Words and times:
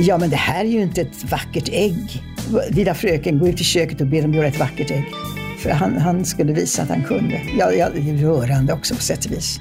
Ja, 0.00 0.18
men 0.18 0.30
det 0.30 0.36
här 0.36 0.64
är 0.64 0.68
ju 0.68 0.82
inte 0.82 1.00
ett 1.00 1.30
vackert 1.30 1.68
ägg. 1.72 2.22
Lilla 2.70 2.94
fröken, 2.94 3.38
gå 3.38 3.48
ut 3.48 3.60
i 3.60 3.64
köket 3.64 4.00
och 4.00 4.06
be 4.06 4.20
dem 4.20 4.34
göra 4.34 4.46
ett 4.46 4.58
vackert 4.58 4.90
ägg. 4.90 5.04
För 5.58 5.70
han, 5.70 5.96
han 5.96 6.24
skulle 6.24 6.52
visa 6.52 6.82
att 6.82 6.88
han 6.88 7.04
kunde. 7.04 7.42
Ja, 7.58 7.72
ja, 7.72 7.88
det 7.94 8.10
är 8.10 8.16
rörande 8.16 8.72
också 8.72 8.94
på 8.94 9.00
sätt 9.00 9.24
och 9.24 9.32
vis. 9.32 9.60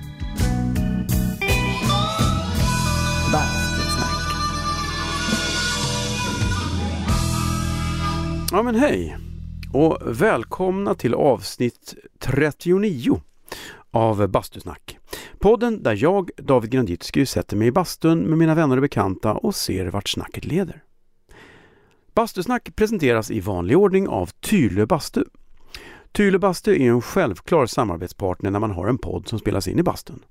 Bastusnack. 3.32 4.34
Ja 8.52 8.64
men 8.64 8.76
hej 8.76 9.18
och 9.74 10.22
välkomna 10.22 10.96
till 10.96 11.14
avsnitt 11.14 11.94
39 12.20 13.22
av 13.92 14.28
Bastusnack. 14.28 14.87
Podden 15.40 15.84
där 15.84 16.04
jag, 16.04 16.30
David 16.38 16.72
Granditsky, 16.72 17.26
sätter 17.26 17.58
mig 17.58 17.68
i 17.68 17.72
bastun 17.72 18.20
med 18.20 18.38
mina 18.38 18.56
vänner 18.56 18.78
och 18.78 18.82
bekanta 18.82 19.34
och 19.34 19.56
ser 19.56 19.86
vart 19.86 20.10
snacket 20.10 20.46
leder. 20.46 20.84
Bastusnack 22.14 22.76
presenteras 22.76 23.32
i 23.32 23.40
vanlig 23.40 23.78
ordning 23.78 24.08
av 24.08 24.26
Tylö 24.26 24.86
bastu. 24.86 25.24
Tylö 26.12 26.40
bastu 26.40 26.84
är 26.84 26.90
en 26.90 27.02
självklar 27.02 27.66
samarbetspartner 27.66 28.52
när 28.52 28.60
man 28.60 28.72
har 28.72 28.88
en 28.88 28.98
podd 28.98 29.28
som 29.28 29.40
spelas 29.40 29.68
in 29.68 29.80
i 29.80 29.84
bastun. 29.84 30.24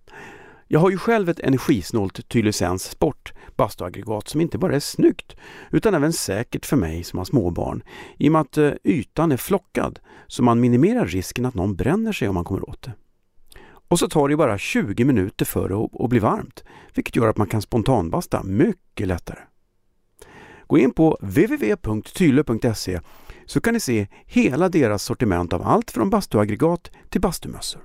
Jag 0.68 0.80
har 0.80 0.90
ju 0.90 0.98
själv 0.98 1.28
ett 1.28 1.40
energisnålt 1.40 2.28
Tylösens 2.28 2.84
Sport 2.84 3.32
bastuaggregat 3.56 4.28
som 4.28 4.40
inte 4.40 4.58
bara 4.58 4.76
är 4.76 4.80
snyggt 4.80 5.36
utan 5.70 5.94
även 5.94 6.12
säkert 6.12 6.66
för 6.66 6.76
mig 6.76 7.04
som 7.04 7.18
har 7.18 7.24
småbarn 7.24 7.82
i 8.18 8.28
och 8.28 8.32
med 8.32 8.40
att 8.40 8.58
eh, 8.58 8.72
ytan 8.84 9.32
är 9.32 9.36
flockad 9.36 9.98
så 10.26 10.42
man 10.42 10.60
minimerar 10.60 11.06
risken 11.06 11.46
att 11.46 11.54
någon 11.54 11.76
bränner 11.76 12.12
sig 12.12 12.28
om 12.28 12.34
man 12.34 12.44
kommer 12.44 12.68
åt 12.68 12.82
det. 12.82 12.92
Och 13.88 13.98
så 13.98 14.08
tar 14.08 14.28
det 14.28 14.36
bara 14.36 14.58
20 14.58 15.04
minuter 15.04 15.44
för 15.44 15.68
det 15.68 16.04
att 16.04 16.10
bli 16.10 16.18
varmt, 16.18 16.64
vilket 16.94 17.16
gör 17.16 17.28
att 17.28 17.36
man 17.36 17.46
kan 17.46 17.62
spontanbasta 17.62 18.42
mycket 18.42 19.06
lättare. 19.08 19.38
Gå 20.66 20.78
in 20.78 20.92
på 20.92 21.18
www.tylö.se 21.20 23.00
så 23.46 23.60
kan 23.60 23.74
ni 23.74 23.80
se 23.80 24.06
hela 24.26 24.68
deras 24.68 25.02
sortiment 25.02 25.52
av 25.52 25.62
allt 25.62 25.90
från 25.90 26.10
bastuaggregat 26.10 26.90
till 27.10 27.20
bastumössor. 27.20 27.82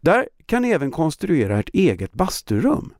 Där 0.00 0.28
kan 0.46 0.62
ni 0.62 0.68
även 0.68 0.90
konstruera 0.90 1.58
ert 1.58 1.70
eget 1.72 2.12
basturum. 2.12 2.92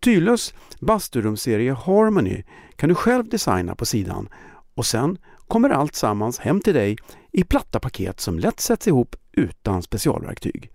Tylös 0.00 0.54
basturumserie 0.80 1.72
Harmony 1.72 2.42
kan 2.76 2.88
du 2.88 2.94
själv 2.94 3.28
designa 3.28 3.74
på 3.74 3.86
sidan 3.86 4.28
och 4.74 4.86
sen 4.86 5.18
kommer 5.48 5.70
allt 5.70 5.94
sammans 5.94 6.38
hem 6.38 6.60
till 6.60 6.74
dig 6.74 6.96
i 7.32 7.44
platta 7.44 7.80
paket 7.80 8.20
som 8.20 8.38
lätt 8.38 8.60
sätts 8.60 8.88
ihop 8.88 9.16
utan 9.32 9.82
specialverktyg. 9.82 10.70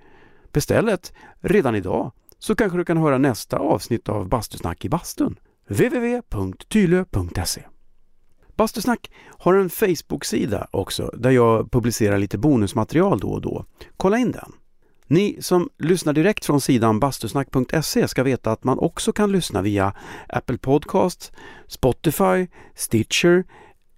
Beställ 0.52 0.89
ett 0.89 1.14
redan 1.39 1.75
idag 1.75 2.11
så 2.39 2.55
kanske 2.55 2.78
du 2.78 2.86
kan 2.86 2.97
höra 2.97 3.17
nästa 3.17 3.58
avsnitt 3.58 4.09
av 4.09 4.30
Bastusnack 4.30 4.86
i 4.86 4.89
bastun. 4.89 5.39
www.tylö.se 5.67 7.64
Bastusnack 8.55 9.11
har 9.38 9.53
en 9.53 9.70
Facebook-sida 9.70 10.67
också 10.72 11.11
där 11.17 11.31
jag 11.31 11.72
publicerar 11.72 12.17
lite 12.17 12.38
bonusmaterial 12.38 13.20
då 13.20 13.30
och 13.30 13.42
då. 13.42 13.66
Kolla 13.97 14.17
in 14.17 14.31
den! 14.31 14.52
Ni 15.08 15.38
som 15.42 15.70
lyssnar 15.77 16.14
direkt 16.14 16.45
från 16.45 16.61
sidan 16.61 17.00
bastusnack.se 17.00 18.08
ska 18.08 18.23
veta 18.23 18.52
att 18.52 18.64
man 18.64 18.80
också 18.80 19.14
kan 19.14 19.31
lyssna 19.31 19.61
via 19.61 19.94
Apple 20.27 20.58
Podcasts, 20.58 21.31
Spotify, 21.67 22.47
Stitcher, 22.75 23.44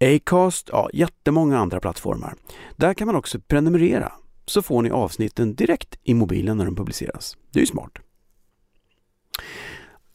Acast, 0.01 0.69
ja 0.71 0.89
jättemånga 0.93 1.59
andra 1.59 1.79
plattformar. 1.79 2.35
Där 2.75 2.93
kan 2.93 3.07
man 3.07 3.15
också 3.15 3.39
prenumerera 3.39 4.11
så 4.51 4.61
får 4.61 4.81
ni 4.81 4.89
avsnitten 4.89 5.55
direkt 5.55 5.99
i 6.03 6.13
mobilen 6.13 6.57
när 6.57 6.65
de 6.65 6.75
publiceras. 6.75 7.37
Det 7.51 7.59
är 7.59 7.61
ju 7.61 7.67
smart. 7.67 7.91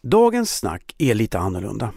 Dagens 0.02 0.58
snack 0.58 0.94
är 0.98 1.14
lite 1.14 1.38
annorlunda. 1.38 1.92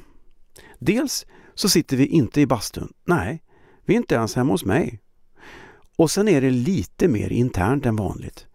Dels 0.80 1.26
så 1.56 1.70
sitter 1.70 1.98
vi 1.98 2.06
inte 2.06 2.42
i 2.42 2.46
bastun. 2.46 2.94
Nej, 3.06 3.44
vi 3.86 3.94
är 3.94 3.98
inte 3.98 4.16
ens 4.16 4.36
hemma 4.36 4.54
hos 4.54 4.66
mig. 4.66 5.00
Och 5.96 6.12
sen 6.12 6.28
är 6.28 6.42
det 6.42 6.50
lite 6.50 7.08
mer 7.08 7.32
internt 7.32 7.86
än 7.86 7.96
vanligt. 7.96 8.48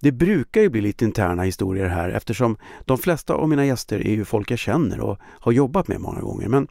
Det 0.00 0.12
brukar 0.12 0.60
ju 0.60 0.68
bli 0.68 0.80
lite 0.80 1.04
interna 1.04 1.42
historier 1.42 1.88
här 1.88 2.10
eftersom 2.10 2.56
de 2.84 2.98
flesta 2.98 3.34
av 3.34 3.48
mina 3.48 3.66
gäster 3.66 4.06
är 4.06 4.12
ju 4.12 4.24
folk 4.24 4.50
jag 4.50 4.58
känner 4.58 5.00
och 5.00 5.18
har 5.22 5.52
jobbat 5.52 5.88
med 5.88 6.00
många 6.00 6.20
gånger. 6.20 6.48
Men 6.48 6.68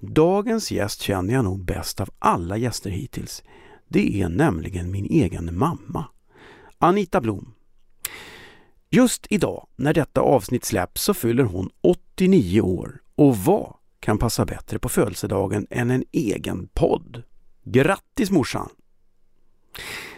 dagens 0.00 0.70
gäst 0.70 1.00
känner 1.00 1.34
jag 1.34 1.44
nog 1.44 1.64
bäst 1.64 2.00
av 2.00 2.08
alla 2.18 2.56
gäster 2.56 2.90
hittills. 2.90 3.42
Det 3.88 4.22
är 4.22 4.28
nämligen 4.28 4.90
min 4.90 5.06
egen 5.06 5.58
mamma. 5.58 6.04
Anita 6.78 7.20
Blom. 7.20 7.54
Just 8.90 9.26
idag 9.30 9.66
när 9.76 9.94
detta 9.94 10.20
avsnitt 10.20 10.64
släpps 10.64 11.02
så 11.02 11.14
fyller 11.14 11.44
hon 11.44 11.70
89 11.80 12.60
år 12.60 13.00
och 13.14 13.36
vad 13.36 13.74
kan 14.00 14.18
passa 14.18 14.44
bättre 14.44 14.78
på 14.78 14.88
födelsedagen 14.88 15.66
än 15.70 15.90
en 15.90 16.04
egen 16.12 16.68
podd? 16.74 17.22
Grattis 17.64 18.30
morsan! 18.30 18.68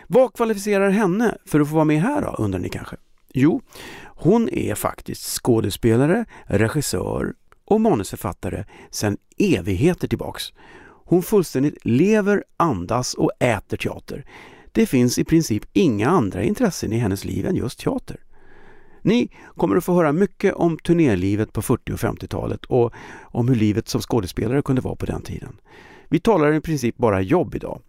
Vad 0.07 0.35
kvalificerar 0.35 0.91
henne 0.91 1.39
för 1.47 1.61
att 1.61 1.69
få 1.69 1.75
vara 1.75 1.85
med 1.85 2.03
här 2.03 2.23
då, 2.23 2.35
undrar 2.39 2.61
ni 2.61 2.69
kanske? 2.69 2.97
Jo, 3.33 3.63
hon 4.05 4.49
är 4.49 4.75
faktiskt 4.75 5.23
skådespelare, 5.23 6.25
regissör 6.47 7.35
och 7.65 7.81
manusförfattare 7.81 8.65
sedan 8.91 9.17
evigheter 9.39 10.09
tillbaks. 10.09 10.53
Hon 11.09 11.23
fullständigt 11.23 11.85
lever, 11.85 12.45
andas 12.57 13.15
och 13.15 13.31
äter 13.41 13.77
teater. 13.77 14.25
Det 14.73 14.87
finns 14.87 15.19
i 15.19 15.25
princip 15.25 15.65
inga 15.73 16.09
andra 16.09 16.43
intressen 16.43 16.93
i 16.93 16.99
hennes 16.99 17.25
liv 17.25 17.47
än 17.47 17.57
just 17.57 17.81
teater. 17.81 18.17
Ni 19.03 19.31
kommer 19.57 19.77
att 19.77 19.85
få 19.85 19.95
höra 19.95 20.13
mycket 20.13 20.55
om 20.55 20.79
turnélivet 20.79 21.53
på 21.53 21.63
40 21.63 21.93
och 21.93 21.99
50-talet 21.99 22.65
och 22.65 22.93
om 23.21 23.49
hur 23.49 23.55
livet 23.55 23.89
som 23.89 24.01
skådespelare 24.01 24.63
kunde 24.63 24.83
vara 24.83 24.97
på 24.97 25.07
den 25.07 25.23
tiden. 25.23 25.61
Vi 26.09 26.21
talar 26.21 26.53
i 26.53 26.61
princip 26.61 26.97
bara 26.97 27.21
jobb 27.21 27.55
idag 27.55 27.81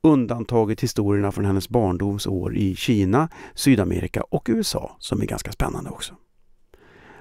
undantaget 0.00 0.80
historierna 0.80 1.32
från 1.32 1.44
hennes 1.44 1.68
barndomsår 1.68 2.56
i 2.56 2.76
Kina, 2.76 3.28
Sydamerika 3.54 4.22
och 4.22 4.46
USA 4.48 4.96
som 4.98 5.20
är 5.20 5.26
ganska 5.26 5.52
spännande 5.52 5.90
också. 5.90 6.14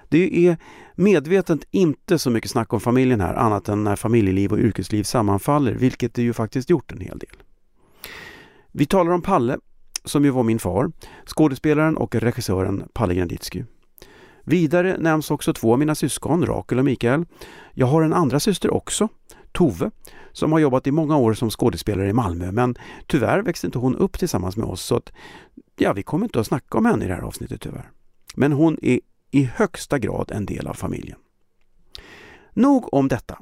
Det 0.10 0.48
är 0.48 0.58
medvetet 0.96 1.68
inte 1.72 2.20
så 2.20 2.30
mycket 2.30 2.52
snack 2.52 2.74
om 2.74 2.80
familjen 2.80 3.22
här 3.22 3.34
annat 3.34 3.70
än 3.70 3.84
när 3.84 3.96
familjeliv 3.96 4.52
och 4.52 4.60
yrkesliv 4.60 5.04
sammanfaller, 5.04 5.74
vilket 5.74 6.14
det 6.14 6.22
ju 6.22 6.34
faktiskt 6.34 6.70
gjort 6.70 6.92
en 6.92 7.02
hel 7.02 7.20
del. 7.20 7.36
Vi 8.72 8.86
talar 8.86 9.12
om 9.12 9.22
Palle, 9.22 9.58
som 10.04 10.26
ju 10.26 10.32
var 10.32 10.44
min 10.44 10.60
far, 10.60 10.92
skådespelaren 11.26 11.98
och 11.98 12.16
regissören 12.16 12.84
Palle 12.94 13.16
Granditsky. 13.16 13.64
Vidare 14.44 14.98
nämns 14.98 15.32
också 15.32 15.54
två 15.54 15.74
av 15.74 15.80
mina 15.80 15.96
syskon, 15.96 16.46
Rakel 16.46 16.80
och 16.80 16.86
Mikael. 16.86 17.26
Jag 17.74 17.88
har 17.88 18.02
en 18.02 18.14
andra 18.14 18.40
syster 18.40 18.74
också, 18.74 19.08
Tove, 19.52 19.92
som 20.32 20.52
har 20.52 20.60
jobbat 20.60 20.88
i 20.88 20.92
många 20.92 21.18
år 21.18 21.34
som 21.34 21.50
skådespelare 21.50 22.10
i 22.10 22.14
Malmö 22.14 22.52
men 22.52 22.76
tyvärr 23.08 23.42
växte 23.42 23.68
inte 23.68 23.80
hon 23.80 23.96
upp 23.96 24.20
tillsammans 24.20 24.58
med 24.58 24.68
oss 24.68 24.82
så 24.82 24.96
att 24.96 25.12
ja, 25.78 25.94
vi 25.94 26.04
kommer 26.04 26.26
inte 26.26 26.40
att 26.40 26.48
snacka 26.48 26.78
om 26.78 26.86
henne 26.86 27.06
i 27.06 27.08
det 27.08 27.14
här 27.14 27.22
avsnittet 27.22 27.62
tyvärr. 27.62 27.90
Men 28.36 28.52
hon 28.52 28.78
är 28.82 29.00
i 29.31 29.44
högsta 29.44 30.00
grad 30.00 30.31
en 30.31 30.46
del 30.46 30.68
av 30.68 30.74
familjen. 30.74 31.18
Nog 32.53 32.94
om 32.94 33.08
detta. 33.08 33.40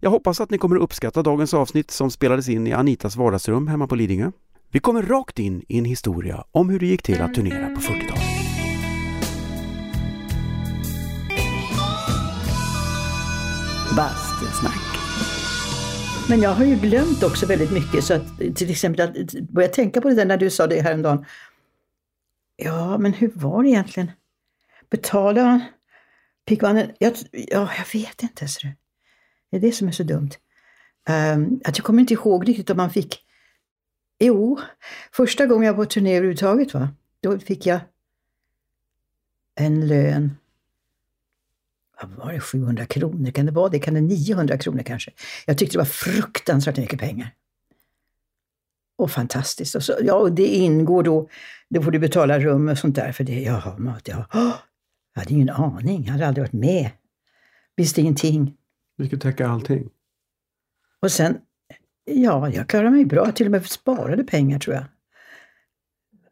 Jag 0.00 0.10
hoppas 0.10 0.40
att 0.40 0.50
ni 0.50 0.58
kommer 0.58 0.76
att 0.76 0.82
uppskatta 0.82 1.22
dagens 1.22 1.54
avsnitt 1.54 1.90
som 1.90 2.10
spelades 2.10 2.48
in 2.48 2.66
i 2.66 2.72
Anitas 2.72 3.16
vardagsrum 3.16 3.68
hemma 3.68 3.86
på 3.86 3.94
Lidingö. 3.94 4.30
Vi 4.70 4.80
kommer 4.80 5.02
rakt 5.02 5.38
in 5.38 5.64
i 5.68 5.78
en 5.78 5.84
historia 5.84 6.44
om 6.50 6.68
hur 6.68 6.80
det 6.80 6.86
gick 6.86 7.02
till 7.02 7.20
att 7.20 7.34
turnera 7.34 7.74
på 7.74 7.80
40-talet. 7.80 8.24
Bastusnack. 13.96 14.80
Men 16.28 16.40
jag 16.40 16.50
har 16.50 16.64
ju 16.64 16.76
glömt 16.76 17.22
också 17.22 17.46
väldigt 17.46 17.72
mycket 17.72 18.04
så 18.04 18.14
att 18.14 18.38
till 18.54 18.70
exempel 18.70 19.00
att 19.00 19.32
börja 19.32 19.68
tänka 19.68 20.00
på 20.00 20.08
det 20.08 20.14
där 20.14 20.24
när 20.24 20.36
du 20.36 20.50
sa 20.50 20.66
det 20.66 20.80
häromdagen. 20.80 21.24
Ja, 22.56 22.98
men 22.98 23.12
hur 23.12 23.30
var 23.34 23.62
det 23.62 23.68
egentligen? 23.68 24.10
Betalade 24.94 25.42
man? 25.42 25.60
Jag, 26.98 27.14
ja, 27.32 27.70
jag 27.78 28.00
vet 28.00 28.22
inte. 28.22 28.48
Så 28.48 28.66
det 29.50 29.56
är 29.56 29.60
det 29.60 29.72
som 29.72 29.88
är 29.88 29.92
så 29.92 30.02
dumt. 30.02 30.30
Um, 31.08 31.60
att 31.64 31.78
jag 31.78 31.84
kommer 31.84 32.00
inte 32.00 32.14
ihåg 32.14 32.48
riktigt 32.48 32.70
om 32.70 32.76
man 32.76 32.90
fick... 32.90 33.20
Jo, 34.18 34.60
första 35.12 35.46
gången 35.46 35.66
jag 35.66 35.74
var 35.74 35.84
på 35.84 35.90
turné 35.90 36.16
överhuvudtaget, 36.16 36.74
va? 36.74 36.88
då 37.20 37.38
fick 37.38 37.66
jag 37.66 37.80
en 39.54 39.86
lön 39.86 40.36
vad 42.02 42.10
var 42.10 42.32
det, 42.32 42.40
700 42.40 42.86
kronor? 42.86 43.30
Kan 43.30 43.46
det 43.46 43.52
vara 43.52 43.68
det? 43.68 43.78
Kan 43.78 43.94
det 43.94 44.00
900 44.00 44.58
kronor 44.58 44.82
kanske? 44.82 45.10
Jag 45.46 45.58
tyckte 45.58 45.74
det 45.74 45.78
var 45.78 45.84
fruktansvärt 45.84 46.76
mycket 46.76 47.00
pengar. 47.00 47.34
Och 48.96 49.10
fantastiskt. 49.10 49.74
Och 49.74 49.82
så, 49.82 49.94
ja, 50.02 50.14
och 50.14 50.32
det 50.32 50.46
ingår 50.46 51.02
då, 51.02 51.28
då 51.68 51.82
får 51.82 51.90
du 51.90 51.98
betala 51.98 52.38
rum 52.38 52.68
och 52.68 52.78
sånt 52.78 52.96
där 52.96 53.12
för 53.12 53.24
det. 53.24 53.44
har 53.44 53.78
mat, 53.78 54.08
ja. 54.08 54.26
Jag 55.14 55.20
hade 55.20 55.34
ingen 55.34 55.50
aning, 55.50 56.04
jag 56.04 56.12
hade 56.12 56.26
aldrig 56.26 56.42
varit 56.42 56.52
med. 56.52 56.90
Visste 57.76 58.00
ingenting. 58.00 58.56
Vi 58.96 59.06
skulle 59.06 59.20
täcka 59.20 59.48
allting. 59.48 59.90
Och 61.00 61.12
sen, 61.12 61.38
ja, 62.04 62.50
jag 62.50 62.68
klarade 62.68 62.90
mig 62.90 63.04
bra. 63.04 63.24
Jag 63.24 63.36
till 63.36 63.46
och 63.46 63.52
med 63.52 63.66
sparade 63.66 64.24
pengar 64.24 64.58
tror 64.58 64.76
jag. 64.76 64.84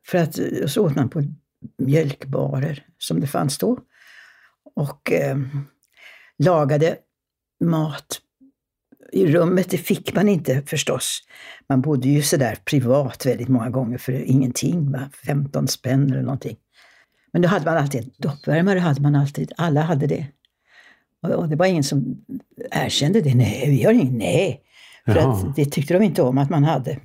För 0.07 0.19
att, 0.19 0.39
så 0.71 0.87
åt 0.87 0.97
man 0.97 1.09
på 1.09 1.23
mjölkbarer 1.79 2.87
som 2.99 3.21
det 3.21 3.27
fanns 3.27 3.59
då 3.59 3.79
och 4.75 5.13
eh, 5.13 5.39
lagade 6.39 6.99
mat 7.65 8.21
i 9.13 9.27
rummet, 9.27 9.71
det 9.71 9.79
fick 9.79 10.15
man 10.15 10.29
inte 10.29 10.63
förstås. 10.63 11.23
Man 11.69 11.81
bodde 11.81 12.09
ju 12.09 12.23
sådär 12.23 12.59
privat 12.65 13.27
väldigt 13.27 13.49
många 13.49 13.71
gånger 13.71 13.99
för 13.99 14.13
ingenting, 14.13 14.93
va? 14.93 15.11
15 15.27 15.69
spänn 15.69 16.11
eller 16.11 16.23
någonting. 16.23 16.57
Men 17.33 17.43
då 17.43 17.49
hade 17.49 17.65
man 17.65 17.77
alltid 17.77 18.05
en 18.05 18.11
doppvärmare, 18.19 18.79
hade 18.79 19.01
man 19.01 19.15
alltid. 19.15 19.53
alla 19.57 19.81
hade 19.81 20.07
det. 20.07 20.27
Och, 21.23 21.31
och 21.31 21.49
det 21.49 21.57
var 21.57 21.67
ingen 21.67 21.85
som 21.85 22.25
erkände 22.71 23.21
det. 23.21 23.35
Nej, 23.35 23.65
vi 23.69 23.85
har 23.85 23.93
ingen, 23.93 24.19
nej. 24.19 24.63
För 25.05 25.17
Jaha. 25.17 25.49
att 25.49 25.57
det 25.57 25.65
tyckte 25.65 25.95
de 25.95 26.03
inte 26.03 26.23
om 26.23 26.39
att 26.39 26.51
man 26.51 26.65
hade. 26.65 26.99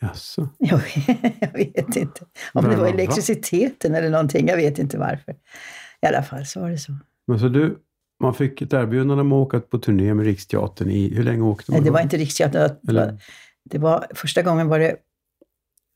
Jaså? 0.00 0.48
Jag, 0.58 0.80
jag 1.40 1.52
vet 1.52 1.96
inte. 1.96 2.24
Om 2.52 2.62
det 2.62 2.68
Men 2.68 2.78
var 2.78 2.84
va? 2.86 2.92
elektriciteten 2.92 3.94
eller 3.94 4.10
någonting, 4.10 4.48
jag 4.48 4.56
vet 4.56 4.78
inte 4.78 4.98
varför. 4.98 5.32
I 6.02 6.06
alla 6.06 6.22
fall 6.22 6.46
så 6.46 6.60
var 6.60 6.70
det 6.70 6.78
så. 6.78 6.92
Men 7.26 7.38
så 7.38 7.48
du, 7.48 7.78
man 8.20 8.34
fick 8.34 8.62
ett 8.62 8.72
erbjudande 8.72 9.20
om 9.20 9.32
att 9.32 9.46
åka 9.46 9.60
på 9.60 9.78
turné 9.78 10.14
med 10.14 10.26
Riksteatern 10.26 10.90
i, 10.90 11.14
hur 11.14 11.22
länge 11.24 11.42
åkte 11.42 11.70
man 11.70 11.80
Nej, 11.80 11.84
det 11.84 11.90
var 11.90 12.00
inte 12.00 12.16
Riksteatern. 12.16 12.76
Det 12.82 12.92
var, 12.92 13.02
Eller? 13.02 13.22
det 13.64 13.78
var, 13.78 14.06
första 14.14 14.42
gången 14.42 14.68
var 14.68 14.78
det 14.78 14.96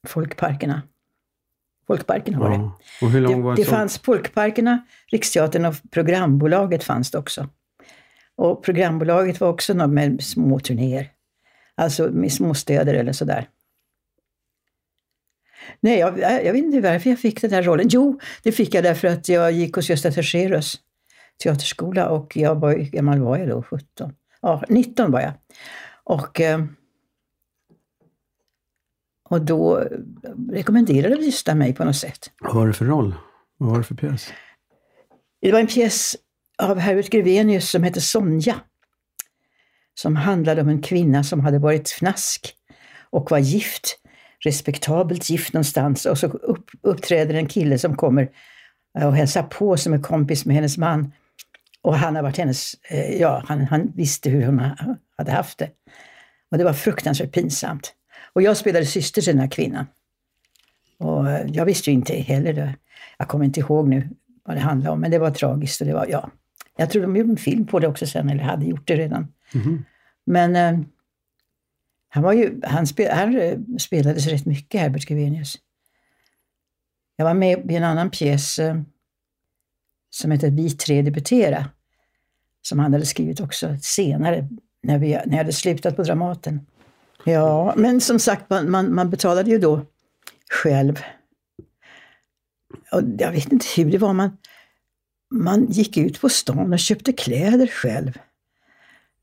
Folkparkerna. 0.08 0.82
Folkparkerna 1.96 2.38
var 2.38 2.50
det. 2.50 2.56
Ja. 2.56 2.78
Och 3.02 3.10
hur 3.10 3.20
lång 3.20 3.42
var 3.42 3.50
Det, 3.50 3.60
en 3.60 3.64
det 3.64 3.64
sån? 3.64 3.78
fanns 3.78 3.98
Folkparkerna, 3.98 4.84
Riksteatern 5.12 5.64
och 5.64 5.74
programbolaget 5.90 6.84
fanns 6.84 7.10
det 7.10 7.18
också. 7.18 7.48
Och 8.36 8.64
programbolaget 8.64 9.40
var 9.40 9.48
också 9.48 9.74
något 9.74 9.90
med 9.90 10.22
små 10.22 10.58
turnéer. 10.60 11.10
Alltså 11.74 12.08
med 12.12 12.32
småstäder 12.32 12.94
eller 12.94 13.12
sådär. 13.12 13.48
Nej, 15.80 15.98
jag, 15.98 16.18
jag 16.18 16.52
vet 16.52 16.64
inte 16.64 16.80
varför 16.80 17.10
jag 17.10 17.18
fick 17.18 17.40
den 17.40 17.50
där 17.50 17.62
rollen. 17.62 17.88
Jo, 17.90 18.20
det 18.42 18.52
fick 18.52 18.74
jag 18.74 18.84
därför 18.84 19.08
att 19.08 19.28
jag 19.28 19.52
gick 19.52 19.74
hos 19.76 19.90
Gösta 19.90 20.10
Terserus 20.10 20.80
teaterskola 21.42 22.08
och 22.08 22.36
jag 22.36 22.54
var, 22.54 22.72
hur 22.72 22.84
gammal 22.84 23.20
var 23.20 23.38
jag 23.38 23.48
då? 23.48 23.62
17? 23.62 24.12
Ja, 24.42 24.62
19 24.68 25.10
var 25.10 25.20
jag. 25.20 25.32
Och, 26.04 26.40
eh, 26.40 26.64
och 29.32 29.42
då 29.42 29.88
rekommenderade 30.52 31.24
Gösta 31.24 31.54
mig 31.54 31.74
på 31.74 31.84
något 31.84 31.96
sätt. 31.96 32.30
Vad 32.40 32.54
var 32.54 32.66
det 32.66 32.72
för 32.72 32.84
roll? 32.84 33.14
Vad 33.58 33.70
var 33.70 33.78
det 33.78 33.84
för 33.84 33.94
pjäs? 33.94 34.32
Det 35.40 35.52
var 35.52 35.60
en 35.60 35.66
pjäs 35.66 36.16
av 36.62 36.78
Herbert 36.78 37.10
Grevenius 37.10 37.70
som 37.70 37.82
hette 37.82 38.00
Sonja. 38.00 38.60
Som 39.94 40.16
handlade 40.16 40.62
om 40.62 40.68
en 40.68 40.82
kvinna 40.82 41.24
som 41.24 41.40
hade 41.40 41.58
varit 41.58 41.88
fnask 41.88 42.54
och 43.10 43.30
var 43.30 43.38
gift, 43.38 43.98
respektabelt 44.44 45.30
gift 45.30 45.52
någonstans. 45.52 46.06
Och 46.06 46.18
så 46.18 46.26
upp, 46.26 46.70
uppträder 46.82 47.34
en 47.34 47.46
kille 47.46 47.78
som 47.78 47.96
kommer 47.96 48.28
eh, 48.98 49.06
och 49.06 49.16
hälsar 49.16 49.42
på 49.42 49.76
som 49.76 49.92
är 49.92 50.02
kompis 50.02 50.46
med 50.46 50.56
hennes 50.56 50.78
man. 50.78 51.12
Och 51.82 51.96
han 51.98 52.16
har 52.16 52.22
varit 52.22 52.36
hennes, 52.36 52.74
eh, 52.90 53.20
ja, 53.20 53.42
han, 53.46 53.60
han 53.60 53.92
visste 53.94 54.30
hur 54.30 54.46
hon 54.46 54.58
ha- 54.58 54.96
hade 55.16 55.32
haft 55.32 55.58
det. 55.58 55.70
Och 56.50 56.58
det 56.58 56.64
var 56.64 56.72
fruktansvärt 56.72 57.32
pinsamt. 57.32 57.94
Och 58.32 58.42
jag 58.42 58.56
spelade 58.56 58.86
syster 58.86 59.22
till 59.22 59.32
den 59.32 59.40
här 59.40 59.50
kvinnan. 59.50 59.86
Och 60.98 61.30
eh, 61.30 61.46
jag 61.52 61.64
visste 61.64 61.90
ju 61.90 61.94
inte 61.94 62.14
heller 62.14 62.52
det. 62.52 62.74
Jag 63.18 63.28
kommer 63.28 63.44
inte 63.44 63.60
ihåg 63.60 63.88
nu 63.88 64.08
vad 64.44 64.56
det 64.56 64.60
handlade 64.60 64.92
om, 64.92 65.00
men 65.00 65.10
det 65.10 65.18
var 65.18 65.30
tragiskt. 65.30 65.80
Och 65.80 65.86
det 65.86 65.94
var, 65.94 66.06
ja. 66.06 66.30
Jag 66.76 66.90
tror 66.90 67.02
de 67.02 67.16
gjorde 67.16 67.30
en 67.30 67.36
film 67.36 67.66
på 67.66 67.78
det 67.78 67.88
också 67.88 68.06
sen, 68.06 68.30
eller 68.30 68.44
hade 68.44 68.64
gjort 68.64 68.88
det 68.88 68.96
redan. 68.96 69.32
Mhm. 69.54 69.84
Men 70.24 70.56
eh, 70.56 70.80
han, 72.08 72.22
var 72.22 72.32
ju, 72.32 72.60
han, 72.62 72.86
spel, 72.86 73.10
han 73.10 73.38
eh, 73.38 73.58
spelades 73.78 74.26
rätt 74.26 74.46
mycket, 74.46 74.80
Herbert 74.80 75.06
Grevenius. 75.06 75.58
Jag 77.16 77.24
var 77.24 77.34
med 77.34 77.70
i 77.70 77.76
en 77.76 77.84
annan 77.84 78.10
pjäs 78.10 78.58
eh, 78.58 78.80
som 80.10 80.30
heter 80.30 80.50
Vi 80.50 80.70
tre 80.70 81.02
debutera. 81.02 81.68
Som 82.62 82.78
han 82.78 82.92
hade 82.92 83.06
skrivit 83.06 83.40
också 83.40 83.76
senare, 83.80 84.48
när, 84.82 84.98
vi, 84.98 85.08
när 85.08 85.30
jag 85.30 85.36
hade 85.36 85.52
slutat 85.52 85.96
på 85.96 86.02
Dramaten. 86.02 86.66
Ja, 87.24 87.74
men 87.76 88.00
som 88.00 88.18
sagt, 88.18 88.50
man, 88.50 88.70
man, 88.70 88.94
man 88.94 89.10
betalade 89.10 89.50
ju 89.50 89.58
då 89.58 89.80
själv. 90.62 90.98
Och 92.92 93.02
jag 93.18 93.32
vet 93.32 93.52
inte 93.52 93.66
hur 93.76 93.90
det 93.90 93.98
var. 93.98 94.12
Man, 94.12 94.36
man 95.34 95.66
gick 95.66 95.96
ut 95.96 96.20
på 96.20 96.28
stan 96.28 96.72
och 96.72 96.78
köpte 96.78 97.12
kläder 97.12 97.66
själv. 97.66 98.18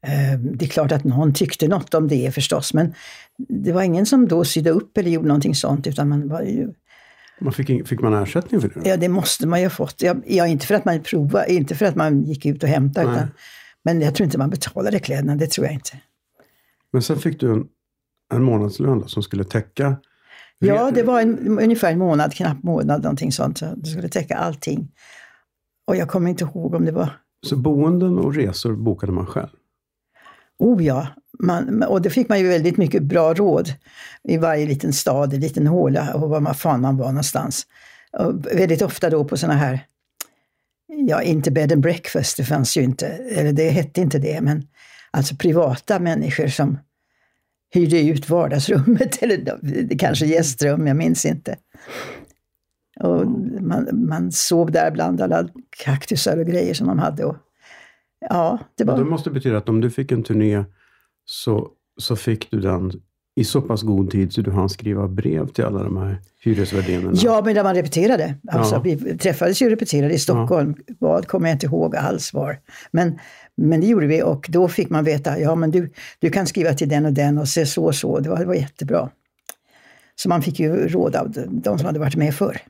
Eh, 0.06 0.40
Det 0.40 0.66
är 0.66 0.70
klart 0.70 0.92
att 0.92 1.04
någon 1.04 1.34
tyckte 1.34 1.68
något 1.68 1.94
om 1.94 2.08
det 2.08 2.36
förstås, 2.36 2.74
men 2.74 2.94
det 3.38 3.72
var 3.72 3.82
ingen 3.82 4.06
som 4.06 4.28
då 4.28 4.46
sydde 4.46 4.70
upp 4.70 4.98
eller 4.98 5.12
gjorde 5.12 5.28
någonting 5.28 5.56
sånt, 5.56 5.88
utan 5.88 6.10
man 6.10 6.28
var 6.30 6.42
ju, 6.42 6.74
Man 7.40 7.54
fick, 7.54 7.88
fick 7.88 8.00
man 8.02 8.14
ersättning 8.14 8.62
för 8.62 8.70
det? 8.70 8.90
ja 8.90 8.98
det 8.98 9.10
måste 9.10 9.48
man 9.48 9.60
ju 9.60 9.66
ha 9.66 9.70
fått. 9.70 10.02
Ja, 10.26 10.48
inte 10.48 10.66
för 10.66 10.76
att 10.76 10.86
man 10.86 11.02
provade, 11.04 11.54
inte 11.54 11.76
för 11.76 11.86
att 11.86 11.96
man 11.96 12.24
gick 12.24 12.46
ut 12.46 12.64
och 12.64 12.70
hämtade, 12.70 13.12
utan, 13.12 13.28
men 13.84 14.02
jag 14.02 14.16
tror 14.16 14.26
inte 14.26 14.38
man 14.38 14.50
betalade 14.50 15.00
kläderna, 15.00 15.36
det 15.36 15.48
tror 15.52 15.66
jag 15.66 15.74
inte. 15.74 15.98
Men 16.94 17.02
sen 17.02 17.20
fick 17.20 17.40
du 17.40 17.52
en, 17.52 17.68
en 18.34 18.44
månadslön 18.44 19.00
då, 19.00 19.08
som 19.08 19.24
skulle 19.24 19.44
täcka? 19.44 19.98
Ja, 20.60 20.92
det 20.92 21.04
var 21.04 21.22
en, 21.22 21.60
ungefär 21.60 21.92
en 21.92 22.00
månad, 22.00 22.34
knapp 22.34 22.64
månad, 22.64 23.04
någonting 23.04 23.32
sånt. 23.32 23.58
Så 23.58 23.66
det 23.76 23.90
skulle 23.90 24.10
täcka 24.10 24.36
allting. 24.36 24.92
Och 25.88 25.96
jag 25.96 26.08
kommer 26.10 26.30
inte 26.30 26.44
ihåg 26.44 26.74
om 26.74 26.86
det 26.86 26.92
var 26.92 27.10
Så 27.48 27.56
boenden 27.56 28.18
och 28.18 28.36
resor 28.36 28.76
bokade 28.76 29.12
man 29.12 29.26
själv? 29.26 29.50
Oh 30.60 30.84
ja, 30.84 31.08
man, 31.40 31.84
och 31.84 32.02
det 32.02 32.10
fick 32.10 32.30
man 32.30 32.40
ju 32.40 32.48
väldigt 32.48 32.78
mycket 32.78 33.04
bra 33.04 33.34
råd 33.34 33.74
i 34.24 34.38
varje 34.38 34.66
liten 34.66 34.94
stad, 34.94 35.34
i 35.34 35.38
liten 35.38 35.68
håla 35.68 36.14
och 36.14 36.30
var 36.30 36.40
man 36.40 36.56
fan 36.56 36.82
man 36.82 36.98
var 36.98 37.08
någonstans. 37.08 37.68
Och 38.18 38.46
väldigt 38.46 38.82
ofta 38.82 39.10
då 39.10 39.26
på 39.26 39.38
såna 39.38 39.54
här, 39.54 39.86
ja 40.88 41.22
inte 41.22 41.52
bed 41.52 41.72
and 41.72 41.82
breakfast, 41.82 42.38
det 42.38 42.44
fanns 42.44 42.78
ju 42.78 42.82
inte, 42.82 43.08
eller 43.08 43.54
det 43.54 43.70
hette 43.70 44.02
inte 44.02 44.20
det, 44.20 44.42
men 44.42 44.68
alltså 45.12 45.36
privata 45.36 46.00
människor 46.00 46.48
som 46.48 46.78
hyrde 47.74 48.02
ut 48.02 48.30
vardagsrummet 48.30 49.18
eller 49.24 49.58
kanske 49.98 50.26
gästrum, 50.26 50.88
jag 50.88 50.98
minns 50.98 51.26
inte. 51.26 51.56
Och 53.00 53.28
man, 53.62 53.90
man 53.92 54.32
sov 54.32 54.72
där 54.72 54.92
bland 54.92 55.22
alla 55.22 55.50
kaktusar 55.84 56.38
och 56.38 56.46
grejer 56.46 56.74
som 56.74 56.88
de 56.88 57.00
hade. 57.00 57.26
Och, 57.26 57.36
ja, 58.30 58.60
det 58.78 58.84
var... 58.84 58.98
det 58.98 59.04
måste 59.04 59.30
betyda 59.30 59.58
att 59.58 59.70
om 59.70 59.82
du 59.82 59.90
fick 59.90 60.12
en 60.12 60.24
turné 60.24 60.64
så, 61.26 61.70
så 61.98 62.16
fick 62.16 62.52
du 62.52 62.60
den 62.60 62.92
i 63.36 63.44
så 63.44 63.62
pass 63.62 63.82
god 63.82 64.12
tid 64.12 64.34
så 64.34 64.42
du 64.42 64.52
hann 64.52 64.70
skriva 64.70 65.08
brev 65.08 65.48
till 65.48 65.66
alla 65.66 65.84
de 65.84 65.98
här 65.98 66.22
hyresvärdinnorna? 66.44 67.12
Ja, 67.16 67.42
men 67.46 67.56
där 67.56 67.64
man 67.64 67.76
repeterade. 67.76 68.36
Alltså, 68.52 68.76
Ja. 68.76 68.82
Vi 68.82 69.18
träffades 69.18 69.62
ju 69.62 69.66
och 69.66 69.72
repeterade 69.72 70.14
i 70.14 70.20
Stockholm. 70.20 70.76
Vad 71.00 71.28
kommer 71.28 71.48
jag 71.48 71.56
inte 71.56 71.66
ihåg 71.66 71.96
alls 71.96 72.34
var. 72.34 72.60
Men, 72.92 73.20
men 73.62 73.82
det 73.82 73.88
gjorde 73.88 74.08
vi 74.08 74.24
och 74.24 74.46
då 74.50 74.68
fick 74.68 74.90
man 74.90 75.04
veta, 75.04 75.40
ja 75.40 75.56
men 75.56 75.72
du, 75.72 75.94
du 76.20 76.30
kan 76.30 76.48
skriva 76.48 76.74
till 76.74 76.90
den 76.90 77.06
och 77.06 77.14
den 77.14 77.38
och 77.38 77.48
se 77.48 77.66
så 77.66 77.86
och 77.86 77.96
så. 77.96 78.20
Det 78.20 78.30
var, 78.30 78.38
det 78.38 78.46
var 78.46 78.54
jättebra. 78.54 79.10
Så 80.16 80.30
man 80.30 80.42
fick 80.42 80.60
ju 80.60 80.88
råd 80.88 81.16
av 81.16 81.32
de 81.48 81.78
som 81.78 81.86
hade 81.86 82.00
varit 82.00 82.16
med 82.16 82.36
förr. 82.36 82.62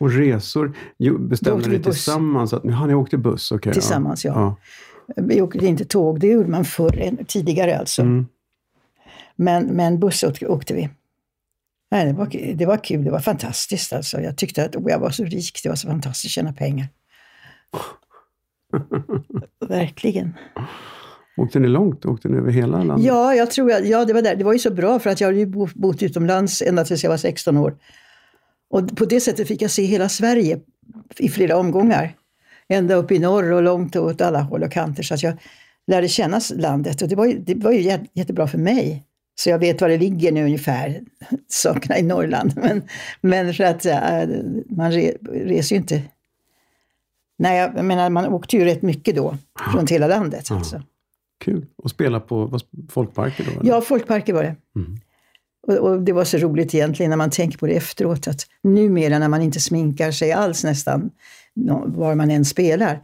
Och 0.00 0.12
resor, 0.12 0.76
jo, 0.98 1.18
bestämde 1.18 1.58
åkte 1.58 1.70
ni 1.70 1.82
tillsammans 1.82 2.52
att 2.52 2.70
har 2.70 2.86
ni 2.86 2.94
åkt 2.94 3.14
i 3.14 3.16
buss? 3.16 3.52
Okay, 3.52 3.72
Tillsammans, 3.72 4.24
ja. 4.24 4.32
ja. 4.34 4.56
Vi 5.22 5.42
åkte 5.42 5.66
inte 5.66 5.84
tåg, 5.84 6.20
det 6.20 6.26
gjorde 6.26 6.48
man 6.48 6.64
förr, 6.64 7.16
tidigare 7.26 7.78
alltså. 7.78 8.02
Mm. 8.02 8.26
Men, 9.36 9.64
men 9.64 10.00
buss 10.00 10.22
åkte, 10.24 10.46
åkte 10.46 10.74
vi. 10.74 10.88
Nej, 11.90 12.06
det, 12.06 12.12
var, 12.12 12.54
det 12.54 12.66
var 12.66 12.84
kul, 12.84 13.04
det 13.04 13.10
var 13.10 13.20
fantastiskt 13.20 13.92
alltså. 13.92 14.20
Jag 14.20 14.36
tyckte 14.36 14.64
att 14.64 14.76
oh, 14.76 14.90
jag 14.90 14.98
var 14.98 15.10
så 15.10 15.24
rik, 15.24 15.60
det 15.62 15.68
var 15.68 15.76
så 15.76 15.88
fantastiskt 15.88 16.30
att 16.30 16.30
tjäna 16.30 16.52
pengar. 16.52 16.88
Verkligen. 19.68 20.34
Åkte 21.36 21.58
ni 21.58 21.68
långt? 21.68 22.04
Åkte 22.06 22.28
ni 22.28 22.36
över 22.38 22.50
hela 22.50 22.82
landet? 22.82 23.06
Ja, 23.06 23.34
jag 23.34 23.50
tror 23.50 23.72
att, 23.72 23.86
ja, 23.88 24.04
det 24.04 24.12
var 24.12 24.22
där. 24.22 24.36
Det 24.36 24.44
var 24.44 24.52
ju 24.52 24.58
så 24.58 24.70
bra 24.70 24.98
för 24.98 25.10
att 25.10 25.20
jag 25.20 25.28
hade 25.28 25.38
ju 25.38 25.46
bo- 25.46 25.68
bott 25.74 26.02
utomlands 26.02 26.62
ända 26.62 26.84
tills 26.84 27.02
jag 27.04 27.10
var 27.10 27.16
16 27.16 27.56
år. 27.56 27.76
Och 28.70 28.96
på 28.96 29.04
det 29.04 29.20
sättet 29.20 29.48
fick 29.48 29.62
jag 29.62 29.70
se 29.70 29.82
hela 29.82 30.08
Sverige 30.08 30.58
i 31.18 31.28
flera 31.28 31.56
omgångar. 31.56 32.14
Ända 32.68 32.94
upp 32.94 33.12
i 33.12 33.18
norr 33.18 33.52
och 33.52 33.62
långt 33.62 33.96
åt 33.96 34.20
alla 34.20 34.40
håll 34.40 34.62
och 34.62 34.72
kanter. 34.72 35.02
Så 35.02 35.14
att 35.14 35.22
jag 35.22 35.34
lärde 35.86 36.08
känna 36.08 36.40
landet 36.56 37.02
och 37.02 37.08
det 37.08 37.16
var 37.16 37.26
ju, 37.26 37.38
det 37.38 37.54
var 37.54 37.72
ju 37.72 37.80
jä- 37.80 38.06
jättebra 38.14 38.46
för 38.46 38.58
mig. 38.58 39.04
Så 39.40 39.50
jag 39.50 39.58
vet 39.58 39.80
var 39.80 39.88
det 39.88 39.98
ligger 39.98 40.32
nu 40.32 40.44
ungefär, 40.44 41.00
sakerna 41.48 41.98
i 41.98 42.02
Norrland. 42.02 42.52
Men, 42.56 42.82
men 43.20 43.54
för 43.54 43.64
att 43.64 43.86
man 44.70 44.92
re, 44.92 45.12
reser 45.32 45.76
ju 45.76 45.80
inte... 45.80 46.02
Nej, 47.38 47.72
jag 47.76 47.84
menar 47.84 48.10
man 48.10 48.26
åkte 48.26 48.56
ju 48.56 48.64
rätt 48.64 48.82
mycket 48.82 49.16
då, 49.16 49.36
runt 49.74 49.90
hela 49.90 50.06
landet. 50.06 50.50
Alltså. 50.50 50.82
Kul. 51.44 51.66
Och 51.76 51.90
spela 51.90 52.20
på 52.20 52.58
folkparker 52.90 53.44
då? 53.44 53.50
eller? 53.50 53.70
Ja, 53.70 53.80
folkparker 53.80 54.32
var 54.32 54.42
det. 54.42 54.56
Mm. 54.76 54.98
Och, 55.66 55.74
och 55.74 56.02
det 56.02 56.12
var 56.12 56.24
så 56.24 56.38
roligt 56.38 56.74
egentligen 56.74 57.10
när 57.10 57.16
man 57.16 57.30
tänker 57.30 57.58
på 57.58 57.66
det 57.66 57.72
efteråt 57.72 58.28
att 58.28 58.46
numera 58.62 59.18
när 59.18 59.28
man 59.28 59.42
inte 59.42 59.60
sminkar 59.60 60.10
sig 60.10 60.32
alls 60.32 60.64
nästan, 60.64 61.10
var 61.86 62.14
man 62.14 62.30
än 62.30 62.44
spelar. 62.44 63.00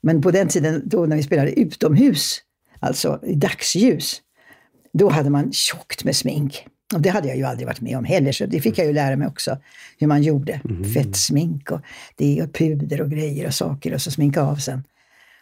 Men 0.00 0.22
på 0.22 0.30
den 0.30 0.48
tiden 0.48 0.82
då 0.84 1.06
när 1.06 1.16
vi 1.16 1.22
spelade 1.22 1.60
utomhus, 1.60 2.40
alltså 2.80 3.20
i 3.22 3.34
dagsljus, 3.34 4.22
då 4.92 5.08
hade 5.08 5.30
man 5.30 5.52
tjockt 5.52 6.04
med 6.04 6.16
smink. 6.16 6.66
Och 6.94 7.00
det 7.00 7.08
hade 7.08 7.28
jag 7.28 7.36
ju 7.36 7.44
aldrig 7.44 7.66
varit 7.66 7.80
med 7.80 7.98
om 7.98 8.04
heller, 8.04 8.32
så 8.32 8.46
det 8.46 8.60
fick 8.60 8.78
jag 8.78 8.86
ju 8.86 8.92
lära 8.92 9.16
mig 9.16 9.28
också 9.28 9.56
hur 9.98 10.06
man 10.06 10.22
gjorde. 10.22 10.60
Fett 10.94 11.16
smink 11.16 11.70
och 11.70 11.80
det 12.16 12.42
och 12.42 12.52
puder 12.52 13.00
och 13.00 13.10
grejer 13.10 13.46
och 13.46 13.54
saker 13.54 13.94
och 13.94 14.00
så 14.02 14.10
sminka 14.10 14.42
av 14.42 14.56
sen. 14.56 14.82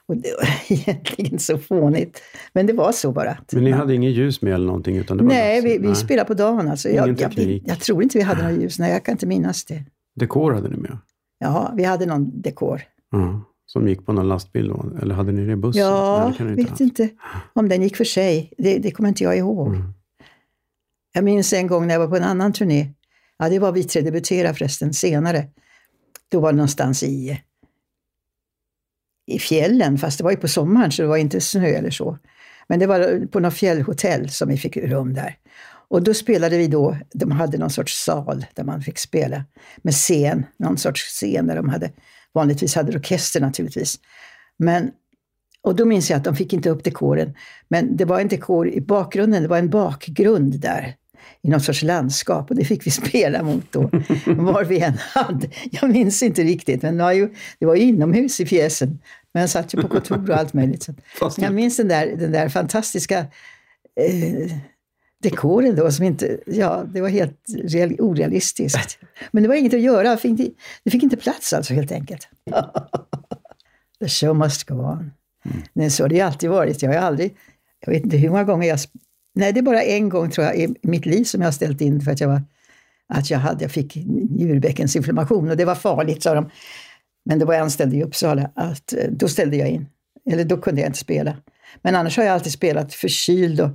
Och 0.08 0.16
det 0.16 0.28
var 0.40 0.48
egentligen 0.78 1.38
så 1.38 1.58
fånigt. 1.58 2.22
Men 2.52 2.66
det 2.66 2.72
var 2.72 2.92
så 2.92 3.12
bara. 3.12 3.38
Men 3.52 3.64
ni 3.64 3.70
hade 3.70 3.94
inget 3.94 4.12
ljus 4.12 4.42
med 4.42 4.54
eller 4.54 4.66
någonting? 4.66 4.96
Utan 4.96 5.16
det 5.16 5.22
var 5.22 5.30
Nej, 5.30 5.60
vi, 5.62 5.78
vi 5.78 5.94
spelade 5.94 6.26
på 6.28 6.34
dagen 6.34 6.68
alltså. 6.68 6.88
Jag, 6.88 7.04
Ingen 7.08 7.16
jag, 7.20 7.30
teknik. 7.30 7.62
jag 7.66 7.80
tror 7.80 8.02
inte 8.02 8.18
vi 8.18 8.24
hade 8.24 8.52
något 8.52 8.62
ljus. 8.62 8.78
Nej, 8.78 8.92
jag 8.92 9.04
kan 9.04 9.12
inte 9.12 9.26
minnas 9.26 9.64
det. 9.64 9.84
Dekor 10.14 10.52
hade 10.52 10.68
ni 10.68 10.76
med? 10.76 10.98
Ja, 11.38 11.72
vi 11.76 11.84
hade 11.84 12.06
någon 12.06 12.40
dekor. 12.40 12.82
Ja. 13.10 13.40
Som 13.66 13.88
gick 13.88 14.06
på 14.06 14.12
någon 14.12 14.28
lastbil 14.28 14.68
då? 14.68 14.84
Eller 15.02 15.14
hade 15.14 15.32
ni 15.32 15.46
det 15.46 15.52
i 15.52 15.56
bussen? 15.56 15.82
Nej, 15.82 15.90
Ja, 15.90 16.32
ni 16.38 16.54
vet 16.54 16.68
ha. 16.68 16.76
inte 16.84 17.08
om 17.52 17.68
den 17.68 17.82
gick 17.82 17.96
för 17.96 18.04
sig. 18.04 18.52
Det, 18.58 18.78
det 18.78 18.90
kommer 18.90 19.08
inte 19.08 19.24
jag 19.24 19.38
ihåg. 19.38 19.68
Mm. 19.68 19.92
Jag 21.16 21.24
minns 21.24 21.52
en 21.52 21.66
gång 21.66 21.86
när 21.86 21.94
jag 21.94 22.00
var 22.00 22.08
på 22.08 22.16
en 22.16 22.22
annan 22.22 22.52
turné. 22.52 22.88
Ja, 23.38 23.48
det 23.48 23.58
var 23.58 23.72
vi 23.72 23.84
tre 23.84 24.02
debuterade 24.02 24.54
förresten 24.54 24.94
senare. 24.94 25.46
Då 26.28 26.40
var 26.40 26.52
det 26.52 26.56
någonstans 26.56 27.02
i, 27.02 27.40
i 29.26 29.38
fjällen, 29.38 29.98
fast 29.98 30.18
det 30.18 30.24
var 30.24 30.30
ju 30.30 30.36
på 30.36 30.48
sommaren 30.48 30.92
så 30.92 31.02
det 31.02 31.08
var 31.08 31.16
inte 31.16 31.40
snö 31.40 31.66
eller 31.66 31.90
så. 31.90 32.18
Men 32.68 32.78
det 32.78 32.86
var 32.86 33.26
på 33.26 33.40
något 33.40 33.54
fjällhotell 33.54 34.30
som 34.30 34.48
vi 34.48 34.56
fick 34.56 34.76
rum 34.76 35.14
där. 35.14 35.36
Och 35.88 36.02
då 36.02 36.14
spelade 36.14 36.58
vi 36.58 36.66
då, 36.66 36.96
de 37.12 37.30
hade 37.30 37.58
någon 37.58 37.70
sorts 37.70 38.04
sal 38.04 38.46
där 38.54 38.64
man 38.64 38.82
fick 38.82 38.98
spela 38.98 39.44
med 39.76 39.94
scen, 39.94 40.46
någon 40.56 40.78
sorts 40.78 41.02
scen 41.02 41.46
där 41.46 41.56
de 41.56 41.68
hade, 41.68 41.90
vanligtvis 42.32 42.74
hade 42.74 42.96
orkester 42.96 43.40
naturligtvis. 43.40 44.00
Men, 44.56 44.90
och 45.62 45.76
då 45.76 45.84
minns 45.84 46.10
jag 46.10 46.16
att 46.16 46.24
de 46.24 46.36
fick 46.36 46.52
inte 46.52 46.70
upp 46.70 46.84
dekoren, 46.84 47.34
men 47.68 47.96
det 47.96 48.04
var 48.04 48.20
en 48.20 48.28
dekor 48.28 48.68
i 48.68 48.80
bakgrunden, 48.80 49.42
det 49.42 49.48
var 49.48 49.58
en 49.58 49.70
bakgrund 49.70 50.60
där 50.60 50.96
i 51.46 51.50
något 51.50 51.64
sorts 51.64 51.82
landskap 51.82 52.50
och 52.50 52.56
det 52.56 52.64
fick 52.64 52.86
vi 52.86 52.90
spela 53.06 53.42
mot 53.42 53.72
då, 53.72 53.90
var 54.26 54.64
vi 54.64 54.80
än 54.80 54.98
hade. 54.98 55.48
Jag 55.70 55.90
minns 55.90 56.22
inte 56.22 56.42
riktigt, 56.42 56.82
men 56.82 56.96
det 56.96 57.02
var 57.02 57.12
ju, 57.12 57.34
det 57.58 57.66
var 57.66 57.74
ju 57.74 57.82
inomhus 57.82 58.40
i 58.40 58.46
pjäsen. 58.46 58.98
Men 59.32 59.40
jag 59.40 59.50
satt 59.50 59.74
ju 59.74 59.82
på 59.82 59.88
kontor 59.88 60.30
och 60.30 60.36
allt 60.36 60.52
möjligt. 60.52 60.82
Så 60.82 60.94
Fast 61.18 61.38
jag 61.38 61.54
minns 61.54 61.76
den 61.76 61.88
där, 61.88 62.16
den 62.16 62.32
där 62.32 62.48
fantastiska 62.48 63.18
eh, 64.00 64.52
dekoren 65.22 65.76
då 65.76 65.90
som 65.90 66.04
inte, 66.04 66.38
ja, 66.46 66.84
det 66.92 67.00
var 67.00 67.08
helt 67.08 67.44
real, 67.64 67.96
orealistiskt. 67.98 68.98
Men 69.30 69.42
det 69.42 69.48
var 69.48 69.56
inget 69.56 69.74
att 69.74 69.80
göra, 69.80 70.10
det 70.10 70.16
fick 70.16 70.30
inte, 70.30 70.48
det 70.84 70.90
fick 70.90 71.02
inte 71.02 71.16
plats 71.16 71.52
alltså 71.52 71.74
helt 71.74 71.92
enkelt. 71.92 72.28
The 74.00 74.08
show 74.08 74.36
must 74.36 74.64
go 74.64 74.74
on. 74.74 75.12
Men 75.72 75.90
så 75.90 76.04
har 76.04 76.08
det 76.08 76.14
ju 76.14 76.20
alltid 76.20 76.50
varit. 76.50 76.82
Jag 76.82 76.92
har 76.92 76.98
aldrig, 76.98 77.36
jag 77.80 77.92
vet 77.92 78.04
inte 78.04 78.16
hur 78.16 78.30
många 78.30 78.44
gånger 78.44 78.68
jag, 78.68 78.78
nej 79.36 79.52
det 79.52 79.60
är 79.60 79.62
bara 79.62 79.82
en 79.82 80.08
gång 80.08 80.30
tror 80.30 80.46
jag 80.46 80.58
i 80.58 80.74
mitt 80.82 81.06
liv 81.06 81.24
som 81.24 81.40
jag 81.40 81.46
har 81.46 81.52
ställt 81.52 81.80
in 81.80 82.00
för 82.00 82.10
att 82.10 82.20
jag 82.20 82.28
var, 82.28 82.42
att 83.08 83.30
jag 83.30 83.38
hade, 83.38 83.64
jag 83.64 83.70
fick 83.70 83.96
njurbäckensinflammation 84.30 85.50
och 85.50 85.56
det 85.56 85.64
var 85.64 85.74
farligt 85.74 86.22
sa 86.22 86.34
de. 86.34 86.50
Men 87.24 87.38
det 87.38 87.44
var 87.44 87.54
anställd 87.54 87.94
i 87.94 88.02
Uppsala, 88.02 88.50
att 88.54 88.92
eh, 88.92 89.10
då 89.10 89.28
ställde 89.28 89.56
jag 89.56 89.68
in. 89.68 89.86
Eller 90.30 90.44
då 90.44 90.56
kunde 90.56 90.80
jag 90.80 90.88
inte 90.88 90.98
spela. 90.98 91.36
Men 91.82 91.94
annars 91.94 92.16
har 92.16 92.24
jag 92.24 92.34
alltid 92.34 92.52
spelat 92.52 92.94
förkyld 92.94 93.60
och 93.60 93.70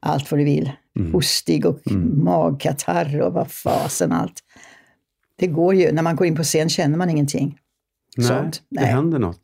allt 0.00 0.30
vad 0.30 0.40
du 0.40 0.44
vill. 0.44 0.72
Hostig 1.12 1.66
och 1.66 1.80
magkatarr 2.16 3.20
och 3.20 3.32
vad 3.32 3.50
fasen 3.50 4.12
allt. 4.12 4.42
Det 5.36 5.46
går 5.46 5.74
ju, 5.74 5.92
när 5.92 6.02
man 6.02 6.16
går 6.16 6.26
in 6.26 6.36
på 6.36 6.42
scen 6.42 6.68
känner 6.68 6.98
man 6.98 7.10
ingenting. 7.10 7.58
Nej, 8.16 8.26
sånt. 8.26 8.62
det 8.68 8.80
Nej. 8.80 8.90
händer 8.90 9.18
något. 9.18 9.40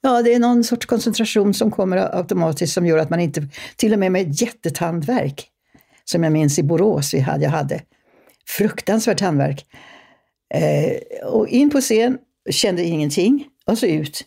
Ja, 0.00 0.22
det 0.22 0.34
är 0.34 0.38
någon 0.38 0.64
sorts 0.64 0.86
koncentration 0.86 1.54
som 1.54 1.70
kommer 1.70 2.16
automatiskt 2.16 2.72
som 2.72 2.86
gör 2.86 2.98
att 2.98 3.10
man 3.10 3.20
inte, 3.20 3.48
till 3.76 3.92
och 3.92 3.98
med 3.98 4.12
med 4.12 4.40
jättetandvärk, 4.40 5.48
som 6.04 6.24
jag 6.24 6.32
minns 6.32 6.58
i 6.58 6.62
Borås 6.62 7.14
vi 7.14 7.20
hade, 7.20 7.44
jag 7.44 7.50
hade, 7.50 7.82
fruktansvärt 8.46 9.18
tandvärk. 9.18 9.66
Eh, 10.54 11.26
och 11.28 11.48
in 11.48 11.70
på 11.70 11.80
scen, 11.80 12.18
kände 12.50 12.84
ingenting 12.84 13.44
och 13.66 13.78
så 13.78 13.86
ut. 13.86 14.24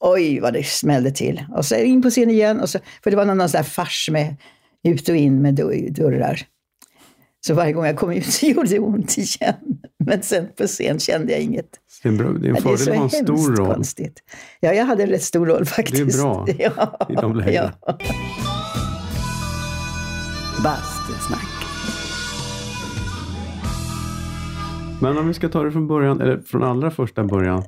Oj, 0.00 0.40
vad 0.40 0.52
det 0.52 0.66
smällde 0.66 1.10
till. 1.10 1.44
Och 1.56 1.64
så 1.64 1.76
in 1.76 2.02
på 2.02 2.10
scen 2.10 2.30
igen, 2.30 2.60
och 2.60 2.70
så, 2.70 2.78
för 3.04 3.10
det 3.10 3.16
var 3.16 3.24
någon 3.24 3.48
sån 3.48 3.58
där 3.58 3.62
fars 3.62 4.08
med 4.12 4.36
ut 4.82 5.08
och 5.08 5.16
in 5.16 5.42
med 5.42 5.54
dörr- 5.54 5.90
dörrar. 5.90 6.46
Så 7.46 7.54
varje 7.54 7.72
gång 7.72 7.86
jag 7.86 7.96
kom 7.96 8.12
ut 8.12 8.26
så 8.26 8.46
gjorde 8.50 8.68
det 8.68 8.78
ont 8.78 9.18
igen. 9.18 9.54
Men 10.04 10.22
sen 10.22 10.48
på 10.58 10.66
scen 10.66 10.98
kände 10.98 11.32
jag 11.32 11.40
inget. 11.40 11.68
Det 12.02 12.08
är 12.08 12.12
en, 12.12 12.18
bra, 12.18 12.28
det 12.28 12.32
är 12.32 12.34
en 12.34 12.40
det 12.42 12.48
är 12.48 12.76
fördel 12.76 12.88
att 12.92 12.96
ha 12.96 13.04
en 13.04 13.10
stor 13.10 13.56
roll. 13.56 13.74
konstigt. 13.74 14.22
Ja, 14.60 14.72
jag 14.72 14.84
hade 14.84 15.02
en 15.02 15.08
rätt 15.08 15.22
stor 15.22 15.46
roll 15.46 15.64
faktiskt. 15.64 16.22
bra 16.22 16.46
ja, 16.58 17.06
i 17.08 17.14
de 17.14 17.36
lägena. 17.36 17.72
Ja. 17.86 17.98
Bastusnack. 20.64 21.48
Men 25.02 25.18
om 25.18 25.28
vi 25.28 25.34
ska 25.34 25.48
ta 25.48 25.62
det 25.62 25.72
från 25.72 25.86
början, 25.86 26.20
eller 26.20 26.38
från 26.38 26.62
allra 26.62 26.90
första 26.90 27.24
början, 27.24 27.62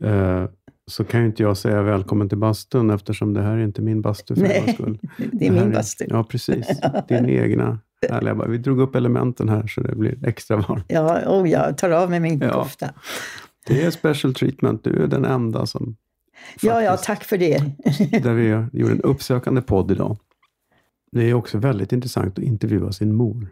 eh, 0.00 0.44
så 0.86 1.04
kan 1.04 1.20
ju 1.20 1.26
inte 1.26 1.42
jag 1.42 1.56
säga 1.56 1.82
välkommen 1.82 2.28
till 2.28 2.38
bastun 2.38 2.90
eftersom 2.90 3.34
det 3.34 3.42
här 3.42 3.56
är 3.56 3.64
inte 3.64 3.82
min 3.82 4.02
bastu 4.02 4.34
för 4.34 4.42
Nej, 4.42 4.72
skull. 4.74 4.98
det 5.32 5.46
är 5.46 5.52
här 5.52 5.64
min 5.64 5.72
bastu. 5.72 6.04
Ja, 6.08 6.24
precis. 6.24 6.66
Din 7.08 7.28
egna. 7.28 7.78
Härliga. 8.10 8.34
bara- 8.34 8.48
Vi 8.48 8.58
drog 8.58 8.80
upp 8.80 8.94
elementen 8.94 9.48
här 9.48 9.66
så 9.66 9.80
det 9.80 9.94
blir 9.96 10.26
extra 10.26 10.56
varmt. 10.56 10.84
Ja, 10.88 11.22
oh, 11.26 11.48
jag 11.50 11.78
tar 11.78 11.90
av 11.90 12.10
mig 12.10 12.20
min 12.20 12.40
Ja. 12.40 12.52
kofta. 12.52 12.90
Det 13.66 13.82
är 13.84 13.90
special 13.90 14.34
treatment. 14.34 14.84
Du 14.84 15.02
är 15.02 15.06
den 15.06 15.24
enda 15.24 15.66
som 15.66 15.96
Ja, 16.60 16.82
ja, 16.82 16.96
tack 16.96 17.24
för 17.24 17.38
det. 17.38 17.58
där 18.22 18.34
vi 18.34 18.78
gjorde 18.78 18.92
en 18.92 19.00
uppsökande 19.00 19.60
podd 19.62 19.90
idag. 19.90 20.16
Det 21.12 21.30
är 21.30 21.34
också 21.34 21.58
väldigt 21.58 21.92
intressant 21.92 22.38
att 22.38 22.44
intervjua 22.44 22.92
sin 22.92 23.14
mor. 23.14 23.48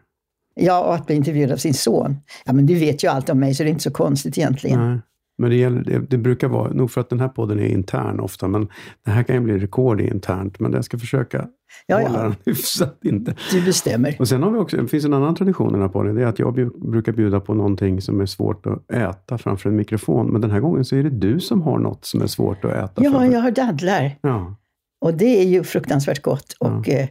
Ja, 0.54 0.84
och 0.84 0.94
att 0.94 1.06
bli 1.06 1.14
intervjuad 1.16 1.52
av 1.52 1.56
sin 1.56 1.74
son. 1.74 2.16
Ja, 2.44 2.52
men 2.52 2.66
du 2.66 2.74
vet 2.74 3.04
ju 3.04 3.08
allt 3.08 3.28
om 3.30 3.40
mig 3.40 3.54
så 3.54 3.62
det 3.62 3.68
är 3.68 3.70
inte 3.70 3.82
så 3.82 3.90
konstigt 3.90 4.38
egentligen. 4.38 4.90
Nej. 4.90 4.98
Men 5.38 5.50
det, 5.50 5.56
gäller, 5.56 5.84
det, 5.84 5.98
det 5.98 6.18
brukar 6.18 6.48
vara, 6.48 6.72
nog 6.72 6.90
för 6.90 7.00
att 7.00 7.10
den 7.10 7.20
här 7.20 7.28
podden 7.28 7.58
är 7.60 7.66
intern 7.66 8.20
ofta, 8.20 8.48
men 8.48 8.68
det 9.04 9.10
här 9.10 9.22
kan 9.22 9.36
ju 9.36 9.40
bli 9.40 9.58
rekord 9.58 10.00
i 10.00 10.08
internt, 10.08 10.60
men 10.60 10.72
jag 10.72 10.84
ska 10.84 10.98
försöka 10.98 11.46
Ja, 11.86 11.96
hålla 12.00 12.18
ja. 12.18 12.22
den 12.22 12.34
hyfsat 12.44 12.98
inte. 13.04 13.34
Du 13.52 13.64
bestämmer. 13.64 14.16
Och 14.18 14.28
sen 14.28 14.42
har 14.42 14.50
vi 14.50 14.58
också, 14.58 14.76
det 14.76 14.88
finns 14.88 15.04
en 15.04 15.14
annan 15.14 15.34
tradition 15.34 15.68
i 15.68 15.72
den 15.72 15.82
här 15.82 15.88
podden, 15.88 16.14
det 16.14 16.22
är 16.22 16.26
att 16.26 16.38
jag 16.38 16.54
brukar 16.90 17.12
bjuda 17.12 17.40
på 17.40 17.54
någonting 17.54 18.00
som 18.00 18.20
är 18.20 18.26
svårt 18.26 18.66
att 18.66 18.90
äta 18.92 19.38
framför 19.38 19.70
en 19.70 19.76
mikrofon, 19.76 20.26
men 20.32 20.40
den 20.40 20.50
här 20.50 20.60
gången 20.60 20.84
så 20.84 20.96
är 20.96 21.02
det 21.02 21.10
du 21.10 21.40
som 21.40 21.62
har 21.62 21.78
något 21.78 22.04
som 22.04 22.22
är 22.22 22.26
svårt 22.26 22.64
att 22.64 22.72
äta. 22.72 23.04
Ja, 23.04 23.10
framför. 23.10 23.32
jag 23.32 23.40
har 23.40 23.50
dadlar. 23.50 24.18
ja. 24.22 24.56
Och 25.00 25.14
det 25.14 25.40
är 25.40 25.44
ju 25.44 25.64
fruktansvärt 25.64 26.22
gott. 26.22 26.56
Och 26.60 26.88
eh, 26.88 27.08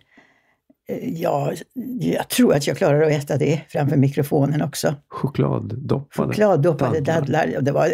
ja, 1.01 1.51
jag 2.00 2.29
tror 2.29 2.53
att 2.53 2.67
jag 2.67 2.77
klarar 2.77 3.01
att 3.01 3.12
äta 3.12 3.38
det 3.38 3.62
framför 3.70 3.98
mikrofonen 3.98 4.62
också. 4.62 4.96
Chokladdoppade. 5.10 6.27
Chokladdoppade 6.27 7.00
dadlar. 7.00 7.46
dadlar. 7.46 7.62
Det 7.62 7.72
var 7.72 7.88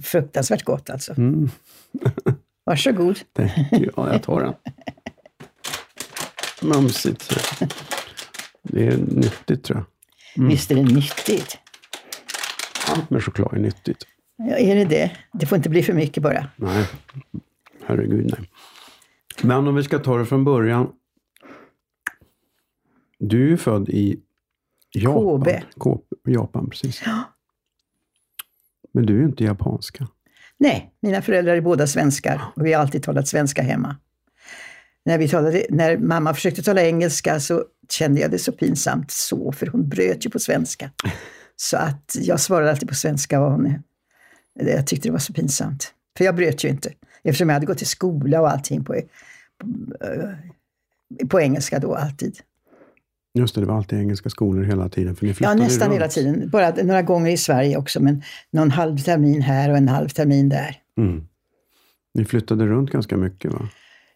fruktansvärt 0.00 0.62
gott 0.62 0.90
alltså. 0.90 1.14
Mm, 1.16 1.50
Varsågod. 2.64 3.18
Ja, 3.70 4.12
jag 4.12 4.22
tar 4.22 4.40
den. 4.40 4.54
Mumsigt. 6.68 7.36
Det 8.62 8.86
är 8.86 8.96
nyttigt 8.96 9.64
tror 9.64 9.78
jag. 9.78 9.86
Visst 10.48 10.70
är 10.70 10.74
det 10.74 10.82
nyttigt? 10.82 11.58
Allt 12.88 13.10
med 13.10 13.24
choklad 13.24 13.54
är 13.54 13.58
nyttigt. 13.58 14.06
Ja, 14.36 14.56
är 14.56 14.74
det 14.74 14.84
det? 14.84 15.10
Det 15.32 15.46
får 15.46 15.56
inte 15.56 15.68
bli 15.68 15.82
för 15.82 15.92
mycket 15.92 16.22
bara. 16.22 16.48
Nej, 16.56 16.86
herregud 17.86 18.30
nej. 18.38 18.50
Men 19.42 19.68
om 19.68 19.74
vi 19.74 19.82
ska 19.82 19.98
ta 19.98 20.18
det 20.18 20.26
från 20.26 20.44
början. 20.44 20.92
Du 23.18 23.44
är 23.44 23.48
ju 23.48 23.56
född 23.56 23.88
i 23.88 24.20
Japan. 24.94 25.22
Kobe. 25.22 25.62
Japan, 26.24 26.70
precis. 26.70 27.02
Men 28.94 29.06
du 29.06 29.14
är 29.14 29.18
ju 29.18 29.24
inte 29.24 29.44
japanska. 29.44 30.08
Nej, 30.58 30.92
mina 31.00 31.22
föräldrar 31.22 31.56
är 31.56 31.60
båda 31.60 31.86
svenskar 31.86 32.42
och 32.56 32.66
vi 32.66 32.72
har 32.72 32.80
alltid 32.80 33.02
talat 33.02 33.28
svenska 33.28 33.62
hemma. 33.62 33.96
När, 35.04 35.18
vi 35.18 35.28
talade, 35.28 35.66
när 35.70 35.96
mamma 35.96 36.34
försökte 36.34 36.62
tala 36.62 36.82
engelska 36.82 37.40
så 37.40 37.64
kände 37.90 38.20
jag 38.20 38.30
det 38.30 38.38
så 38.38 38.52
pinsamt 38.52 39.10
så, 39.10 39.52
för 39.52 39.66
hon 39.66 39.88
bröt 39.88 40.26
ju 40.26 40.30
på 40.30 40.38
svenska. 40.38 40.90
Så 41.56 41.76
att 41.76 42.16
jag 42.20 42.40
svarade 42.40 42.70
alltid 42.70 42.88
på 42.88 42.94
svenska 42.94 43.40
och 43.40 43.52
hon, 43.52 43.82
jag 44.54 44.86
tyckte 44.86 45.08
det 45.08 45.12
var 45.12 45.18
så 45.18 45.32
pinsamt. 45.32 45.92
För 46.16 46.24
jag 46.24 46.34
bröt 46.34 46.64
ju 46.64 46.68
inte, 46.68 46.92
eftersom 47.22 47.48
jag 47.48 47.54
hade 47.54 47.66
gått 47.66 47.82
i 47.82 47.84
skola 47.84 48.40
och 48.40 48.50
allting 48.50 48.84
på, 48.84 49.00
på, 49.58 49.66
eh, 50.04 51.28
på 51.28 51.40
engelska 51.40 51.78
då 51.78 51.94
alltid. 51.94 52.38
Just 53.38 53.54
det, 53.54 53.60
det 53.60 53.66
var 53.66 53.76
alltid 53.76 53.98
engelska 53.98 54.30
skolor 54.30 54.64
hela 54.64 54.88
tiden. 54.88 55.16
För 55.16 55.26
ni 55.26 55.34
Ja, 55.40 55.54
nästan 55.54 55.92
hela 55.92 56.08
tiden. 56.08 56.50
Bara 56.50 56.70
några 56.70 57.02
gånger 57.02 57.30
i 57.30 57.36
Sverige 57.36 57.76
också, 57.76 58.00
men 58.00 58.22
någon 58.50 58.70
halv 58.70 58.98
termin 58.98 59.42
här 59.42 59.70
och 59.70 59.76
en 59.76 59.88
halv 59.88 60.08
termin 60.08 60.48
där. 60.48 60.76
Mm. 60.98 61.26
Ni 62.14 62.24
flyttade 62.24 62.66
runt 62.66 62.90
ganska 62.90 63.16
mycket 63.16 63.52
va? 63.52 63.68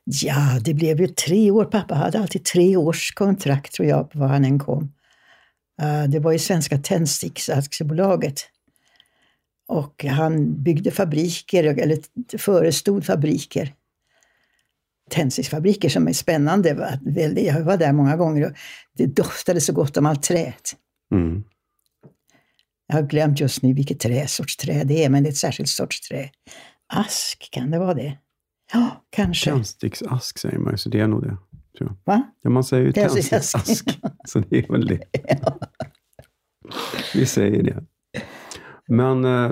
Ja, 0.05 0.59
det 0.65 0.75
blev 0.75 1.01
ju 1.01 1.07
tre 1.07 1.51
år. 1.51 1.65
Pappa 1.65 1.95
hade 1.95 2.19
alltid 2.19 2.45
tre 2.45 2.77
års 2.77 3.15
kontrakt 3.15 3.73
tror 3.73 3.89
jag, 3.89 4.11
var 4.15 4.29
han 4.29 4.45
än 4.45 4.59
kom. 4.59 4.93
Eh, 5.83 6.05
det 6.05 6.19
var 6.19 6.33
ju 6.33 6.39
Svenska 6.39 6.79
Tändsticksaktiebolaget. 6.79 8.41
Och 9.69 10.05
han 10.05 10.63
byggde 10.63 10.91
fabriker, 10.91 11.65
eller 11.65 11.99
förestod 12.39 13.05
fabriker. 13.05 13.73
Tändsticksfabriker 15.11 15.89
som 15.89 16.09
är 16.09 16.13
spännande. 16.13 16.75
va? 16.75 16.89
Jag 17.37 17.65
var 17.65 17.77
där 17.77 17.93
många 17.93 18.17
gånger 18.17 18.47
och 18.47 18.53
det 18.97 19.07
doftade 19.07 19.61
så 19.61 19.73
gott 19.73 19.97
om 19.97 20.07
allt 20.07 20.23
träet. 20.23 20.73
Mm. 21.15 21.45
Jag 22.87 22.97
har 22.97 23.03
glömt 23.03 23.41
just 23.41 23.63
nu 23.63 23.73
vilket 23.73 24.01
trä, 24.01 24.27
sorts 24.29 24.57
trä 24.57 24.85
det 24.85 25.05
är, 25.05 25.09
men 25.09 25.23
det 25.23 25.29
är 25.29 25.31
ett 25.31 25.37
särskilt 25.37 25.69
sorts 25.69 26.01
trä. 26.01 26.31
Ask, 26.93 27.49
kan 27.51 27.71
det 27.71 27.79
vara 27.79 27.95
det? 27.95 28.19
Ja, 28.73 29.05
kanske. 29.11 29.51
Tändsticksask 29.51 30.39
säger 30.39 30.59
man 30.59 30.73
ju, 30.73 30.77
så 30.77 30.89
det 30.89 31.01
är 31.01 31.09
nog 31.09 31.23
det. 31.23 31.37
Tror 31.79 31.91
jag. 31.91 31.97
Va? 32.15 32.23
Ja, 32.43 32.51
man 32.51 32.65
säger 32.65 32.87
ju 32.87 32.93
Tändsticksask. 32.93 33.53
tändsticksask, 33.53 34.01
så 34.29 34.39
det 34.39 34.59
är 34.59 34.73
väl 34.73 34.87
det. 34.87 35.01
Vi 37.15 37.27
säger 37.27 37.63
det. 37.63 37.85
Men 38.89 39.25
eh, 39.25 39.51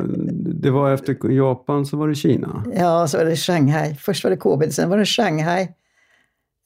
det 0.63 0.71
var 0.71 0.93
efter 0.93 1.31
Japan 1.31 1.87
så 1.87 1.97
var 1.97 2.09
det 2.09 2.15
Kina. 2.15 2.65
Ja, 2.75 3.09
så 3.09 3.19
var 3.19 3.25
det 3.25 3.37
Shanghai. 3.37 3.95
Först 3.95 4.25
var 4.25 4.31
det 4.31 4.37
Kobe, 4.37 4.71
sen 4.71 4.91
var 4.91 4.99
det 4.99 5.07
Shanghai. 5.07 5.69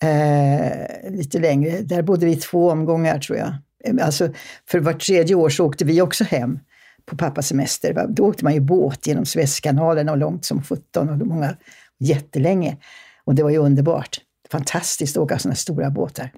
Eh, 0.03 1.11
lite 1.11 1.39
längre. 1.39 1.81
Där 1.81 2.03
bodde 2.03 2.27
vi 2.27 2.37
två 2.37 2.71
omgångar 2.71 3.19
tror 3.19 3.39
jag. 3.39 3.49
Eh, 3.85 4.07
Alltså, 4.07 4.29
för 4.71 4.81
vart 4.81 5.01
tredje 5.07 5.35
år 5.35 5.49
så 5.49 5.67
åkte 5.67 5.85
vi 5.85 6.03
också 6.03 6.25
hem 6.25 6.59
på 7.07 7.17
pappas 7.17 7.47
semester. 7.47 8.07
Då 8.09 8.25
åkte 8.27 8.45
man 8.45 8.55
ju 8.55 8.61
båt 8.61 9.07
genom 9.07 9.25
Suezkanalen 9.27 10.09
och 10.09 10.19
långt 10.19 10.45
som 10.45 10.63
17 10.63 11.09
och 11.09 11.27
många 11.27 11.57
jättelänge. 11.99 12.77
Och 13.25 13.35
det 13.35 13.43
var 13.43 13.51
ju 13.51 13.59
underbart. 13.59 14.21
Fantastiskt 14.51 15.17
att 15.17 15.23
åka 15.23 15.39
sådana 15.39 15.55
stora 15.55 15.91
båtar. 15.91 16.31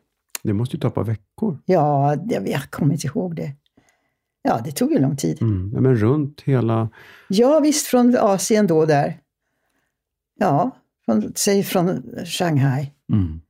Det 0.42 0.52
måste 0.52 0.76
ju 0.76 0.80
ta 0.80 0.88
ett 0.88 0.94
par 0.94 1.04
veckor. 1.04 1.58
Ja, 1.64 2.16
jag 2.44 2.70
kommer 2.70 2.92
inte 2.94 3.06
ihåg 3.06 3.36
det. 3.36 3.52
Ja, 4.42 4.60
det 4.64 4.72
tog 4.72 4.92
ju 4.92 4.98
lång 4.98 5.16
tid. 5.16 5.42
Mm. 5.42 5.70
Men 5.82 5.96
runt 5.96 6.40
hela... 6.40 6.88
Ja, 7.28 7.60
visst 7.60 7.86
från 7.86 8.16
Asien 8.20 8.66
då 8.66 8.86
där. 8.86 9.18
Ja, 10.38 10.70
från, 11.04 11.32
säg 11.34 11.62
från 11.62 12.02
Shanghai 12.24 12.90
Mm. 13.12 13.40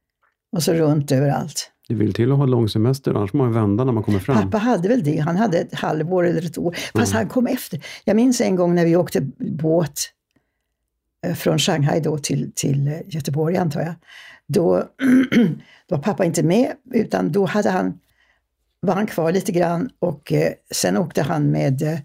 och 0.53 0.63
så 0.63 0.73
runt 0.73 1.13
överallt. 1.13 1.71
Det 1.89 1.95
vill 1.95 2.15
till 2.15 2.33
att 2.33 2.39
ha 2.39 2.47
lång 2.47 2.69
semester, 2.69 3.15
annars 3.15 3.31
får 3.31 3.39
man 3.39 3.53
vända 3.53 3.85
när 3.85 3.93
man 3.93 4.03
kommer 4.03 4.19
fram. 4.19 4.37
Pappa 4.43 4.59
hade 4.59 4.89
väl 4.89 5.05
det. 5.05 5.19
Han 5.19 5.37
hade 5.37 5.59
ett 5.59 5.75
halvår 5.75 6.27
eller 6.27 6.47
ett 6.47 6.59
år. 6.59 6.77
Fast 6.95 7.13
han 7.13 7.29
kom 7.29 7.47
efter. 7.47 7.85
Jag 8.05 8.17
minns 8.17 8.41
en 8.41 8.57
gång 8.57 8.75
när 8.75 8.85
vi 8.85 8.97
åkte 8.97 9.21
båt 9.39 10.01
eh, 11.27 11.35
från 11.35 11.59
Shanghai 11.59 12.01
då 12.01 12.19
till, 12.19 12.53
till 12.55 12.89
eh, 12.89 12.95
Göteborg 13.07 13.57
antar 13.57 13.81
jag. 13.81 13.95
Då, 14.47 14.85
då 15.89 15.97
var 15.97 15.99
pappa 15.99 16.25
inte 16.25 16.43
med 16.43 16.73
utan 16.93 17.33
då 17.33 17.45
hade 17.47 17.71
han, 17.71 17.99
var 18.83 18.95
han 18.95 19.07
kvar 19.07 19.33
lite 19.33 19.53
grann 19.53 19.91
och 19.99 20.33
eh, 20.33 20.53
sen 20.71 20.97
åkte 20.97 21.23
han 21.23 21.51
med, 21.51 21.83
eh, 21.83 21.99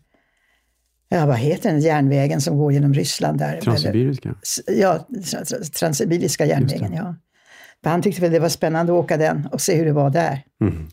ja 1.09 1.25
vad 1.25 1.37
heter 1.37 1.71
den, 1.71 1.79
järnvägen 1.79 2.41
som 2.41 2.57
går 2.57 2.73
genom 2.73 2.93
Ryssland 2.93 3.39
där. 3.39 3.61
Transsibiriska. 3.61 4.35
Ja, 4.67 5.07
tra- 5.09 5.43
tra- 5.43 5.71
Transsibiriska 5.71 6.45
järnvägen, 6.45 6.93
ja. 6.93 7.15
För 7.83 7.89
han 7.89 8.01
tyckte 8.01 8.21
väl 8.21 8.31
det 8.31 8.39
var 8.39 8.49
spännande 8.49 8.93
att 8.93 9.03
åka 9.03 9.17
den 9.17 9.47
och 9.51 9.61
se 9.61 9.75
hur 9.75 9.85
det 9.85 9.93
var 9.93 10.09
där. 10.09 10.43
Mm. 10.61 10.87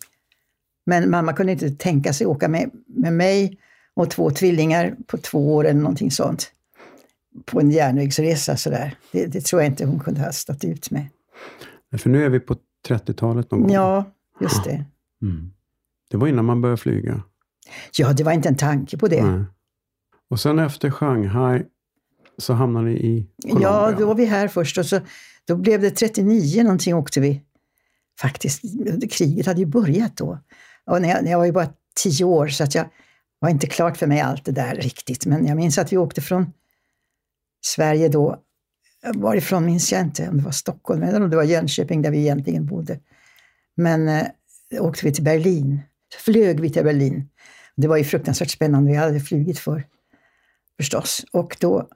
Men 0.86 1.10
mamma 1.10 1.32
kunde 1.32 1.52
inte 1.52 1.70
tänka 1.70 2.12
sig 2.12 2.26
åka 2.26 2.48
med, 2.48 2.70
med 2.86 3.12
mig 3.12 3.58
och 3.94 4.10
två 4.10 4.30
tvillingar 4.30 4.96
på 5.06 5.16
två 5.18 5.54
år 5.54 5.64
eller 5.66 5.80
någonting 5.80 6.10
sånt. 6.10 6.50
På 7.44 7.60
en 7.60 7.70
järnvägsresa 7.70 8.56
sådär. 8.56 8.94
Det, 9.12 9.26
det 9.26 9.40
tror 9.44 9.62
jag 9.62 9.70
inte 9.70 9.84
hon 9.84 10.00
kunde 10.00 10.20
ha 10.20 10.32
stått 10.32 10.64
ut 10.64 10.90
med. 10.90 11.06
För 11.98 12.10
nu 12.10 12.24
är 12.24 12.28
vi 12.28 12.40
på 12.40 12.56
30-talet 12.88 13.50
någon 13.50 13.60
gång. 13.60 13.70
Ja, 13.72 14.04
just 14.40 14.64
det. 14.64 14.84
Mm. 15.22 15.50
Det 16.10 16.16
var 16.16 16.28
innan 16.28 16.44
man 16.44 16.60
började 16.60 16.80
flyga. 16.80 17.22
Ja, 17.98 18.12
det 18.12 18.24
var 18.24 18.32
inte 18.32 18.48
en 18.48 18.56
tanke 18.56 18.98
på 18.98 19.08
det. 19.08 19.24
Nej. 19.24 19.44
Och 20.30 20.40
sen 20.40 20.58
efter 20.58 20.90
Shanghai 20.90 21.62
så 22.38 22.52
hamnade 22.52 22.86
ni 22.86 22.94
i 22.94 23.26
Colombia. 23.42 23.68
Ja, 23.68 23.94
då 23.98 24.06
var 24.06 24.14
vi 24.14 24.24
här 24.24 24.48
först 24.48 24.78
och 24.78 24.86
så 24.86 25.00
då 25.44 25.56
blev 25.56 25.80
det 25.80 25.90
39 25.90 26.62
någonting 26.62 26.94
åkte 26.94 27.20
vi. 27.20 27.42
Faktiskt, 28.20 28.62
kriget 29.10 29.46
hade 29.46 29.60
ju 29.60 29.66
börjat 29.66 30.16
då. 30.16 30.38
Och 30.86 31.02
när 31.02 31.08
jag, 31.08 31.24
när 31.24 31.30
jag 31.30 31.38
var 31.38 31.46
ju 31.46 31.52
bara 31.52 31.68
tio 32.02 32.24
år 32.24 32.48
så 32.48 32.64
att 32.64 32.74
jag 32.74 32.88
var 33.38 33.48
inte 33.48 33.66
klart 33.66 33.96
för 33.96 34.06
mig 34.06 34.20
allt 34.20 34.44
det 34.44 34.52
där 34.52 34.74
riktigt. 34.74 35.26
Men 35.26 35.46
jag 35.46 35.56
minns 35.56 35.78
att 35.78 35.92
vi 35.92 35.96
åkte 35.96 36.20
från 36.20 36.52
Sverige 37.66 38.08
då, 38.08 38.36
varifrån 39.14 39.66
minns 39.66 39.92
jag 39.92 40.00
inte, 40.00 40.28
om 40.28 40.36
det 40.36 40.44
var 40.44 40.52
Stockholm 40.52 41.02
eller 41.02 41.22
om 41.22 41.30
det 41.30 41.36
var 41.36 41.44
Jönköping 41.44 42.02
där 42.02 42.10
vi 42.10 42.18
egentligen 42.18 42.66
bodde. 42.66 43.00
Men 43.74 44.08
eh, 44.08 44.26
åkte 44.80 45.06
vi 45.06 45.12
till 45.12 45.24
Berlin, 45.24 45.80
flög 46.18 46.60
vi 46.60 46.70
till 46.70 46.84
Berlin. 46.84 47.28
Det 47.76 47.88
var 47.88 47.96
ju 47.96 48.04
fruktansvärt 48.04 48.50
spännande, 48.50 48.90
vi 48.90 48.96
hade 48.96 49.20
flugit 49.20 49.58
för 49.58 49.86
förstås. 50.76 51.24
Och 51.32 51.56
då 51.60 51.88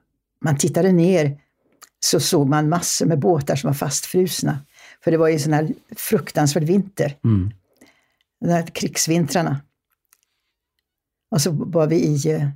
man 0.45 0.57
tittade 0.57 0.93
ner 0.93 1.41
så 2.01 2.21
såg 2.21 2.49
man 2.49 2.69
massor 2.69 3.07
med 3.07 3.19
båtar 3.19 3.57
som 3.57 3.69
var 3.69 3.75
fastfrusna. 3.75 4.59
För 5.05 5.11
det 5.11 5.17
var 5.17 5.29
ju 5.29 5.39
sån 5.39 5.53
här 5.53 5.69
fruktansvärd 5.97 6.65
vinter, 6.65 7.19
Mm. 7.25 7.51
de 8.41 8.51
här 8.51 8.67
krigsvintrarna. 8.67 9.61
Och 11.31 11.41
så 11.41 11.51
var 11.51 11.87
vi 11.87 11.97
i, 11.97 12.31
eh, 12.31 12.49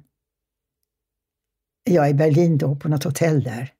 ja, 1.85 2.09
i 2.09 2.14
Berlin 2.14 2.59
då, 2.59 2.77
på 2.77 2.88
något 2.88 3.05
hotell 3.05 3.42
där. 3.42 3.72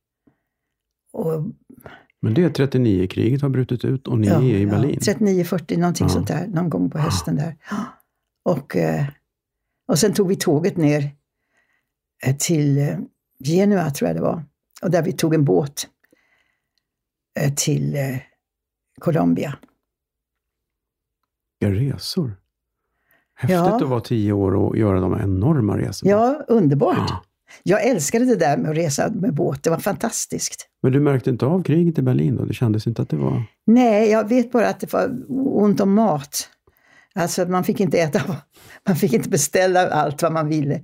Och, 1.13 1.45
Men 2.25 2.35
det 2.35 2.43
är 2.43 2.67
39-kriget 2.67 3.43
har 3.43 3.49
brutit 3.49 3.85
ut 3.85 4.09
och 4.09 4.19
ni 4.19 4.27
ja, 4.27 4.35
är 4.43 4.57
i 4.57 4.67
Berlin. 4.67 4.99
Ja, 5.01 5.13
39-40, 5.13 5.79
någonting 5.79 6.09
sånt 6.09 6.29
där, 6.29 6.47
någon 6.47 6.71
gång 6.71 6.91
på 6.91 6.99
hösten 6.99 7.37
där. 7.37 7.57
Och, 8.45 8.77
eh, 8.77 9.05
och 9.89 9.99
sen 9.99 10.13
tog 10.13 10.29
vi 10.29 10.37
tåget 10.37 10.77
ner 10.77 11.11
eh, 12.27 12.37
till 12.37 12.79
eh, 12.79 12.99
Genua, 13.45 13.91
tror 13.91 14.09
jag 14.09 14.17
det 14.17 14.23
var. 14.23 14.45
Och 14.83 14.91
där 14.91 15.03
vi 15.03 15.13
tog 15.13 15.35
en 15.35 15.45
båt 15.45 15.89
till 17.57 17.97
Colombia. 19.01 19.59
Vilka 21.61 21.75
resor. 21.95 22.37
Häftigt 23.35 23.55
Ja. 23.57 23.77
att 23.77 23.83
vara 23.83 24.01
tio 24.01 24.33
år 24.33 24.55
och 24.55 24.77
göra 24.77 25.01
de 25.01 25.21
enorma 25.21 25.79
resorna. 25.79 26.11
Ja, 26.11 26.45
underbart. 26.49 27.11
Ja. 27.11 27.23
Jag 27.63 27.87
älskade 27.87 28.25
det 28.25 28.37
där 28.37 28.57
med 28.57 28.71
att 28.71 28.77
resa 28.77 29.11
med 29.15 29.35
båt. 29.35 29.63
Det 29.63 29.71
var 29.71 29.79
fantastiskt. 29.79 30.69
Men 30.83 30.93
du 30.93 31.01
märkte 31.01 31.31
inte 31.31 31.47
av 31.47 31.63
kriget 31.63 31.99
i 31.99 32.03
Berlin 32.03 32.37
då? 32.37 32.45
Det 32.45 32.55
kändes 32.55 32.87
inte 32.87 33.03
att 33.03 33.09
det 33.09 33.17
var... 33.17 33.43
Nej, 33.67 34.11
jag 34.11 34.29
vet 34.29 34.53
bara 34.53 34.69
att 34.69 34.81
det 34.81 34.93
var 34.93 35.11
ont 35.29 35.81
om 35.81 35.95
mat. 35.95 36.49
Alltså 37.15 37.47
man 37.47 37.65
fick 37.65 37.81
inte 37.81 37.99
äta, 37.99 38.23
man 38.87 38.97
fick 38.97 39.13
inte 39.13 39.29
beställa 39.29 39.89
allt 39.91 40.23
vad 40.23 40.33
man 40.33 40.49
ville. 40.49 40.81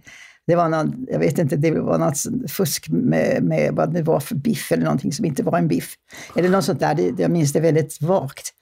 Det 0.46 0.56
var 0.56 0.68
någon, 0.68 1.06
jag 1.08 1.18
vet 1.18 1.38
inte, 1.38 1.56
det 1.56 1.70
var 1.70 1.98
något 1.98 2.50
fusk 2.50 2.88
med, 2.88 3.42
med 3.42 3.74
vad 3.74 3.94
det 3.94 4.02
var 4.02 4.20
för 4.20 4.34
biff 4.34 4.72
eller 4.72 4.84
någonting 4.84 5.12
som 5.12 5.24
inte 5.24 5.42
var 5.42 5.58
en 5.58 5.68
biff. 5.68 5.94
Eller 6.36 6.48
något 6.48 6.64
sånt 6.64 6.80
där, 6.80 6.94
det, 6.94 7.18
jag 7.18 7.30
minns 7.30 7.52
det 7.52 7.60
väldigt 7.60 8.02
vagt. 8.02 8.54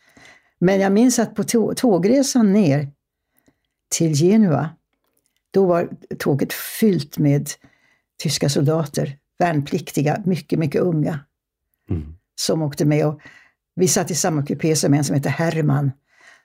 Men 0.59 0.81
jag 0.81 0.92
minns 0.92 1.19
att 1.19 1.35
på 1.35 1.45
tå- 1.45 1.75
tågresan 1.75 2.53
ner 2.53 2.88
till 3.88 4.14
Genua, 4.14 4.71
då 5.51 5.66
var 5.66 5.88
tåget 6.19 6.53
fyllt 6.53 7.19
med 7.19 7.51
tyska 8.23 8.49
soldater, 8.49 9.17
värnpliktiga, 9.39 10.23
mycket, 10.25 10.59
mycket 10.59 10.81
unga 10.81 11.21
Mm. 11.91 12.15
som 12.35 12.63
åkte 12.63 12.85
med. 12.85 13.07
Och 13.07 13.21
vi 13.75 13.89
satt 13.89 14.11
i 14.11 14.15
samma 14.15 14.47
kupé 14.47 14.77
som 14.77 14.95
en 14.95 15.05
som 15.05 15.15
hette 15.15 15.29
Herman, 15.29 15.93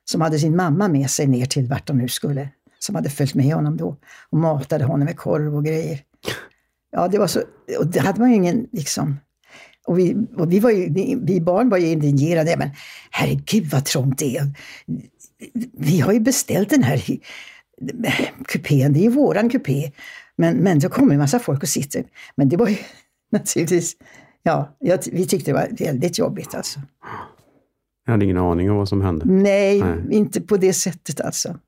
som 0.05 0.21
hade 0.21 0.39
sin 0.39 0.55
mamma 0.55 0.87
med 0.87 1.09
sig 1.09 1.27
ner 1.27 1.45
till 1.45 1.67
vart 1.67 1.87
de 1.87 1.97
nu 1.97 2.07
skulle, 2.07 2.49
som 2.79 2.95
hade 2.95 3.09
följt 3.09 3.33
med 3.33 3.53
honom 3.53 3.77
då 3.77 3.97
och 4.29 4.37
matade 4.37 4.83
honom 4.83 5.05
med 5.05 5.17
korv 5.17 5.55
och 5.55 5.65
grejer. 5.65 6.01
Ja, 6.91 7.07
det 7.07 7.17
var 7.17 7.27
så, 7.27 7.41
och 7.79 7.87
det 7.87 7.99
hade 7.99 8.19
man 8.19 8.29
ju 8.29 8.35
ingen, 8.35 8.67
liksom, 8.71 9.19
och 9.87 9.99
vi, 9.99 10.15
och 10.37 10.51
vi, 10.51 10.59
var 10.59 10.71
ju, 10.71 10.89
vi 11.25 11.41
barn 11.41 11.69
var 11.69 11.77
ju 11.77 11.87
indignerade, 11.87 12.55
men 12.57 12.69
herregud 13.11 13.65
vad 13.65 13.85
trångt 13.85 14.19
det 14.19 14.37
är. 14.37 14.51
Vi 15.73 15.99
har 15.99 16.13
ju 16.13 16.19
beställt 16.19 16.69
den 16.69 16.83
här 16.83 17.03
kupén, 18.47 18.93
det 18.93 18.99
är 18.99 19.03
ju 19.03 19.09
våran 19.09 19.49
kupé. 19.49 19.91
Men, 20.35 20.57
men 20.57 20.79
då 20.79 20.89
kommer 20.89 21.13
en 21.13 21.19
massa 21.19 21.39
folk 21.39 21.63
och 21.63 21.69
sitter. 21.69 22.03
Men 22.35 22.49
det 22.49 22.57
var 22.57 22.67
ju 22.67 22.77
naturligtvis, 23.31 23.97
ja, 24.43 24.75
jag, 24.79 24.99
vi 25.11 25.27
tyckte 25.27 25.51
det 25.51 25.55
var 25.55 25.85
väldigt 25.85 26.19
jobbigt 26.19 26.55
alltså. 26.55 26.79
Jag 28.05 28.11
hade 28.11 28.25
ingen 28.25 28.37
aning 28.37 28.71
om 28.71 28.77
vad 28.77 28.89
som 28.89 29.01
hände. 29.01 29.25
Nej, 29.25 29.81
Nej. 29.81 29.97
inte 30.09 30.41
på 30.41 30.57
det 30.57 30.73
sättet 30.73 31.21
alltså. 31.21 31.59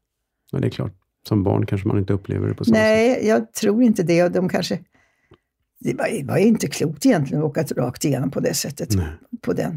Men 0.51 0.61
det 0.61 0.67
är 0.67 0.69
klart, 0.69 0.93
som 1.27 1.43
barn 1.43 1.65
kanske 1.65 1.87
man 1.87 1.97
inte 1.97 2.13
upplever 2.13 2.47
det 2.47 2.53
på 2.53 2.65
samma 2.65 2.75
sätt. 2.75 2.83
Nej, 2.83 3.27
jag 3.27 3.53
tror 3.53 3.83
inte 3.83 4.03
det. 4.03 4.23
Och 4.23 4.31
de 4.31 4.49
kanske... 4.49 4.79
Det 5.79 5.93
var, 5.93 6.07
det 6.07 6.23
var 6.23 6.37
ju 6.37 6.45
inte 6.45 6.67
klokt 6.67 7.05
egentligen 7.05 7.43
att 7.43 7.49
åka 7.49 7.63
rakt 7.63 8.05
igenom 8.05 8.31
på 8.31 8.39
det 8.39 8.53
sättet. 8.53 8.95
Nej. 8.95 9.07
På 9.41 9.53
den. 9.53 9.71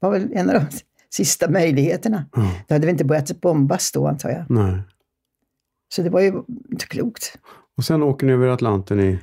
Det 0.00 0.06
var 0.06 0.10
väl 0.10 0.32
en 0.32 0.50
av 0.50 0.54
de 0.54 0.66
sista 1.10 1.50
möjligheterna. 1.50 2.24
Ja. 2.36 2.50
Det 2.68 2.74
hade 2.74 2.86
väl 2.86 2.92
inte 2.92 3.04
börjat 3.04 3.40
bombas 3.40 3.92
då, 3.92 4.06
antar 4.06 4.30
jag. 4.30 4.44
Nej. 4.50 4.80
Så 5.88 6.02
det 6.02 6.10
var 6.10 6.20
ju 6.20 6.42
inte 6.70 6.86
klokt. 6.86 7.38
Och 7.76 7.84
sen 7.84 8.02
åker 8.02 8.26
ni 8.26 8.32
över 8.32 8.48
Atlanten 8.48 9.00
i 9.00 9.18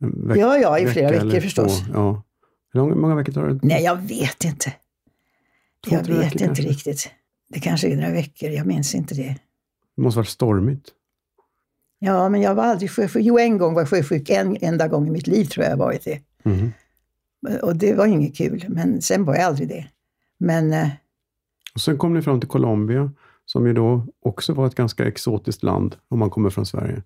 en 0.00 0.28
veck- 0.28 0.38
Ja, 0.38 0.58
ja, 0.58 0.78
i 0.78 0.86
flera 0.86 1.10
vecka 1.10 1.24
veckor 1.24 1.40
förstås. 1.40 1.80
Två. 1.80 1.92
Ja. 1.94 2.22
Hur 2.72 2.80
långa- 2.80 2.94
många 2.94 3.14
veckor 3.14 3.32
tar 3.32 3.48
det? 3.48 3.58
Nej, 3.62 3.82
jag 3.84 3.96
vet 3.96 4.44
inte. 4.44 4.72
Två, 5.88 5.94
jag 5.94 5.98
vet 5.98 6.08
veckor 6.08 6.24
inte 6.32 6.44
kanske? 6.44 6.62
riktigt. 6.62 7.10
Det 7.48 7.60
kanske 7.60 7.88
är 7.88 7.96
några 7.96 8.10
veckor, 8.12 8.50
jag 8.50 8.66
minns 8.66 8.94
inte 8.94 9.14
det. 9.14 9.36
Det 9.96 10.02
måste 10.02 10.18
varit 10.18 10.28
stormigt. 10.28 10.88
Ja, 11.98 12.28
men 12.28 12.40
jag 12.42 12.54
var 12.54 12.64
aldrig 12.64 12.90
sjösjuk. 12.90 13.24
Jo, 13.24 13.38
en 13.38 13.58
gång 13.58 13.74
var 13.74 13.80
jag 13.80 13.88
sjösjuk. 13.88 14.30
En 14.30 14.56
enda 14.60 14.88
gång 14.88 15.08
i 15.08 15.10
mitt 15.10 15.26
liv 15.26 15.44
tror 15.44 15.64
jag 15.64 15.72
jag 15.72 15.76
varit 15.76 16.04
det. 16.04 16.20
Mhm. 16.42 16.72
Och 17.62 17.76
det 17.76 17.94
var 17.94 18.06
inget 18.06 18.36
kul, 18.36 18.64
men 18.68 19.02
sen 19.02 19.24
var 19.24 19.34
jag 19.34 19.44
aldrig 19.44 19.68
det. 19.68 19.86
Men 20.38 20.72
eh, 20.72 20.88
Och 21.74 21.80
sen 21.80 21.98
kom 21.98 22.14
ni 22.14 22.22
fram 22.22 22.40
till 22.40 22.48
Colombia, 22.48 23.12
som 23.44 23.66
ju 23.66 23.72
då 23.72 24.06
också 24.22 24.52
var 24.54 24.66
ett 24.66 24.74
ganska 24.74 25.04
exotiskt 25.08 25.62
land 25.62 25.96
om 26.08 26.18
man 26.18 26.30
kommer 26.30 26.50
från 26.50 26.66
Sverige. 26.66 27.02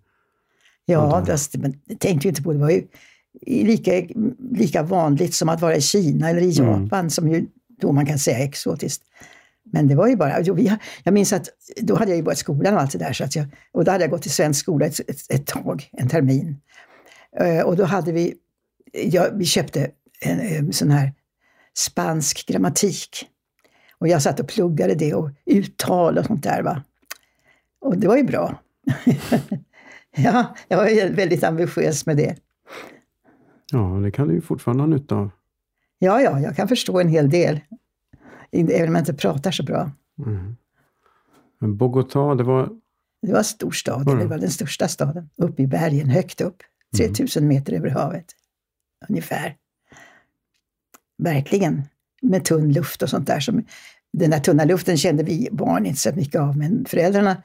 Ja, 0.87 1.18
jag. 1.18 1.27
fast, 1.27 1.57
men 1.57 1.81
det 1.85 2.01
tänkte 2.01 2.25
vi 2.25 2.29
inte 2.29 2.42
på. 2.42 2.53
Det 2.53 2.59
var 2.59 2.70
ju 2.70 2.83
lika, 3.46 3.92
lika 4.53 4.83
vanligt 4.83 5.35
som 5.35 5.49
att 5.49 5.61
vara 5.61 5.77
i 5.77 5.81
Kina 5.81 6.31
eller 6.31 6.40
i 6.40 6.59
Mm. 6.59 6.83
Japan, 6.83 7.11
som 7.11 7.29
ju 7.33 7.46
då 7.81 7.92
man 7.92 8.07
kan 8.07 8.18
säga 8.18 8.38
exotiskt. 8.38 9.03
Men 9.72 9.88
det 9.88 9.94
var 9.94 10.09
ju 10.09 10.16
bara, 10.16 10.40
jag 11.05 11.14
minns 11.14 11.33
att 11.33 11.49
då 11.81 11.94
hade 11.96 12.11
jag 12.11 12.16
ju 12.16 12.22
börjat 12.22 12.38
skolan 12.38 12.75
och 12.75 12.81
allt 12.81 12.92
det 12.92 12.99
där, 12.99 13.12
så 13.12 13.25
att 13.25 13.37
jag, 13.37 13.46
och 13.72 13.85
då 13.85 13.90
hade 13.90 14.05
jag 14.05 14.11
gått 14.11 14.27
i 14.27 14.29
svensk 14.29 14.61
skola 14.61 14.87
ett, 14.87 15.01
ett, 15.01 15.20
ett 15.29 15.46
tag, 15.46 15.88
en 15.92 16.09
termin. 16.09 16.61
Eh, 17.40 17.61
och 17.61 17.77
då 17.77 17.85
hade 17.85 18.12
vi, 18.12 18.35
ja, 18.92 19.27
vi 19.33 19.44
köpte 19.44 19.90
en, 20.20 20.40
en 20.40 20.72
sån 20.72 20.90
här 20.90 21.12
spansk 21.75 22.46
grammatik. 22.46 23.27
Och 23.99 24.09
jag 24.09 24.22
satt 24.22 24.40
och 24.40 24.49
pluggade 24.49 24.94
det 24.94 25.14
och 25.14 25.31
uttal 25.46 26.18
och 26.18 26.25
sånt 26.25 26.42
där. 26.42 26.62
Va? 26.62 26.83
Och 27.81 27.99
det 27.99 28.09
var 28.09 28.16
ju 28.16 28.25
bra. 28.25 28.61
ja, 30.24 30.55
jag 30.68 30.76
var 30.76 31.11
väldigt 31.11 31.44
ambitiös 31.44 32.07
med 32.07 32.16
det. 32.16 32.37
Ja, 33.72 33.79
det 33.79 34.11
kan 34.11 34.29
du 34.29 34.35
ju 34.35 34.40
fortfarande 34.40 34.83
ha 34.83 34.88
nytta 34.88 35.14
av. 35.16 35.31
Ja, 35.98 36.20
ja, 36.20 36.40
jag 36.40 36.57
kan 36.57 36.68
förstå 36.68 37.00
en 37.00 37.09
hel 37.09 37.31
del. 37.31 37.61
Även 38.52 38.88
om 38.88 38.94
jag 38.94 39.02
inte 39.02 39.14
pratar 39.14 39.50
så 39.50 39.62
bra. 39.62 39.90
Mm. 40.26 40.57
Men 41.59 41.76
Bogotá, 41.76 42.35
det 42.37 42.44
var... 42.44 42.70
Det 43.22 43.33
var 43.33 43.38
en 43.38 43.44
stor 43.44 43.70
stad, 43.70 44.09
Mm. 44.09 44.18
det 44.18 44.26
var 44.26 44.38
den 44.38 44.50
största 44.50 44.88
staden. 44.88 45.31
Uppe 45.37 45.62
i 45.62 45.66
bergen, 45.66 46.11
högt 46.11 46.40
upp. 46.40 46.62
3000 46.96 47.48
meter 47.48 47.72
över 47.72 47.88
havet. 47.90 48.24
Ungefär. 49.09 49.57
Verkligen. 51.18 51.83
Med 52.22 52.44
tunn 52.44 52.72
luft 52.72 53.02
och 53.02 53.11
sånt 53.11 53.26
där. 53.26 53.40
Som, 53.40 53.64
den 54.12 54.31
där 54.31 54.38
tunna 54.38 54.64
luften 54.64 54.96
kände 54.96 55.22
vi 55.22 55.48
barn 55.52 55.87
inte 55.87 56.00
så 56.00 56.12
mycket 56.14 56.40
av, 56.40 56.57
men 56.57 56.85
föräldrarna 56.85 57.42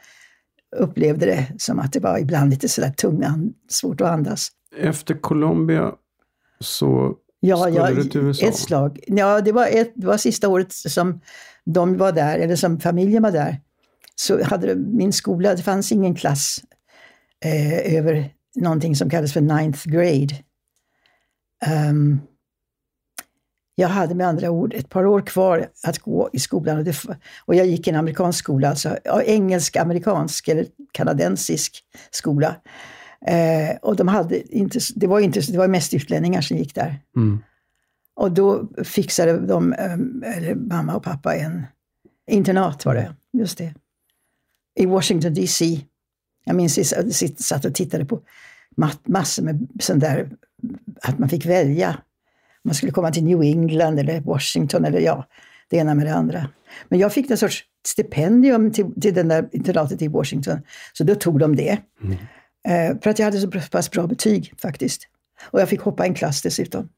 upplevde 0.76 1.26
det 1.26 1.48
som 1.58 1.80
att 1.80 1.94
det 1.94 2.00
var 2.00 2.18
ibland 2.18 2.50
lite 2.50 2.70
sådär 2.70 2.90
tungan, 2.90 3.54
svårt 3.70 4.02
att 4.02 4.08
andas. 4.08 4.48
Efter 4.78 5.14
Colombia 5.14 5.92
så 6.60 7.18
Ja, 7.44 7.58
Skulle 7.58 7.78
ja, 7.78 7.92
du 7.92 8.04
till 8.04 8.22
USA? 8.22 8.46
ett 8.46 8.56
slag. 8.56 9.00
Ja, 9.08 9.42
det 9.42 9.52
var, 9.52 9.68
ett, 9.68 9.92
det 9.96 10.08
var 10.08 10.18
sista 10.18 10.50
året 10.50 10.74
som 10.74 11.22
de 11.66 11.98
var 11.98 12.12
där, 12.12 12.40
eller 12.40 12.56
som 12.56 12.80
familjen 12.80 13.24
var 13.24 13.32
där. 13.32 13.62
Så 14.16 14.44
hade 14.44 14.76
min 14.76 15.14
skola, 15.14 15.56
det 15.56 15.62
fanns 15.62 15.92
ingen 15.92 16.16
klass 16.16 16.64
eh, 17.46 17.98
över 17.98 18.30
någonting 18.56 18.96
som 18.96 19.10
kallades 19.10 19.34
för 19.34 19.42
ninth 19.42 19.88
grade. 19.90 20.36
Ehm, 21.66 22.20
jag 23.76 23.88
hade 23.88 24.16
med 24.16 24.28
andra 24.28 24.52
ord 24.52 24.74
ett 24.74 24.90
par 24.90 25.06
år 25.06 25.22
kvar 25.22 25.70
att 25.84 26.00
gå 26.00 26.30
i 26.34 26.40
skolan 26.40 26.78
och, 26.78 26.84
det, 26.84 26.96
och 27.46 27.56
jag 27.56 27.68
gick 27.68 27.88
i 27.88 27.90
en 27.90 27.96
amerikansk 27.96 28.40
skola, 28.40 28.70
alltså 28.70 28.98
engelsk-amerikansk 29.26 30.48
eller 30.48 30.66
kanadensisk 30.92 31.84
skola. 32.12 32.56
Eh, 33.28 33.78
och 33.82 33.96
de 33.96 34.08
hade 34.08 34.58
inte, 34.58 34.80
det 34.96 35.08
var 35.08 35.20
inte, 35.20 35.40
det 35.40 35.58
var 35.58 35.68
mest 35.68 35.94
utlänningar 35.94 36.42
som 36.42 36.58
gick 36.58 36.76
där. 36.76 37.00
Mm. 37.16 37.44
Och 38.16 38.32
då 38.32 38.68
fixade 38.84 39.40
de, 39.40 39.74
ehm, 39.74 40.24
eller 40.24 40.56
mamma 40.56 40.96
och 40.96 41.04
pappa, 41.04 41.36
en 41.36 41.66
internat 42.32 42.86
var 42.86 42.96
det, 42.96 43.16
just 43.34 43.58
det. 43.58 43.74
I 44.76 44.86
Washington 44.86 45.34
DC. 45.34 45.82
Jag 46.46 46.56
minns 46.56 46.94
att 46.94 47.22
jag 47.22 47.40
satt 47.40 47.66
och 47.66 47.76
tittade 47.76 48.06
på 48.06 48.22
massor 49.06 49.44
med 49.44 49.68
sån 49.80 50.00
där, 50.00 50.30
att 51.02 51.20
man 51.20 51.30
fick 51.30 51.46
välja. 51.46 51.98
Man 52.64 52.76
skulle 52.76 52.92
komma 52.92 53.12
till 53.12 53.24
New 53.24 53.42
England 53.42 54.00
eller 54.00 54.22
Washington 54.22 54.86
eller 54.86 55.00
ja, 55.00 55.28
det 55.70 55.78
ena 55.78 55.94
med 55.96 56.06
det 56.06 56.14
andra. 56.14 56.48
Men 56.90 57.00
jag 57.00 57.14
fick 57.14 57.32
en 57.32 57.38
sorts 57.38 57.64
stipendium 57.88 58.72
till, 58.72 59.02
till 59.02 59.14
den 59.14 59.28
där 59.28 59.50
internatet 59.52 60.02
i 60.02 60.08
Washington, 60.08 60.62
så 60.94 61.04
då 61.04 61.16
tog 61.16 61.40
de 61.40 61.56
det. 61.56 61.78
Eh, 62.68 62.98
för 63.04 63.10
att 63.10 63.20
jag 63.20 63.26
hade 63.26 63.40
så 63.40 63.52
pass 63.72 63.92
bra 63.92 64.08
betyg 64.08 64.54
faktiskt. 64.58 65.08
Och 65.52 65.62
jag 65.62 65.70
fick 65.70 65.82
hoppa 65.82 66.06
en 66.06 66.14
klass 66.14 66.42
dessutom. 66.42 66.90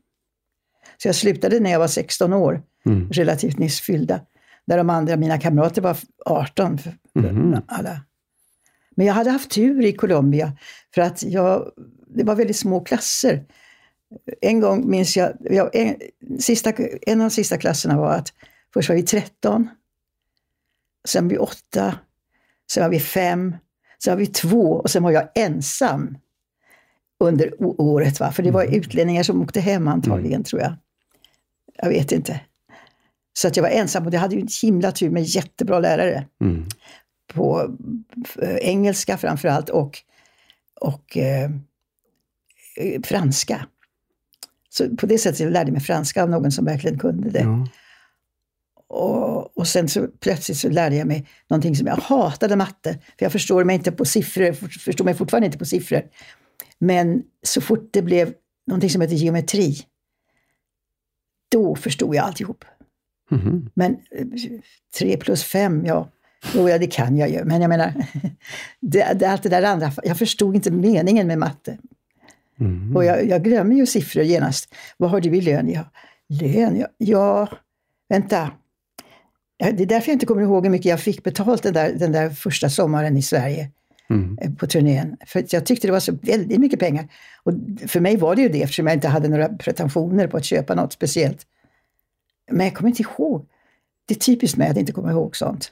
Så 0.97 1.08
jag 1.08 1.15
slutade 1.15 1.60
när 1.60 1.71
jag 1.71 1.80
var 1.80 1.88
16 1.88 2.34
år, 2.34 2.62
Mm. 2.86 3.10
relativt 3.12 3.58
nyss 3.58 3.82
fyllda. 3.82 4.19
Där 4.67 4.78
de 4.78 4.89
andra, 4.89 5.15
mina 5.15 5.39
kamrater, 5.39 5.82
var 5.82 5.97
18. 6.26 6.78
För, 6.78 6.91
för 7.13 7.19
Mhm. 7.32 7.62
alla. 7.67 8.02
Men 8.95 9.06
jag 9.06 9.13
hade 9.13 9.30
haft 9.30 9.52
tur 9.52 9.86
i 9.86 9.93
Colombia, 9.93 10.52
för 10.93 11.02
att 11.02 11.23
jag, 11.23 11.71
det 12.08 12.23
var 12.23 12.36
väldigt 12.36 12.58
små 12.58 12.80
klasser. 12.80 13.43
En 14.41 14.60
gång 14.60 14.89
minns 14.89 15.17
jag, 15.17 15.34
jag 15.39 15.76
en, 15.76 15.95
sista, 16.39 16.71
en 17.02 17.21
av 17.21 17.30
de 17.30 17.36
sista 17.36 17.58
klasserna 17.58 17.97
var 17.97 18.13
att 18.13 18.34
först 18.73 18.89
var 18.89 18.95
vi 18.95 19.04
13, 19.04 19.69
sen 21.08 21.23
var 21.23 21.30
vi 21.30 21.38
8, 21.38 21.95
sen 22.71 22.84
var 22.84 22.89
vi 22.89 22.99
5, 22.99 23.56
sen 24.04 24.13
var 24.13 24.19
vi 24.19 24.28
2 24.28 24.73
och 24.73 24.89
sen 24.89 25.04
var 25.04 25.12
jag 25.12 25.30
ensam 25.36 26.17
under 27.19 27.54
året. 27.60 28.19
Va? 28.19 28.32
För 28.32 28.43
det 28.43 28.52
var 28.52 28.63
utlänningar 28.76 29.23
som 29.23 29.41
åkte 29.41 29.60
hem 29.62 29.88
antagligen, 29.88 30.43
tror 30.43 30.62
jag. 30.62 30.73
Jag 31.76 31.89
vet 31.89 32.12
inte. 32.12 32.41
Så 33.34 33.47
att 33.47 33.56
jag 33.58 33.63
var 33.63 33.69
ensam 33.69 34.08
och 34.08 34.13
jag 34.13 34.19
hade 34.19 34.36
ju 34.36 34.41
en 34.41 34.47
himla 34.63 34.91
tur 34.91 35.10
med 35.10 35.23
jättebra 35.23 35.80
lärare 35.80 36.28
Mm. 36.41 36.65
på 37.34 37.78
eh, 38.41 38.56
engelska 38.56 39.17
framför 39.17 39.47
allt 39.47 39.69
och, 39.69 39.99
och 40.82 41.17
eh, 41.17 41.52
eh, 42.78 43.02
franska. 43.04 43.67
Så 44.77 44.95
på 44.95 45.05
det 45.05 45.17
sättet 45.17 45.39
jag 45.39 45.51
lärde 45.51 45.71
mig 45.71 45.81
franska 45.81 46.23
av 46.23 46.29
någon 46.29 46.51
som 46.51 46.65
verkligen 46.65 46.99
kunde 46.99 47.29
det. 47.29 47.39
Ja. 47.39 47.67
Och, 48.88 49.57
och 49.57 49.67
sen 49.67 49.88
så 49.89 50.07
plötsligt 50.07 50.57
så 50.57 50.69
lärde 50.69 50.95
jag 50.95 51.07
mig 51.07 51.27
någonting 51.49 51.75
som 51.75 51.88
jag 51.88 51.95
hatade 51.95 52.55
matte. 52.55 52.93
För 52.93 53.25
jag 53.25 53.31
förstår 53.31 53.63
mig 53.63 53.75
inte 53.75 53.91
på 53.91 54.05
siffror, 54.05 54.51
för- 54.53 54.67
förstår 54.67 55.05
mig 55.05 55.13
fortfarande 55.13 55.45
inte 55.45 55.57
på 55.57 55.65
siffror. 55.65 56.01
Men 56.79 57.23
så 57.43 57.62
fort 57.62 57.89
det 57.93 58.01
blev 58.01 58.33
någonting 58.67 58.89
som 58.89 59.01
heter 59.01 59.15
geometri, 59.15 59.75
då 61.51 61.75
förstod 61.75 62.15
jag 62.15 62.25
alltihop. 62.25 62.65
Mhm. 63.31 63.69
Men 63.73 63.91
eh, 63.91 64.27
tre 64.99 65.17
plus 65.17 65.43
fem, 65.43 65.86
ja, 65.86 66.09
jo, 66.55 66.69
ja, 66.69 66.77
det 66.77 66.88
kan 66.88 67.17
jag 67.17 67.29
ju. 67.29 67.43
Men 67.45 67.62
jag 67.62 67.69
menar, 67.69 67.93
det, 68.79 69.13
det, 69.19 69.25
allt 69.25 69.43
det 69.43 69.49
där 69.49 69.63
andra, 69.63 69.91
jag 70.03 70.17
förstod 70.17 70.55
inte 70.55 70.71
meningen 70.71 71.27
med 71.27 71.38
matte. 71.38 71.77
Mhm. 72.63 72.95
Och 72.95 73.06
jag, 73.06 73.26
jag 73.28 73.43
glömmer 73.43 73.76
ju 73.76 73.86
siffror 73.86 74.23
genast. 74.23 74.76
Vad 74.97 75.10
har 75.10 75.21
du 75.21 75.36
i 75.36 75.41
lön? 75.41 75.69
Ja, 75.69 75.84
lön? 76.30 76.78
Ja, 76.80 76.88
ja 76.97 77.47
vänta. 78.10 78.52
Det 79.60 79.84
är 79.84 79.88
därför 79.88 80.10
jag 80.10 80.15
inte 80.15 80.26
kommer 80.26 80.41
ihåg 80.41 80.63
hur 80.63 80.71
mycket 80.71 80.86
jag 80.89 80.99
fick 80.99 81.23
betalt 81.23 81.63
den 81.63 81.73
där, 81.73 81.93
den 81.93 82.12
där 82.12 82.30
första 82.30 82.69
sommaren 82.69 83.17
i 83.17 83.21
Sverige 83.21 83.71
Mm. 84.10 84.38
eh, 84.41 84.54
på 84.54 84.67
turnén. 84.67 85.17
För 85.28 85.45
jag 85.49 85.65
tyckte 85.65 85.88
det 85.88 85.91
var 85.91 85.99
så 85.99 86.12
väldigt 86.21 86.60
mycket 86.60 86.80
pengar. 86.80 87.08
Och 87.43 87.54
för 87.88 87.99
mig 87.99 88.17
var 88.17 88.36
det 88.36 88.41
ju 88.41 88.49
det 88.49 88.62
eftersom 88.63 88.88
jag 88.88 88.93
inte 88.95 89.08
hade 89.08 89.28
några 89.28 89.49
pretensioner 89.49 90.28
på 90.28 90.38
att 90.38 90.45
köpa 90.45 90.76
något 90.76 90.93
speciellt. 90.93 91.47
Men 92.52 92.65
jag 92.65 92.76
kommer 92.76 92.89
inte 92.89 93.04
ihåg. 93.04 93.45
Det 94.06 94.13
är 94.15 94.19
typiskt 94.19 94.58
mig 94.58 94.69
att 94.69 94.78
inte 94.78 94.91
komma 94.91 95.12
ihåg 95.12 95.36
sånt. 95.36 95.71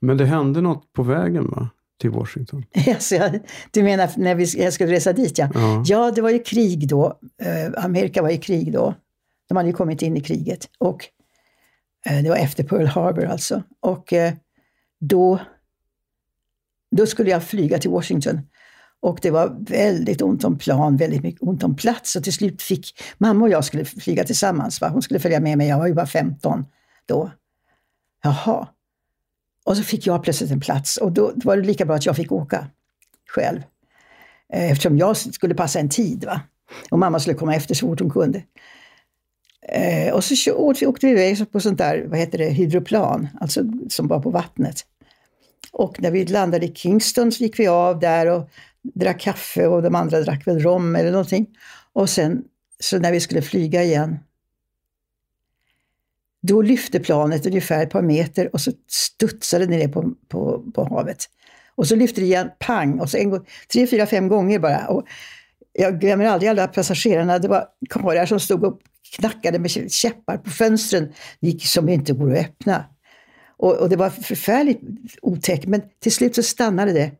Men 0.00 0.16
det 0.16 0.24
hände 0.26 0.60
något 0.60 0.92
på 0.92 1.02
vägen 1.02 1.50
va? 1.50 1.68
Till 2.00 2.10
Washington? 2.10 2.64
Alltså, 2.88 3.14
jag- 3.14 3.40
du 3.70 3.82
menar 3.82 4.10
när 4.16 4.34
vi, 4.34 4.44
jag 4.62 4.72
skulle 4.72 4.92
resa 4.92 5.12
dit 5.12 5.38
ja. 5.38 5.48
Ja. 5.54 5.82
Ja, 5.86 6.10
det 6.10 6.20
var 6.22 6.30
ju 6.30 6.38
krig 6.38 6.88
då. 6.88 7.18
Eh, 7.42 7.84
Amerika 7.84 8.22
var 8.22 8.30
i 8.30 8.38
krig 8.38 8.72
då. 8.72 8.94
De 9.48 9.56
hade 9.56 9.68
ju 9.68 9.72
kommit 9.74 10.02
in 10.02 10.16
i 10.16 10.20
kriget. 10.20 10.68
Och 10.78 11.04
eh, 12.06 12.22
det 12.22 12.28
var 12.28 12.36
efter 12.36 12.64
Pearl 12.64 12.86
Harbor 12.86 13.24
alltså. 13.24 13.62
Och 13.80 14.12
eh, 14.12 14.32
då, 15.00 15.38
då 16.96 17.06
skulle 17.06 17.30
jag 17.30 17.44
flyga 17.44 17.78
till 17.78 17.90
Washington. 17.90 18.40
Och 19.00 19.18
det 19.22 19.30
var 19.30 19.56
väldigt 19.70 20.22
ont 20.22 20.44
om 20.44 20.58
plan, 20.58 20.96
väldigt 20.96 21.22
mycket 21.22 21.42
ont 21.42 21.62
om 21.62 21.76
plats. 21.76 22.16
Och 22.16 22.24
till 22.24 22.32
slut 22.32 22.62
fick 22.62 23.00
mamma 23.18 23.44
och 23.44 23.50
jag 23.50 23.64
skulle 23.64 23.84
flyga 23.84 24.24
tillsammans. 24.24 24.80
Va? 24.80 24.88
Hon 24.88 25.02
skulle 25.02 25.20
följa 25.20 25.40
med 25.40 25.58
mig, 25.58 25.68
jag 25.68 25.78
var 25.78 25.86
ju 25.86 25.94
bara 25.94 26.06
15 26.06 26.64
då. 27.06 27.30
Jaha. 28.22 28.68
Och 29.64 29.76
så 29.76 29.82
fick 29.82 30.06
jag 30.06 30.22
plötsligt 30.22 30.50
en 30.50 30.60
plats 30.60 30.96
och 30.96 31.12
då, 31.12 31.32
var 31.34 31.56
det 31.56 31.62
lika 31.62 31.84
bra 31.84 31.96
att 31.96 32.06
jag 32.06 32.16
fick 32.16 32.32
åka 32.32 32.66
själv. 33.28 33.62
Eh, 34.52 34.70
eftersom 34.70 34.98
jag 34.98 35.16
skulle 35.16 35.54
passa 35.54 35.80
en 35.80 35.88
tid. 35.88 36.24
Va? 36.24 36.40
Och 36.90 36.98
mamma 36.98 37.20
skulle 37.20 37.36
komma 37.36 37.54
efter 37.54 37.74
så 37.74 37.86
fort 37.86 38.00
hon 38.00 38.10
kunde. 38.10 38.42
Eh, 39.68 40.14
och 40.14 40.24
så 40.24 40.52
åkte 40.52 40.86
åkte 40.86 41.06
vi 41.06 41.12
iväg 41.12 41.52
på 41.52 41.60
sånt 41.60 41.78
där, 41.78 42.04
vad 42.08 42.18
heter 42.18 42.38
det, 42.38 42.50
hydroplan, 42.50 43.28
alltså 43.40 43.62
som 43.88 44.08
var 44.08 44.20
på 44.20 44.30
vattnet. 44.30 44.86
Och 45.72 46.02
när 46.02 46.10
vi 46.10 46.26
landade 46.26 46.66
i 46.66 46.74
Kingston 46.74 47.32
så 47.32 47.42
gick 47.42 47.58
vi 47.58 47.66
av 47.66 47.98
där 47.98 48.26
och 48.26 48.50
drack 48.82 49.20
kaffe 49.20 49.66
och 49.66 49.82
de 49.82 49.94
andra 49.94 50.20
drack 50.20 50.46
väl 50.46 50.60
rom 50.60 50.96
eller 50.96 51.10
någonting. 51.10 51.46
Och 51.92 52.10
sen, 52.10 52.42
så 52.80 52.98
när 52.98 53.12
vi 53.12 53.20
skulle 53.20 53.42
flyga 53.42 53.82
igen, 53.82 54.18
då 56.46 56.62
lyfte 56.62 57.00
planet 57.00 57.46
ungefär 57.46 57.82
ett 57.82 57.90
par 57.90 58.02
meter 58.02 58.50
och 58.52 58.60
så 58.60 58.72
studsade 58.88 59.66
det 59.66 59.76
ner 59.76 59.88
på, 59.88 60.14
på, 60.28 60.64
på 60.74 60.84
havet. 60.84 61.24
Och 61.74 61.86
så 61.86 61.96
lyfte 61.96 62.20
det 62.20 62.24
igen, 62.24 62.50
pang, 62.58 63.00
och 63.00 63.10
så 63.10 63.16
en 63.16 63.30
gång, 63.30 63.46
tre, 63.72 63.86
fyra, 63.86 64.06
fem 64.06 64.28
gånger 64.28 64.58
bara. 64.58 64.86
Och 64.86 65.06
jag 65.72 66.00
glömmer 66.00 66.24
aldrig 66.24 66.50
alla 66.50 66.68
passagerarna. 66.68 67.38
Det 67.38 67.48
var 67.48 67.66
karlar 67.90 68.26
som 68.26 68.40
stod 68.40 68.64
och 68.64 68.80
knackade 69.16 69.58
med 69.58 69.92
käppar 69.92 70.36
på 70.36 70.50
fönstren, 70.50 71.12
gick 71.40 71.66
som 71.66 71.88
inte 71.88 72.12
går 72.12 72.32
att 72.32 72.38
öppna. 72.38 72.84
Och, 73.56 73.76
och 73.76 73.88
det 73.88 73.96
var 73.96 74.10
förfärligt 74.10 74.80
otäckt, 75.22 75.66
men 75.66 75.82
till 76.00 76.12
slut 76.12 76.34
så 76.34 76.42
stannade 76.42 76.92
det. 76.92 77.12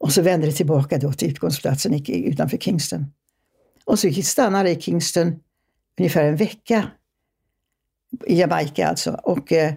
Och 0.00 0.12
så 0.12 0.22
vände 0.22 0.46
det 0.46 0.52
tillbaka 0.52 0.98
då 0.98 1.12
till 1.12 1.30
utgångsplatsen 1.30 2.04
utanför 2.08 2.56
Kingston. 2.56 3.06
Och 3.84 3.98
så 3.98 4.12
stannade 4.12 4.68
det 4.68 4.78
i 4.78 4.80
Kingston 4.80 5.40
ungefär 5.98 6.24
en 6.24 6.36
vecka. 6.36 6.90
I 8.26 8.40
Jamaica 8.40 8.88
alltså. 8.88 9.10
Och, 9.10 9.52
eh, 9.52 9.74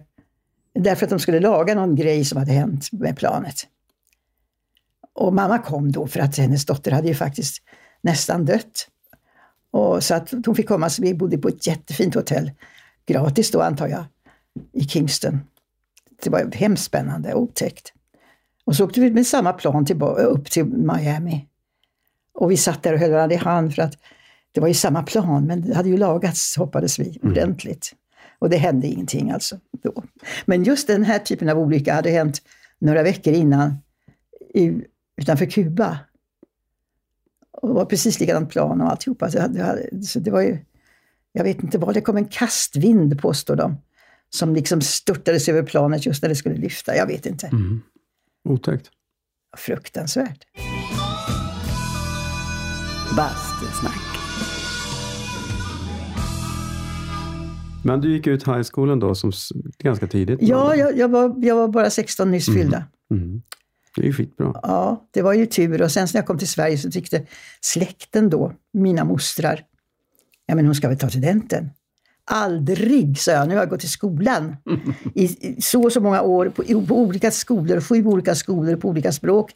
därför 0.74 1.06
att 1.06 1.10
de 1.10 1.20
skulle 1.20 1.40
laga 1.40 1.76
någon 1.76 1.96
grej 1.96 2.26
som 2.26 2.38
hade 2.38 2.52
hänt 2.52 2.92
med 2.92 3.18
planet. 3.18 3.68
Och 5.14 5.34
mamma 5.34 5.60
kom 5.60 5.92
då 5.92 6.08
för 6.08 6.20
att 6.20 6.38
hennes 6.38 6.66
dotter 6.66 6.92
hade 6.92 7.08
ju 7.08 7.16
faktiskt 7.16 7.64
nästan 8.02 8.46
dött. 8.46 8.88
Och 9.72 10.04
så 10.04 10.16
att 10.16 10.32
hon 10.46 10.56
fick 10.56 10.68
komma, 10.68 10.90
så 10.90 11.02
vi 11.02 11.14
bodde 11.14 11.38
på 11.38 11.48
ett 11.48 11.68
jättefint 11.68 12.16
hotell. 12.16 12.52
Gratis 13.06 13.52
då 13.52 13.62
antar 13.62 13.88
jag, 13.88 14.06
i 14.74 14.84
Kingston. 14.84 15.40
Det 16.24 16.30
var 16.30 16.52
hemskt 16.56 16.84
spännande, 16.84 17.34
otäckt. 17.34 17.94
Och 18.66 18.76
så 18.76 18.86
åkte 18.86 19.02
vi 19.02 19.12
med 19.12 19.28
samma 19.28 19.54
plan 19.54 19.86
till, 19.86 20.02
upp 20.02 20.52
till 20.52 20.66
Miami. 20.66 21.48
Och 22.34 22.52
vi 22.52 22.58
satt 22.58 22.84
där 22.84 22.94
och 22.94 23.00
höll 23.00 23.12
varandra 23.12 23.36
i 23.36 23.38
hand 23.38 23.76
för 23.76 23.82
att 23.82 23.98
det 24.52 24.62
var 24.62 24.68
ju 24.68 24.74
samma 24.74 25.04
plan, 25.04 25.46
men 25.46 25.62
det 25.62 25.76
hade 25.76 25.90
ju 25.90 25.98
lagats, 25.98 26.58
hoppades 26.58 27.00
vi, 27.00 27.20
Mm. 27.24 27.36
Och 28.40 28.50
det 28.50 28.58
hände 28.58 28.88
ingenting 28.88 29.32
alltså 29.32 29.60
då. 29.84 30.04
Men 30.46 30.64
just 30.64 30.88
den 30.88 31.04
här 31.04 31.20
typen 31.20 31.50
av 31.50 31.60
olycka 31.60 31.94
hade 31.94 32.10
hänt 32.10 32.42
några 32.80 33.04
veckor 33.04 33.34
innan 33.34 33.78
i, 34.54 34.82
utanför 35.22 35.46
Kuba. 35.46 36.00
Och 37.52 37.68
det 37.68 37.74
var 37.74 37.86
precis 37.86 38.20
likadant 38.20 38.50
plan 38.50 38.82
och 38.82 38.92
alltihopa. 38.92 39.32
Så 39.32 39.48
det, 39.48 39.90
så 40.06 40.20
det 40.20 40.32
var 40.32 40.42
ju, 40.42 40.58
jag 41.32 41.44
vet 41.44 41.64
inte 41.64 41.78
vad, 41.78 41.94
det 41.94 42.02
kom 42.02 42.18
en 42.18 42.26
kastvind 42.26 43.22
påstår 43.22 43.56
de. 43.56 43.78
Som 44.30 44.56
liksom 44.56 44.82
störtades 44.82 45.50
över 45.50 45.64
planet 45.64 46.06
just 46.06 46.22
när 46.22 46.30
det 46.30 46.36
skulle 46.36 46.56
lyfta. 46.56 46.96
Jag 46.96 47.08
vet 47.08 47.26
inte. 47.26 47.48
Mm. 47.48 47.82
Otäckt. 48.50 48.90
Fruktansvärt. 49.58 50.46
Bastusnack. 53.18 54.15
Men 57.86 58.02
du 58.02 58.14
gick 58.14 58.28
ut 58.28 58.48
high 58.48 58.64
schoolen 58.64 59.00
då 59.00 59.16
som 59.16 59.32
ganska 59.80 60.08
tidigt? 60.08 60.40
Ja, 60.42 60.76
jag, 60.76 60.98
jag, 60.98 61.10
var, 61.10 61.36
jag 61.38 61.56
var 61.56 61.68
bara 61.68 61.90
16 61.90 62.32
nyss 62.32 62.46
fyllda. 62.46 62.84
Mm. 63.12 63.42
Det 63.96 64.02
är 64.02 64.06
ju 64.06 64.14
skitbra. 64.14 64.60
Ja, 64.64 65.08
det 65.12 65.22
var 65.22 65.34
ju 65.34 65.46
tur. 65.46 65.82
Och 65.82 65.92
sen 65.92 66.08
när 66.14 66.20
jag 66.20 66.28
kom 66.28 66.38
till 66.38 66.50
Sverige 66.50 66.78
så 66.78 66.92
tyckte 66.92 67.26
släkten 67.62 68.30
då, 68.30 68.54
mina 68.74 69.04
mostrar, 69.04 69.62
ja 70.46 70.56
men 70.56 70.66
hon 70.66 70.76
ska 70.76 70.88
väl 70.88 70.98
ta 70.98 71.10
studenten. 71.10 71.70
Aldrig, 72.32 73.20
sa 73.20 73.32
jag, 73.32 73.48
nu 73.48 73.56
har 73.56 73.62
jag 73.62 73.70
gått 73.70 73.84
i 73.84 73.88
skolan 73.88 74.56
i, 75.16 75.56
så 75.62 75.84
och 75.84 75.92
så 75.92 76.02
många 76.02 76.22
år 76.22 76.50
på, 76.50 76.86
på 76.88 77.00
olika 77.00 77.32
skolor, 77.32 77.82
sju 77.82 78.06
olika 78.06 78.36
skolor 78.36 78.76
på 78.76 78.90
olika 78.90 79.12
språk. 79.12 79.52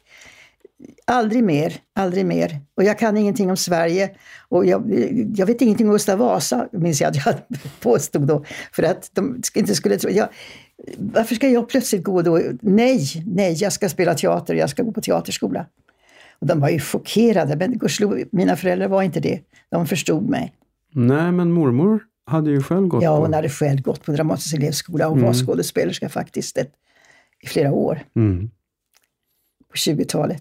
Aldrig 1.04 1.44
mer, 1.44 1.76
aldrig 1.94 2.26
mer. 2.26 2.60
Och 2.74 2.84
jag 2.84 2.98
kan 2.98 3.16
ingenting 3.16 3.50
om 3.50 3.56
Sverige. 3.56 4.10
Och 4.48 4.66
jag, 4.66 4.82
jag 5.36 5.46
vet 5.46 5.60
ingenting 5.62 5.86
om 5.86 5.92
Gustav 5.92 6.18
Vasa, 6.18 6.68
minns 6.72 7.00
jag 7.00 7.10
att 7.10 7.26
jag 7.26 7.34
påstod 7.80 8.26
då. 8.26 8.44
För 8.72 8.82
att 8.82 9.10
de 9.12 9.42
inte 9.54 9.74
skulle 9.74 9.96
tro... 9.98 10.10
Jag, 10.10 10.28
varför 10.98 11.34
ska 11.34 11.48
jag 11.48 11.68
plötsligt 11.68 12.04
gå 12.04 12.22
då? 12.22 12.40
Nej, 12.60 13.04
nej, 13.26 13.52
jag 13.58 13.72
ska 13.72 13.88
spela 13.88 14.14
teater, 14.14 14.54
jag 14.54 14.70
ska 14.70 14.82
gå 14.82 14.92
på 14.92 15.00
teaterskola. 15.00 15.66
Och 16.38 16.46
de 16.46 16.60
var 16.60 16.68
ju 16.68 16.80
chockerade, 16.80 17.56
men 17.56 17.78
gudskelov, 17.78 18.22
mina 18.32 18.56
föräldrar 18.56 18.88
var 18.88 19.02
inte 19.02 19.20
det. 19.20 19.40
De 19.70 19.86
förstod 19.86 20.28
mig. 20.28 20.52
Nej, 20.94 21.32
men 21.32 21.52
mormor 21.52 22.00
hade 22.26 22.50
ju 22.50 22.62
själv 22.62 22.86
gått 22.86 23.02
Ja, 23.02 23.16
på... 23.16 23.22
hon 23.22 23.34
hade 23.34 23.48
själv 23.48 23.82
gått 23.82 24.04
på 24.04 24.12
Dramatisk 24.12 24.54
elevskola 24.54 25.08
och 25.08 25.18
var 25.20 25.34
skådespelerska 25.34 26.08
faktiskt 26.08 26.58
ett, 26.58 26.72
i 27.42 27.46
flera 27.46 27.72
år 27.72 28.02
Mm. 28.16 28.50
på 29.70 29.74
20-talet. 29.76 30.40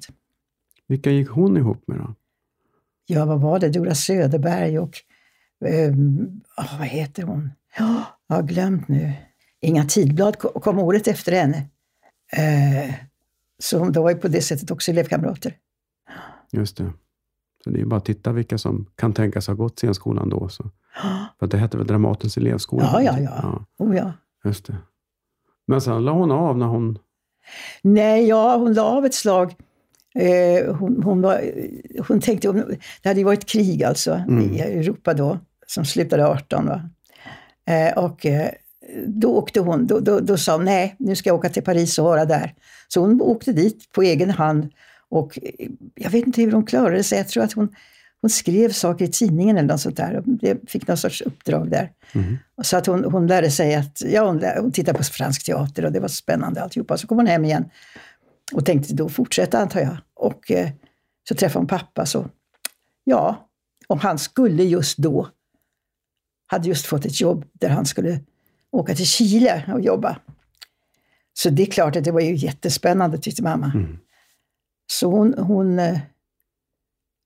Vilka 0.89 1.11
gick 1.11 1.29
hon 1.29 1.57
ihop 1.57 1.87
med 1.87 1.97
då? 1.97 2.15
Ja, 3.05 3.25
vad 3.25 3.41
var 3.41 3.59
det? 3.59 3.69
Dora 3.69 3.95
Söderberg 3.95 4.79
och 4.79 4.95
ah, 6.55 6.77
vad 6.79 6.87
heter 6.87 7.23
hon? 7.23 7.49
Ja, 7.77 8.03
jag 8.27 8.35
har 8.35 8.43
glömt 8.43 8.87
nu. 8.87 9.13
Inga 9.61 9.85
Tidblad 9.85 10.39
ko- 10.39 10.59
kom 10.59 10.79
året 10.79 11.07
efter 11.07 11.31
henne. 11.31 11.57
Eh, 12.37 12.93
så 13.59 13.85
de 13.89 14.03
var 14.03 14.09
ju 14.09 14.15
på 14.17 14.27
det 14.27 14.41
sättet 14.41 14.71
också 14.71 14.91
elevkamrater. 14.91 15.53
Just 16.51 16.77
det. 16.77 16.93
Så 17.63 17.69
det 17.69 17.81
är 17.81 17.85
bara 17.85 17.97
att 17.97 18.05
titta 18.05 18.31
vilka 18.31 18.57
som 18.57 18.85
kan 18.95 19.13
tänkas 19.13 19.47
ha 19.47 19.53
gått 19.53 19.77
scenskolan 19.79 20.29
då. 20.29 20.49
Så. 20.49 20.71
För 21.39 21.47
det 21.47 21.57
hette 21.57 21.77
väl 21.77 21.87
Dramatens 21.87 22.37
elevskola? 22.37 22.89
Ja, 22.93 23.01
ja, 23.01 23.19
ja. 23.19 23.65
Oh, 23.77 23.95
ja. 23.97 24.13
Just 24.43 24.65
det. 24.65 24.75
Men 25.67 25.81
sen 25.81 26.05
la 26.05 26.11
hon 26.11 26.31
av 26.31 26.57
när 26.57 26.65
hon... 26.65 26.99
Nej, 27.81 28.27
ja, 28.27 28.57
hon 28.57 28.73
la 28.73 28.83
av 28.83 29.05
ett 29.05 29.13
slag. 29.13 29.55
Eh, 30.15 30.75
hon, 30.75 31.03
hon, 31.03 31.21
var, 31.21 31.41
hon 32.07 32.21
tänkte, 32.21 32.47
hon, 32.47 32.77
det 33.01 33.09
hade 33.09 33.19
ju 33.19 33.25
varit 33.25 33.45
krig 33.45 33.83
alltså 33.83 34.21
i 34.53 34.59
Europa 34.59 35.13
då, 35.13 35.39
som 35.67 35.85
slutade 35.85 36.27
18. 36.27 36.65
Va? 36.65 36.89
Eh, 37.69 37.97
och 37.97 38.25
eh, 38.25 38.49
då 39.07 39.35
åkte 39.35 39.59
hon, 39.59 39.87
då, 39.87 39.99
då, 39.99 40.19
då 40.19 40.37
sa 40.37 40.55
hon 40.55 40.65
nej, 40.65 40.95
nu 40.99 41.15
ska 41.15 41.29
jag 41.29 41.35
åka 41.35 41.49
till 41.49 41.63
Paris 41.63 41.99
och 41.99 42.05
vara 42.05 42.25
där. 42.25 42.53
Så 42.87 43.01
hon 43.01 43.21
åkte 43.21 43.53
dit 43.53 43.91
på 43.91 44.01
egen 44.01 44.29
hand 44.29 44.69
och 45.09 45.39
jag 45.95 46.09
vet 46.09 46.27
inte 46.27 46.41
hur 46.41 46.51
hon 46.51 46.65
klarade 46.65 47.03
sig. 47.03 47.17
Jag 47.17 47.27
tror 47.27 47.43
att 47.43 47.53
hon, 47.53 47.69
hon 48.21 48.29
skrev 48.29 48.71
saker 48.71 49.05
i 49.05 49.07
tidningen 49.07 49.57
eller 49.57 49.67
något 49.67 49.81
sånt 49.81 49.97
där 49.97 50.15
och 50.17 50.23
det 50.25 50.69
fick 50.69 50.87
någon 50.87 50.97
sorts 50.97 51.21
uppdrag 51.21 51.71
där. 51.71 51.91
Och 52.57 52.65
Så 52.65 52.77
att 52.77 52.85
hon, 52.85 53.03
hon 53.03 53.27
lärde 53.27 53.51
sig 53.51 53.75
att, 53.75 54.01
ja 54.05 54.25
hon, 54.25 54.43
hon 54.59 54.71
tittade 54.71 54.97
på 54.97 55.03
fransk 55.03 55.45
teater 55.45 55.85
och 55.85 55.91
det 55.91 55.99
var 55.99 56.07
spännande 56.07 56.61
alltihopa. 56.61 56.97
Så 56.97 57.07
kom 57.07 57.17
hon 57.17 57.27
hem 57.27 57.45
igen 57.45 57.65
och 58.53 58.65
tänkte 58.65 58.93
då 58.93 59.09
fortsätta 59.09 59.59
antar 59.59 59.79
jag. 59.79 59.97
Och 60.13 60.51
eh, 60.51 60.69
så 61.27 61.35
träffade 61.35 61.59
hon 61.59 61.67
pappa 61.67 62.05
så, 62.05 62.29
ja, 63.03 63.49
och 63.87 63.97
han 63.99 64.17
skulle 64.17 64.63
just 64.63 64.97
då, 64.97 65.27
hade 66.47 66.67
just 66.67 66.85
fått 66.85 67.05
ett 67.05 67.21
jobb 67.21 67.45
där 67.53 67.69
han 67.69 67.85
skulle 67.85 68.19
åka 68.71 68.95
till 68.95 69.05
Chile 69.05 69.63
och 69.73 69.81
jobba. 69.81 70.19
Så 71.33 71.49
det 71.49 71.63
är 71.63 71.65
klart 71.65 71.95
att 71.95 72.03
det 72.03 72.11
var 72.11 72.21
ju 72.21 72.35
jättespännande 72.35 73.17
tyckte 73.17 73.43
mamma. 73.43 73.71
Så 74.91 75.11
hon, 75.11 75.33
hon, 75.37 75.79
eh, 75.79 75.99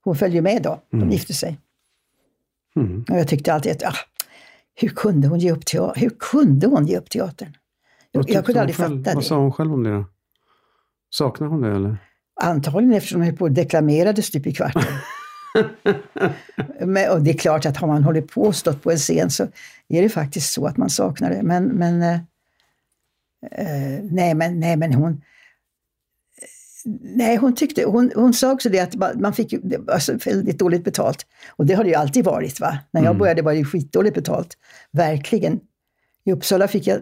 hon 0.04 0.16
följde 0.16 0.42
med 0.42 0.64
då, 0.64 0.82
de 0.90 1.12
gifte 1.12 1.34
sig. 1.34 1.58
Mm. 2.76 3.06
Och 3.10 3.18
jag 3.18 3.28
tyckte 3.28 3.54
alltid 3.54 3.72
att, 3.72 3.84
ah, 3.84 3.96
hur 4.76 4.90
kunde 4.90 5.28
hon 5.28 5.40
ge 5.40 5.52
upp 5.52 5.66
teatern? 5.66 6.02
Hur 6.02 6.10
kunde 6.20 6.68
hon 6.68 6.86
ge 6.88 6.98
upp 6.98 7.10
teatern? 7.10 7.58
Vad 8.12 8.30
Jag, 8.30 8.36
jag 8.36 8.46
kunde 8.46 8.60
hon 8.60 8.62
aldrig 8.62 8.76
själv? 8.76 9.04
fatta 9.04 9.16
Vad 9.16 9.24
det. 9.24 9.28
sa 9.28 9.38
hon 9.38 9.52
själv 9.52 9.74
om 9.74 9.84
det 9.84 9.90
då? 9.92 10.06
Saknar 11.14 11.48
hon 11.48 11.62
det 11.62 11.76
eller? 11.76 11.98
Antagligen 12.42 12.94
eftersom 12.94 13.22
hon 13.22 13.28
höll 13.28 13.38
på 13.38 13.46
och 13.46 13.52
deklamerade 13.52 14.22
stup 14.22 14.48
i 14.48 14.54
kvarten. 14.54 14.84
men, 16.86 17.12
och 17.12 17.22
det 17.22 17.32
är 17.32 17.38
klart 17.38 17.66
att 17.66 17.78
har 17.78 17.88
man 17.88 18.04
hållit 18.04 18.32
på 18.32 18.42
och 18.42 18.56
stått 18.56 18.82
på 18.82 18.92
en 18.92 18.98
scen 18.98 19.30
så 19.30 19.44
är 19.88 20.02
det 20.02 20.10
faktiskt 20.10 20.54
så 20.54 20.66
att 20.66 20.78
man 20.78 20.90
saknar 20.90 21.30
det. 21.30 21.44
Men, 21.44 21.66
men, 21.66 22.02
eh, 22.02 22.20
eh, 23.52 24.04
nej, 24.04 24.34
men, 24.34 24.60
nej, 24.60 24.78
men 24.78 24.94
hon... 24.94 25.22
Nej, 27.02 27.36
hon 27.36 27.56
tyckte, 27.56 27.84
hon, 27.84 28.12
hon 28.16 28.34
sa 28.34 28.52
också 28.52 28.70
det 28.70 28.80
att 28.80 29.20
man- 29.20 29.34
fick 29.34 29.54
alltså 29.92 30.18
väldigt 30.26 30.60
dåligt 30.60 30.84
betalt. 30.84 31.26
Och 31.50 31.66
det 31.66 31.74
har 31.74 31.84
det 31.84 31.90
ju 31.90 31.96
alltid 31.96 32.26
varit. 32.26 32.60
va? 32.60 32.78
När 32.92 33.04
jag 33.04 33.18
började 33.18 33.42
var 33.42 33.54
det 33.54 33.66
skitdåligt 33.66 34.16
betalt. 34.16 34.58
Verkligen. 34.92 35.60
I 36.26 36.32
Uppsala 36.32 36.68
fick 36.68 36.88
jag 36.88 37.02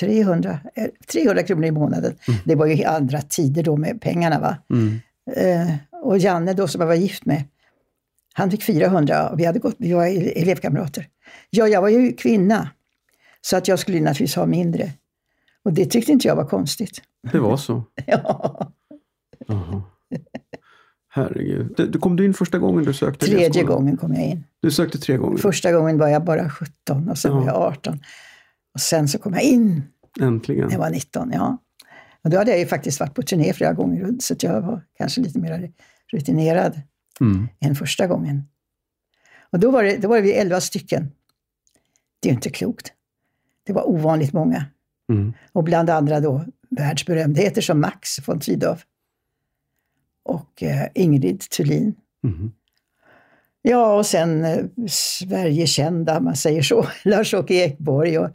300, 0.00 0.58
eh, 0.74 0.86
300 1.12 1.42
kronor 1.42 1.64
i 1.64 1.70
månaden. 1.70 2.16
Det 2.44 2.54
var 2.54 2.66
ju 2.66 2.84
andra 2.84 3.20
tider 3.22 3.62
då 3.62 3.76
med 3.76 4.00
pengarna. 4.00 4.40
va. 4.40 4.56
Mm. 4.70 5.00
Eh, 5.36 5.74
och 6.02 6.18
Janne 6.18 6.52
då 6.54 6.68
som 6.68 6.80
jag 6.80 6.88
var 6.88 6.94
gift 6.94 7.26
med, 7.26 7.44
han 8.32 8.50
fick 8.50 8.62
400 8.62 9.28
och 9.28 9.40
vi, 9.40 9.44
hade 9.44 9.58
gått, 9.58 9.74
vi 9.78 9.92
var 9.92 10.06
ele- 10.06 10.32
elevkamrater. 10.42 11.06
Ja, 11.50 11.68
jag 11.68 11.80
var 11.82 11.88
ju 11.88 12.12
kvinna, 12.12 12.70
så 13.40 13.56
att 13.56 13.68
jag 13.68 13.78
skulle 13.78 14.00
naturligtvis 14.00 14.36
ha 14.36 14.46
mindre. 14.46 14.92
Och 15.64 15.72
det 15.72 15.86
tyckte 15.86 16.12
inte 16.12 16.28
jag 16.28 16.36
var 16.36 16.44
konstigt. 16.46 17.02
Det 17.32 17.38
var 17.38 17.56
så? 17.56 17.82
Ja, 18.06 18.70
Jaha. 19.46 19.82
Herregud. 21.08 21.74
Du, 21.76 21.86
du- 21.86 21.98
kom 21.98 22.16
du 22.16 22.24
in 22.24 22.34
första 22.34 22.58
gången 22.58 22.84
du 22.84 22.94
sökte 22.94 23.26
tredje 23.26 23.62
gången 23.62 23.96
kom 23.96 24.14
jag 24.14 24.24
in. 24.24 24.44
Du 24.62 24.70
sökte 24.70 24.98
tre 24.98 25.16
gånger? 25.16 25.36
Första 25.38 25.72
gången 25.72 25.98
var 25.98 26.08
jag 26.08 26.24
bara 26.24 26.50
17 26.50 27.08
och 27.08 27.18
sen 27.18 27.30
Ja. 27.32 27.38
var 27.38 27.46
jag 27.46 27.56
18. 27.56 27.98
Och 28.76 28.80
sen 28.80 29.08
så 29.08 29.18
kom 29.18 29.32
jag 29.32 29.42
in 29.42 29.82
Äntligen. 30.20 30.64
när 30.64 30.72
jag 30.72 30.78
var 30.78 30.90
19. 30.90 31.30
Ja. 31.32 31.58
Och 32.22 32.30
då 32.30 32.38
hade 32.38 32.50
jag 32.50 32.60
ju 32.60 32.66
faktiskt 32.66 33.00
varit 33.00 33.14
på 33.14 33.22
turné 33.22 33.52
flera 33.52 33.72
gånger, 33.72 34.14
så 34.20 34.34
jag 34.40 34.60
var 34.60 34.84
kanske 34.98 35.20
lite 35.20 35.38
mer 35.38 35.72
rutinerad. 36.12 36.80
Mm. 37.20 37.48
än 37.60 37.74
första 37.74 38.06
gången. 38.06 38.42
Och 39.50 39.58
då 39.60 39.70
var, 39.70 39.82
det, 39.82 39.96
då 39.96 40.08
var 40.08 40.20
vi 40.20 40.32
elva 40.32 40.60
stycken. 40.60 41.12
Det 42.20 42.28
är 42.28 42.30
ju 42.30 42.34
inte 42.34 42.50
klokt. 42.50 42.92
Det 43.66 43.72
var 43.72 43.88
ovanligt 43.88 44.32
många. 44.32 44.64
Mm. 45.12 45.32
Och 45.52 45.64
bland 45.64 45.90
andra 45.90 46.20
då 46.20 46.44
världsberömdheter 46.70 47.60
som 47.62 47.80
Max 47.80 48.28
von 48.28 48.40
Sydow 48.40 48.80
och 50.22 50.62
eh, 50.62 50.88
Ingrid 50.94 51.40
Thulin. 51.40 51.94
Mm. 52.24 52.52
Ja, 53.62 53.96
och 53.96 54.06
sen 54.06 54.44
eh, 54.44 54.64
Sverigekända, 54.88 56.20
man 56.20 56.36
säger 56.36 56.62
så, 56.62 56.86
Lars-Åke 57.04 57.54
Ekborg 57.54 58.18
och, 58.18 58.30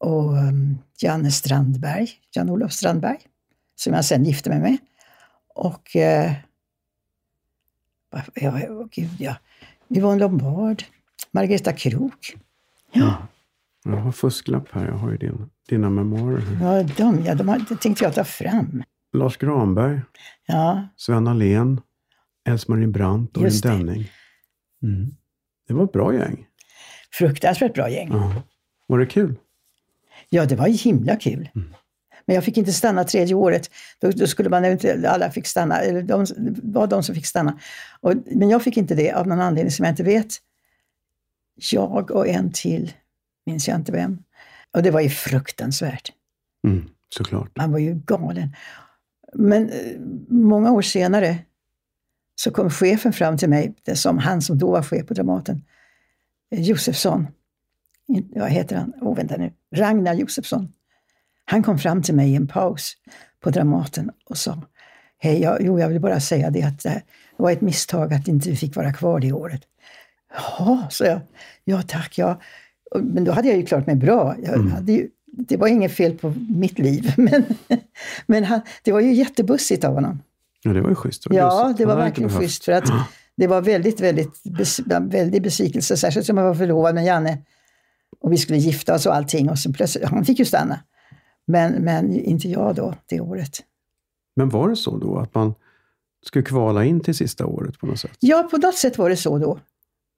och 0.00 0.32
um, 0.32 0.78
Janne 1.02 1.30
Strandberg, 1.30 2.08
Jan-Olof 2.34 2.72
Strandberg, 2.72 3.18
som 3.76 3.92
jag 3.94 4.04
sen 4.04 4.24
gifte 4.24 4.50
mig 4.50 4.60
med. 4.60 4.76
Och, 5.54 5.96
eh, 5.96 6.32
Ja, 8.34 8.60
åh, 8.68 8.86
gud 8.90 9.10
ja. 9.18 9.34
Yvonne 9.88 10.18
Lombard. 10.20 10.82
Margareta 11.30 11.72
Krook. 11.72 12.36
Ja, 12.92 13.26
Jag 13.84 13.96
har 13.96 14.12
fusklapp 14.12 14.68
här, 14.72 14.86
jag 14.86 14.94
har 14.94 15.10
ju 15.10 15.16
din, 15.16 15.50
dina 15.68 15.90
memoarer 15.90 16.40
här. 16.40 16.76
ja 16.76 16.82
de, 16.96 17.24
ja, 17.24 17.34
de 17.34 17.48
har, 17.48 17.58
det 17.68 17.76
tänkte 17.76 18.04
jag 18.04 18.14
ta 18.14 18.24
fram. 18.24 18.82
Lars 19.12 19.36
Granberg, 19.36 20.00
Ja, 20.46 20.88
Sven 20.96 21.28
Ahlén, 21.28 21.80
Else-Marie 22.48 22.86
Brandt 22.86 23.36
och 23.36 23.42
Just 23.42 23.62
det. 23.62 23.68
Denning. 23.68 24.10
Mm. 24.82 25.14
Det 25.68 25.74
var 25.74 25.84
ett 25.84 25.92
bra 25.92 26.14
gäng. 26.14 26.46
fruktansvärt 27.12 27.74
bra 27.74 27.90
gäng. 27.90 28.08
Ja. 28.12 28.42
Var 28.86 28.98
det 28.98 29.06
kul? 29.06 29.38
Ja, 30.32 30.46
det 30.46 30.56
var 30.56 30.68
himla 30.68 31.16
kul. 31.16 31.48
Mm. 31.54 31.74
Men 32.26 32.34
jag 32.34 32.44
fick 32.44 32.56
inte 32.56 32.72
stanna 32.72 33.04
tredje 33.04 33.34
året. 33.34 33.70
Då, 34.00 34.10
då 34.10 34.26
skulle 34.26 34.48
man 34.48 34.64
inte, 34.64 35.10
alla 35.10 35.30
fick 35.30 35.46
stanna, 35.46 35.80
eller 35.80 36.02
de 36.02 36.26
var 36.62 36.86
de 36.86 37.02
som 37.02 37.14
fick 37.14 37.26
stanna. 37.26 37.58
Och, 38.00 38.14
men 38.26 38.48
jag 38.48 38.62
fick 38.62 38.76
inte 38.76 38.94
det 38.94 39.12
av 39.12 39.26
någon 39.26 39.40
anledning 39.40 39.70
som 39.70 39.84
jag 39.84 39.92
inte 39.92 40.02
vet. 40.02 40.34
Jag 41.72 42.10
och 42.10 42.28
en 42.28 42.52
till, 42.52 42.92
minns 43.46 43.68
jag 43.68 43.76
inte 43.76 43.92
vem. 43.92 44.22
Och 44.72 44.82
det 44.82 44.90
var 44.90 45.00
ju 45.00 45.08
fruktansvärt. 45.08 46.12
Mm, 46.64 46.88
såklart. 47.08 47.56
Man 47.56 47.72
var 47.72 47.78
ju 47.78 47.94
galen. 47.94 48.56
Men 49.34 49.68
eh, 49.68 50.00
många 50.28 50.72
år 50.72 50.82
senare 50.82 51.38
så 52.34 52.50
kom 52.50 52.70
chefen 52.70 53.12
fram 53.12 53.38
till 53.38 53.48
mig, 53.48 53.74
som 53.94 54.18
han 54.18 54.42
som 54.42 54.58
då 54.58 54.70
var 54.70 54.82
chef 54.82 55.06
på 55.06 55.14
Dramaten, 55.14 55.64
eh, 56.50 56.62
Josefsson. 56.62 57.26
Vad 58.34 58.50
heter 58.50 58.76
han? 58.76 58.92
Åh, 59.00 59.16
vänta 59.16 59.36
nu. 59.36 59.52
Ragnar 59.74 60.14
Josefsson. 60.14 60.72
Han 61.44 61.62
kom 61.62 61.78
fram 61.78 62.02
till 62.02 62.14
mig 62.14 62.32
i 62.32 62.36
en 62.36 62.46
paus 62.46 62.96
på 63.40 63.50
Dramaten 63.50 64.10
och 64.24 64.36
sa 64.36 64.62
Hej, 65.18 65.42
jag, 65.42 65.58
jo, 65.60 65.80
jag 65.80 65.88
vill 65.88 66.00
bara 66.00 66.20
säga 66.20 66.50
det 66.50 66.62
att 66.62 66.82
det 66.82 67.02
var 67.36 67.50
ett 67.50 67.60
misstag 67.60 68.14
att 68.14 68.28
inte 68.28 68.50
vi 68.50 68.56
fick 68.56 68.76
vara 68.76 68.92
kvar 68.92 69.20
det 69.20 69.32
året. 69.32 69.62
Jaha, 70.34 70.86
sa 70.90 71.04
jag. 71.04 71.20
Ja, 71.64 71.82
tack. 71.82 72.18
Ja. 72.18 72.40
Men 72.94 73.24
då 73.24 73.32
hade 73.32 73.48
jag 73.48 73.56
ju 73.56 73.66
klarat 73.66 73.86
mig 73.86 73.96
bra. 73.96 74.36
Hade 74.74 74.92
ju, 74.92 75.08
det 75.26 75.56
var 75.56 75.68
inget 75.68 75.92
fel 75.92 76.18
på 76.18 76.34
mitt 76.48 76.78
liv. 76.78 77.14
Men, 77.16 77.44
men 78.26 78.44
han, 78.44 78.60
det 78.82 78.92
var 78.92 79.00
ju 79.00 79.12
jättebussigt 79.12 79.84
av 79.84 79.94
honom. 79.94 80.22
Ja, 80.62 80.72
det 80.72 80.80
var 80.80 80.88
ju 80.88 80.94
schysst. 80.94 81.26
var 81.26 81.36
Ja, 81.36 81.74
det 81.78 81.84
var 81.84 81.96
verkligen 81.96 82.30
schysst. 82.30 82.64
För 82.64 82.72
att 82.72 82.90
det 83.36 83.46
var 83.46 83.60
väldigt, 83.60 84.00
väldigt, 84.00 84.42
väldigt 84.88 85.42
besvikelse. 85.42 85.96
Särskilt 85.96 86.26
som 86.26 86.36
jag 86.36 86.44
var 86.44 86.54
förlovad 86.54 86.94
med 86.94 87.04
Janne. 87.04 87.38
Och 88.20 88.32
vi 88.32 88.36
skulle 88.36 88.58
gifta 88.58 88.94
oss 88.94 89.06
och 89.06 89.14
allting. 89.14 89.50
Och 89.50 89.58
så 89.58 89.72
plötsligt, 89.72 90.04
han 90.04 90.24
fick 90.24 90.38
ju 90.38 90.44
stanna. 90.44 90.80
Men, 91.46 91.72
men 91.72 92.14
inte 92.14 92.48
jag 92.48 92.74
då, 92.74 92.94
det 93.06 93.20
året. 93.20 93.50
Men 94.36 94.48
var 94.48 94.68
det 94.68 94.76
så 94.76 94.96
då 94.98 95.18
att 95.18 95.34
man 95.34 95.54
skulle 96.26 96.42
kvala 96.42 96.84
in 96.84 97.00
till 97.00 97.14
sista 97.14 97.46
året 97.46 97.78
på 97.78 97.86
något 97.86 97.98
sätt? 97.98 98.16
Ja, 98.20 98.48
på 98.50 98.56
något 98.56 98.74
sätt 98.76 98.98
var 98.98 99.10
det 99.10 99.16
så 99.16 99.38
då. 99.38 99.58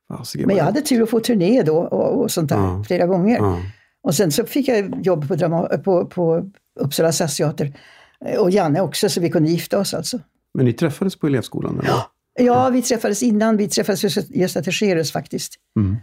Fasiken, 0.08 0.46
Men 0.46 0.56
jag 0.56 0.64
hade 0.64 0.80
tur 0.80 1.02
att 1.02 1.10
få 1.10 1.20
turné 1.20 1.62
då 1.62 1.76
och, 1.78 2.20
och 2.22 2.30
sånt 2.30 2.48
där 2.48 2.56
Ja. 2.56 2.84
flera 2.86 3.06
gånger. 3.06 3.36
Ja. 3.36 3.58
Och 4.02 4.14
sen 4.14 4.32
så 4.32 4.44
fick 4.44 4.68
jag 4.68 5.06
jobb 5.06 5.28
på, 5.28 5.34
drama, 5.34 5.66
på, 5.78 6.06
på 6.06 6.50
Uppsala 6.80 7.12
stadsteater. 7.12 7.72
Och 8.38 8.50
Janne 8.50 8.80
också, 8.80 9.08
så 9.08 9.20
vi 9.20 9.30
kunde 9.30 9.50
gifta 9.50 9.78
oss 9.78 9.94
alltså. 9.94 10.20
Men 10.54 10.64
ni 10.66 10.72
träffades 10.72 11.16
på 11.16 11.26
elevskolan? 11.26 11.78
Eller? 11.78 11.94
Ja, 12.38 12.68
vi 12.70 12.82
träffades 12.82 13.22
innan. 13.22 13.56
Vi 13.56 13.68
träffades 13.68 14.02
hos 14.02 14.30
Gösta 14.30 14.62
Terserus 14.62 15.12
faktiskt. 15.12 15.54
Mm. 15.76 15.96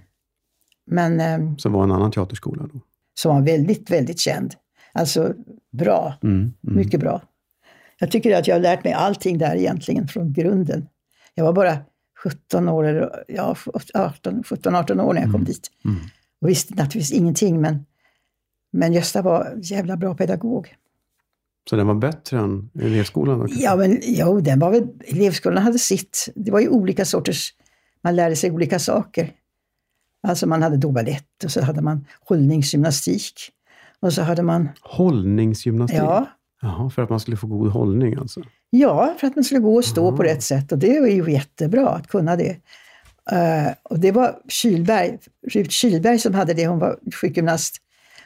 Men 0.89 1.19
eh, 1.19 1.55
Som 1.57 1.73
var 1.73 1.83
en 1.83 1.91
annan 1.91 2.11
teaterskola 2.11 2.69
då? 2.73 2.79
som 3.19 3.35
var 3.35 3.41
väldigt, 3.41 3.89
väldigt 3.89 4.19
känd. 4.19 4.55
Alltså 4.93 5.33
bra. 5.71 6.13
Mm. 6.23 6.35
Mm. 6.35 6.53
Mycket 6.61 6.99
bra. 6.99 7.21
Jag 7.99 8.11
tycker 8.11 8.37
att 8.37 8.47
jag 8.47 8.55
har 8.55 8.61
lärt 8.61 8.83
mig 8.83 8.93
allting 8.93 9.37
där 9.37 9.55
egentligen 9.55 10.07
från 10.07 10.33
grunden. 10.33 10.87
Jag 11.35 11.43
var 11.43 11.53
bara 11.53 11.77
17 12.23 12.69
år, 12.69 12.83
eller 12.83 13.23
ja, 13.27 13.55
18, 13.93 14.43
17, 14.43 14.75
18 14.75 14.99
år 14.99 15.13
när 15.13 15.21
jag 15.21 15.31
kom 15.31 15.43
dit. 15.43 15.71
Mm. 15.85 15.97
Och 16.41 16.49
visste 16.49 16.73
naturligtvis 16.75 17.11
ingenting, 17.11 17.61
men, 17.61 17.85
men 18.71 18.93
Gösta 18.93 19.21
var 19.21 19.53
jävla 19.61 19.97
bra 19.97 20.15
pedagog. 20.15 20.75
Så 21.69 21.75
den 21.75 21.87
var 21.87 21.95
bättre 21.95 22.39
än 22.39 22.69
elevskolan? 22.81 23.39
Då? 23.39 23.47
Ja, 23.49 23.75
men 23.75 23.99
jo, 24.01 24.39
den 24.39 24.59
var 24.59 24.71
väl, 24.71 24.87
elevskolan 25.07 25.63
hade 25.63 25.79
sitt. 25.79 26.29
Det 26.35 26.51
var 26.51 26.59
ju 26.59 26.69
olika 26.69 27.05
sorters, 27.05 27.53
man 28.03 28.15
lärde 28.15 28.35
sig 28.35 28.51
olika 28.51 28.79
saker. 28.79 29.31
Alltså 30.27 30.47
man 30.47 30.63
hade 30.63 30.77
då 30.77 30.91
balett 30.91 31.43
och 31.43 31.51
så 31.51 31.61
hade 31.61 31.81
man 31.81 32.05
hållningsgymnastik. 32.25 33.33
Och 33.99 34.13
så 34.13 34.21
hade 34.21 34.43
man, 34.43 34.69
Hållningsgymnastik? 34.81 35.99
ja, 35.99 36.25
Jaha, 36.61 36.89
för 36.89 37.01
att 37.01 37.09
man 37.09 37.19
skulle 37.19 37.37
få 37.37 37.47
god 37.47 37.71
hållning 37.71 38.15
alltså? 38.15 38.41
Ja, 38.69 39.13
för 39.19 39.27
att 39.27 39.35
man 39.35 39.43
skulle 39.43 39.59
gå 39.59 39.75
och 39.75 39.85
stå 39.85 40.17
på 40.17 40.23
Ah. 40.23 40.25
rätt 40.25 40.43
sätt 40.43 40.71
och 40.71 40.77
det 40.77 40.99
var 40.99 41.07
ju 41.07 41.31
jättebra 41.31 41.89
att 41.89 42.07
kunna 42.07 42.35
det. 42.35 42.49
Eh, 43.31 43.71
och 43.83 43.99
det 43.99 44.11
var 44.11 44.35
Kylberg, 44.47 45.17
Rut 45.51 45.71
Kylberg 45.71 46.19
som 46.19 46.33
hade 46.33 46.53
det, 46.53 46.67
hon 46.67 46.79
var 46.79 46.99
sjukgymnast. 47.21 47.75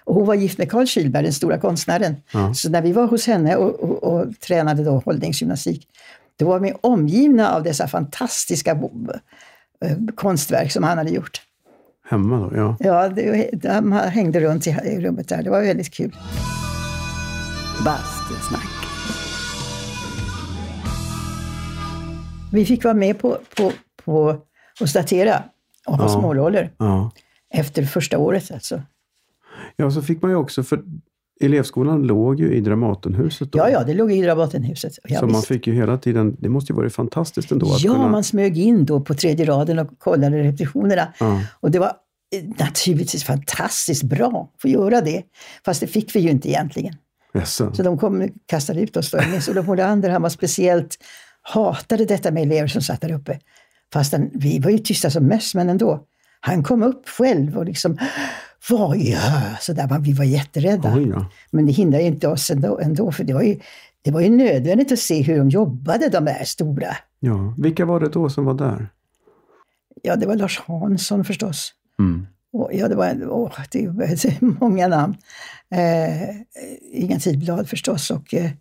Och 0.03 0.15
hon 0.15 0.25
var 0.25 0.35
gift 0.35 0.57
med 0.57 0.71
Carl 0.71 0.85
Kylberg, 0.87 1.23
den 1.23 1.33
stora 1.33 1.57
konstnären. 1.59 2.15
Ja. 2.33 2.53
Så 2.53 2.69
när 2.69 2.81
vi 2.81 2.91
var 2.91 3.07
hos 3.07 3.27
henne 3.27 3.55
och, 3.55 3.79
och, 3.79 4.03
och 4.03 4.39
tränade 4.39 4.83
då 4.83 5.01
hållningsgymnastik, 5.05 5.87
då 6.39 6.45
var 6.45 6.59
vi 6.59 6.73
omgivna 6.81 7.51
av 7.51 7.63
dessa 7.63 7.87
fantastiska 7.87 8.71
eh, 9.85 9.97
konstverk 10.15 10.71
som 10.71 10.83
han 10.83 10.97
hade 10.97 11.09
gjort. 11.09 11.41
Hemma 12.09 12.37
då? 12.37 12.55
Ja. 12.57 12.77
Ja, 12.79 13.09
det, 13.09 13.49
de 13.53 13.91
hängde 13.91 14.39
runt 14.39 14.67
i, 14.67 14.71
rummet 15.01 15.27
där. 15.29 15.43
Det 15.43 15.49
var 15.49 15.61
väldigt 15.61 15.93
kul. 15.93 16.15
Bastusnack. 17.85 18.67
Vi 22.51 22.65
fick 22.65 22.83
vara 22.83 22.93
med 22.93 23.19
på, 23.19 23.37
på, 23.57 23.71
på 24.05 24.37
och 24.81 24.89
statera 24.89 25.43
och 25.87 25.97
ha 25.97 26.03
Ja. 26.05 26.09
småroller. 26.09 26.71
ja. 26.77 27.11
Efter 27.55 27.83
första 27.85 28.17
året 28.17 28.51
alltså. 28.51 28.81
Ja, 29.75 29.91
så 29.91 30.01
fick 30.01 30.21
man 30.21 30.31
ju 30.31 30.37
också, 30.37 30.63
för 30.63 30.83
elevskolan 31.41 32.03
låg 32.03 32.39
ju 32.39 32.53
i 32.53 32.61
Dramatenhuset 32.61 33.51
då. 33.51 33.59
Ja, 33.59 33.69
ja, 33.69 33.83
det 33.83 33.93
låg 33.93 34.11
i 34.11 34.21
Drabatenhuset. 34.21 34.93
Ja, 35.03 35.19
så 35.19 35.25
man 35.25 35.35
visst. 35.35 35.47
fick 35.47 35.67
ju 35.67 35.73
hela 35.73 35.97
tiden, 35.97 36.37
det 36.39 36.49
måste 36.49 36.73
ju 36.73 36.77
varit 36.77 36.93
fantastiskt 36.93 37.51
ändå 37.51 37.73
att 37.73 37.83
ja 37.83 37.93
kunna... 37.93 38.09
man 38.09 38.23
smög 38.23 38.57
in 38.57 38.85
då 38.85 39.01
på 39.01 39.13
tredje 39.13 39.45
raden 39.45 39.79
och 39.79 39.99
kollade 39.99 40.43
repetitionerna. 40.43 41.13
Ja. 41.19 41.41
Och 41.59 41.71
det 41.71 41.79
var 41.79 41.91
eh, 42.35 42.43
naturligtvis 42.59 43.23
fantastiskt 43.23 44.03
bra 44.03 44.49
att 44.55 44.61
få 44.61 44.67
göra 44.67 45.01
det. 45.01 45.23
Fast 45.65 45.79
det 45.81 45.87
fick 45.87 46.15
vi 46.15 46.19
ju 46.19 46.29
inte 46.29 46.49
egentligen. 46.49 46.95
Jaså? 47.33 47.73
Så 47.73 47.83
de 47.83 47.97
kom 47.97 48.29
kastade 48.45 48.81
ut 48.81 48.97
oss. 48.97 49.11
då. 49.11 49.17
Jag 49.17 49.29
minns 49.29 49.49
Olof 49.49 49.67
Molander, 49.67 50.09
han 50.09 50.21
var 50.21 50.29
speciellt, 50.29 50.97
hatade 51.41 52.05
detta 52.05 52.31
med 52.31 52.43
elever 52.43 52.67
som 52.67 52.81
satt 52.81 53.01
där 53.01 53.11
uppe. 53.11 53.39
Fast 53.93 54.11
han, 54.11 54.29
vi 54.33 54.59
var 54.59 54.71
ju 54.71 54.77
tysta 54.77 55.09
som 55.09 55.27
möss, 55.27 55.55
men 55.55 55.69
ändå. 55.69 56.03
Han 56.39 56.63
kom 56.63 56.83
upp 56.83 57.09
själv 57.09 57.57
och 57.57 57.65
liksom, 57.65 57.97
vad 58.69 58.97
gör 58.97 59.57
så 59.59 59.73
där, 59.73 59.99
Vi 59.99 60.13
var 60.13 60.25
jätterädda. 60.25 60.95
Oj 60.95 61.05
då. 61.05 61.25
Men 61.51 61.65
det 61.65 61.71
hindrar 61.71 61.99
ju 61.99 62.05
inte 62.05 62.27
oss 62.27 62.51
ändå, 62.51 62.79
ändå 62.79 63.11
för 63.11 63.23
det 63.23 63.33
var, 63.33 63.41
ju, 63.41 63.59
det 64.01 64.11
var 64.11 64.21
ju 64.21 64.29
nödvändigt 64.29 64.91
att 64.91 64.99
se 64.99 65.21
hur 65.21 65.37
de 65.37 65.49
jobbade, 65.49 66.09
de 66.09 66.25
där 66.25 66.43
stora. 66.43 66.97
Ja. 67.19 67.55
Vilka 67.57 67.85
var 67.85 67.99
det 67.99 68.09
då 68.09 68.29
som 68.29 68.45
var 68.45 68.53
där? 68.53 68.87
Ja, 70.01 70.15
det 70.15 70.25
var 70.25 70.35
Lars 70.35 70.59
Hansson 70.59 71.25
förstås. 71.25 71.73
Mm. 71.99 72.27
Och, 72.53 72.69
ja, 72.73 72.87
det 72.87 72.95
var 72.95 73.27
åh, 73.27 73.51
det 73.71 73.79
är 73.79 74.59
många 74.59 74.87
namn. 74.87 75.15
Eh, 75.69 76.29
Inga 76.91 77.19
Tidblad 77.19 77.69
förstås 77.69 78.11
och, 78.11 78.33
eh, 78.33 78.51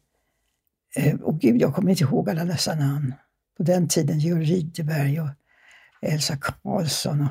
eh, 0.96 1.14
och 1.14 1.40
gud, 1.40 1.60
jag 1.60 1.74
kommer 1.74 1.90
inte 1.90 2.04
ihåg 2.04 2.30
alla 2.30 2.44
dessa 2.44 2.74
namn. 2.74 3.14
På 3.56 3.62
den 3.62 3.88
tiden 3.88 4.18
Georg 4.18 4.44
Rydberg 4.44 5.20
och 5.20 5.28
Elsa 6.02 6.36
Karlsson. 6.36 7.20
Och, 7.20 7.28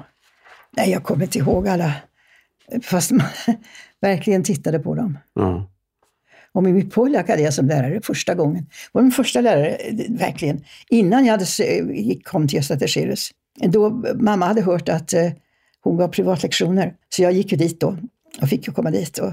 nej, 0.78 0.92
jag 0.92 1.04
kommer 1.04 1.24
inte 1.24 1.38
ihåg 1.38 1.68
alla. 1.68 1.94
Fast 2.82 3.12
man 3.12 3.28
verkligen 4.02 4.44
tittade 4.44 4.80
på 4.80 4.96
dem. 4.96 5.18
Ja. 5.34 5.68
Och 6.54 6.64
Mimmi 6.64 6.84
Pollak 6.84 7.30
hade 7.30 7.42
jag 7.42 7.54
som 7.54 7.68
lärare 7.68 8.02
första 8.04 8.36
gången. 8.36 8.66
var 8.92 9.02
min 9.02 9.12
första 9.12 9.42
lärare, 9.42 9.78
verkligen. 10.10 10.64
Innan 10.90 11.26
jag 11.26 11.32
hade, 11.32 11.46
kom 12.24 12.48
till 12.48 12.56
Gösta 12.56 12.76
Terserus. 12.76 13.32
Då 13.60 13.90
mamma 14.16 14.46
hade 14.46 14.62
hört 14.62 14.90
att 14.90 15.14
eh, 15.14 15.32
hon 15.82 15.98
gav 15.98 16.08
privatlektioner. 16.08 16.96
Så 17.10 17.22
jag 17.24 17.32
gick 17.32 17.52
ju 17.52 17.58
dit 17.58 17.80
då 17.80 17.98
och 18.42 18.50
fick 18.50 18.68
ju 18.68 18.74
komma 18.74 18.92
dit. 18.92 19.18
Och, 19.18 19.32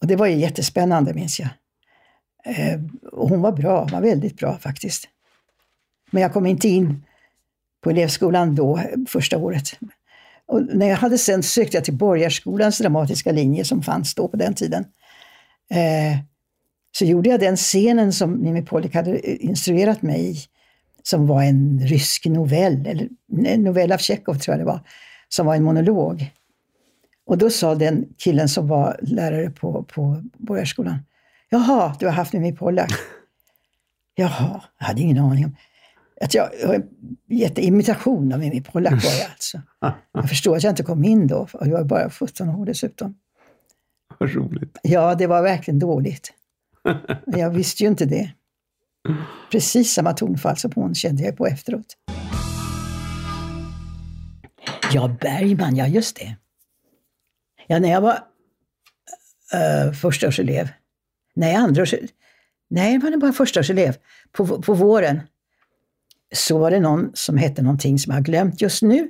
och 0.00 0.06
det 0.06 0.16
var 0.16 0.26
ju 0.26 0.36
jättespännande 0.36 1.14
minns 1.14 1.40
jag. 1.40 1.48
Eh, 2.44 2.80
och 3.12 3.28
hon 3.28 3.40
var 3.40 3.52
bra, 3.52 3.80
hon 3.80 3.90
var 3.90 4.00
väldigt 4.00 4.36
bra 4.36 4.58
faktiskt. 4.58 5.08
Men 6.10 6.22
jag 6.22 6.32
kom 6.32 6.46
inte 6.46 6.68
in 6.68 7.04
på 7.80 7.90
elevskolan 7.90 8.54
då, 8.54 8.80
första 9.08 9.38
året. 9.38 9.78
Och 10.46 10.62
när 10.62 10.86
jag 10.86 10.96
hade 10.96 11.18
sen 11.18 11.42
sökte 11.42 11.76
jag 11.76 11.84
till 11.84 11.96
Borgarskolans 11.96 12.78
dramatiska 12.78 13.32
linje 13.32 13.64
som 13.64 13.82
fanns 13.82 14.14
då 14.14 14.28
på 14.28 14.36
den 14.36 14.54
tiden. 14.54 14.84
Eh, 15.70 16.18
så 16.98 17.04
gjorde 17.04 17.30
jag 17.30 17.40
den 17.40 17.56
scenen 17.56 18.12
som 18.12 18.42
Mimmi 18.42 18.62
Polik 18.62 18.94
hade 18.94 19.10
eh, 19.10 19.44
instruerat 19.44 20.02
mig 20.02 20.30
i, 20.30 20.36
som 21.02 21.26
var 21.26 21.42
en 21.42 21.80
rysk 21.80 22.26
novell, 22.26 22.86
eller 22.86 23.08
en 23.46 23.62
novell 23.62 23.92
av 23.92 23.98
Tjechov 23.98 24.34
tror 24.34 24.52
jag 24.52 24.60
det 24.60 24.72
var, 24.72 24.80
som 25.28 25.46
var 25.46 25.54
en 25.54 25.62
monolog. 25.62 26.30
Och 27.26 27.38
då 27.38 27.50
sa 27.50 27.74
den 27.74 28.04
killen 28.18 28.48
som 28.48 28.68
var 28.68 28.98
lärare 29.02 29.50
på, 29.50 29.82
på 29.82 30.22
Borgarskolan, 30.36 30.98
Jaha, 31.48 31.96
du 31.98 32.06
har 32.06 32.12
haft 32.12 32.32
Mimmi 32.32 32.52
Pollak. 32.52 32.90
Jaha, 34.14 34.62
jag 34.78 34.86
hade 34.86 35.00
ingen 35.00 35.18
aning 35.18 35.44
om. 35.44 35.56
Att 36.20 36.34
jag 36.34 36.50
har 36.66 36.74
en 36.74 36.88
jätteimitation 37.28 38.32
av 38.32 38.38
Mimmi 38.38 38.64
var 38.72 38.82
jag 38.82 38.94
alltså. 39.30 39.62
Jag 40.12 40.28
förstår 40.28 40.56
att 40.56 40.62
jag 40.62 40.72
inte 40.72 40.82
kom 40.82 41.04
in 41.04 41.26
då, 41.26 41.48
och 41.52 41.66
jag 41.66 41.72
var 41.72 41.84
bara 41.84 42.10
17 42.10 42.48
år 42.48 42.66
dessutom. 42.66 43.14
Vad 44.18 44.34
roligt. 44.34 44.78
Ja, 44.82 45.14
det 45.14 45.26
var 45.26 45.42
verkligen 45.42 45.78
dåligt. 45.78 46.32
Men 47.26 47.40
jag 47.40 47.50
visste 47.50 47.82
ju 47.82 47.88
inte 47.88 48.04
det. 48.04 48.32
Precis 49.52 49.92
samma 49.92 50.12
tonfall 50.12 50.56
som 50.56 50.72
hon 50.74 50.94
kände 50.94 51.22
jag 51.22 51.36
på 51.36 51.46
efteråt. 51.46 51.96
Ja, 54.92 55.16
Bergman, 55.20 55.76
ja 55.76 55.86
just 55.86 56.16
det. 56.16 56.36
Ja, 57.66 57.78
när 57.78 57.90
jag 57.90 58.00
var 58.00 58.14
uh, 59.54 59.92
förstaårselev, 59.92 60.68
nej 61.34 61.54
andraårs... 61.54 61.94
Nej, 62.70 62.92
jag 62.92 63.00
var 63.00 63.16
bara 63.16 63.32
förstaårselev 63.32 63.96
på, 64.32 64.62
på 64.62 64.74
våren. 64.74 65.20
Så 66.34 66.58
var 66.58 66.70
det 66.70 66.80
någon 66.80 67.10
som 67.14 67.36
hette 67.36 67.62
någonting 67.62 67.98
som 67.98 68.10
jag 68.10 68.16
har 68.16 68.24
glömt 68.24 68.60
just 68.60 68.82
nu, 68.82 69.08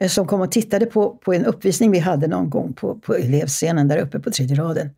eh, 0.00 0.08
som 0.08 0.26
kom 0.26 0.40
och 0.40 0.52
tittade 0.52 0.86
på, 0.86 1.16
på 1.16 1.34
en 1.34 1.46
uppvisning 1.46 1.90
vi 1.90 1.98
hade 1.98 2.26
någon 2.26 2.50
gång 2.50 2.72
på, 2.72 2.98
på 2.98 3.14
elevscenen 3.14 3.88
där 3.88 3.98
uppe 3.98 4.20
på 4.20 4.30
tredje 4.30 4.56
raden. 4.56 4.90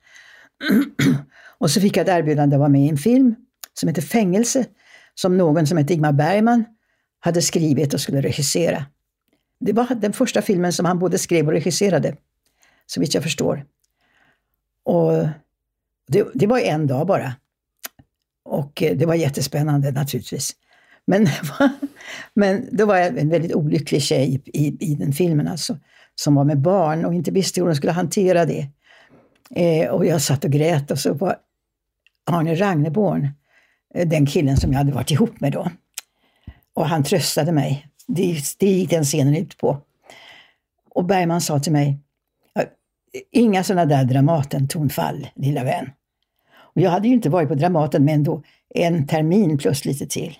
och 1.59 1.71
så 1.71 1.81
fick 1.81 1.97
jag 1.97 2.09
ett 2.09 2.19
erbjudande 2.19 2.57
att 2.57 2.61
vara 2.61 2.69
med 2.69 2.81
i 2.81 2.89
en 2.89 2.99
film 2.99 3.35
som 3.75 3.89
heter 3.89 4.03
Fängelse, 4.03 4.67
som 5.15 5.37
någon 5.37 5.67
som 5.67 5.79
heter 5.79 5.95
Ingmar 5.95 6.13
Bergman 6.13 6.65
hade 7.21 7.43
skrivit 7.43 7.95
och 7.95 8.01
skulle 8.01 8.21
regissera. 8.21 8.85
Det 9.61 9.73
var 9.73 9.95
den 9.95 10.13
första 10.13 10.43
filmen 10.43 10.73
som 10.73 10.87
han 10.87 10.99
både 10.99 11.19
skrev 11.19 11.47
och 11.47 11.53
regisserade, 11.53 12.17
så 12.87 13.01
vitt 13.01 13.15
jag 13.15 13.23
förstår. 13.23 13.65
Och 14.85 15.27
det, 16.09 16.27
det 16.35 16.47
var 16.47 16.59
en 16.59 16.87
dag 16.87 17.07
bara. 17.07 17.35
Och 18.45 18.83
eh, 18.83 18.97
det 18.97 19.07
var 19.07 19.15
jättespännande 19.15 19.91
naturligtvis. 19.91 20.57
Men, 21.07 21.29
men 22.35 22.69
då 22.77 22.87
var 22.87 22.97
jag 22.97 23.19
en 23.19 23.29
väldigt 23.29 23.55
olycklig 23.55 24.03
tjej 24.03 24.43
i, 24.45 24.77
i 24.81 24.95
den 24.95 25.13
filmen 25.13 25.49
alltså, 25.49 25.79
som 26.15 26.35
var 26.35 26.45
med 26.45 26.59
barn 26.59 27.05
och 27.05 27.15
inte 27.15 27.31
visste 27.31 27.61
hur 27.61 27.67
hon 27.67 27.77
skulle 27.77 27.93
hantera 27.93 28.45
det. 28.45 28.69
Eh, 29.51 29.89
och 29.89 30.07
jag 30.07 30.23
satt 30.23 30.45
och 30.45 30.51
grät 30.51 30.91
och 30.91 30.99
så 30.99 31.15
var 31.15 31.37
Arne 32.31 32.55
Ragneborn, 32.55 33.29
eh, 33.95 34.09
den 34.09 34.27
killen 34.27 34.57
som 34.57 34.73
jag 34.73 34.79
hade 34.79 34.93
varit 34.93 35.11
ihop 35.11 35.41
med 35.41 35.53
då. 35.53 35.71
Och 36.75 36.89
han 36.89 37.05
tröstade 37.05 37.53
mig. 37.53 37.87
Det, 38.07 38.37
det 38.59 38.67
gick 38.67 38.91
den 38.91 39.05
scenen 39.05 39.37
ut 39.37 39.59
på. 39.59 39.79
Och 40.91 41.05
Bergman 41.05 41.41
sa 41.41 41.59
till 41.59 41.73
mig, 41.73 41.99
inga 43.33 43.65
sådana 43.65 43.85
där 43.85 44.05
Dramaten-tonfall, 44.05 45.29
lilla 45.35 45.65
vän. 45.65 45.91
Och 46.57 46.81
jag 46.81 46.91
hade 46.91 47.09
ju 47.09 47.15
inte 47.15 47.31
varit 47.31 47.49
på 47.49 47.55
Dramaten, 47.55 48.05
men 48.05 48.15
ändå 48.15 48.43
en 48.75 49.07
termin 49.07 49.59
plus 49.59 49.85
lite 49.85 50.07
till. 50.07 50.39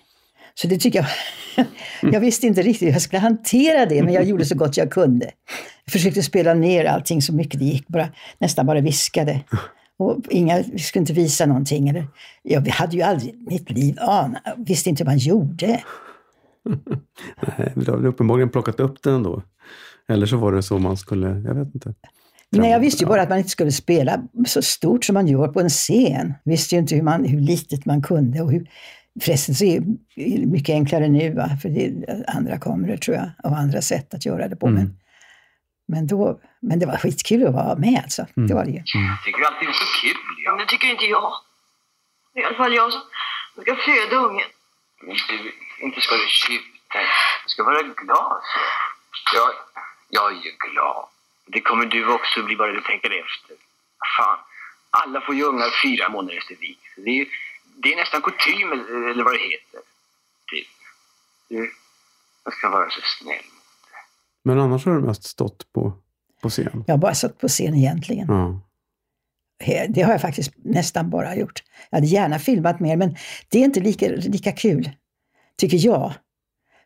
Så 0.55 0.67
det 0.67 0.77
tycker 0.77 0.99
jag, 0.99 1.65
jag 2.13 2.19
visste 2.19 2.47
inte 2.47 2.61
riktigt 2.61 2.87
hur 2.87 2.93
jag 2.93 3.01
skulle 3.01 3.19
hantera 3.19 3.85
det, 3.85 4.03
men 4.03 4.13
jag 4.13 4.23
gjorde 4.23 4.45
så 4.45 4.55
gott 4.55 4.77
jag 4.77 4.91
kunde. 4.91 5.31
Jag 5.85 5.91
försökte 5.91 6.23
spela 6.23 6.53
ner 6.53 6.85
allting 6.85 7.21
så 7.21 7.33
mycket 7.33 7.59
det 7.59 7.65
gick, 7.65 7.87
bara, 7.87 8.07
nästan 8.37 8.65
bara 8.65 8.81
viskade. 8.81 9.41
Och 9.97 10.19
inga, 10.29 10.63
vi 10.71 10.79
skulle 10.79 11.01
inte 11.01 11.13
visa 11.13 11.45
någonting. 11.45 11.89
Eller, 11.89 12.07
jag 12.43 12.67
hade 12.67 12.97
ju 12.97 13.01
aldrig 13.01 13.47
mitt 13.47 13.69
liv 13.69 13.97
anat, 13.99 14.41
visste 14.57 14.89
inte 14.89 15.03
hur 15.03 15.09
man 15.09 15.17
gjorde. 15.17 15.67
Nej, 17.57 17.71
du 17.75 17.91
har 17.91 18.05
uppenbarligen 18.05 18.49
plockat 18.49 18.79
upp 18.79 19.03
det 19.03 19.11
ändå. 19.11 19.43
Eller 20.07 20.25
så 20.25 20.37
var 20.37 20.51
det 20.51 20.63
så 20.63 20.79
man 20.79 20.97
skulle, 20.97 21.27
jag 21.27 21.55
vet 21.55 21.75
inte. 21.75 21.93
Nej, 22.49 22.71
jag 22.71 22.79
visste 22.79 23.03
ju 23.03 23.07
bara 23.07 23.21
att 23.21 23.29
man 23.29 23.37
inte 23.37 23.49
skulle 23.49 23.71
spela 23.71 24.23
så 24.47 24.61
stort 24.61 25.05
som 25.05 25.13
man 25.13 25.27
gör 25.27 25.47
på 25.47 25.59
en 25.59 25.69
scen. 25.69 26.33
Visste 26.43 26.75
ju 26.75 26.79
inte 26.79 26.95
hur, 26.95 27.01
man, 27.01 27.25
hur 27.25 27.39
litet 27.39 27.85
man 27.85 28.01
kunde 28.01 28.41
och 28.41 28.51
hur, 28.51 28.69
Förresten 29.21 29.55
så 29.55 29.65
är 29.65 29.79
det 30.39 30.45
mycket 30.45 30.73
enklare 30.73 31.07
nu, 31.07 31.33
va? 31.33 31.49
för 31.61 31.69
det 31.69 31.85
är 31.85 32.25
andra 32.37 32.59
kameror 32.59 32.97
tror 32.97 33.17
jag, 33.17 33.29
och 33.43 33.57
andra 33.57 33.81
sätt 33.81 34.13
att 34.13 34.25
göra 34.25 34.47
det 34.47 34.55
på. 34.55 34.67
Mm. 34.67 34.79
Men, 34.79 34.97
men, 35.87 36.07
då, 36.07 36.39
men 36.59 36.79
det 36.79 36.85
var 36.85 36.97
skitkul 36.97 37.47
att 37.47 37.53
vara 37.53 37.75
med 37.75 37.99
alltså. 38.03 38.21
Mm. 38.37 38.47
Det 38.47 38.53
var 38.53 38.65
det 38.65 38.71
ju. 38.71 38.83
Mm. 38.95 39.07
Jag 39.07 39.23
tycker 39.25 39.41
alltid 39.43 39.67
det 39.67 39.71
är 39.71 39.81
så 39.85 39.89
kul. 40.01 40.17
Ja. 40.45 40.51
Men 40.51 40.59
det 40.59 40.69
tycker 40.71 40.87
inte 40.87 41.05
jag. 41.05 41.31
Det 42.33 42.39
är 42.39 42.43
i 42.43 42.45
alla 42.45 42.57
fall 42.57 42.73
jag 42.73 42.91
som 42.93 43.01
ska 43.61 43.75
föda 43.75 44.15
ungen. 44.27 44.49
Du, 45.29 45.37
inte 45.85 46.01
ska 46.01 46.15
du 46.15 46.27
tjuta. 46.27 46.99
Du 47.43 47.49
ska 47.53 47.63
vara 47.63 47.81
glad. 47.81 48.37
Så. 48.51 49.35
Jag, 49.37 49.49
jag 50.09 50.31
är 50.31 50.35
ju 50.35 50.51
glad. 50.65 51.05
Det 51.53 51.61
kommer 51.61 51.85
du 51.85 52.07
också 52.07 52.43
bli 52.43 52.55
bara 52.55 52.71
du 52.71 52.81
tänker 52.81 53.11
efter. 53.25 53.55
Fan, 54.17 54.39
alla 54.89 55.21
får 55.21 55.35
ju 55.35 55.43
ungar 55.43 55.69
fyra 55.83 56.09
månader 56.09 56.37
efter 56.37 56.55
vik. 56.55 56.79
Det 56.95 57.09
är 57.09 57.15
ju 57.15 57.27
det 57.83 57.93
är 57.93 57.95
nästan 57.95 58.21
kutym 58.21 58.71
eller 58.71 59.23
vad 59.23 59.33
det 59.33 59.39
heter. 59.39 59.79
Typ. 60.51 60.67
Du, 61.49 61.71
jag 62.43 62.53
ska 62.53 62.69
vara 62.69 62.89
så 62.89 63.01
snäll 63.19 63.35
mot 63.35 63.63
dig. 63.91 64.01
Men 64.43 64.59
annars 64.59 64.85
har 64.85 64.95
du 64.95 65.01
mest 65.01 65.23
stått 65.23 65.73
på, 65.73 65.93
på 66.41 66.49
scen? 66.49 66.83
Jag 66.87 66.93
har 66.93 66.99
bara 66.99 67.15
stått 67.15 67.39
på 67.39 67.47
scen 67.47 67.75
egentligen. 67.75 68.27
Ja. 68.27 68.61
Det 69.89 70.01
har 70.01 70.11
jag 70.11 70.21
faktiskt 70.21 70.51
nästan 70.55 71.09
bara 71.09 71.35
gjort. 71.35 71.63
Jag 71.89 71.97
hade 71.97 72.07
gärna 72.07 72.39
filmat 72.39 72.79
mer, 72.79 72.97
men 72.97 73.15
det 73.49 73.59
är 73.59 73.63
inte 73.63 73.79
lika, 73.79 74.07
lika 74.07 74.51
kul, 74.51 74.89
tycker 75.57 75.77
jag. 75.85 76.13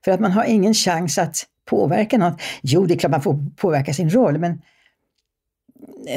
För 0.05 0.11
att 0.11 0.19
man 0.19 0.31
har 0.31 0.43
ingen 0.43 0.73
chans 0.73 1.17
att 1.17 1.47
påverka 1.65 2.17
något. 2.17 2.41
Jo, 2.61 2.85
det 2.85 2.93
är 2.93 2.99
klart 2.99 3.11
man 3.11 3.21
får 3.21 3.55
påverka 3.55 3.93
sin 3.93 4.09
roll, 4.09 4.37
men, 4.37 4.61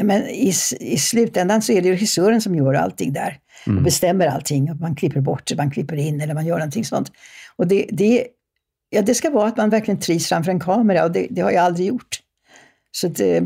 men 0.03 0.23
i, 0.29 0.53
i 0.81 0.99
slutändan 0.99 1.63
så 1.63 1.73
är 1.73 1.83
det 1.83 1.93
regissören 1.93 2.41
som 2.41 2.55
gör 2.55 2.75
allting 2.75 3.13
där 3.13 3.39
mm. 3.67 3.79
och 3.79 3.85
bestämmer 3.85 4.27
allting. 4.27 4.79
Man 4.81 4.95
klipper 4.95 5.21
bort, 5.21 5.57
man 5.57 5.71
klipper 5.71 5.97
in 5.97 6.21
eller 6.21 6.35
man 6.35 6.47
gör 6.47 6.59
någonting 6.59 6.85
sånt. 6.85 7.13
Och 7.57 7.67
det, 7.67 7.87
det, 7.91 8.27
ja, 8.91 9.03
det 9.03 9.15
ska 9.15 9.31
vara 9.31 9.49
att 9.49 9.57
man 9.57 9.71
verkligen 9.71 10.01
trivs 10.01 10.29
framför 10.29 10.51
en 10.51 10.61
kamera 10.61 11.05
och 11.05 11.13
det, 11.13 11.27
det 11.31 11.41
har 11.41 11.51
jag 11.51 11.65
aldrig 11.65 11.87
gjort. 11.87 12.21
Så 12.93 13.09
det, 13.09 13.45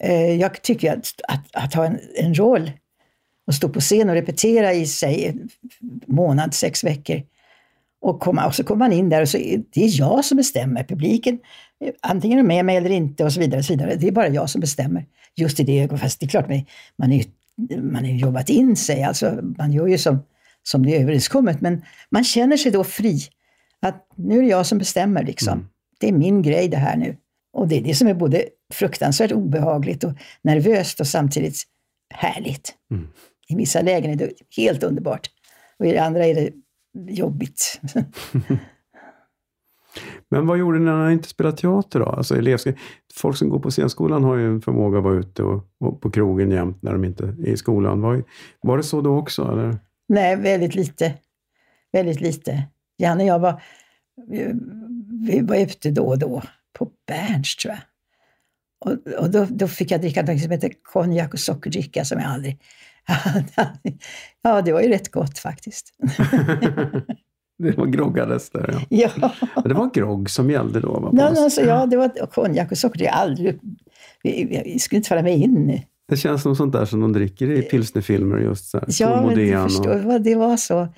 eh, 0.00 0.34
jag 0.34 0.62
tycker 0.62 0.92
att, 0.92 1.12
att, 1.28 1.46
att 1.52 1.74
ha 1.74 1.86
en, 1.86 1.98
en 2.14 2.34
roll 2.34 2.70
och 3.46 3.54
stå 3.54 3.68
på 3.68 3.80
scen 3.80 4.08
och 4.08 4.14
repetera 4.14 4.72
i 4.72 4.86
sig 4.86 5.24
en 5.26 5.48
månad, 6.06 6.54
sex 6.54 6.84
veckor. 6.84 7.22
Och, 8.00 8.20
komma, 8.20 8.46
och 8.46 8.54
så 8.54 8.64
kommer 8.64 8.78
man 8.78 8.92
in 8.92 9.08
där 9.08 9.22
och 9.22 9.28
så 9.28 9.38
är 9.38 9.62
det 9.70 9.84
är 9.84 9.98
jag 9.98 10.24
som 10.24 10.36
bestämmer. 10.36 10.84
Publiken, 10.84 11.38
antingen 12.02 12.38
är 12.38 12.42
med 12.42 12.64
mig 12.64 12.76
eller 12.76 12.90
inte 12.90 13.24
och 13.24 13.32
så 13.32 13.40
vidare. 13.40 13.58
Och 13.58 13.64
så 13.64 13.72
vidare. 13.72 13.94
Det 13.94 14.08
är 14.08 14.12
bara 14.12 14.28
jag 14.28 14.50
som 14.50 14.60
bestämmer 14.60 15.06
just 15.34 15.60
i 15.60 15.62
det 15.62 15.78
ögonblicket. 15.78 16.00
Fast 16.00 16.20
det 16.20 16.26
är 16.26 16.28
klart, 16.28 16.48
man 16.96 17.12
är 17.12 17.24
man 17.78 18.04
har 18.04 18.12
jobbat 18.12 18.48
in 18.48 18.76
sig, 18.76 19.02
alltså 19.02 19.40
man 19.58 19.72
gör 19.72 19.86
ju 19.86 19.98
som, 19.98 20.22
som 20.62 20.86
det 20.86 20.96
är 20.96 21.00
överenskommet, 21.00 21.60
men 21.60 21.82
man 22.10 22.24
känner 22.24 22.56
sig 22.56 22.72
då 22.72 22.84
fri. 22.84 23.20
Att 23.80 24.08
nu 24.16 24.38
är 24.38 24.42
det 24.42 24.48
jag 24.48 24.66
som 24.66 24.78
bestämmer 24.78 25.24
liksom. 25.24 25.52
Mm. 25.52 25.66
Det 26.00 26.08
är 26.08 26.12
min 26.12 26.42
grej 26.42 26.68
det 26.68 26.76
här 26.76 26.96
nu. 26.96 27.16
Och 27.52 27.68
det 27.68 27.76
är 27.76 27.82
det 27.82 27.94
som 27.94 28.08
är 28.08 28.14
både 28.14 28.44
fruktansvärt 28.72 29.32
obehagligt 29.32 30.04
och 30.04 30.12
nervöst 30.42 31.00
och 31.00 31.06
samtidigt 31.06 31.62
härligt. 32.14 32.74
Mm. 32.90 33.08
I 33.48 33.56
vissa 33.56 33.82
lägen 33.82 34.10
är 34.10 34.16
det 34.16 34.32
helt 34.56 34.82
underbart 34.82 35.30
och 35.78 35.86
i 35.86 35.92
det 35.92 35.98
andra 35.98 36.26
är 36.26 36.34
det 36.34 36.50
jobbigt. 37.12 37.80
Men 40.30 40.46
vad 40.46 40.58
gjorde 40.58 40.78
ni 40.78 40.84
när 40.84 41.06
ni 41.06 41.12
inte 41.12 41.28
spelade 41.28 41.56
teater 41.56 42.00
då? 42.00 42.06
Alltså 42.06 42.36
elevsk... 42.36 42.68
Folk 43.14 43.36
som 43.36 43.48
går 43.48 43.58
på 43.58 43.70
scenskolan 43.70 44.24
har 44.24 44.36
ju 44.36 44.46
en 44.46 44.60
förmåga 44.60 44.98
att 44.98 45.04
vara 45.04 45.14
ute 45.14 45.42
och, 45.42 45.64
och 45.80 46.00
på 46.00 46.10
krogen 46.10 46.50
jämt 46.50 46.82
när 46.82 46.92
de 46.92 47.04
inte 47.04 47.24
är 47.24 47.48
i 47.48 47.56
skolan. 47.56 48.00
Var, 48.00 48.24
var 48.60 48.76
det 48.76 48.82
så 48.82 49.00
då 49.00 49.18
också? 49.18 49.52
Eller? 49.52 49.78
Nej, 50.08 50.36
väldigt 50.36 50.74
lite. 50.74 51.14
Väldigt 51.92 52.20
lite. 52.20 52.62
Janne 52.98 53.22
och 53.22 53.28
jag 53.28 53.38
var, 53.38 53.62
vi 55.26 55.40
var 55.40 55.56
ute 55.56 55.90
då 55.90 56.06
och 56.06 56.18
då 56.18 56.42
på 56.78 56.90
Berns 57.06 57.56
tror 57.56 57.74
jag. 57.74 57.80
Och, 58.78 59.22
och 59.22 59.30
då, 59.30 59.46
då, 59.50 59.68
fick 59.68 59.90
jag 59.90 60.00
dricka 60.00 60.22
något 60.22 60.40
som 60.40 60.50
heter 60.50 60.72
konjak 60.82 61.34
och 61.34 61.40
sockerdricka 61.40 62.04
som 62.04 62.20
jag 62.20 62.30
aldrig... 62.30 62.58
ja, 64.42 64.62
det 64.62 64.72
var 64.72 64.80
ju 64.80 64.88
rätt 64.88 65.10
gott 65.10 65.38
faktiskt. 65.38 65.92
Det 67.62 67.78
var 67.78 67.86
groggades 67.86 68.50
där 68.50 68.86
ja. 68.90 69.10
ja. 69.16 69.62
Det 69.64 69.74
var 69.74 69.90
grogg 69.94 70.30
som 70.30 70.50
gällde 70.50 70.80
då? 70.80 71.00
Va? 71.00 71.10
Nej, 71.12 71.24
alltså, 71.24 71.60
ja, 71.60 71.86
det 71.86 71.96
var 71.96 72.26
konjak 72.26 72.72
och 72.72 72.78
socker. 72.78 72.98
Det 72.98 73.08
aldrig, 73.08 73.60
vi, 74.22 74.62
vi 74.64 74.78
skulle 74.78 74.96
inte 74.96 75.08
falla 75.08 75.22
mig 75.22 75.42
in. 75.42 75.80
Det 76.08 76.16
känns 76.16 76.42
som 76.42 76.56
sånt 76.56 76.72
där 76.72 76.84
som 76.84 77.00
de 77.00 77.12
dricker 77.12 77.50
i 77.50 77.62
pilsnerfilmer. 77.62 78.38
Just 78.38 78.70
så 78.70 78.78
här, 78.78 78.86
ja, 78.88 79.26
men 79.26 79.34
du 79.34 79.52
förstår, 79.52 80.14
och... 80.14 80.20
det 80.20 80.34
var 80.34 80.56
så. 80.56 80.88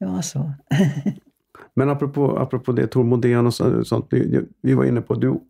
Det 0.00 0.06
var 0.06 0.22
så. 0.22 0.52
men 1.74 1.90
apropå, 1.90 2.38
apropå 2.38 2.72
det, 2.72 2.86
Tor 2.86 3.04
Modén 3.04 3.46
och 3.46 3.54
sånt. 3.54 4.06
Vi 4.62 4.74
var 4.74 4.84
inne 4.84 5.00
på, 5.00 5.14
du, 5.14 5.40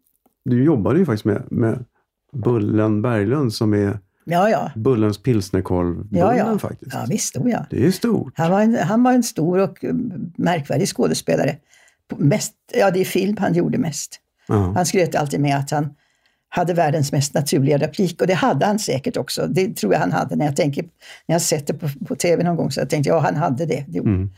du 0.45 0.65
jobbade 0.65 0.99
ju 0.99 1.05
faktiskt 1.05 1.25
med, 1.25 1.43
med 1.51 1.85
Bullen 2.33 3.03
Berglund 3.03 3.53
som 3.53 3.75
är 3.75 3.99
Ja, 4.31 4.51
ja. 4.51 4.71
Bullens 4.75 5.23
pilsnerkorv 5.23 6.07
ja, 6.11 6.37
ja. 6.37 6.59
faktiskt. 6.59 6.95
Ja, 6.95 7.07
visst 7.09 7.29
stod 7.29 7.51
jag. 7.51 7.67
Det 7.71 7.87
är 7.87 7.91
stort. 7.91 8.33
Han 8.37 8.51
var 8.51 8.61
en, 8.61 8.75
han 8.75 9.03
var 9.03 9.13
en 9.13 9.23
stor 9.23 9.59
och 9.59 9.85
märkvärdig 10.37 10.89
skådespelare. 10.89 11.57
Mest, 12.17 12.55
ja, 12.75 12.91
det 12.91 13.01
är 13.01 13.05
film 13.05 13.37
han 13.39 13.55
gjorde 13.55 13.79
mest. 13.79 14.21
Uh-huh. 14.49 14.75
Han 14.75 14.87
skröt 14.87 15.15
alltid 15.15 15.41
med 15.41 15.57
att 15.57 15.71
han 15.71 15.95
hade 16.49 16.75
världens 16.75 17.13
mest 17.13 17.35
naturliga 17.35 17.79
replik 17.79 18.21
och 18.21 18.27
det 18.27 18.35
hade 18.35 18.67
han 18.67 18.79
säkert 18.79 19.17
också. 19.17 19.47
Det 19.47 19.77
tror 19.77 19.93
jag 19.93 20.01
han 20.01 20.13
hade 20.13 20.37
när 20.37 20.45
jag 20.45 20.57
tänker, 20.57 20.83
när 21.27 21.35
jag 21.35 21.43
sett 21.43 21.67
det 21.67 21.75
på, 21.75 21.89
på 22.07 22.17
tv 22.17 22.45
någon 22.45 22.57
gång 22.57 22.71
så 22.71 22.81
jag 22.81 22.91
tänkte 22.91 23.09
ja, 23.09 23.19
han 23.19 23.37
hade 23.37 23.67
det. 23.67 23.85
det 23.89 23.99
mm. 23.99 24.31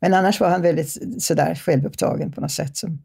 Men 0.00 0.14
annars 0.14 0.40
var 0.40 0.48
han 0.50 0.62
väldigt 0.62 1.22
sådär 1.22 1.54
självupptagen 1.54 2.32
på 2.32 2.40
något 2.40 2.52
sätt. 2.52 2.76
Som, 2.76 2.98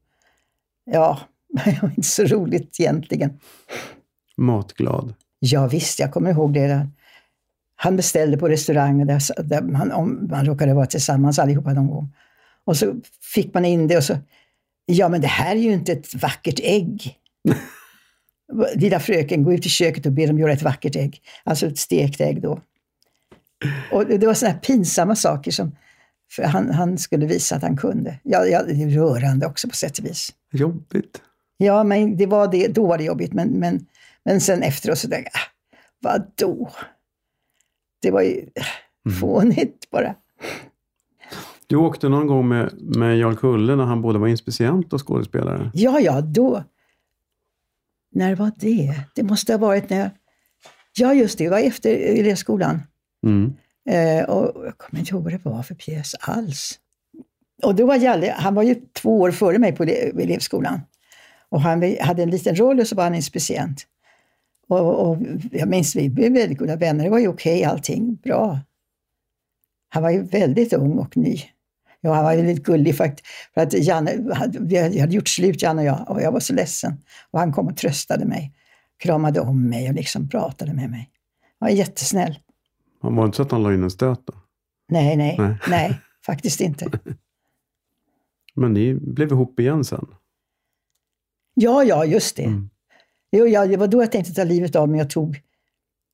ja, 0.86 1.20
inte 1.84 2.08
så 2.08 2.24
roligt 2.24 2.80
egentligen. 2.80 3.40
Matglad. 4.38 5.14
Ja, 5.40 5.68
visst, 5.68 6.00
jag 6.00 6.12
kommer 6.12 6.32
ihåg 6.32 6.54
det. 6.54 6.88
Han 7.76 7.96
beställde 7.96 8.38
på 8.38 8.48
restaurang 8.48 9.08
där, 9.08 9.44
där 9.44 9.62
man, 9.62 9.92
om 9.92 10.28
man 10.32 10.46
råkade 10.46 10.74
vara 10.74 10.86
tillsammans 10.86 11.40
allihopa 11.40 11.74
någon 11.74 11.88
gång. 11.88 12.16
Och 12.66 12.78
så 12.78 12.96
fick 13.34 13.54
man 13.54 13.66
in 13.66 13.88
det 13.88 13.98
och 13.98 14.04
så, 14.04 14.18
ja 14.86 15.10
men 15.10 15.22
det 15.22 15.28
här 15.28 15.56
är 15.56 15.60
ju 15.60 15.74
inte 15.74 15.92
ett 15.92 16.14
vackert 16.22 16.60
ägg. 16.64 17.16
Lilla 18.76 19.00
fröken, 19.00 19.44
gå 19.44 19.54
ut 19.54 19.66
i 19.66 19.70
köket 19.70 20.06
och 20.06 20.12
be 20.12 20.26
dem 20.26 20.40
göra 20.40 20.52
ett 20.52 20.62
vackert 20.62 20.96
ägg. 20.96 21.22
Alltså 21.44 21.68
ett 21.68 21.78
stekt 21.78 22.22
ägg 22.22 22.42
då. 22.42 22.62
Och 23.92 24.06
det 24.06 24.28
var 24.28 24.34
sådana 24.34 24.54
här 24.54 24.62
pinsamma 24.62 25.16
saker 25.16 25.52
som 25.52 25.76
han, 26.44 26.70
han 26.70 26.98
skulle 26.98 27.26
visa 27.26 27.56
att 27.56 27.62
han 27.62 27.78
kunde. 27.78 28.20
Ja, 28.24 28.46
ja, 28.46 28.64
det 28.64 28.84
är 28.84 28.90
rörande 28.90 29.46
också 29.46 29.70
på 29.70 29.76
sätt 29.76 29.98
och 29.98 30.06
vis. 30.06 30.34
Jobbigt. 30.52 31.22
Ja, 31.58 31.84
men 31.84 32.18
det 32.18 32.26
var 32.26 32.48
det, 32.48 32.68
då 32.68 32.88
var 32.88 32.98
det 32.98 33.04
jobbigt. 33.04 33.34
Men, 33.34 33.50
men, 33.50 33.86
men 34.26 34.42
sen 34.42 34.64
efteråt 34.64 34.98
så 34.98 35.10
tänkte 35.10 35.32
jag, 35.34 35.42
ah, 35.42 35.48
vadå? 36.00 36.72
Det 38.02 38.12
var 38.12 38.22
ju 38.22 38.50
mm. 39.06 39.20
fånigt 39.20 39.90
bara. 39.90 40.16
Du 41.68 41.76
åkte 41.76 42.10
någon 42.10 42.28
gång 42.28 42.48
med, 42.48 42.74
med 42.82 43.18
Jarl 43.18 43.36
Kulle 43.36 43.76
när 43.76 43.84
han 43.84 44.02
både 44.02 44.20
var 44.20 44.28
inspicient 44.28 44.94
och 44.94 45.08
skådespelare? 45.08 45.72
Ja, 45.74 46.00
ja, 46.00 46.22
då. 46.22 46.64
När 48.12 48.36
var 48.36 48.52
det? 48.56 48.94
Det 49.16 49.24
måste 49.24 49.54
ha 49.54 49.58
varit 49.58 49.90
när 49.90 50.00
jag... 50.00 50.10
Ja, 50.98 51.14
just 51.14 51.38
det, 51.38 51.44
det 51.44 51.50
var 51.50 51.60
efter 51.60 51.90
elevskolan. 52.20 52.82
Mm. 53.26 53.54
Eh, 53.90 54.30
och 54.30 54.66
jag 54.66 54.78
kommer 54.78 55.00
inte 55.00 55.14
ihåg 55.14 55.24
vad 55.24 55.34
det 55.34 55.46
var 55.46 55.64
för 55.64 55.76
pjäs 55.76 56.16
alls. 56.20 56.80
Och 57.64 57.76
då 57.76 57.86
var 57.86 57.96
Jalle, 57.96 58.36
han 58.38 58.56
var 58.56 58.64
ju 58.64 58.76
två 58.94 59.20
år 59.20 59.32
före 59.32 59.58
mig 59.58 59.72
på 59.72 59.84
elevskolan. 59.84 60.82
Och 61.50 61.62
han 61.62 61.98
hade 62.02 62.24
en 62.24 62.30
liten 62.30 62.56
roll 62.56 62.80
och 62.80 62.88
så 62.88 62.96
var 62.96 63.04
han 63.04 63.16
inspicient. 63.16 63.88
Och, 64.70 65.10
och 65.10 65.18
jag 65.52 65.70
minns 65.70 65.96
vi 65.96 66.10
blev 66.10 66.34
väldigt 66.34 66.58
goda 66.58 66.76
vänner. 66.76 67.04
Det 67.04 67.10
var 67.10 67.20
ju 67.20 67.28
okej 67.28 67.60
okay, 67.60 67.72
allting, 67.72 68.16
bra. 68.16 68.60
Han 69.90 70.04
var 70.04 70.10
ju 70.10 70.24
väldigt 70.24 70.74
ung 70.74 70.98
och 70.98 71.18
ny. 71.18 71.38
Ja, 72.02 72.14
han 72.14 72.24
var 72.24 72.36
väldigt 72.36 72.64
gullig 72.64 72.96
faktiskt. 72.96 73.28
För 73.54 73.62
att 73.62 73.74
Janne, 73.74 74.16
vi 74.60 75.00
hade 75.00 75.14
gjort 75.14 75.28
slut, 75.28 75.62
Janne 75.62 75.82
och 75.82 75.88
jag, 75.88 76.10
och 76.10 76.22
jag 76.22 76.32
var 76.32 76.40
så 76.40 76.54
ledsen. 76.54 76.94
Och 77.32 77.40
han 77.40 77.54
kom 77.54 77.68
och 77.68 77.78
tröstade 77.78 78.26
mig, 78.26 78.54
kramade 78.98 79.40
om 79.40 79.70
mig 79.70 79.90
och 79.90 79.96
liksom 79.96 80.30
pratade 80.30 80.74
med 80.74 80.90
mig. 80.90 81.10
Han 81.60 81.70
var 81.70 81.76
jättesnäll. 81.76 82.40
Han 83.02 83.16
var 83.16 83.26
inte 83.26 83.36
så 83.36 83.44
att 83.44 83.52
han 83.52 83.64
la 83.64 83.74
in 83.74 83.84
en 83.84 83.92
stöt 83.92 84.28
då? 84.28 84.34
Nej, 84.90 85.18
nej, 85.18 85.36
nej, 85.40 85.58
nej 85.70 86.00
faktiskt 86.26 86.62
inte. 86.62 87.00
Men 88.56 88.74
ni 88.74 88.94
blev 88.94 89.32
ihop 89.32 89.60
igen 89.60 89.84
sen? 89.84 90.06
Ja, 91.54 91.84
ja, 91.84 92.06
just 92.06 92.36
det. 92.36 92.44
Mm. 92.44 92.70
Jo, 93.32 93.48
ja, 93.48 93.66
det 93.66 93.78
var 93.78 93.88
då 93.88 94.02
jag 94.02 94.12
tänkte 94.12 94.34
ta 94.34 94.44
livet 94.44 94.76
av 94.76 94.90
mig 94.90 95.02
och 95.02 95.10
tog 95.10 95.42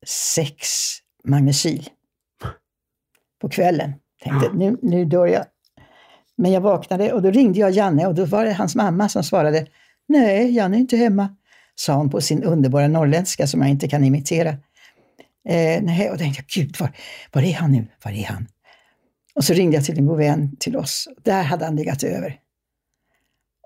sex 0.06 0.68
Magnecyl 1.24 1.88
på 3.40 3.48
kvällen. 3.48 3.92
Tänkte, 4.22 4.50
nu, 4.54 4.76
nu 4.82 5.04
dör 5.04 5.26
jag. 5.26 5.44
Men 6.36 6.52
jag 6.52 6.60
vaknade 6.60 7.12
och 7.12 7.22
då 7.22 7.30
ringde 7.30 7.58
jag 7.60 7.70
Janne 7.70 8.06
och 8.06 8.14
då 8.14 8.24
var 8.24 8.44
det 8.44 8.52
hans 8.52 8.74
mamma 8.74 9.08
som 9.08 9.22
svarade. 9.22 9.66
Nej, 10.08 10.54
Janne 10.54 10.76
är 10.76 10.80
inte 10.80 10.96
hemma, 10.96 11.36
sa 11.74 11.94
hon 11.94 12.10
på 12.10 12.20
sin 12.20 12.42
underbara 12.42 12.88
norrländska 12.88 13.46
som 13.46 13.60
jag 13.60 13.70
inte 13.70 13.88
kan 13.88 14.04
imitera. 14.04 14.48
Eh, 15.48 15.82
nej, 15.82 16.10
och 16.10 16.16
då 16.16 16.18
tänkte 16.18 16.42
jag, 16.42 16.64
gud, 16.64 16.76
var, 16.80 16.90
var 17.32 17.42
är 17.42 17.54
han 17.54 17.72
nu? 17.72 17.86
Var 18.04 18.12
är 18.12 18.24
han? 18.24 18.46
Och 19.34 19.44
så 19.44 19.52
ringde 19.52 19.76
jag 19.76 19.84
till 19.84 19.98
en 19.98 20.06
god 20.06 20.18
vän 20.18 20.56
till 20.60 20.76
oss. 20.76 21.08
Där 21.22 21.42
hade 21.42 21.64
han 21.64 21.76
legat 21.76 22.02
över. 22.02 22.40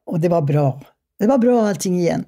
Och 0.04 0.20
det 0.20 0.28
var 0.28 0.42
bra. 0.42 0.82
Det 1.18 1.26
var 1.26 1.38
bra 1.38 1.68
allting 1.68 1.98
igen. 2.00 2.24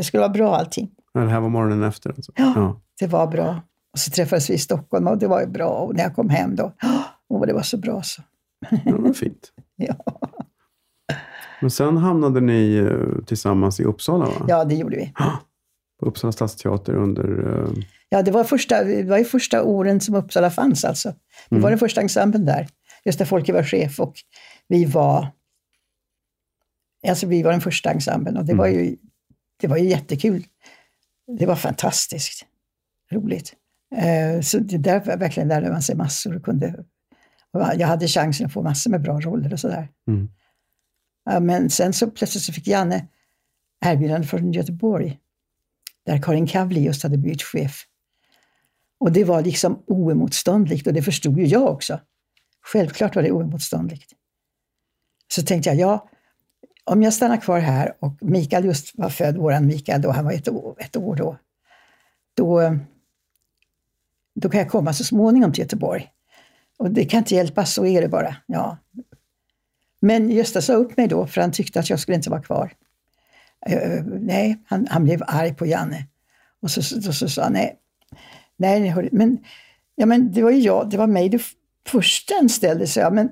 Det 0.00 0.04
skulle 0.04 0.20
vara 0.20 0.32
bra 0.32 0.56
allting. 0.56 0.90
Ja, 1.12 1.20
det 1.20 1.30
här 1.30 1.40
var 1.40 1.48
morgonen 1.48 1.82
efter? 1.82 2.10
Alltså. 2.10 2.32
Ja, 2.36 2.52
ja, 2.56 2.80
det 3.00 3.06
var 3.06 3.26
bra. 3.26 3.62
Och 3.92 3.98
så 3.98 4.10
träffades 4.10 4.50
vi 4.50 4.54
i 4.54 4.58
Stockholm 4.58 5.06
och 5.06 5.18
det 5.18 5.26
var 5.26 5.40
ju 5.40 5.46
bra. 5.46 5.68
Och 5.68 5.94
när 5.94 6.02
jag 6.02 6.14
kom 6.14 6.28
hem 6.28 6.56
då, 6.56 6.72
åh, 7.28 7.46
det 7.46 7.52
var 7.52 7.62
så 7.62 7.76
bra 7.76 8.02
så. 8.02 8.22
Ja, 8.70 8.78
det 8.84 9.02
var 9.02 9.12
fint. 9.12 9.52
ja. 9.76 9.94
Men 11.60 11.70
sen 11.70 11.96
hamnade 11.96 12.40
ni 12.40 12.76
eh, 12.76 13.24
tillsammans 13.24 13.80
i 13.80 13.84
Uppsala 13.84 14.24
va? 14.24 14.46
Ja, 14.48 14.64
det 14.64 14.74
gjorde 14.74 14.96
vi. 14.96 15.12
På 16.00 16.06
Uppsala 16.06 16.32
stadsteater 16.32 16.94
under... 16.94 17.28
Uh... 17.28 17.68
Ja, 18.08 18.22
det 18.22 18.30
var, 18.30 18.44
första, 18.44 18.84
det 18.84 19.02
var 19.02 19.18
ju 19.18 19.24
första 19.24 19.62
åren 19.62 20.00
som 20.00 20.14
Uppsala 20.14 20.50
fanns 20.50 20.84
alltså. 20.84 21.14
Vi 21.48 21.54
mm. 21.54 21.62
var 21.62 21.70
den 21.70 21.78
första 21.78 22.00
ensemblen 22.00 22.46
där. 22.46 22.68
Just 23.04 23.18
där 23.18 23.26
Folke 23.26 23.52
var 23.52 23.62
chef 23.62 24.00
och 24.00 24.14
vi 24.68 24.84
var... 24.84 25.28
Alltså 27.08 27.26
vi 27.26 27.42
var 27.42 27.50
den 27.50 27.60
första 27.60 27.90
ensemblen 27.90 28.36
och 28.36 28.44
det 28.44 28.52
mm. 28.52 28.58
var 28.58 28.66
ju 28.66 28.96
det 29.60 29.66
var 29.66 29.76
ju 29.76 29.88
jättekul. 29.88 30.46
Det 31.38 31.46
var 31.46 31.56
fantastiskt 31.56 32.46
roligt. 33.12 33.54
Eh, 33.96 34.40
så 34.40 34.58
det 34.58 34.78
där 34.78 35.16
verkligen 35.16 35.48
lärde 35.48 35.70
man 35.70 35.82
sig 35.82 35.96
massor. 35.96 36.36
Och 36.36 36.44
kunde, 36.44 36.84
jag 37.52 37.86
hade 37.86 38.08
chansen 38.08 38.46
att 38.46 38.52
få 38.52 38.62
massor 38.62 38.90
med 38.90 39.02
bra 39.02 39.20
roller 39.20 39.52
och 39.52 39.60
sådär. 39.60 39.88
Mm. 40.08 40.28
Men 41.46 41.70
sen 41.70 41.92
så 41.92 42.10
plötsligt 42.10 42.44
så 42.44 42.52
fick 42.52 42.66
Janne 42.66 43.06
erbjudande 43.80 44.26
från 44.26 44.52
Göteborg, 44.52 45.18
där 46.06 46.22
Karin 46.22 46.46
Kavli 46.46 46.80
just 46.80 47.02
hade 47.02 47.18
blivit 47.18 47.42
chef. 47.42 47.86
Och 49.00 49.12
det 49.12 49.24
var 49.24 49.42
liksom 49.42 49.82
oemotståndligt 49.86 50.86
och 50.86 50.92
det 50.92 51.02
förstod 51.02 51.38
ju 51.38 51.46
jag 51.46 51.68
också. 51.68 52.00
Självklart 52.62 53.16
var 53.16 53.22
det 53.22 53.32
oemotståndligt. 53.32 54.12
Så 55.28 55.42
tänkte 55.42 55.70
jag, 55.70 55.78
ja, 55.78 56.08
om 56.90 57.02
jag 57.02 57.12
stannar 57.12 57.36
kvar 57.36 57.58
här 57.58 57.94
och 57.98 58.12
Mikael 58.20 58.64
just 58.64 58.98
var 58.98 59.08
född, 59.08 59.36
våran 59.36 59.66
Mikael 59.66 60.02
då, 60.02 60.10
han 60.10 60.24
var 60.24 60.32
ett 60.32 60.48
år, 60.48 60.76
ett 60.78 60.96
år 60.96 61.16
då, 61.16 61.36
då, 62.34 62.76
då 64.34 64.48
kan 64.48 64.60
jag 64.60 64.70
komma 64.70 64.92
så 64.92 65.04
småningom 65.04 65.52
till 65.52 65.62
Göteborg. 65.62 66.10
Och 66.78 66.90
det 66.90 67.04
kan 67.04 67.18
inte 67.18 67.34
hjälpas, 67.34 67.74
så 67.74 67.86
är 67.86 68.02
det 68.02 68.08
bara. 68.08 68.36
Ja. 68.46 68.76
Men 70.00 70.30
Gösta 70.30 70.62
sa 70.62 70.72
upp 70.72 70.96
mig 70.96 71.08
då, 71.08 71.26
för 71.26 71.40
han 71.40 71.52
tyckte 71.52 71.80
att 71.80 71.90
jag 71.90 72.00
skulle 72.00 72.16
inte 72.16 72.30
vara 72.30 72.42
kvar. 72.42 72.72
Uh, 73.70 74.04
nej, 74.04 74.58
han, 74.66 74.86
han, 74.90 75.04
blev 75.04 75.22
arg 75.26 75.54
på 75.54 75.66
Janne. 75.66 76.06
Och 76.62 76.70
så, 76.70 76.82
så, 76.82 77.12
så 77.12 77.28
sa 77.28 77.42
han, 77.42 77.52
nej, 77.52 77.80
nej, 78.56 79.08
men, 79.12 79.38
ja, 79.94 80.06
men 80.06 80.32
det 80.32 80.42
var 80.42 80.50
ju 80.50 80.60
jag, 80.60 80.90
det 80.90 80.96
var 80.96 81.06
mig 81.06 81.28
du 81.28 81.38
först 81.86 82.32
anställde, 82.40 82.86
så 82.86 83.00
jag. 83.00 83.14
Men 83.14 83.30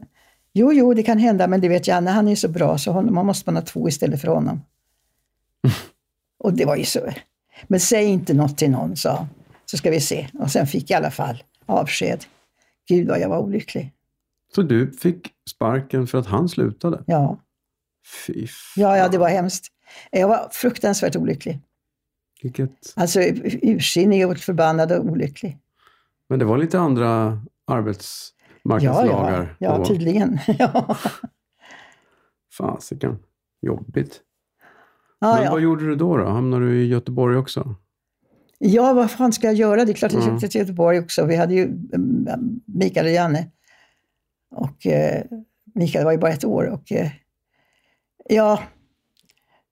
Jo, 0.59 0.72
jo, 0.72 0.94
det 0.94 1.02
kan 1.02 1.18
hända, 1.18 1.46
men 1.46 1.61
det 1.61 1.68
vet 1.68 1.88
Janne, 1.88 2.11
han 2.11 2.28
är 2.28 2.34
så 2.34 2.48
bra 2.48 2.78
så 2.78 2.92
honom, 2.92 3.14
man 3.14 3.26
måste 3.26 3.50
man 3.50 3.56
ha 3.56 3.62
två 3.62 3.88
istället 3.88 4.20
för 4.20 4.28
honom. 4.28 4.61
Och 6.38 6.52
det 6.52 6.64
var 6.64 6.76
ju 6.76 6.84
så. 6.84 7.12
Men 7.66 7.80
säg 7.80 8.04
inte 8.04 8.34
något 8.34 8.59
till 8.59 8.70
någon, 8.70 8.96
sa 8.96 9.26
så 9.70 9.76
ska 9.76 9.90
vi 9.90 10.00
se. 10.00 10.28
Och 10.38 10.50
sen 10.50 10.66
fick 10.66 10.90
jag 10.90 10.96
i 10.96 11.02
alla 11.02 11.11
fall 11.11 11.42
avsked. 11.66 12.24
Gud 12.88 13.09
vad 13.09 13.20
jag 13.20 13.28
var 13.28 13.38
olycklig. 13.38 13.92
Så 14.54 14.62
du 14.62 14.92
fick 14.92 15.32
sparken 15.50 16.06
för 16.06 16.18
att 16.18 16.26
han 16.26 16.48
slutade? 16.48 17.04
Ja. 17.06 17.40
Fy 18.26 18.46
fan. 18.46 18.82
Ja, 18.82 18.96
ja, 18.96 19.09
det 19.09 19.18
var 19.18 19.28
hemskt. 19.28 19.66
Jag 20.11 20.28
var 20.28 20.48
fruktansvärt 20.52 21.16
olycklig. 21.16 21.61
Vilket? 22.42 22.92
Alltså 22.94 23.20
ursinnig 23.62 24.28
och 24.28 24.38
förbannad 24.38 24.92
och 24.92 25.04
olycklig. 25.04 25.59
Men 26.28 26.38
det 26.38 26.44
var 26.44 26.59
lite 26.59 26.78
andra 26.78 27.40
arbets 27.66 28.34
marknadslagar. 28.68 29.56
Ja, 29.58 29.68
ja, 29.68 29.78
ja 29.78 29.84
tydligen. 29.84 30.38
ja. 30.58 30.96
Fasiken, 32.52 33.18
jobbigt. 33.62 34.20
Ja, 35.20 35.34
Men 35.34 35.44
ja. 35.44 35.50
vad 35.50 35.60
gjorde 35.60 35.86
du 35.86 35.96
då, 35.96 36.16
då? 36.16 36.24
Hamnade 36.24 36.66
du 36.66 36.82
i 36.82 36.86
Göteborg 36.86 37.36
också? 37.36 37.74
Ja, 38.58 38.92
vad 38.92 39.10
fan 39.10 39.32
ska 39.32 39.46
jag 39.46 39.54
göra? 39.54 39.84
Det 39.84 39.92
är 39.92 39.94
klart 39.94 40.12
jag 40.12 40.22
mm. 40.22 40.38
till 40.38 40.60
Göteborg 40.60 40.98
också. 40.98 41.26
Vi 41.26 41.36
hade 41.36 41.54
ju 41.54 41.64
mm, 41.64 42.60
Mikael 42.66 43.06
och 43.06 43.12
Janne. 43.12 43.50
Och 44.50 44.86
eh, 44.86 45.24
Mikael 45.74 46.04
var 46.04 46.12
ju 46.12 46.18
bara 46.18 46.32
ett 46.32 46.44
år. 46.44 46.64
Och, 46.64 46.92
eh, 46.92 47.10
ja, 48.28 48.62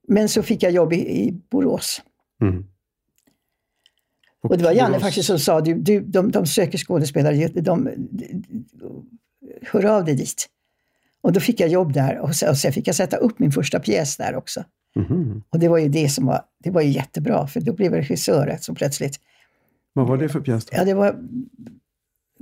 men 0.08 0.28
så 0.28 0.42
fick 0.42 0.62
jag 0.62 0.72
jobb 0.72 0.92
i, 0.92 0.96
i 0.96 1.32
Borås. 1.50 2.02
Mm. 2.42 2.64
Och, 4.46 4.52
och 4.52 4.58
det 4.58 4.64
var 4.64 4.72
Janne 4.72 5.00
faktiskt 5.00 5.26
som 5.26 5.38
sa, 5.38 5.60
du, 5.60 5.74
du, 5.74 6.00
de, 6.00 6.30
de 6.30 6.46
söker 6.46 6.78
skådespelare, 6.78 7.48
de, 7.48 7.60
de, 7.60 7.88
hör 9.62 9.84
av 9.84 10.04
dig 10.04 10.14
dit. 10.14 10.46
Och 11.20 11.32
då 11.32 11.40
fick 11.40 11.60
jag 11.60 11.68
jobb 11.68 11.92
där 11.92 12.18
och 12.18 12.34
sen, 12.34 12.48
och 12.48 12.56
sen 12.56 12.72
fick 12.72 12.88
jag 12.88 12.94
sätta 12.94 13.16
upp 13.16 13.38
min 13.38 13.52
första 13.52 13.80
pjäs 13.80 14.16
där 14.16 14.36
också. 14.36 14.64
Mm. 14.96 15.42
Och 15.50 15.58
det 15.58 15.68
var 15.68 15.78
ju 15.78 15.88
det 15.88 16.08
som 16.08 16.26
var, 16.26 16.42
det 16.64 16.70
var 16.70 16.80
ju 16.80 16.90
jättebra, 16.90 17.46
för 17.46 17.60
då 17.60 17.72
blev 17.72 17.92
jag 17.92 18.00
regissör 18.00 18.58
så 18.60 18.74
plötsligt. 18.74 19.20
Vad 19.92 20.06
var 20.06 20.16
det 20.16 20.28
för 20.28 20.40
pjäs? 20.40 20.64
Då? 20.64 20.76
Ja, 20.76 20.84
det 20.84 20.94
var 20.94 21.16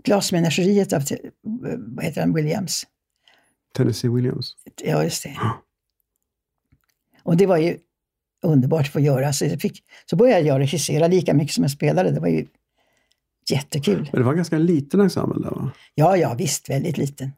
Glasmenageriet 0.05 0.93
av, 0.93 1.03
vad 1.77 2.05
heter 2.05 2.21
han, 2.21 2.35
Williams. 2.35 2.85
Tennessee 3.77 4.11
Williams? 4.11 4.57
Ja, 4.85 5.05
just 5.05 5.23
det. 5.23 5.37
Och 7.23 7.37
det 7.37 7.47
var 7.47 7.57
ju 7.57 7.79
underbart 8.45 8.87
att 8.87 8.93
få 8.93 9.01
göra. 9.01 9.33
Så, 9.33 9.45
jag 9.45 9.61
fick, 9.61 9.83
så 10.11 10.17
började 10.17 10.41
jag 10.41 10.61
regissera 10.61 11.07
lika 11.07 11.35
mycket 11.35 11.55
som 11.55 11.65
jag 11.65 11.71
spelade. 11.71 12.11
Det 12.11 12.21
var 12.21 12.29
ju 12.29 12.47
jättekul. 13.51 14.09
Men 14.13 14.21
det 14.21 14.27
var 14.27 14.35
ganska 14.35 14.59
liten 14.59 15.01
ensemble 15.01 15.43
där 15.43 15.51
va? 15.51 15.71
Ja, 15.95 16.17
ja 16.17 16.35
visst, 16.35 16.71
väldigt 16.71 16.99
liten. 16.99 17.33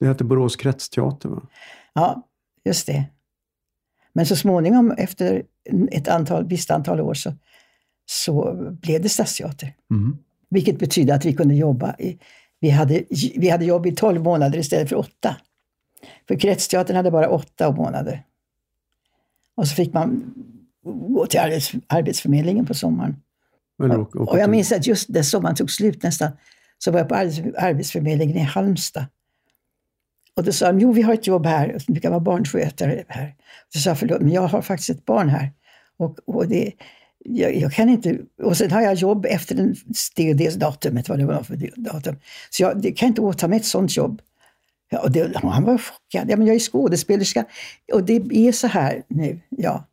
Det 0.00 0.06
hette 0.06 0.24
Borås 0.24 0.56
kretsteater 0.56 1.28
va? 1.28 1.42
Ja, 1.92 2.22
just 2.64 2.86
det. 2.86 3.04
Men 4.12 4.26
så 4.26 4.36
småningom, 4.36 4.90
efter 4.90 5.42
ett 5.92 6.08
antal, 6.08 6.46
visst 6.48 6.70
antal 6.70 7.00
år, 7.00 7.14
så, 7.14 7.32
så 8.06 8.56
blev 8.82 9.02
det 9.02 9.08
Stadsteater. 9.08 9.74
Mm. 9.90 10.18
Vilket 10.50 10.78
betydde 10.78 11.14
att 11.14 11.24
vi 11.24 11.32
kunde 11.32 11.54
jobba 11.54 11.94
i, 11.98 12.18
vi 12.60 12.70
hade, 12.70 13.04
vi 13.36 13.48
hade 13.48 13.64
jobb 13.64 13.86
i 13.86 13.92
12 13.92 14.22
månader 14.22 14.58
istället 14.58 14.88
för 14.88 14.96
åtta. 14.96 15.36
För 16.28 16.38
Kretsteatern 16.38 16.96
hade 16.96 17.10
bara 17.10 17.28
åtta 17.28 17.70
månader. 17.70 18.24
Och 19.56 19.68
så 19.68 19.74
fick 19.74 19.92
man 19.92 20.34
gå 20.84 21.26
till 21.26 21.40
arbets, 21.40 21.72
Arbetsförmedlingen 21.86 22.66
på 22.66 22.74
sommaren. 22.74 23.16
Och, 23.78 24.16
och 24.16 24.38
jag 24.38 24.50
minns 24.50 24.72
att 24.72 24.86
just 24.86 25.08
när 25.08 25.22
sommaren 25.22 25.56
tog 25.56 25.70
slut 25.70 26.02
nästan, 26.02 26.32
så 26.78 26.90
var 26.90 26.98
jag 26.98 27.08
på 27.08 27.14
Arbetsförmedlingen 27.14 28.36
i 28.36 28.40
Halmstad. 28.40 29.06
Och 30.36 30.44
då 30.44 30.52
sa 30.52 30.66
de, 30.66 30.80
jo 30.80 30.92
vi 30.92 31.02
har 31.02 31.14
ett 31.14 31.26
jobb 31.26 31.46
här, 31.46 31.78
du 31.86 32.00
kan 32.00 32.10
vara 32.10 32.20
barnskötare 32.20 33.04
här. 33.08 33.34
Så 33.74 33.78
sa 33.78 33.90
jag, 33.90 33.98
förlåt, 33.98 34.20
men 34.20 34.32
jag 34.32 34.42
har 34.42 34.62
faktiskt 34.62 34.90
ett 34.90 35.04
barn 35.04 35.28
här. 35.28 35.52
Och, 35.96 36.18
och 36.24 36.48
det, 36.48 36.72
jag, 37.18 37.56
jag, 37.56 37.72
kan 37.72 37.88
inte, 37.88 38.18
och 38.42 38.56
sen 38.56 38.70
har 38.70 38.82
jag 38.82 38.94
jobb 38.94 39.26
efter 39.26 39.54
den, 39.54 39.76
det 40.16 40.30
och 40.30 40.36
det 40.36 40.60
datumet, 40.60 41.08
vad 41.08 41.18
det 41.18 41.26
var 41.26 41.42
för 41.42 41.70
datum. 41.76 42.16
Så 42.50 42.62
jag 42.62 42.82
det 42.82 42.92
kan 42.92 43.08
inte 43.08 43.20
åta 43.20 43.48
mig 43.48 43.56
ett 43.56 43.64
sånt 43.64 43.96
jobb. 43.96 44.22
Ja, 44.88 45.08
det, 45.08 45.36
han 45.36 45.64
var 45.64 45.78
chockad. 45.78 46.30
Ja, 46.30 46.36
men 46.36 46.46
jag 46.46 46.56
är 46.56 46.60
skådespelerska 46.60 47.44
och 47.92 48.04
det 48.04 48.16
är 48.30 48.52
så 48.52 48.66
här 48.66 49.02
nu. 49.08 49.40
Ja. 49.48 49.84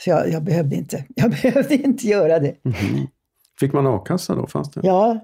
Så 0.00 0.10
jag, 0.10 0.30
jag 0.30 0.42
behövde, 0.42 0.76
inte, 0.76 1.04
jag 1.14 1.30
behövde 1.30 1.74
inte 1.74 2.06
göra 2.06 2.38
det. 2.38 2.64
Mm 2.64 2.76
-hmm. 2.76 3.06
Fick 3.60 3.72
man 3.72 3.86
a-kassa 3.86 4.34
då? 4.34 4.46
Fanns 4.46 4.70
det? 4.70 4.80
Ja. 4.84 5.20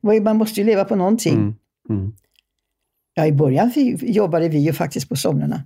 Man 0.00 0.36
måste 0.36 0.60
ju 0.60 0.66
leva 0.66 0.84
på 0.84 0.96
någonting. 0.96 1.34
Mm. 1.34 1.54
Mm. 1.88 2.12
Ja, 3.14 3.26
i 3.26 3.32
början 3.32 3.72
jobbade 4.00 4.48
vi 4.48 4.58
ju 4.58 4.72
faktiskt 4.72 5.08
på 5.08 5.16
somrarna. 5.16 5.62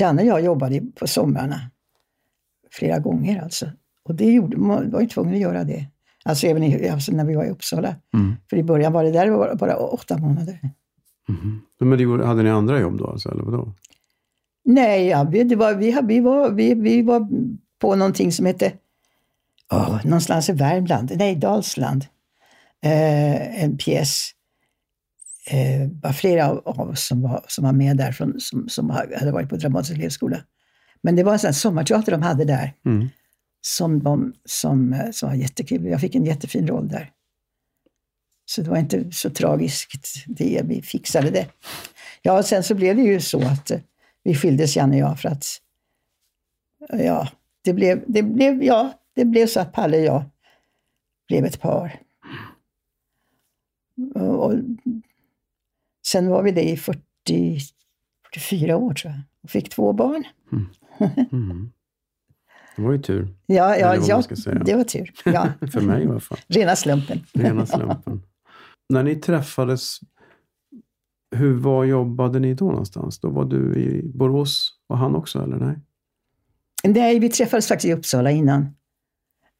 Janne 0.00 0.22
och 0.22 0.28
jag 0.28 0.40
jobbade 0.40 0.80
på 0.80 1.06
somrarna. 1.06 1.60
Flera 2.70 2.98
gånger 2.98 3.42
alltså. 3.42 3.70
Och 4.02 4.14
det 4.14 4.32
gjorde, 4.32 4.56
man 4.56 4.90
var 4.90 5.00
ju 5.00 5.06
tvungen 5.06 5.34
att 5.34 5.40
göra 5.40 5.64
det. 5.64 5.86
Alltså 6.24 6.46
även 6.46 6.62
i, 6.62 6.88
alltså 6.88 7.12
när 7.12 7.24
vi 7.24 7.34
var 7.34 7.44
i 7.44 7.50
Uppsala. 7.50 7.96
Mm. 8.14 8.36
För 8.50 8.56
i 8.56 8.62
början 8.62 8.92
var 8.92 9.04
det 9.04 9.10
där 9.10 9.54
bara 9.54 9.76
åtta 9.76 10.18
månader. 10.18 10.60
Mm. 11.28 11.60
Men 11.78 11.98
det, 11.98 12.26
hade 12.26 12.42
ni 12.42 12.50
andra 12.50 12.80
jobb 12.80 12.98
då, 12.98 13.06
alltså, 13.06 13.30
eller 13.30 13.42
vadå? 13.42 13.72
Nej, 14.64 15.06
ja, 15.06 15.24
vi, 15.24 15.44
det 15.44 15.56
var, 15.56 15.74
vi, 15.74 15.98
vi, 16.02 16.20
var, 16.20 16.50
vi, 16.50 16.74
vi 16.74 17.02
var 17.02 17.28
på 17.78 17.96
någonting 17.96 18.32
som 18.32 18.46
hette, 18.46 18.72
oh, 19.72 20.04
någonstans 20.04 20.48
i 20.48 20.52
Värmland, 20.52 21.12
nej, 21.16 21.36
Dalsland. 21.36 22.06
Eh, 22.84 23.64
en 23.64 23.76
pjäs. 23.76 24.30
Eh, 25.50 25.88
var 26.02 26.12
flera 26.12 26.50
av 26.50 26.90
oss 26.90 27.06
som 27.06 27.22
var, 27.22 27.44
som 27.48 27.64
var 27.64 27.72
med 27.72 27.96
där, 27.96 28.12
från, 28.12 28.40
som, 28.40 28.68
som 28.68 28.90
hade 28.90 29.32
varit 29.32 29.48
på 29.48 29.56
Dramatiska 29.56 29.94
elevskola. 29.94 30.38
Men 31.02 31.16
det 31.16 31.22
var 31.22 31.32
en 31.32 31.38
sån 31.38 31.54
sommarteater 31.54 32.12
de 32.12 32.22
hade 32.22 32.44
där. 32.44 32.72
Mm. 32.86 33.08
Som, 33.60 34.02
de, 34.02 34.32
som, 34.44 35.02
som 35.12 35.28
var 35.28 35.36
jättekul. 35.36 35.86
Jag 35.86 36.00
fick 36.00 36.14
en 36.14 36.24
jättefin 36.24 36.68
roll 36.68 36.88
där. 36.88 37.10
Så 38.46 38.62
det 38.62 38.70
var 38.70 38.78
inte 38.78 39.12
så 39.12 39.30
tragiskt 39.30 40.24
det, 40.26 40.62
vi 40.64 40.82
fixade 40.82 41.30
det. 41.30 41.46
Ja, 42.22 42.38
och 42.38 42.44
sen 42.44 42.62
så 42.62 42.74
blev 42.74 42.96
det 42.96 43.02
ju 43.02 43.20
så 43.20 43.42
att 43.42 43.70
eh, 43.70 43.80
vi 44.22 44.34
skildes, 44.34 44.76
Janne 44.76 45.04
och 45.04 45.10
jag, 45.10 45.20
för 45.20 45.28
att 45.28 45.46
ja, 46.88 47.28
det 47.62 47.72
blev, 47.72 48.04
det 48.06 48.22
blev, 48.22 48.62
ja, 48.62 48.92
det 49.14 49.24
blev 49.24 49.46
så 49.46 49.60
att 49.60 49.72
Palle 49.72 49.98
och 49.98 50.04
jag 50.04 50.24
blev 51.28 51.44
ett 51.44 51.60
par. 51.60 52.00
Och 54.14 54.52
sen 56.06 56.28
var 56.28 56.42
vi 56.42 56.50
det 56.50 56.70
i 56.70 56.76
40, 56.76 57.00
44 58.34 58.76
år 58.76 58.94
tror 58.94 59.12
jag 59.12 59.22
och 59.42 59.50
fick 59.50 59.68
två 59.68 59.92
barn. 59.92 60.24
Mm. 60.52 60.66
Mm. 61.32 61.72
Det 62.76 62.82
var 62.82 62.92
ju 62.92 62.98
tur. 62.98 63.34
Ja, 63.46 63.76
ja, 63.76 63.96
ja 63.96 64.22
det 64.64 64.74
var 64.74 64.84
tur. 64.84 65.12
Ja. 65.24 65.48
För 65.72 65.80
mig 65.80 66.04
i 66.04 66.06
alla 66.06 66.20
fall. 66.20 66.38
Rena 66.46 66.76
slumpen. 66.76 67.26
Rena 67.32 67.66
slumpen. 67.66 68.22
När 68.88 69.02
ni 69.02 69.16
träffades, 69.16 69.98
hur 71.36 71.54
var 71.54 71.84
jobbade 71.84 72.38
ni 72.38 72.54
då 72.54 72.64
någonstans? 72.64 73.18
Då 73.20 73.28
var 73.28 73.44
du 73.44 73.74
i 73.76 74.02
Borås 74.14 74.72
och 74.86 74.98
han 74.98 75.14
också, 75.14 75.42
eller 75.42 75.56
nej? 75.56 75.76
Nej, 76.84 77.18
vi 77.18 77.28
träffades 77.28 77.68
faktiskt 77.68 77.90
i 77.90 77.92
Uppsala 77.92 78.30
innan. 78.30 78.62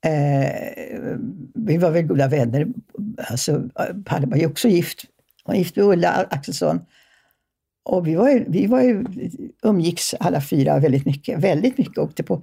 Eh, 0.07 1.17
vi 1.55 1.77
var 1.77 1.91
väl 1.91 2.07
goda 2.07 2.29
vänner. 2.29 2.67
Alltså, 3.31 3.63
Palle 4.05 4.27
var 4.27 4.37
ju 4.37 4.47
också 4.47 4.69
gift. 4.69 5.05
Han 5.45 5.53
var 5.53 5.59
gift 5.59 5.77
med 5.77 5.85
Ulla 5.85 6.11
Axelsson. 6.31 6.81
Och 7.85 8.07
vi, 8.07 8.15
var 8.15 8.29
ju, 8.29 8.45
vi 8.49 8.67
var 8.67 8.83
ju, 8.83 9.05
umgicks 9.63 10.15
alla 10.15 10.41
fyra 10.41 10.79
väldigt 10.79 11.07
mycket. 11.07 11.39
Väldigt 11.39 11.79
mycket. 11.79 11.99
Åkte 11.99 12.23
på 12.23 12.43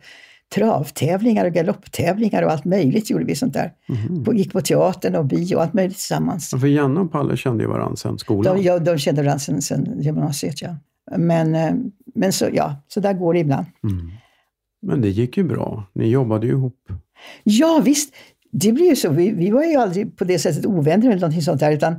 travtävlingar 0.56 1.46
och 1.46 1.54
galopptävlingar 1.54 2.44
och 2.44 2.52
allt 2.52 2.66
möjligt 2.66 3.10
gjorde 3.10 3.26
vi 3.26 3.36
sånt 3.36 3.54
där. 3.54 3.74
Mm. 3.90 4.24
På, 4.24 4.34
gick 4.34 4.54
på 4.54 4.62
teatern 4.62 5.16
och 5.16 5.26
bio 5.26 5.56
och 5.56 5.62
allt 5.62 5.74
möjligt 5.74 5.98
tillsammans. 5.98 6.50
Ja, 6.54 6.60
för 6.60 6.68
Janne 6.68 7.00
och 7.00 7.12
Palle 7.12 7.38
kände 7.38 7.64
ju 7.64 7.70
varandra 7.70 7.96
sedan 7.96 8.20
skolan. 8.20 8.56
De, 8.56 8.64
ja, 8.64 8.80
de 8.80 8.98
kände 8.98 9.22
varandra 9.22 9.40
sedan, 9.40 9.62
sedan 9.62 10.02
gymnasiet, 10.02 10.62
ja. 10.62 10.76
Men, 11.18 11.56
eh, 11.56 11.74
men 12.16 12.34
så, 12.34 12.50
ja, 12.54 12.76
så 12.88 13.00
där 13.00 13.14
går 13.14 13.34
det 13.34 13.40
ibland. 13.40 13.66
Mm. 13.84 14.12
Men 14.82 15.02
det 15.02 15.10
gick 15.10 15.38
ju 15.38 15.44
bra. 15.44 15.84
Ni 15.94 16.08
jobbade 16.08 16.48
ju 16.48 16.54
ihop. 16.54 16.90
Ja, 17.44 17.82
visst. 17.86 18.14
Det 18.52 18.72
blir 18.72 18.90
ju 18.90 18.96
så. 18.96 19.10
Vi, 19.10 19.32
vi 19.32 19.50
var 19.50 19.64
ju 19.64 19.76
aldrig 19.76 20.18
på 20.18 20.24
det 20.24 20.40
sättet 20.40 20.66
ovänner 20.66 21.08
eller 21.08 21.16
någonting 21.16 21.42
sånt 21.42 21.60
där, 21.60 21.72
utan 21.72 21.96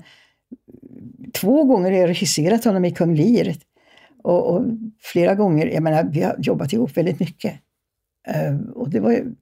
två 1.32 1.64
gånger 1.64 1.90
har 1.90 1.98
jag 1.98 2.08
regisserat 2.08 2.64
honom 2.64 2.84
i 2.84 2.90
Kung 2.90 3.14
Lear. 3.14 3.54
Och, 4.22 4.54
och, 4.54 4.64
flera 5.00 5.34
gånger, 5.34 5.66
jag 5.66 5.82
menar, 5.82 6.04
vi 6.12 6.22
har 6.22 6.36
jobbat 6.38 6.72
ihop 6.72 6.96
väldigt 6.96 7.20
mycket. 7.20 7.54
Uh, 8.28 8.70
och 8.70 8.90
det 8.90 9.00
var 9.00 9.12
ju 9.12 9.34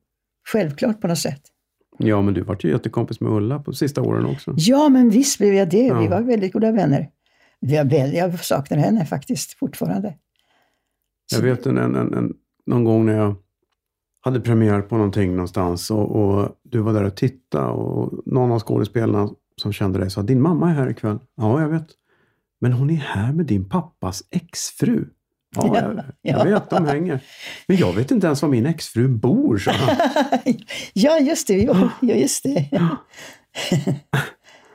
självklart 0.49 1.01
på 1.01 1.09
något 1.09 1.19
sätt. 1.19 1.43
Ja, 1.99 2.23
men 2.23 2.35
du 2.35 2.43
var 2.43 2.57
ju 2.61 2.71
jättekompis 2.71 3.21
med 3.21 3.33
Ulla 3.33 3.59
på 3.59 3.73
sista 3.73 4.03
åren 4.03 4.27
också. 4.27 4.55
Ja, 4.57 4.89
men 4.89 5.11
visst 5.11 5.39
blev 5.39 5.55
jag 5.55 5.71
det. 5.71 5.87
Ja. 5.87 6.01
Vi 6.01 6.09
var 6.09 6.21
väldigt 6.21 6.53
goda 6.53 6.73
vänner. 6.73 7.11
Jag, 7.61 7.93
jag 7.93 8.45
saknar 8.45 8.79
henne 8.79 9.05
faktiskt 9.07 9.59
fortfarande. 9.59 10.15
Jag 11.33 11.41
vet 11.41 11.67
en, 11.67 11.79
en, 11.79 11.97
en, 11.97 12.35
någon 12.67 12.85
gång 12.85 13.07
när 13.07 13.17
jag 13.17 13.37
hade 14.21 14.41
premiär 14.41 14.83
på 14.83 14.97
någonting 14.97 15.33
någonstans 15.33 15.91
och, 15.91 16.17
och, 16.17 16.49
du 16.63 16.79
var 16.79 16.93
där 16.93 17.05
och 17.05 17.17
tittade 17.17 17.71
och 17.71 18.23
någon 18.27 18.53
av 18.53 18.61
skådespelarna 18.61 19.31
som 19.63 19.73
kände 19.73 19.99
dig 19.99 20.11
sa 20.11 20.23
din 20.23 20.43
mamma 20.43 20.71
är 20.71 20.75
här 20.75 20.91
ikväll. 20.91 21.19
Ja, 21.37 21.61
jag 21.61 21.69
vet. 21.69 21.87
Men 22.61 22.73
hon 22.73 22.91
är 22.91 22.97
här 22.97 23.33
med 23.33 23.47
din 23.47 23.69
pappas 23.69 24.23
exfru. 24.31 25.05
Ja, 25.57 25.77
jag, 25.77 26.05
jag 26.23 26.45
vet, 26.45 26.71
de 26.71 26.87
hänger. 26.87 27.21
Men 27.67 27.77
jag 27.77 27.93
vet 27.93 28.11
inte 28.11 28.27
ens 28.27 28.43
var 28.43 28.49
min 28.49 28.67
exfru 28.67 29.09
bor, 29.09 29.59
sa 29.59 29.71
han. 29.71 29.97
ja, 30.93 31.19
just 31.19 31.47
det. 31.47 31.57
ja, 31.57 31.91
just 32.01 32.43
det. 32.43 32.69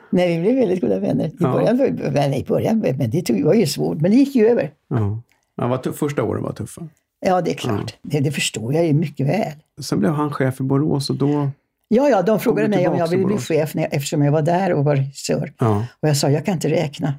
Nej, 0.09 0.35
vi 0.35 0.41
blev 0.41 0.55
väldigt 0.55 0.81
goda 0.81 0.99
vänner. 0.99 1.27
I 1.27 1.37
början, 1.37 1.77
ja. 2.03 2.11
nej, 2.11 2.41
i 2.41 2.43
början 2.43 2.79
men 2.79 3.09
det 3.09 3.21
tog, 3.21 3.43
var 3.43 3.53
ju 3.53 3.67
svårt, 3.67 4.01
men 4.01 4.11
det 4.11 4.17
gick 4.17 4.35
ju 4.35 4.47
över. 4.47 4.71
Ja. 4.87 5.21
Ja, 5.57 5.67
var 5.67 5.91
första 5.91 6.23
åren 6.23 6.43
var 6.43 6.51
tuffa. 6.51 6.87
Ja, 7.25 7.41
det 7.41 7.51
är 7.51 7.55
klart. 7.55 7.95
Ja. 8.01 8.09
Det, 8.11 8.19
det, 8.19 8.31
förstår 8.31 8.73
jag 8.73 8.85
ju 8.85 8.93
mycket 8.93 9.27
väl. 9.27 9.53
Sen 9.81 9.99
blev 9.99 10.11
han 10.11 10.31
chef 10.31 10.59
i 10.59 10.63
Borås 10.63 11.09
och 11.09 11.15
då 11.15 11.49
Ja, 11.87 12.09
ja, 12.09 12.21
de 12.21 12.39
frågade 12.39 12.67
mig 12.67 12.87
om 12.87 12.97
jag 12.97 13.07
ville 13.07 13.25
bli 13.25 13.37
chef 13.37 13.75
när, 13.75 13.87
eftersom 13.91 14.21
jag 14.21 14.31
var 14.31 14.41
där 14.41 14.73
och 14.73 14.85
var 14.85 14.95
regissör. 14.95 15.53
Ja. 15.59 15.85
Och 16.01 16.09
jag 16.09 16.17
sa, 16.17 16.29
jag 16.29 16.45
kan 16.45 16.53
inte 16.53 16.69
räkna. 16.69 17.13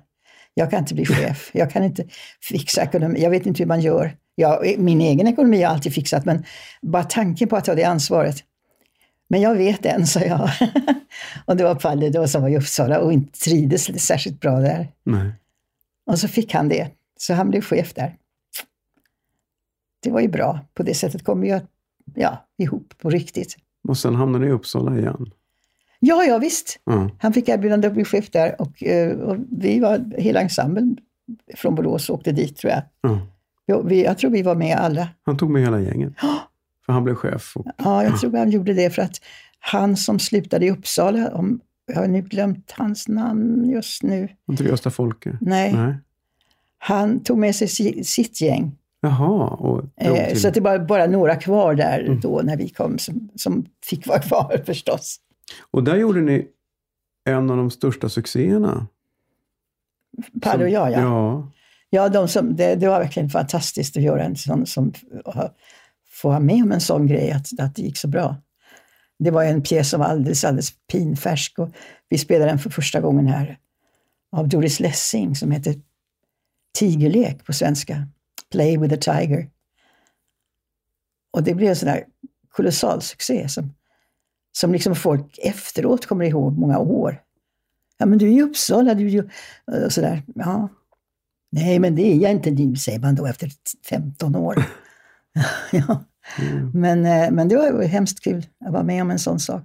Jag 0.58 0.70
kan 0.70 0.78
inte 0.78 0.94
bli 0.94 1.06
chef. 1.06 1.50
Jag 1.54 1.70
kan 1.70 1.84
inte 1.84 2.04
fixa 2.40 2.82
ekonomi. 2.82 3.22
Jag 3.22 3.30
vet 3.30 3.46
inte 3.46 3.62
hur 3.62 3.66
man 3.68 3.80
gör. 3.80 4.16
Jag, 4.34 4.78
min 4.78 5.00
egen 5.00 5.26
ekonomi 5.26 5.56
har 5.56 5.62
jag 5.62 5.72
alltid 5.72 5.94
fixat, 5.94 6.24
men 6.24 6.44
bara 6.82 7.04
tanken 7.04 7.48
på 7.48 7.56
att 7.56 7.64
ta 7.64 7.74
det 7.74 7.84
ansvaret. 7.84 8.36
Men 9.28 9.40
jag 9.40 9.54
vet 9.54 9.86
en, 9.86 10.06
sa 10.06 10.20
jag. 10.20 10.50
och 11.44 11.56
det 11.56 11.64
var 11.64 11.74
Palle 11.74 12.10
då 12.10 12.28
som 12.28 12.42
var 12.42 12.48
i 12.48 12.56
Uppsala 12.56 13.00
och 13.00 13.12
inte 13.12 13.38
trivdes 13.38 14.06
särskilt 14.06 14.40
bra 14.40 14.60
där. 14.60 14.92
Nej. 15.04 15.32
Och 16.06 16.18
så 16.18 16.28
fick 16.28 16.54
han 16.54 16.68
det. 16.68 16.90
Så 17.18 17.34
han 17.34 17.50
blev 17.50 17.60
chef 17.60 17.94
där. 17.94 18.16
Det 20.02 20.10
var 20.10 20.20
ju 20.20 20.28
bra. 20.28 20.60
På 20.74 20.82
det 20.82 20.94
sättet 20.94 21.24
kom 21.24 21.40
vi 21.40 21.60
ja, 22.14 22.46
ihop 22.58 22.94
på 22.98 23.10
riktigt. 23.10 23.56
Och 23.88 23.98
sen 23.98 24.14
hamnade 24.14 24.44
ni 24.44 24.50
i 24.50 24.54
Uppsala 24.54 24.98
igen? 24.98 25.30
Ja, 26.00 26.24
ja 26.24 26.38
visst. 26.38 26.78
Mm. 26.90 27.10
Han 27.18 27.32
fick 27.32 27.48
erbjudande 27.48 27.86
att 27.86 27.94
bli 27.94 28.04
chef 28.04 28.30
där 28.30 28.60
och, 28.60 28.82
eh, 28.82 29.18
och, 29.18 29.36
vi 29.50 29.80
var, 29.80 30.12
hela 30.18 30.40
ensemblen 30.40 30.96
från 31.54 31.74
Borås 31.74 32.10
åkte 32.10 32.32
dit 32.32 32.56
tror 32.56 32.72
jag. 32.72 32.82
Mm. 33.12 33.26
Jag, 33.66 33.88
vi, 33.88 34.04
jag 34.04 34.18
tror 34.18 34.30
vi 34.30 34.42
var 34.42 34.54
med 34.54 34.76
alla. 34.76 35.08
Han 35.22 35.36
tog 35.36 35.50
med 35.50 35.62
hela 35.62 35.80
gänget? 35.80 36.12
För 36.86 36.92
han 36.92 37.04
blev 37.04 37.14
chef? 37.14 37.52
Och... 37.56 37.66
Ja, 37.76 38.04
jag 38.04 38.20
tror 38.20 38.36
han 38.36 38.50
gjorde 38.50 38.74
det 38.74 38.90
för 38.90 39.02
att 39.02 39.20
han 39.58 39.96
som 39.96 40.18
slutade 40.18 40.66
i 40.66 40.70
Uppsala, 40.70 41.30
om, 41.34 41.60
jag 41.86 41.96
har 41.96 42.06
nu 42.06 42.22
glömt 42.22 42.74
hans 42.76 43.08
namn 43.08 43.70
just 43.70 44.02
nu. 44.02 44.28
Inte 44.50 44.64
Gösta 44.64 44.90
Folke? 44.90 45.38
Nej. 45.40 45.72
Nej. 45.72 45.94
Han 46.78 47.22
tog 47.22 47.38
med 47.38 47.56
sig 47.56 47.68
sitt 48.04 48.40
gäng 48.40 48.76
Jaha. 49.00 49.48
Och 49.48 49.84
eh. 49.96 50.34
Så 50.34 50.48
att 50.48 50.54
det 50.54 50.60
var 50.60 50.78
bara 50.78 51.06
några 51.06 51.36
kvar 51.36 51.74
där 51.74 52.00
mm. 52.00 52.20
då 52.20 52.40
när 52.44 52.56
vi 52.56 52.68
kom, 52.68 52.98
som, 52.98 53.28
som 53.34 53.66
fick 53.84 54.06
vara 54.06 54.18
kvar 54.18 54.62
förstås. 54.66 55.16
Och 55.70 55.84
där 55.84 55.96
gjorde 55.96 56.20
ni 56.20 56.48
en 57.24 57.50
av 57.50 57.56
de 57.56 57.70
största 57.70 58.08
succéerna. 58.08 58.86
Palle 60.42 60.64
och 60.64 60.70
jag, 60.70 60.92
ja. 60.92 61.00
Ja, 61.00 61.50
Ja, 61.90 62.08
de 62.08 62.28
som, 62.28 62.56
det, 62.56 62.74
det 62.74 62.88
var 62.88 63.00
verkligen 63.00 63.30
fantastiskt 63.30 63.96
att 63.96 64.02
göra 64.02 64.24
en 64.24 64.36
sån, 64.36 64.66
som, 64.66 64.92
få 66.08 66.28
vara 66.28 66.40
med 66.40 66.62
om 66.62 66.72
en 66.72 66.80
sån 66.80 67.06
grej, 67.06 67.30
att, 67.30 67.60
att 67.60 67.74
det 67.74 67.82
gick 67.82 67.96
så 67.96 68.08
bra. 68.08 68.36
Det 69.18 69.30
var 69.30 69.44
en 69.44 69.62
pjäs 69.62 69.90
som 69.90 70.00
var 70.00 70.06
alldeles, 70.06 70.44
alldeles 70.44 70.72
pinfärsk 70.92 71.58
och 71.58 71.70
vi 72.08 72.18
spelade 72.18 72.50
den 72.50 72.58
för 72.58 72.70
första 72.70 73.00
gången 73.00 73.26
här 73.26 73.58
av 74.32 74.48
Doris 74.48 74.80
Lessing 74.80 75.36
som 75.36 75.50
heter 75.50 75.74
Tigerlek 76.78 77.44
på 77.44 77.52
svenska. 77.52 78.08
Play 78.52 78.78
with 78.78 78.94
a 78.94 78.98
tiger. 79.00 79.50
Och 81.30 81.42
det 81.42 81.54
blev 81.54 81.68
en 81.68 81.76
sån 81.76 81.88
där 81.88 82.04
kolossal 82.48 83.02
succé 83.02 83.48
som, 83.48 83.74
som 84.56 84.72
liksom 84.72 84.94
folk 84.94 85.38
efteråt 85.38 86.06
kommer 86.06 86.24
ihåg 86.24 86.58
många 86.58 86.78
år. 86.78 87.22
Ja, 87.98 88.06
men 88.06 88.18
du 88.18 88.26
är 88.26 88.32
i 88.32 88.42
Uppsala, 88.42 88.94
du 88.94 89.06
är 89.06 89.10
ju... 89.10 89.28
Och 89.84 89.92
sådär. 89.92 90.22
Ja. 90.34 90.68
Nej, 91.50 91.78
men 91.78 91.94
det 91.96 92.02
är 92.02 92.16
jag 92.16 92.30
inte 92.30 92.50
nu, 92.50 92.76
säger 92.76 92.98
man 92.98 93.14
då 93.14 93.26
efter 93.26 93.50
15 93.88 94.36
år. 94.36 94.64
ja. 95.72 96.04
Mm. 96.38 96.70
men, 96.74 97.06
eh, 97.06 97.30
men 97.30 97.48
det 97.48 97.56
var 97.56 97.82
ju 97.82 97.88
hemskt 97.88 98.20
kul 98.20 98.46
att 98.64 98.72
vara 98.72 98.82
med 98.82 99.02
om 99.02 99.10
en 99.10 99.18
sån 99.18 99.40
sak. 99.40 99.62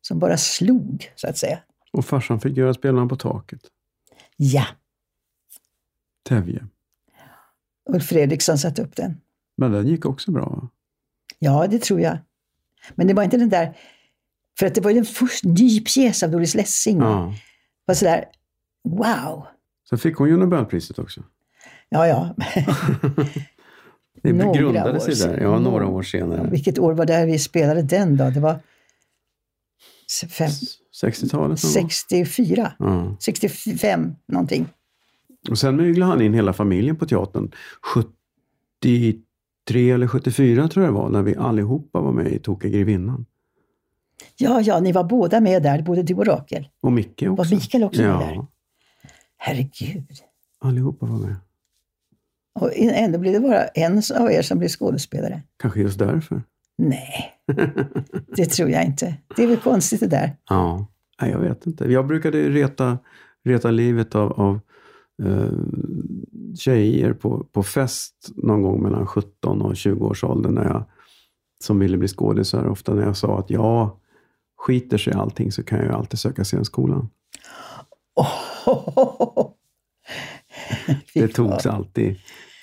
Som 0.00 0.18
bara 0.18 0.36
slog, 0.36 1.12
så 1.16 1.28
att 1.28 1.38
säga. 1.38 1.58
och 1.92 2.04
farsan 2.04 2.40
fick 2.40 2.56
göra 2.56 2.74
Spelarna 2.74 3.08
på 3.08 3.16
taket. 3.16 3.60
Ja, 4.36 4.66
Tävje. 6.28 6.66
Ulf 7.90 8.04
Fredriksson 8.04 8.58
satte 8.58 8.82
upp 8.82 8.96
den. 8.96 9.20
Men 9.56 9.72
den 9.72 9.86
gick 9.86 10.06
också 10.06 10.30
bra. 10.30 10.68
Ja, 11.38 11.66
det 11.66 11.82
tror 11.82 12.00
jag. 12.00 12.18
Men 12.94 13.06
det 13.06 13.14
var 13.14 13.22
inte 13.22 13.36
den 13.36 13.48
där... 13.48 13.76
För 14.58 14.66
att 14.66 14.74
det 14.74 14.80
var 14.80 14.90
ju 14.90 14.98
en 14.98 15.06
ny 15.42 15.80
pjäs 15.80 16.22
av 16.22 16.30
Doris 16.30 16.54
Lessing. 16.54 16.98
Ja. 17.00 17.34
Var 17.84 17.94
sådär, 17.94 18.24
wow! 18.88 19.46
Så 19.90 19.96
fick 19.96 20.16
hon 20.16 20.28
ju 20.28 20.36
Nobelpriset 20.36 20.98
också. 20.98 21.22
Ja, 21.88 22.06
ja. 22.06 22.34
Det 24.22 24.32
Några 24.32 24.58
grundade 24.60 24.92
år 24.96 24.98
sig 24.98 25.08
där. 25.08 25.34
sen- 25.36 25.42
Ja, 25.42 25.58
några 25.58 25.86
år 25.86 26.02
senare. 26.02 26.48
Vilket 26.50 26.78
år 26.78 26.92
var 26.94 27.06
det 27.06 27.26
vi 27.26 27.38
spelade 27.38 27.82
den 27.82 28.16
då? 28.16 28.30
Det 28.30 28.40
var 28.40 28.60
fem, 30.30 30.50
60-talet 31.02 31.32
någon 31.32 31.46
gång. 31.48 31.90
64, 31.90 32.72
Ja. 32.78 33.16
65 33.20 34.14
någonting. 34.28 34.68
Och 35.50 35.58
sen 35.58 35.76
myglade 35.76 36.12
han 36.12 36.22
in 36.22 36.34
hela 36.34 36.52
familjen 36.52 36.96
på 36.96 37.06
teatern. 37.06 37.52
73 39.66 39.90
eller 39.90 40.06
74 40.06 40.68
tror 40.68 40.84
jag 40.84 40.94
det 40.94 40.98
var, 40.98 41.08
när 41.08 41.22
vi 41.22 41.36
allihopa 41.36 42.00
var 42.00 42.12
med 42.12 42.32
i 42.32 42.38
Tokiga 42.38 42.70
grevinnan. 42.70 43.26
Ja, 44.36 44.60
ja, 44.60 44.80
ni 44.80 44.92
var 44.92 45.04
båda 45.04 45.40
med 45.40 45.62
där, 45.62 45.82
både 45.82 46.02
du 46.02 46.14
och 46.14 46.26
Rakel. 46.26 46.68
Och 46.80 46.92
Micke 46.92 47.22
också. 47.22 47.34
Var 47.34 47.50
Mikael 47.50 47.84
också 47.84 48.02
med 48.02 48.10
ja, 48.10 48.18
där? 48.18 48.46
Herregud. 49.36 50.06
allihopa 50.60 51.06
var 51.06 51.18
med. 51.18 51.36
Och 52.54 52.70
ändå 52.76 53.18
blev 53.18 53.32
det 53.32 53.40
bara 53.40 53.64
en 53.64 54.02
av 54.18 54.32
er 54.32 54.42
som 54.42 54.58
blev 54.58 54.68
skådespelare. 54.68 55.42
Kanske 55.56 55.80
just 55.80 55.98
därför. 55.98 56.42
Nej, 56.78 57.32
det 58.36 58.46
tror 58.46 58.70
jag 58.70 58.84
inte. 58.84 59.14
Det 59.36 59.42
är 59.42 59.46
väl 59.46 59.56
konstigt 59.56 60.00
det 60.00 60.06
där. 60.06 60.36
Ja, 60.48 60.86
nej, 61.20 61.30
jag 61.30 61.38
vet 61.38 61.66
inte. 61.66 61.92
Jag 61.92 62.06
brukade 62.06 62.50
reta, 62.50 62.98
reta 63.44 63.70
livet 63.70 64.14
av, 64.14 64.40
av 64.40 64.60
eh, 65.24 65.50
tjejer 66.58 67.12
på, 67.12 67.44
på 67.52 67.62
fest 67.62 68.14
någon 68.36 68.62
gång 68.62 68.82
mellan 68.82 69.06
17 69.06 69.62
och 69.62 69.76
20 69.76 70.06
års 70.06 70.24
ålder 70.24 70.50
när 70.50 70.64
jag, 70.64 70.84
som 71.64 71.78
ville 71.78 71.96
bli 71.96 72.08
skådisar. 72.08 72.66
Ofta 72.66 72.94
när 72.94 73.02
jag 73.02 73.16
sa 73.16 73.38
att 73.38 73.50
ja, 73.50 74.00
skiter 74.56 74.98
sig 74.98 75.12
allting 75.12 75.52
så 75.52 75.62
kan 75.62 75.78
jag 75.78 75.86
ju 75.86 75.92
alltid 75.92 76.18
söka 76.18 76.44
scenskolan. 76.44 77.08
Fy 81.14 81.20
Det 81.20 81.28
togs 81.28 81.66
alltid 81.66 82.16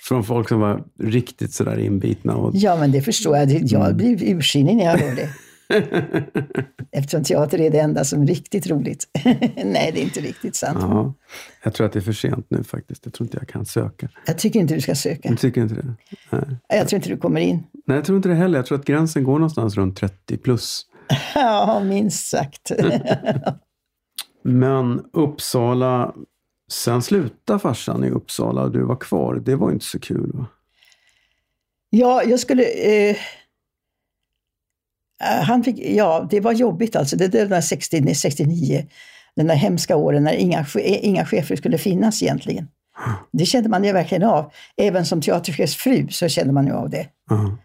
från 0.08 0.24
folk 0.24 0.48
som 0.48 0.60
var 0.60 0.84
riktigt 0.98 1.52
sådär 1.52 1.78
inbitna. 1.78 2.36
Och, 2.36 2.50
Ja, 2.54 2.76
men 2.76 2.92
det 2.92 3.02
förstår 3.02 3.36
jag. 3.36 3.50
Jag 3.50 3.96
blir 3.96 4.22
ursinnig 4.22 4.76
när 4.76 4.84
jag 4.84 4.98
hör 4.98 5.16
det. 5.16 5.30
Eftersom 6.92 7.24
teater 7.24 7.60
är 7.60 7.70
det 7.70 7.78
enda 7.78 8.04
som 8.04 8.22
är 8.22 8.26
riktigt 8.26 8.66
roligt. 8.66 9.08
Nej, 9.64 9.90
det 9.94 10.00
är 10.00 10.02
inte 10.02 10.20
riktigt 10.20 10.56
sant. 10.56 10.78
ja, 10.80 11.14
jag 11.62 11.74
tror 11.74 11.86
att 11.86 11.92
det 11.92 11.98
är 11.98 12.00
för 12.00 12.12
sent 12.12 12.46
nu 12.50 12.64
faktiskt. 12.64 13.04
Jag 13.04 13.14
tror 13.14 13.26
inte 13.26 13.38
jag 13.38 13.48
kan 13.48 13.66
söka. 13.66 14.08
Jag 14.26 14.38
tycker 14.38 14.60
inte 14.60 14.74
du 14.74 14.80
ska 14.80 14.94
söka. 14.94 15.28
Jag 15.28 15.38
tycker 15.38 15.60
inte 15.62 15.74
det. 15.74 15.94
Nej. 16.30 16.56
Jag 16.68 16.88
tror 16.88 16.96
inte 16.96 17.08
du 17.08 17.16
kommer 17.16 17.40
in. 17.40 17.62
Nej, 17.86 17.96
jag 17.96 18.04
tror 18.04 18.16
inte 18.16 18.28
det 18.28 18.34
heller. 18.34 18.58
Jag 18.58 18.66
tror 18.66 18.78
att 18.78 18.84
gränsen 18.84 19.24
går 19.24 19.32
någonstans 19.32 19.76
runt 19.76 19.96
30 19.96 20.36
plus. 20.36 20.86
Ja, 21.34 21.82
minst 21.84 22.26
sagt. 22.26 22.72
Men 24.42 25.04
Uppsala, 25.12 26.14
sen 26.72 27.02
slutade 27.02 27.58
farsan 27.58 28.04
i 28.04 28.10
Uppsala 28.10 28.62
och 28.62 28.70
du 28.70 28.82
var 28.82 28.96
kvar. 28.96 29.42
Det 29.44 29.56
var 29.56 29.70
inte 29.70 29.84
så 29.84 30.00
kul 30.00 30.30
va? 30.34 30.46
ja, 31.94 32.22
jag 32.22 32.40
skulle... 32.40 32.62
Eh, 32.64 33.16
han 35.20 35.64
fick, 35.64 35.78
ja, 35.78 36.26
det 36.30 36.40
var 36.40 36.52
jobbigt 36.52 36.96
alltså. 36.96 37.16
Det, 37.16 37.28
det 37.28 37.44
var 37.44 37.60
60, 37.60 38.14
69, 38.14 38.86
den 39.36 39.46
där 39.46 39.54
hemska 39.54 39.96
åren 39.96 40.24
när 40.24 40.32
inga, 40.32 40.62
che- 40.62 40.98
inga 41.02 41.26
chefer 41.26 41.56
skulle 41.56 41.78
finnas 41.78 42.22
egentligen. 42.22 42.68
Det 43.32 43.46
kände 43.46 43.68
man 43.68 43.84
ju 43.84 43.92
verkligen 43.92 44.22
av. 44.24 44.52
Även 44.76 45.06
som 45.06 45.20
teaterchefsfru 45.20 46.08
så 46.10 46.28
kände 46.28 46.52
man 46.52 46.66
ju 46.66 46.72
av 46.72 46.90
det. 46.90 47.06
Ja. 47.30 47.58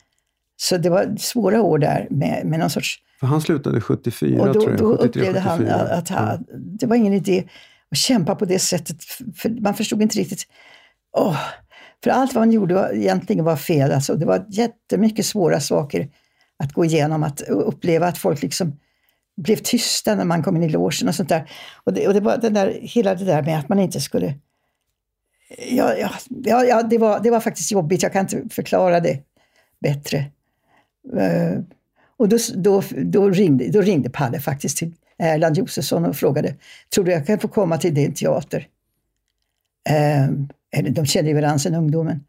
Så 0.57 0.77
det 0.77 0.89
var 0.89 1.15
svåra 1.19 1.61
år 1.61 1.77
där 1.79 2.07
med, 2.09 2.45
med 2.45 2.59
någon 2.59 2.69
sorts 2.69 2.95
För 3.19 3.27
han 3.27 3.41
slutade 3.41 3.81
74 3.81 4.41
Och 4.41 4.47
då, 4.47 4.53
tror 4.53 4.69
jag. 4.69 4.79
då 4.79 4.97
73, 4.97 5.07
upplevde 5.07 5.39
han 5.39 5.57
74. 5.57 5.75
att 5.81 6.09
han, 6.09 6.45
det 6.79 6.85
var 6.85 6.95
ingen 6.95 7.13
idé 7.13 7.43
att 7.91 7.97
kämpa 7.97 8.35
på 8.35 8.45
det 8.45 8.59
sättet. 8.59 9.03
För 9.35 9.49
man 9.61 9.73
förstod 9.73 10.01
inte 10.01 10.19
riktigt. 10.19 10.43
Åh, 11.17 11.37
för 12.03 12.11
allt 12.11 12.33
vad 12.33 12.41
man 12.41 12.51
gjorde 12.51 12.73
var, 12.73 12.89
egentligen 12.93 13.45
var 13.45 13.55
fel. 13.55 13.91
Alltså, 13.91 14.15
det 14.15 14.25
var 14.25 14.45
jättemycket 14.49 15.25
svåra 15.25 15.59
saker 15.59 16.07
att 16.63 16.73
gå 16.73 16.85
igenom. 16.85 17.23
Att 17.23 17.41
uppleva 17.41 18.07
att 18.07 18.17
folk 18.17 18.41
liksom 18.41 18.79
blev 19.37 19.55
tysta 19.55 20.15
när 20.15 20.25
man 20.25 20.43
kom 20.43 20.55
in 20.55 20.63
i 20.63 20.69
logen 20.69 21.07
och 21.07 21.15
sånt 21.15 21.29
där. 21.29 21.51
Och 21.83 21.93
det, 21.93 22.07
och 22.07 22.13
det 22.13 22.19
var 22.19 22.37
den 22.37 22.53
där, 22.53 22.79
hela 22.81 23.15
det 23.15 23.25
där 23.25 23.43
med 23.43 23.59
att 23.59 23.69
man 23.69 23.79
inte 23.79 24.01
skulle... 24.01 24.33
Ja, 25.57 25.95
ja, 25.95 26.11
ja, 26.29 26.65
ja 26.65 26.83
det, 26.83 26.97
var, 26.97 27.19
det 27.19 27.31
var 27.31 27.39
faktiskt 27.39 27.71
jobbigt. 27.71 28.03
Jag 28.03 28.13
kan 28.13 28.21
inte 28.21 28.55
förklara 28.55 28.99
det 28.99 29.19
bättre. 29.79 30.17
Eh, 31.17 31.59
och 32.17 32.29
då, 32.29 32.37
då, 32.55 32.83
då, 32.97 33.29
ringde, 33.29 33.67
då 33.71 33.81
ringde 33.81 34.09
Palle 34.09 34.39
faktiskt 34.39 34.77
till 34.77 34.93
Erland 35.17 35.57
Josefsson 35.57 36.05
och 36.05 36.15
frågade, 36.15 36.55
tror 36.93 37.05
du 37.05 37.11
jag 37.11 37.27
kan 37.27 37.39
få 37.39 37.47
komma 37.47 37.77
till 37.77 37.93
din 37.93 38.13
teater? 38.13 38.67
Eh, 39.89 40.27
eller 40.71 40.89
de 40.89 41.05
kände 41.05 41.29
ju 41.29 41.35
varandra 41.35 41.59
sedan 41.59 41.75
ungdomen. 41.75 42.23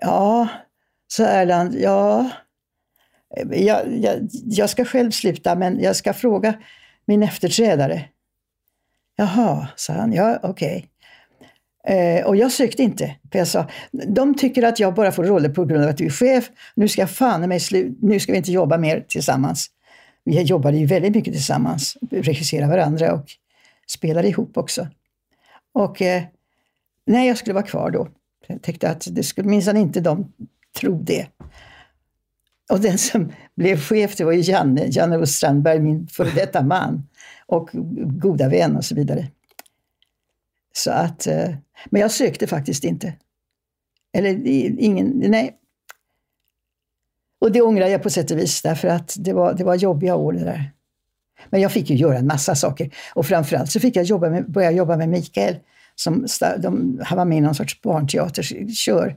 Ja, 0.00 0.48
sa 1.08 1.24
Erland, 1.24 1.74
ja. 1.74 2.30
Jag, 3.50 3.98
jag, 3.98 4.28
jag 4.44 4.70
ska 4.70 4.84
själv 4.84 5.10
sluta, 5.10 5.54
men 5.54 5.80
jag 5.80 5.96
ska 5.96 6.12
fråga 6.12 6.54
min 7.04 7.22
efterträdare. 7.22 8.04
Jaha, 9.16 9.68
sa 9.76 9.92
han, 9.92 10.12
ja 10.12 10.38
okej. 10.42 10.90
Eh, 11.86 12.26
och 12.26 12.36
jag 12.36 12.52
sökte 12.52 12.82
inte, 12.82 13.16
för 13.32 13.38
jag 13.38 13.48
sa, 13.48 13.66
de 13.92 14.34
tycker 14.34 14.62
att 14.62 14.80
jag 14.80 14.94
bara 14.94 15.12
får 15.12 15.24
roller 15.24 15.48
på 15.48 15.64
grund 15.64 15.84
av 15.84 15.90
att 15.90 15.96
du 15.96 16.06
är 16.06 16.10
chef. 16.10 16.50
Nu 16.74 16.88
ska 16.88 17.02
jag 17.02 17.10
fan 17.10 17.44
i 17.44 17.46
mig 17.46 17.60
sluta. 17.60 17.96
nu 18.06 18.20
ska 18.20 18.32
vi 18.32 18.38
inte 18.38 18.52
jobba 18.52 18.78
mer 18.78 19.00
tillsammans. 19.08 19.70
Vi 20.24 20.42
jobbade 20.42 20.76
ju 20.76 20.86
väldigt 20.86 21.14
mycket 21.14 21.34
tillsammans, 21.34 21.96
regisserade 22.10 22.70
varandra 22.70 23.12
och 23.12 23.24
spelade 23.86 24.28
ihop 24.28 24.56
också. 24.56 24.88
Och 25.72 26.02
eh, 26.02 26.22
nej, 27.06 27.28
jag 27.28 27.36
skulle 27.38 27.54
vara 27.54 27.66
kvar 27.66 27.90
då. 27.90 28.08
Jag 28.46 28.62
tänkte 28.62 28.90
att 28.90 29.06
det 29.10 29.22
skulle 29.22 29.48
minsann 29.48 29.76
inte 29.76 30.00
de 30.00 30.32
tro 30.80 31.02
det. 31.02 31.26
Och 32.72 32.80
den 32.80 32.98
som 32.98 33.32
blev 33.56 33.80
chef, 33.80 34.16
det 34.16 34.24
var 34.24 34.32
ju 34.32 34.52
Janne, 34.52 34.86
Janne 34.86 35.26
Strandberg, 35.26 35.80
min 35.80 36.06
före 36.06 36.30
detta 36.30 36.62
man 36.62 37.08
och 37.46 37.70
goda 38.22 38.48
vän 38.48 38.76
och 38.76 38.84
så 38.84 38.94
vidare. 38.94 39.28
Så 40.76 40.90
att, 40.90 41.26
eh, 41.26 41.54
men 41.86 42.00
jag 42.00 42.10
sökte 42.10 42.46
faktiskt 42.46 42.84
inte. 42.84 43.14
Eller 44.12 44.46
ingen, 44.80 45.22
nej. 45.26 45.56
Och 47.40 47.52
det 47.52 47.62
ångrar 47.62 47.86
jag 47.86 48.02
på 48.02 48.10
sätt 48.10 48.30
och 48.30 48.38
vis, 48.38 48.62
därför 48.62 48.88
att 48.88 49.16
det 49.18 49.32
var, 49.32 49.54
det 49.54 49.64
var 49.64 49.74
jobbiga 49.74 50.14
år 50.14 50.32
det 50.32 50.44
där. 50.44 50.72
Men 51.50 51.60
jag 51.60 51.72
fick 51.72 51.90
ju 51.90 51.96
göra 51.96 52.18
en 52.18 52.26
massa 52.26 52.54
saker. 52.54 52.94
Och 53.14 53.26
framförallt 53.26 53.70
så 53.70 53.80
fick 53.80 53.96
jag 53.96 54.04
jobba 54.04 54.30
med, 54.30 54.50
börja 54.50 54.70
jobba 54.70 54.96
med 54.96 55.08
Mikael. 55.08 55.56
Som, 55.94 56.26
de, 56.58 57.00
han 57.04 57.18
var 57.18 57.24
med 57.24 57.38
i 57.38 57.40
någon 57.40 57.54
sorts 57.54 57.82
barnteaterkör. 57.82 59.16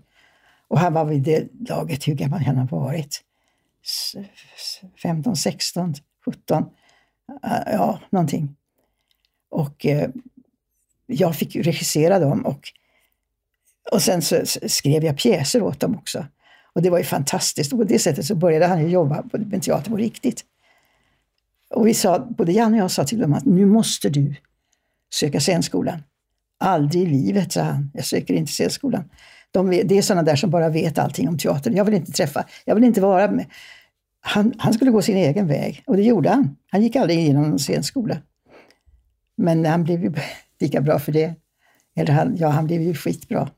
Och 0.67 0.79
han 0.79 0.93
var 0.93 1.05
vid 1.05 1.21
det 1.21 1.47
laget, 1.69 2.07
hur 2.07 2.13
gammal 2.13 2.39
han 2.39 2.57
har 2.57 2.67
varit? 2.67 3.23
15, 5.01 5.35
16, 5.35 5.93
17. 6.25 6.65
Ja, 7.65 7.99
någonting. 8.09 8.55
Och 9.49 9.85
eh, 9.85 10.09
jag 11.05 11.35
fick 11.35 11.55
regissera 11.55 12.19
dem 12.19 12.45
och, 12.45 12.59
och 13.91 14.01
sen 14.01 14.21
så 14.21 14.45
skrev 14.67 15.03
jag 15.03 15.17
pjäser 15.17 15.63
åt 15.63 15.79
dem 15.79 15.95
också. 15.95 16.25
Och 16.73 16.81
det 16.81 16.89
var 16.89 16.97
ju 16.97 17.03
fantastiskt. 17.03 17.73
Och 17.73 17.79
på 17.79 17.83
det 17.83 17.99
sättet 17.99 18.25
så 18.25 18.35
började 18.35 18.65
han 18.65 18.89
jobba 18.89 19.23
med 19.31 19.63
teater 19.63 19.91
på 19.91 19.97
riktigt. 19.97 20.45
Och 21.69 21.87
vi 21.87 21.93
sa, 21.93 22.19
både 22.19 22.51
Janne 22.51 22.77
och 22.77 22.83
jag 22.83 22.91
sa 22.91 23.03
till 23.03 23.19
dem 23.19 23.33
att 23.33 23.45
nu 23.45 23.65
måste 23.65 24.09
du 24.09 24.35
söka 25.13 25.39
scenskolan. 25.39 26.03
Aldrig 26.59 27.03
i 27.03 27.05
livet, 27.05 27.51
sa 27.51 27.61
han. 27.61 27.91
Jag 27.93 28.05
söker 28.05 28.33
inte 28.33 28.51
scenskolan. 28.51 29.09
De, 29.51 29.69
det 29.69 29.97
är 29.97 30.01
sådana 30.01 30.23
där 30.23 30.35
som 30.35 30.49
bara 30.49 30.69
vet 30.69 30.97
allting 30.97 31.29
om 31.29 31.37
teater. 31.37 31.71
Jag 31.71 31.85
vill 31.85 31.93
inte 31.93 32.11
träffa, 32.11 32.45
jag 32.65 32.75
vill 32.75 32.83
inte 32.83 33.01
vara 33.01 33.31
med. 33.31 33.45
Han, 34.27 34.53
han 34.57 34.73
skulle 34.73 34.91
gå 34.91 35.01
sin 35.01 35.17
egen 35.17 35.47
väg 35.47 35.83
och 35.87 35.97
det 35.97 36.03
gjorde 36.03 36.29
han. 36.29 36.55
Han 36.71 36.81
gick 36.81 36.95
aldrig 36.95 37.19
igenom 37.19 37.49
någon 37.49 37.59
scenskola. 37.59 38.17
Men 39.37 39.65
han 39.65 39.83
blev 39.83 40.03
ju 40.03 40.13
lika 40.59 40.81
bra 40.81 40.99
för 40.99 41.11
det. 41.11 41.35
Eller 41.95 42.13
han, 42.13 42.35
ja, 42.37 42.47
han 42.47 42.67
blev 42.67 42.81
ju 42.81 42.93
skitbra. 42.93 43.49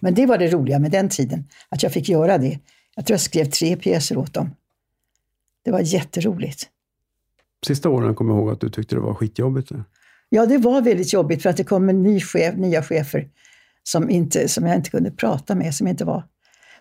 Men 0.00 0.14
det 0.14 0.26
var 0.26 0.38
det 0.38 0.48
roliga 0.48 0.78
med 0.78 0.90
den 0.90 1.08
tiden, 1.08 1.44
att 1.68 1.82
jag 1.82 1.92
fick 1.92 2.08
göra 2.08 2.38
det. 2.38 2.58
Jag 2.96 3.06
tror 3.06 3.14
jag 3.14 3.20
skrev 3.20 3.44
tre 3.44 3.76
pjäser 3.76 4.18
åt 4.18 4.34
dem. 4.34 4.50
Det 5.64 5.70
var 5.70 5.80
jätteroligt. 5.80 6.68
Sista 7.66 7.88
åren 7.88 8.14
kommer 8.14 8.34
jag 8.34 8.40
ihåg 8.40 8.50
att 8.50 8.60
du 8.60 8.70
tyckte 8.70 8.94
det 8.94 9.00
var 9.00 9.14
skitjobbigt. 9.14 9.70
Ja, 10.28 10.46
det 10.46 10.58
var 10.58 10.82
väldigt 10.82 11.12
jobbigt 11.12 11.42
för 11.42 11.50
att 11.50 11.56
det 11.56 11.64
kom 11.64 11.88
en 11.88 12.02
ny 12.02 12.20
chef, 12.20 12.54
nya 12.56 12.82
chefer 12.82 13.28
som, 13.82 14.10
inte, 14.10 14.48
som 14.48 14.66
jag 14.66 14.76
inte 14.76 14.90
kunde 14.90 15.10
prata 15.10 15.54
med, 15.54 15.74
som 15.74 15.86
inte 15.86 16.04
var... 16.04 16.24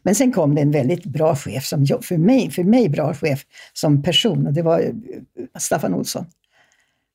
Men 0.05 0.15
sen 0.15 0.31
kom 0.31 0.55
det 0.55 0.61
en 0.61 0.71
väldigt 0.71 1.05
bra 1.05 1.35
chef, 1.35 1.65
som, 1.65 1.87
för, 1.87 2.17
mig, 2.17 2.51
för 2.51 2.63
mig 2.63 2.89
bra 2.89 3.13
chef 3.13 3.45
som 3.73 4.03
person 4.03 4.47
och 4.47 4.53
det 4.53 4.61
var 4.61 4.79
eh, 4.79 4.91
Staffan 5.57 5.93
Olsson. 5.93 6.25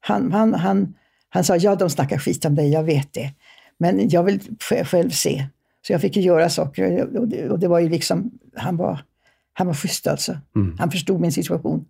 Han, 0.01 0.33
han, 0.33 0.55
han, 0.55 0.95
han 1.29 1.45
sa, 1.45 1.57
ja 1.57 1.75
de 1.75 1.91
snackar 1.91 2.19
skit 2.19 2.45
om 2.45 2.55
dig, 2.55 2.69
jag 2.69 2.83
vet 2.83 3.13
det. 3.13 3.33
Men 3.79 4.09
jag 4.09 4.23
vill 4.23 4.41
själv 4.61 5.11
se. 5.11 5.47
Så 5.87 5.93
jag 5.93 6.01
fick 6.01 6.17
ju 6.17 6.23
göra 6.23 6.51
saker 6.51 7.17
och 7.19 7.29
det, 7.29 7.49
och 7.49 7.59
det 7.59 7.69
var 7.69 7.79
ju 7.79 7.89
liksom, 7.89 8.31
han 8.55 8.77
var, 8.77 9.05
han 9.53 9.67
var 9.67 9.75
schysst 9.75 10.07
alltså. 10.07 10.39
Mm. 10.57 10.77
Han 10.79 10.91
förstod 10.91 11.21
min 11.21 11.33
situation. 11.33 11.85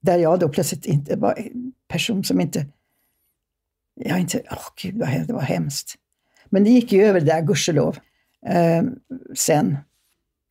Där 0.00 0.18
jag 0.18 0.40
då 0.40 0.48
plötsligt 0.48 0.86
inte 0.86 1.16
var 1.16 1.38
en 1.38 1.72
person 1.88 2.24
som 2.24 2.40
inte... 2.40 2.66
Jag 3.94 4.20
inte... 4.20 4.42
Åh 4.50 4.56
oh, 4.56 4.72
gud, 4.82 5.26
det 5.26 5.32
var 5.32 5.40
hemskt. 5.40 5.94
Men 6.46 6.64
det 6.64 6.70
gick 6.70 6.92
ju 6.92 7.04
över 7.04 7.20
det 7.20 7.26
där, 7.26 7.42
gudskelov. 7.42 7.98
Eh, 8.46 8.82
sen. 9.34 9.76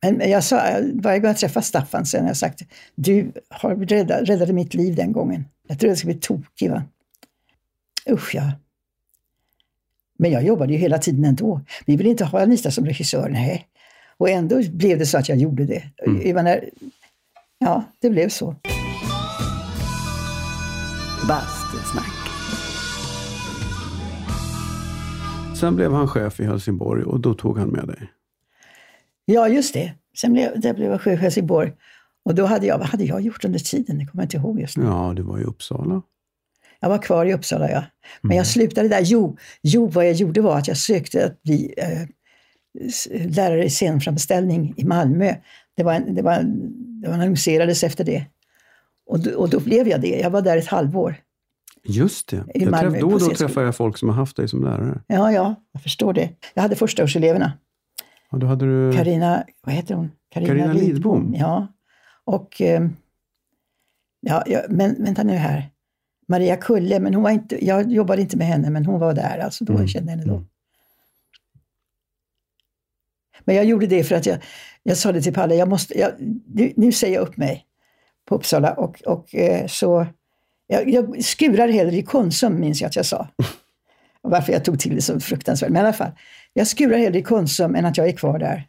Men 0.02 0.30
jag 0.30 0.44
sa, 0.44 0.62
varje 0.94 1.18
gång 1.18 1.28
jag 1.28 1.36
träffade 1.36 1.66
Staffan 1.66 2.06
sen 2.06 2.20
har 2.20 2.28
jag 2.28 2.36
sagt, 2.36 2.62
du 2.94 3.32
har 3.48 3.76
räddat, 3.76 4.28
räddade 4.28 4.52
mitt 4.52 4.74
liv 4.74 4.94
den 4.94 5.12
gången. 5.12 5.44
Jag 5.68 5.78
trodde 5.78 5.90
jag 5.90 5.98
skulle 5.98 6.12
bli 6.14 6.20
tokig. 6.20 6.70
Va? 6.70 6.84
Usch 8.10 8.34
ja. 8.34 8.52
Men 10.18 10.30
jag 10.30 10.44
jobbade 10.44 10.72
ju 10.72 10.78
hela 10.78 10.98
tiden 10.98 11.24
ändå. 11.24 11.60
Vi 11.86 11.96
ville 11.96 12.10
inte 12.10 12.24
ha 12.24 12.42
Anita 12.42 12.70
som 12.70 12.86
regissör, 12.86 13.28
nej. 13.28 13.66
Och 14.16 14.28
ändå 14.28 14.62
blev 14.72 14.98
det 14.98 15.06
så 15.06 15.18
att 15.18 15.28
jag 15.28 15.38
gjorde 15.38 15.64
det. 15.64 15.82
Mm. 16.06 16.26
Jag 16.26 16.34
menar, 16.34 16.64
ja, 17.58 17.84
det 18.00 18.10
blev 18.10 18.28
så. 18.28 18.56
Bastusnack. 21.28 22.01
Sen 25.62 25.76
blev 25.76 25.92
han 25.92 26.08
chef 26.08 26.40
i 26.40 26.44
Helsingborg 26.44 27.04
och 27.04 27.20
då 27.20 27.34
tog 27.34 27.58
han 27.58 27.68
med 27.68 27.86
dig. 27.86 28.12
Ja, 29.24 29.48
just 29.48 29.74
det. 29.74 29.92
Sen 30.16 30.32
blev, 30.32 30.60
där 30.60 30.74
blev 30.74 30.90
jag 30.90 31.00
chef 31.00 31.18
i 31.18 31.22
Helsingborg. 31.22 31.72
Och 32.24 32.34
då 32.34 32.46
hade 32.46 32.66
jag, 32.66 32.78
vad 32.78 32.86
hade 32.86 33.04
jag 33.04 33.20
gjort 33.20 33.44
under 33.44 33.58
tiden? 33.58 33.98
Det 33.98 34.06
kommer 34.06 34.22
jag 34.22 34.26
inte 34.26 34.36
ihåg 34.36 34.60
just 34.60 34.76
nu. 34.76 34.84
Ja, 34.84 35.12
du 35.16 35.22
var 35.22 35.38
i 35.38 35.44
Uppsala. 35.44 36.02
Jag 36.80 36.88
var 36.88 36.98
kvar 36.98 37.26
i 37.26 37.34
Uppsala, 37.34 37.70
ja. 37.70 37.84
Men 38.20 38.30
mm. 38.30 38.36
jag 38.36 38.46
slutade 38.46 38.88
där. 38.88 39.00
Jo, 39.02 39.36
jo, 39.62 39.86
vad 39.86 40.06
jag 40.06 40.12
gjorde 40.12 40.40
var 40.40 40.58
att 40.58 40.68
jag 40.68 40.76
sökte 40.76 41.26
att 41.26 41.42
bli 41.42 41.74
eh, 41.76 42.02
lärare 43.28 43.64
i 43.64 43.70
scenframställning 43.70 44.74
i 44.76 44.84
Malmö. 44.84 45.34
Det, 45.76 45.82
var 45.82 45.92
en, 45.92 46.14
det, 46.14 46.22
var 46.22 46.32
en, 46.32 46.72
det 47.00 47.14
annonserades 47.14 47.84
efter 47.84 48.04
det. 48.04 48.24
Och 49.06 49.26
och 49.26 49.50
då 49.50 49.60
blev 49.60 49.88
jag 49.88 50.00
det. 50.00 50.18
Jag 50.20 50.30
var 50.30 50.42
där 50.42 50.56
ett 50.56 50.66
halvår. 50.66 51.16
Just 51.84 52.28
det. 52.28 52.44
I 52.54 52.64
jag 52.64 52.80
träff, 52.80 53.00
då 53.00 53.06
och 53.06 53.20
då 53.20 53.30
träffar 53.30 53.62
jag 53.62 53.76
folk 53.76 53.98
som 53.98 54.08
har 54.08 54.16
haft 54.16 54.36
dig 54.36 54.48
som 54.48 54.64
lärare. 54.64 55.00
Ja, 55.06 55.32
ja, 55.32 55.54
jag 55.72 55.82
förstår 55.82 56.12
det. 56.12 56.30
Jag 56.54 56.62
hade 56.62 56.76
förstaårseleverna. 56.76 57.52
Ja, 58.30 58.38
då 58.38 58.46
hade 58.46 58.64
du... 58.64 58.96
Carina, 58.96 59.44
vad 59.62 59.74
heter 59.74 59.94
hon? 59.94 60.10
Carina 60.30 60.72
Lidbom. 60.72 60.76
Lidbom. 60.76 61.34
Ja. 61.34 61.66
Och... 62.24 62.60
Eh, 62.60 62.88
ja, 64.20 64.42
ja, 64.46 64.60
men 64.68 65.04
vänta 65.04 65.22
nu 65.22 65.32
här. 65.32 65.70
Maria 66.28 66.56
Kulle, 66.56 67.00
men 67.00 67.14
hon 67.14 67.22
var 67.22 67.30
inte, 67.30 67.66
jag 67.66 67.92
jobbade 67.92 68.22
inte 68.22 68.36
med 68.36 68.46
henne, 68.46 68.70
men 68.70 68.86
hon 68.86 69.00
var 69.00 69.14
där. 69.14 69.38
Alltså 69.38 69.64
då 69.64 69.72
mm. 69.72 69.82
jag 69.82 69.90
kände 69.90 70.10
henne 70.10 70.24
då. 70.24 70.34
Mm. 70.34 70.46
Men 73.44 73.56
jag 73.56 73.64
gjorde 73.64 73.86
det 73.86 74.04
för 74.04 74.14
att 74.14 74.26
jag, 74.26 74.38
jag 74.82 74.96
sa 74.96 75.12
det 75.12 75.22
till 75.22 75.34
Palle, 75.34 75.54
jag 75.54 75.68
måste, 75.68 75.98
jag, 75.98 76.12
nu, 76.46 76.72
nu 76.76 76.92
säger 76.92 77.14
jag 77.14 77.28
upp 77.28 77.36
mig 77.36 77.66
på 78.28 78.34
Uppsala 78.34 78.72
och, 78.72 79.02
och 79.02 79.34
eh, 79.34 79.66
så 79.66 80.06
jag, 80.72 80.90
jag 80.90 81.24
skurar 81.24 81.68
hellre 81.68 81.96
i 81.96 82.02
Konsum, 82.02 82.60
minns 82.60 82.80
jag 82.80 82.88
att 82.88 82.96
jag 82.96 83.06
sa. 83.06 83.28
Varför 84.22 84.52
jag 84.52 84.64
tog 84.64 84.80
till 84.80 84.94
det 84.94 85.02
så 85.02 85.20
fruktansvärt. 85.20 85.70
Men 85.70 85.76
i 85.76 85.84
alla 85.84 85.92
fall, 85.92 86.10
jag 86.52 86.66
skurar 86.66 86.98
hellre 86.98 87.18
i 87.18 87.22
Konsum 87.22 87.74
än 87.74 87.84
att 87.84 87.96
jag 87.96 88.08
är 88.08 88.12
kvar 88.12 88.38
där. 88.38 88.68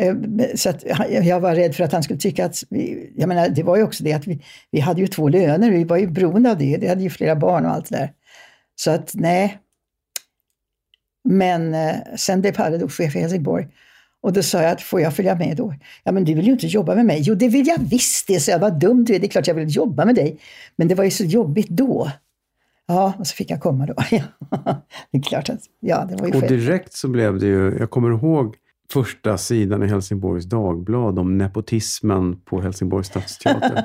Ehm, 0.00 0.40
så 0.54 0.70
att 0.70 0.84
jag 1.22 1.40
var 1.40 1.54
rädd 1.54 1.74
för 1.74 1.84
att 1.84 1.92
han 1.92 2.02
skulle 2.02 2.18
tycka 2.18 2.44
att, 2.44 2.62
vi, 2.70 3.12
jag 3.16 3.28
menar 3.28 3.48
det 3.48 3.62
var 3.62 3.76
ju 3.76 3.82
också 3.82 4.04
det 4.04 4.12
att 4.12 4.26
vi, 4.26 4.42
vi 4.70 4.80
hade 4.80 5.00
ju 5.00 5.06
två 5.06 5.28
löner, 5.28 5.70
vi 5.70 5.84
var 5.84 5.96
ju 5.96 6.06
beroende 6.06 6.50
av 6.50 6.58
det, 6.58 6.78
vi 6.80 6.88
hade 6.88 7.02
ju 7.02 7.10
flera 7.10 7.36
barn 7.36 7.66
och 7.66 7.72
allt 7.72 7.88
det 7.88 7.96
där. 7.96 8.12
Så 8.76 8.90
att 8.90 9.10
nej. 9.14 9.58
Men 11.28 11.74
eh, 11.74 11.96
sen 12.16 12.40
blev 12.40 12.52
Palle 12.52 12.78
då 12.78 12.88
chef 12.88 13.16
i 13.16 13.18
Helsingborg 13.18 13.68
och 14.26 14.32
då 14.32 14.42
sa 14.42 14.62
jag 14.62 14.72
att 14.72 14.82
får 14.82 15.00
jag 15.00 15.16
följa 15.16 15.34
med 15.34 15.56
då? 15.56 15.74
Ja 16.04 16.12
men 16.12 16.24
du 16.24 16.34
vill 16.34 16.46
ju 16.46 16.52
inte 16.52 16.66
jobba 16.66 16.94
med 16.94 17.06
mig. 17.06 17.20
Jo 17.22 17.34
det 17.34 17.48
vill 17.48 17.66
jag 17.66 17.78
visst 17.78 18.26
det, 18.26 18.40
så 18.40 18.50
jag. 18.50 18.58
Vad 18.58 18.80
dumt 18.80 19.04
du 19.04 19.14
är, 19.14 19.18
det 19.18 19.26
är 19.26 19.28
klart 19.28 19.46
jag 19.46 19.54
vill 19.54 19.76
jobba 19.76 20.04
med 20.04 20.14
dig. 20.14 20.38
Men 20.76 20.88
det 20.88 20.94
var 20.94 21.04
ju 21.04 21.10
så 21.10 21.24
jobbigt 21.24 21.68
då. 21.68 22.10
Ja, 22.86 23.12
och 23.18 23.26
så 23.26 23.34
fick 23.34 23.50
jag 23.50 23.60
komma 23.60 23.86
då. 23.86 23.94
det 25.10 25.18
är 25.18 25.22
klart 25.22 25.48
att, 25.48 25.60
ja 25.80 26.06
det 26.08 26.16
var 26.16 26.26
ju 26.26 26.34
Och 26.34 26.40
själv. 26.40 26.60
direkt 26.60 26.92
så 26.92 27.08
blev 27.08 27.38
det 27.38 27.46
ju, 27.46 27.76
jag 27.78 27.90
kommer 27.90 28.10
ihåg 28.10 28.56
första 28.92 29.38
sidan 29.38 29.82
i 29.82 29.86
Helsingborgs 29.86 30.44
Dagblad 30.44 31.18
om 31.18 31.38
nepotismen 31.38 32.40
på 32.40 32.60
Helsingborgs 32.60 33.06
stadsteater. 33.06 33.84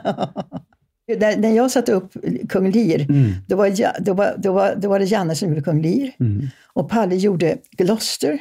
När, 1.17 1.37
när 1.37 1.55
jag 1.55 1.71
satte 1.71 1.93
upp 1.93 2.13
Kung 2.49 2.71
Lear, 2.71 2.99
mm. 2.99 3.31
då, 3.47 3.55
var, 3.55 4.01
då, 4.03 4.13
var, 4.13 4.35
då, 4.37 4.53
var, 4.53 4.75
då 4.75 4.89
var 4.89 4.99
det 4.99 5.05
Janne 5.05 5.35
som 5.35 5.49
gjorde 5.49 5.61
Kung 5.61 5.81
Lear. 5.81 6.11
Mm. 6.19 6.47
Och 6.73 6.89
Palle 6.89 7.15
gjorde 7.15 7.57
Gloucester. 7.77 8.39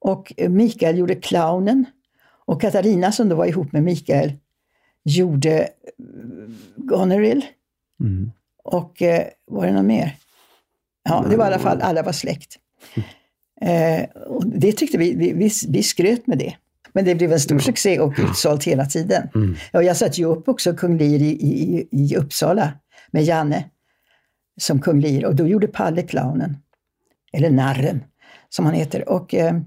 Och 0.00 0.32
Mikael 0.48 0.98
gjorde 0.98 1.14
Clownen. 1.14 1.84
Och 2.44 2.60
Katarina 2.60 3.12
som 3.12 3.28
då 3.28 3.36
var 3.36 3.46
ihop 3.46 3.72
med 3.72 3.82
Mikael 3.82 4.32
gjorde 5.04 5.68
Goneril. 6.76 7.44
Mm. 8.00 8.30
Och 8.64 9.02
eh, 9.02 9.26
var 9.46 9.66
det 9.66 9.72
någon 9.72 9.86
mer? 9.86 10.16
Ja, 11.02 11.26
det 11.30 11.36
var 11.36 11.44
i 11.44 11.46
alla 11.46 11.58
fall, 11.58 11.80
alla 11.80 12.02
var 12.02 12.12
släkt. 12.12 12.58
Eh, 13.62 14.04
och 14.10 14.46
det 14.46 14.72
tyckte 14.72 14.98
vi, 14.98 15.14
vi, 15.14 15.32
vi, 15.32 15.50
vi 15.68 15.82
skröt 15.82 16.26
med 16.26 16.38
det. 16.38 16.54
Men 16.92 17.04
det 17.04 17.14
blev 17.14 17.32
en 17.32 17.40
stor 17.40 17.58
succé 17.58 18.00
och 18.00 18.14
utsålt 18.18 18.64
hela 18.64 18.86
tiden. 18.86 19.28
Mm. 19.34 19.56
Och 19.72 19.84
jag 19.84 19.96
satte 19.96 20.20
ju 20.20 20.26
upp 20.26 20.48
också 20.48 20.74
Kung 20.74 20.98
Lir 20.98 21.22
i, 21.22 21.30
i, 21.30 21.88
i 21.90 22.16
Uppsala 22.16 22.72
med 23.10 23.24
Janne 23.24 23.64
som 24.60 24.80
Kung 24.80 25.00
Lir 25.00 25.24
och 25.24 25.34
då 25.34 25.46
gjorde 25.46 25.66
Palle 25.66 26.02
clownen. 26.02 26.56
Eller 27.32 27.50
narren 27.50 28.04
som 28.48 28.64
han 28.66 28.74
heter. 28.74 29.08
Och, 29.08 29.34
eh, 29.34 29.60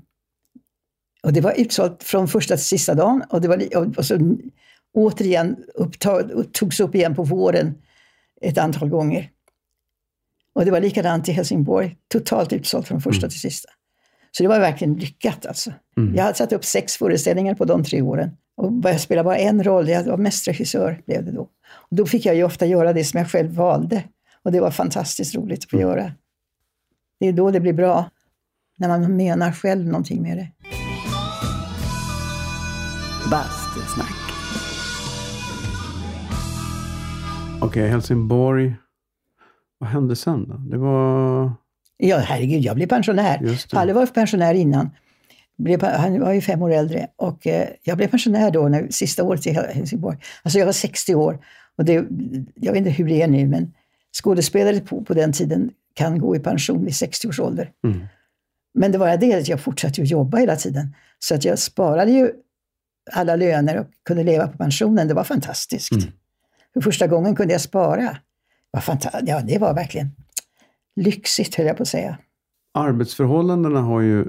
och 1.24 1.34
det 1.34 1.42
var 1.42 1.54
utsålt 1.58 2.04
från 2.04 2.28
första 2.28 2.56
till 2.56 2.66
sista 2.66 2.94
dagen 2.94 3.24
och, 3.30 3.42
det 3.42 3.48
var, 3.48 3.78
och, 3.78 3.98
och 3.98 4.06
så 4.06 4.38
återigen 4.94 5.58
upptag, 5.76 6.32
togs 6.52 6.80
upp 6.80 6.96
igen 6.96 7.16
på 7.16 7.24
våren 7.24 7.76
ett 8.42 8.58
antal 8.58 8.90
gånger. 8.90 9.30
Och 10.56 10.66
det 10.66 10.72
var 10.72 10.82
likadant 10.82 11.30
i 11.30 11.32
Helsingborg, 11.32 11.98
totalt 12.08 12.54
utsålt 12.54 12.88
från 12.88 13.02
första 13.02 13.26
mm. 13.26 13.30
till 13.30 13.40
sista. 13.40 13.70
Så 14.32 14.44
det 14.44 14.50
var 14.50 14.60
verkligen 14.60 14.94
lyckat 14.94 15.46
alltså. 15.46 15.74
Mm. 15.98 16.16
Jag 16.16 16.24
hade 16.24 16.38
satt 16.38 16.54
upp 16.54 16.66
sex 16.66 16.98
föreställningar 16.98 17.56
på 17.56 17.66
de 17.66 17.84
tre 17.84 18.02
åren. 18.02 18.32
Och 18.56 18.72
jag 18.84 19.02
spelade 19.02 19.26
bara 19.26 19.38
en 19.38 19.64
roll, 19.64 19.90
jag 19.90 20.04
var 20.04 20.18
mest 20.18 20.48
regissör 20.48 21.02
blev 21.06 21.26
det 21.26 21.32
då. 21.32 21.42
Och 21.66 21.96
då 21.96 22.06
fick 22.06 22.26
jag 22.26 22.36
ju 22.36 22.44
ofta 22.44 22.66
göra 22.66 22.94
det 22.94 23.04
som 23.04 23.18
jag 23.18 23.32
själv 23.32 23.52
valde. 23.52 24.04
Och 24.44 24.52
det 24.52 24.60
var 24.60 24.72
fantastiskt 24.72 25.36
roligt 25.36 25.64
att 25.64 25.70
få 25.70 25.78
mm. 25.78 25.90
göra. 25.90 26.12
Det 27.20 27.28
är 27.28 27.34
då 27.34 27.52
det 27.52 27.60
blir 27.60 27.74
bra. 27.74 28.10
När 28.78 28.88
man 28.88 29.16
menar 29.16 29.52
själv 29.52 29.86
någonting 29.86 30.22
med 30.22 30.38
det. 30.38 30.63
Bastusnack. 33.34 34.16
Okej, 37.62 37.68
okay, 37.68 37.88
Helsingborg. 37.88 38.76
Vad 39.78 39.90
hände 39.90 40.16
sen 40.16 40.50
då? 40.50 40.56
Det 40.58 40.78
var... 40.78 41.52
Ja, 41.98 42.18
herregud, 42.18 42.62
jag 42.62 42.76
blev 42.76 42.88
pensionär. 42.88 43.68
Palle 43.72 43.94
var 43.94 44.06
pensionär 44.06 44.54
innan. 44.54 44.90
Han 45.82 46.20
var 46.20 46.34
ju 46.34 46.42
fem 46.42 46.62
år 46.62 46.72
äldre 46.72 47.08
och 47.16 47.48
eh, 47.48 47.68
jag 47.84 47.98
blev 47.98 48.08
pensionär 48.08 48.52
då, 48.52 48.68
när, 48.68 48.88
sista 48.90 49.24
året 49.24 49.48
i 49.48 49.52
Helsingborg. 49.52 50.18
Alltså 50.44 50.60
jag 50.60 50.66
var 50.66 50.74
60 50.74 51.16
år. 51.16 51.40
Och 51.78 51.86
det, 51.86 51.94
jag 52.56 52.72
vet 52.74 52.78
inte 52.78 52.90
hur 52.90 53.08
det 53.08 53.22
är 53.22 53.28
nu, 53.28 53.48
men 53.48 53.74
skådespelare 54.24 54.80
på, 54.80 55.04
på 55.04 55.14
den 55.14 55.32
tiden 55.32 55.72
kan 55.94 56.20
gå 56.20 56.36
i 56.36 56.40
pension 56.40 56.86
vid 56.86 56.96
60 56.96 57.28
års 57.28 57.40
ålder. 57.40 57.72
Mm. 57.84 58.08
Men 58.74 58.92
det 58.92 58.98
var 58.98 59.18
det 59.18 59.34
att 59.34 59.48
jag 59.48 59.60
fortsatte 59.60 60.02
att 60.02 60.10
jobba 60.10 60.38
hela 60.38 60.56
tiden. 60.56 60.96
Så 61.20 61.36
att 61.36 61.46
jag 61.46 61.60
sparade 61.60 62.12
ju 62.12 62.32
alla 63.12 63.36
löner 63.36 63.80
och 63.80 63.88
kunde 64.06 64.24
leva 64.24 64.48
på 64.48 64.58
pensionen. 64.58 65.08
Det 65.08 65.14
var 65.14 65.24
fantastiskt. 65.24 65.92
Mm. 65.92 66.06
För 66.74 66.82
första 66.82 67.08
gången 67.08 67.36
kunde 67.36 67.54
jag 67.54 67.62
spara. 67.62 68.18
Det 68.74 68.88
var, 68.88 69.22
ja, 69.26 69.42
det 69.42 69.58
var 69.58 69.74
verkligen 69.74 70.12
lyxigt 70.96 71.56
höll 71.56 71.66
jag 71.66 71.78
på 71.78 71.84
att 71.84 71.90
säga. 71.90 72.18
Arbetsförhållandena 72.74 73.82
har 73.82 74.02
ju 74.02 74.26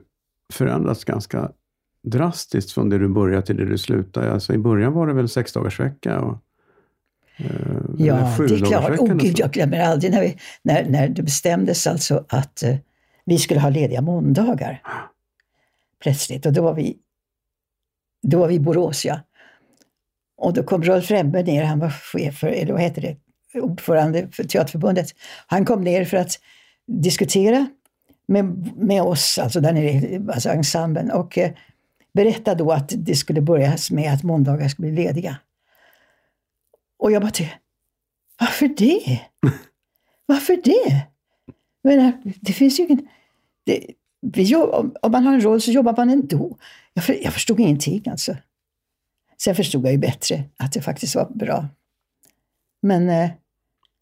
förändrats 0.52 1.04
ganska 1.04 1.50
drastiskt 2.02 2.72
från 2.72 2.88
det 2.88 2.98
du 2.98 3.08
började 3.08 3.46
till 3.46 3.56
det 3.56 3.64
du 3.64 3.78
slutade. 3.78 4.32
Alltså, 4.32 4.54
I 4.54 4.58
början 4.58 4.92
var 4.92 5.06
det 5.06 5.12
väl 5.12 5.28
sex 5.28 5.52
dagars 5.52 5.80
vecka 5.80 6.20
och 6.20 6.38
eh, 7.36 7.46
Ja, 7.98 8.34
det 8.38 8.54
är 8.54 8.66
klart. 8.66 8.98
Oh, 8.98 9.14
gud, 9.14 9.38
jag 9.38 9.50
glömmer 9.50 9.80
aldrig 9.80 10.12
när, 10.12 10.20
vi, 10.20 10.36
när, 10.62 10.84
när 10.90 11.08
det 11.08 11.22
bestämdes 11.22 11.86
alltså 11.86 12.24
att 12.28 12.62
eh, 12.62 12.76
vi 13.24 13.38
skulle 13.38 13.60
ha 13.60 13.68
lediga 13.68 14.00
måndagar. 14.00 14.82
Plötsligt. 16.02 16.46
Och 16.46 16.52
då 16.52 16.62
var 16.62 16.74
vi, 16.74 16.96
då 18.24 18.38
var 18.38 18.48
vi 18.48 18.54
i 18.54 18.60
Borås, 18.60 19.04
ja. 19.04 19.20
Och 20.36 20.52
då 20.52 20.62
kom 20.62 20.82
Rolf 20.82 21.10
Rembe 21.10 21.42
ner, 21.42 21.64
han 21.64 21.78
var 21.78 21.90
chef 21.90 22.38
för, 22.38 22.46
eller 22.46 22.72
vad 22.72 22.82
heter 22.82 23.02
det, 23.02 23.16
ordförande 23.60 24.28
för 24.32 24.44
Teaterförbundet. 24.44 25.06
Han 25.46 25.64
kom 25.64 25.84
ner 25.84 26.04
för 26.04 26.16
att 26.16 26.40
diskutera 26.86 27.66
med, 28.28 28.44
med 28.76 29.02
oss, 29.02 29.38
alltså 29.38 29.60
där 29.60 29.72
nere, 29.72 30.22
alltså 30.32 30.48
ensemblen, 30.48 31.10
och 31.10 31.38
eh, 31.38 31.52
berätta 32.14 32.54
då 32.54 32.72
att 32.72 32.92
det 32.96 33.14
skulle 33.14 33.40
börjas 33.40 33.90
med 33.90 34.14
att 34.14 34.22
måndagar 34.22 34.68
skulle 34.68 34.92
bli 34.92 35.04
lediga. 35.04 35.36
Och 36.98 37.12
jag 37.12 37.22
bara 37.22 37.30
tänkte, 37.30 37.56
varför 38.40 38.68
det? 38.68 39.20
Varför 40.26 40.60
det? 40.64 41.06
Jag 41.82 41.96
menar, 41.96 42.12
det 42.40 42.52
finns 42.52 42.80
ju 42.80 42.82
ingen... 42.84 43.08
Det, 43.64 43.86
jobb, 44.34 44.70
om, 44.74 44.94
om 45.02 45.12
man 45.12 45.24
har 45.24 45.34
en 45.34 45.40
roll 45.40 45.60
så 45.60 45.70
jobbar 45.70 45.94
man 45.96 46.10
ändå. 46.10 46.56
Jag, 46.94 47.04
för, 47.04 47.24
jag 47.24 47.32
förstod 47.32 47.60
ingenting 47.60 48.02
alltså. 48.10 48.36
Sen 49.38 49.54
förstod 49.54 49.84
jag 49.84 49.92
ju 49.92 49.98
bättre 49.98 50.44
att 50.56 50.72
det 50.72 50.82
faktiskt 50.82 51.14
var 51.14 51.30
bra. 51.34 51.68
Men 52.82 53.08
eh, 53.08 53.30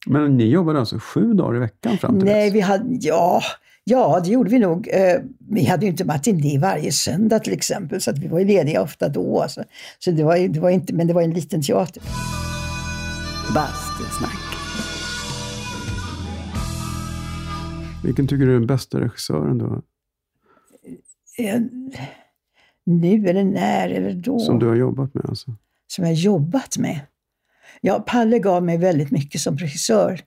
Men 0.07 0.37
ni 0.37 0.45
jobbade 0.45 0.79
alltså 0.79 0.99
sju 0.99 1.33
dagar 1.33 1.57
i 1.57 1.59
veckan 1.59 1.99
fram 1.99 2.19
till 2.19 2.25
nej, 2.25 2.45
dess? 2.45 2.55
vi 2.55 2.61
hade... 2.61 2.85
Ja, 3.01 3.43
ja, 3.85 4.21
det 4.25 4.31
gjorde 4.31 4.51
vi 4.51 4.59
nog. 4.59 4.89
Eh, 4.93 5.21
vi 5.51 5.65
hade 5.65 5.87
ju 5.87 5.91
inte 5.91 6.05
matiné 6.05 6.59
varje 6.59 6.93
söndag 6.93 7.39
till 7.39 7.53
exempel, 7.53 8.01
så 8.01 8.11
att 8.11 8.19
vi 8.19 8.29
var 8.29 8.39
ju 8.39 8.45
lediga 8.45 8.83
ofta 8.83 9.09
då. 9.09 9.41
Alltså. 9.41 9.65
Så 9.99 10.11
det 10.11 10.25
var, 10.25 10.49
det 10.49 10.61
var 10.61 10.71
inte, 10.71 10.95
men 10.95 11.07
det 11.07 11.15
var 11.15 11.23
en 11.23 11.35
liten 11.35 11.63
teater. 11.63 12.03
Bastusnack. 13.55 14.39
Vilken 18.05 18.27
tycker 18.27 18.47
du 18.47 18.51
är 18.51 18.59
den 18.59 18.67
bästa 18.67 19.01
regissören 19.01 19.59
då? 19.59 19.67
Eh, 19.67 19.81
nu 22.85 23.29
eller 23.29 23.45
när 23.45 23.89
eller 23.89 24.13
då. 24.13 24.39
Som 24.39 24.59
du 24.59 24.69
har 24.69 24.77
jobbat 24.77 25.15
med 25.15 25.25
alltså? 25.29 25.57
som 25.93 26.05
jag 26.05 26.15
jobbat 26.15 26.79
med. 26.79 27.01
Ja, 27.81 28.05
Palle 28.07 28.39
gav 28.39 28.63
mig 28.63 28.79
väldigt 28.79 29.11
mycket 29.11 29.41
som 29.41 29.59
regissör. 29.59 30.21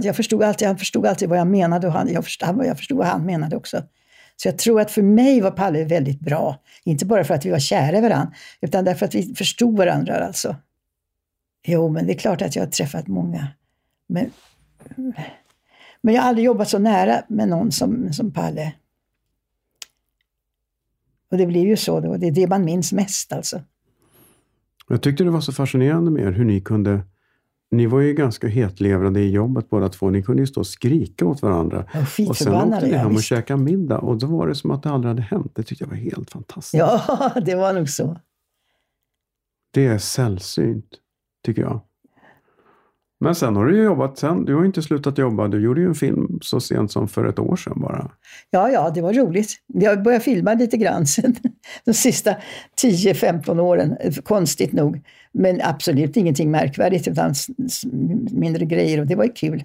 Jag 0.00 0.16
förstod 0.16 0.42
alltid, 0.42 0.68
han 0.68 0.78
förstod 0.78 1.06
alltid 1.06 1.28
vad 1.28 1.38
jag 1.38 1.46
menade 1.46 1.86
och 1.86 1.92
han, 1.92 2.12
jag, 2.12 2.24
förstod, 2.24 2.66
jag 2.66 2.78
förstod 2.78 2.98
vad 2.98 3.06
han 3.06 3.26
menade 3.26 3.56
också. 3.56 3.82
Så 4.36 4.48
jag 4.48 4.58
tror 4.58 4.80
att 4.80 4.90
för 4.90 5.02
mig 5.02 5.40
var 5.40 5.50
Palle 5.50 5.84
väldigt 5.84 6.20
bra. 6.20 6.62
Inte 6.84 7.06
bara 7.06 7.24
för 7.24 7.34
att 7.34 7.46
vi 7.46 7.50
var 7.50 7.58
kära 7.58 7.98
i 7.98 8.00
varandra, 8.00 8.32
utan 8.60 8.84
därför 8.84 9.06
att 9.06 9.14
vi 9.14 9.34
förstod 9.34 9.76
varandra 9.76 10.26
alltså. 10.26 10.56
Jo, 11.66 11.88
men 11.88 12.06
det 12.06 12.12
är 12.12 12.18
klart 12.18 12.42
att 12.42 12.56
jag 12.56 12.62
har 12.62 12.70
träffat 12.70 13.06
många. 13.06 13.48
Men, 14.06 14.30
men 16.00 16.14
jag 16.14 16.22
har 16.22 16.28
aldrig 16.28 16.44
jobbat 16.44 16.68
så 16.68 16.78
nära 16.78 17.22
med 17.28 17.48
någon 17.48 17.72
som, 17.72 18.12
som 18.12 18.32
Palle. 18.32 18.72
Och 21.34 21.38
det 21.38 21.46
blir 21.46 21.66
ju 21.66 21.76
så 21.76 22.00
då. 22.00 22.16
Det 22.16 22.26
är 22.26 22.30
det 22.30 22.46
man 22.46 22.64
minns 22.64 22.92
mest 22.92 23.32
alltså. 23.32 23.60
Jag 24.88 25.02
tyckte 25.02 25.24
det 25.24 25.30
var 25.30 25.40
så 25.40 25.52
fascinerande 25.52 26.10
med 26.10 26.22
er 26.22 26.32
hur 26.32 26.44
ni 26.44 26.60
kunde... 26.60 27.00
Ni 27.70 27.86
var 27.86 28.00
ju 28.00 28.14
ganska 28.14 28.48
hetlevrade 28.48 29.20
i 29.20 29.30
jobbet 29.30 29.70
båda 29.70 29.88
två. 29.88 30.10
Ni 30.10 30.22
kunde 30.22 30.42
ju 30.42 30.46
stå 30.46 30.60
och 30.60 30.66
skrika 30.66 31.26
åt 31.26 31.42
varandra. 31.42 31.84
Var 31.94 32.28
Och 32.28 32.36
sen 32.36 32.54
åkte 32.54 32.86
ni 32.86 32.92
ja, 32.92 32.98
hem 32.98 33.14
och 33.14 33.22
käkade 33.22 33.62
middag 33.62 33.98
och 33.98 34.18
då 34.18 34.26
var 34.26 34.48
det 34.48 34.54
som 34.54 34.70
att 34.70 34.82
det 34.82 34.90
aldrig 34.90 35.08
hade 35.08 35.22
hänt. 35.22 35.52
Det 35.54 35.62
tyckte 35.62 35.84
jag 35.84 35.88
var 35.88 35.96
helt 35.96 36.30
fantastiskt. 36.30 36.78
Ja, 36.78 37.32
det 37.44 37.54
var 37.54 37.72
nog 37.72 37.88
så. 37.88 38.20
Det 39.70 39.86
är 39.86 39.98
sällsynt, 39.98 40.90
tycker 41.44 41.62
jag. 41.62 41.80
Men 43.20 43.34
sen 43.34 43.56
har 43.56 43.66
du 43.66 43.76
ju 43.76 43.82
jobbat, 43.82 44.18
sen, 44.18 44.44
du 44.44 44.54
har 44.54 44.64
inte 44.64 44.82
slutat 44.82 45.18
jobba. 45.18 45.48
Du 45.48 45.60
gjorde 45.60 45.80
ju 45.80 45.86
en 45.86 45.94
film 45.94 46.38
så 46.42 46.60
sent 46.60 46.92
som 46.92 47.08
för 47.08 47.24
ett 47.24 47.38
år 47.38 47.56
sedan 47.56 47.80
bara. 47.80 48.10
Ja, 48.50 48.70
ja, 48.70 48.90
det 48.90 49.02
var 49.02 49.12
roligt. 49.12 49.52
Jag 49.66 50.02
började 50.02 50.24
filma 50.24 50.54
lite 50.54 50.76
grann 50.76 51.06
sen, 51.06 51.34
de 51.84 51.94
sista 51.94 52.36
10-15 52.82 53.60
åren, 53.60 53.96
konstigt 54.24 54.72
nog. 54.72 55.00
Men 55.32 55.60
absolut 55.62 56.16
ingenting 56.16 56.50
märkvärdigt, 56.50 57.08
utan 57.08 57.34
mindre 58.30 58.64
grejer 58.64 59.00
och 59.00 59.06
det 59.06 59.14
var 59.14 59.24
ju 59.24 59.32
kul 59.32 59.64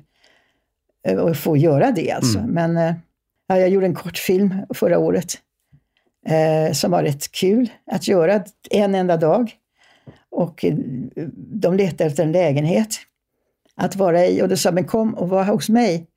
eh, 1.08 1.20
att 1.20 1.38
få 1.38 1.58
göra 1.58 1.92
det 1.92 2.12
alltså. 2.12 2.40
Men 2.48 2.78
eh, 2.78 2.94
ja, 3.48 3.58
jag 3.58 3.70
gjorde 3.70 3.86
en 3.86 3.96
kortfilm 3.96 4.56
förra 4.74 5.00
året 5.00 5.34
eh, 6.28 6.74
som 6.74 6.92
var 6.92 7.04
rätt 7.04 7.32
kul 7.32 7.70
att 7.92 8.08
göra 8.08 8.44
en 8.70 8.96
enda 8.96 9.18
dag. 9.18 9.52
Och 10.32 10.66
eh, 10.66 10.76
de 11.36 11.74
letade 11.74 12.10
efter 12.10 12.24
en 12.24 12.32
lägenhet 12.32 12.90
att 13.80 13.96
vara 13.96 14.26
i 14.26 14.42
och 14.42 14.50
då 14.50 14.58
sa 14.58 14.72
men 14.72 14.84
kom 14.86 15.14
och 15.14 15.30
var 15.30 15.44
hos 15.46 15.70
mig. 15.70 16.08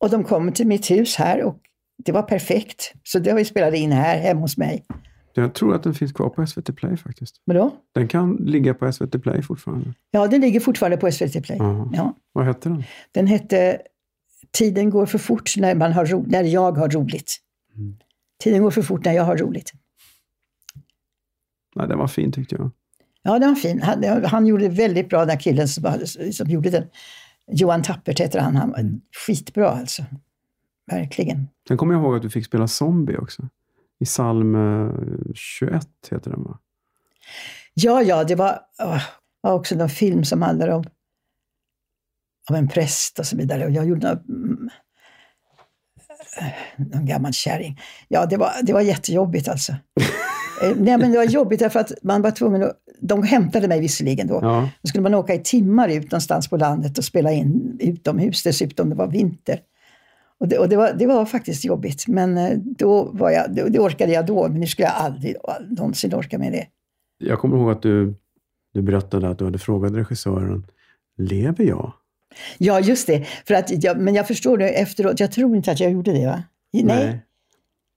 Och 0.00 0.10
de 0.10 0.24
kom 0.24 0.52
till 0.52 0.66
mitt 0.66 0.90
hus 0.90 1.16
här 1.16 1.42
och 1.42 1.60
det 2.04 2.12
var 2.12 2.22
perfekt. 2.22 2.92
Så 3.02 3.18
det 3.18 3.30
har 3.30 3.36
vi 3.36 3.44
spelat 3.44 3.74
in 3.74 3.92
här 3.92 4.18
hemma 4.18 4.40
hos 4.40 4.56
mig. 4.56 4.84
Jag 5.34 5.54
tror 5.54 5.74
att 5.74 5.82
den 5.82 5.94
finns 5.94 6.12
kvar 6.12 6.28
på 6.28 6.46
SVT 6.46 6.76
Play 6.76 6.96
faktiskt. 6.96 7.40
Vadå? 7.44 7.70
Den 7.94 8.08
kan 8.08 8.36
ligga 8.36 8.74
på 8.74 8.92
SVT 8.92 9.22
Play 9.22 9.42
fortfarande. 9.42 9.94
Ja, 10.10 10.26
den 10.26 10.40
ligger 10.40 10.60
fortfarande 10.60 10.96
på 10.96 11.10
SVT 11.12 11.42
Play. 11.44 11.58
Ja. 11.92 12.14
Vad 12.32 12.44
hette 12.44 12.68
den? 12.68 12.82
Den 13.12 13.26
hette 13.26 13.80
Tiden 14.52 14.90
går 14.90 15.06
för 15.06 15.18
fort 15.18 15.54
när, 15.56 15.74
man 15.74 15.92
har 15.92 16.06
ro- 16.06 16.24
när 16.28 16.42
jag 16.44 16.72
har 16.72 16.88
roligt. 16.88 17.36
Mm. 17.76 17.96
Tiden 18.44 18.62
går 18.62 18.70
för 18.70 18.82
fort 18.82 19.04
när 19.04 19.12
jag 19.12 19.22
har 19.24 19.36
roligt. 19.36 19.72
Nej, 21.74 21.88
den 21.88 21.98
var 21.98 22.06
fin 22.06 22.32
tyckte 22.32 22.54
jag. 22.54 22.70
Ja, 23.26 23.38
den 23.38 23.48
var 23.48 23.56
fin. 23.56 23.82
Han, 23.82 24.24
han 24.24 24.46
gjorde 24.46 24.68
väldigt 24.68 25.08
bra, 25.08 25.24
den 25.24 25.38
killen 25.38 25.68
som, 25.68 25.98
som 26.32 26.50
gjorde 26.50 26.70
den. 26.70 26.84
Johan 27.46 27.82
Tappert 27.82 28.20
heter 28.20 28.40
han. 28.40 28.56
Han 28.56 28.70
var 28.70 29.00
skitbra 29.26 29.68
alltså. 29.68 30.04
Verkligen. 30.90 31.48
Sen 31.68 31.76
kommer 31.76 31.94
jag 31.94 32.02
ihåg 32.02 32.16
att 32.16 32.22
du 32.22 32.30
fick 32.30 32.46
spela 32.46 32.68
zombie 32.68 33.16
också. 33.16 33.48
I 34.00 34.04
psalm 34.04 34.54
eh, 34.54 34.94
21 35.34 35.88
heter 36.10 36.30
den 36.30 36.42
va? 36.42 36.58
Ja, 37.74 38.02
ja, 38.02 38.24
det 38.24 38.34
var, 38.34 38.60
åh, 38.78 39.02
var 39.40 39.52
också 39.52 39.74
någon 39.74 39.88
film 39.88 40.24
som 40.24 40.42
handlar 40.42 40.68
om, 40.68 40.84
om 42.50 42.56
en 42.56 42.68
präst 42.68 43.18
och 43.18 43.26
så 43.26 43.36
vidare. 43.36 43.64
Och 43.64 43.70
jag 43.70 43.86
gjorde 43.86 44.08
någon, 44.08 44.24
mm, 44.28 44.70
någon 46.76 47.06
gammal 47.06 47.32
kärring. 47.32 47.80
Ja, 48.08 48.26
det 48.26 48.36
var, 48.36 48.50
det 48.62 48.72
var 48.72 48.80
jättejobbigt 48.80 49.48
alltså. 49.48 49.74
Eh, 50.62 50.76
Nej, 50.76 50.98
men 50.98 51.10
det 51.10 51.16
var 51.16 51.24
jobbigt 51.24 51.60
därför 51.60 51.80
att 51.80 51.92
man 52.02 52.22
var 52.22 52.30
tvungen 52.30 52.62
att... 52.62 52.72
De 53.00 53.22
hämtade 53.22 53.68
mig 53.68 53.80
visserligen 53.80 54.26
då. 54.26 54.38
Ja. 54.42 54.68
Då 54.82 54.88
skulle 54.88 55.02
man 55.02 55.14
åka 55.14 55.34
i 55.34 55.38
timmar 55.38 55.88
ut 55.88 56.02
någonstans 56.02 56.48
på 56.48 56.56
landet 56.56 56.98
och 56.98 57.04
spela 57.04 57.32
in 57.32 57.78
utomhus 57.80 58.42
dessutom. 58.42 58.90
Det 58.90 58.94
var 58.94 59.06
vinter. 59.06 59.60
Och 60.38 60.48
det, 60.48 60.58
och 60.58 60.68
det, 60.68 60.76
var, 60.76 60.92
det 60.92 61.06
var 61.06 61.26
faktiskt 61.26 61.64
jobbigt. 61.64 62.08
Men 62.08 62.38
eh, 62.38 62.58
då 62.58 63.10
var 63.12 63.30
jag, 63.30 63.54
det, 63.54 63.68
det 63.68 63.78
orkade 63.78 64.12
jag 64.12 64.26
då. 64.26 64.48
Men 64.48 64.60
nu 64.60 64.66
skulle 64.66 64.86
jag 64.86 64.94
aldrig 64.94 65.36
någonsin 65.68 66.14
orka 66.14 66.38
med 66.38 66.52
det. 66.52 66.66
Jag 67.18 67.38
kommer 67.38 67.56
ihåg 67.56 67.70
att 67.70 67.82
du, 67.82 68.14
du 68.74 68.82
berättade 68.82 69.28
att 69.28 69.38
du 69.38 69.44
hade 69.44 69.58
frågat 69.58 69.92
regissören, 69.92 70.66
lever 71.18 71.64
jag? 71.64 71.92
Ja, 72.58 72.80
just 72.80 73.06
det. 73.06 73.26
För 73.46 73.54
att 73.54 73.84
jag, 73.84 74.00
men 74.00 74.14
jag 74.14 74.26
förstår 74.26 74.58
det 74.58 74.68
efteråt. 74.68 75.20
Jag 75.20 75.32
tror 75.32 75.56
inte 75.56 75.70
att 75.70 75.80
jag 75.80 75.92
gjorde 75.92 76.12
det, 76.12 76.26
va? 76.26 76.42
Nej. 76.72 77.20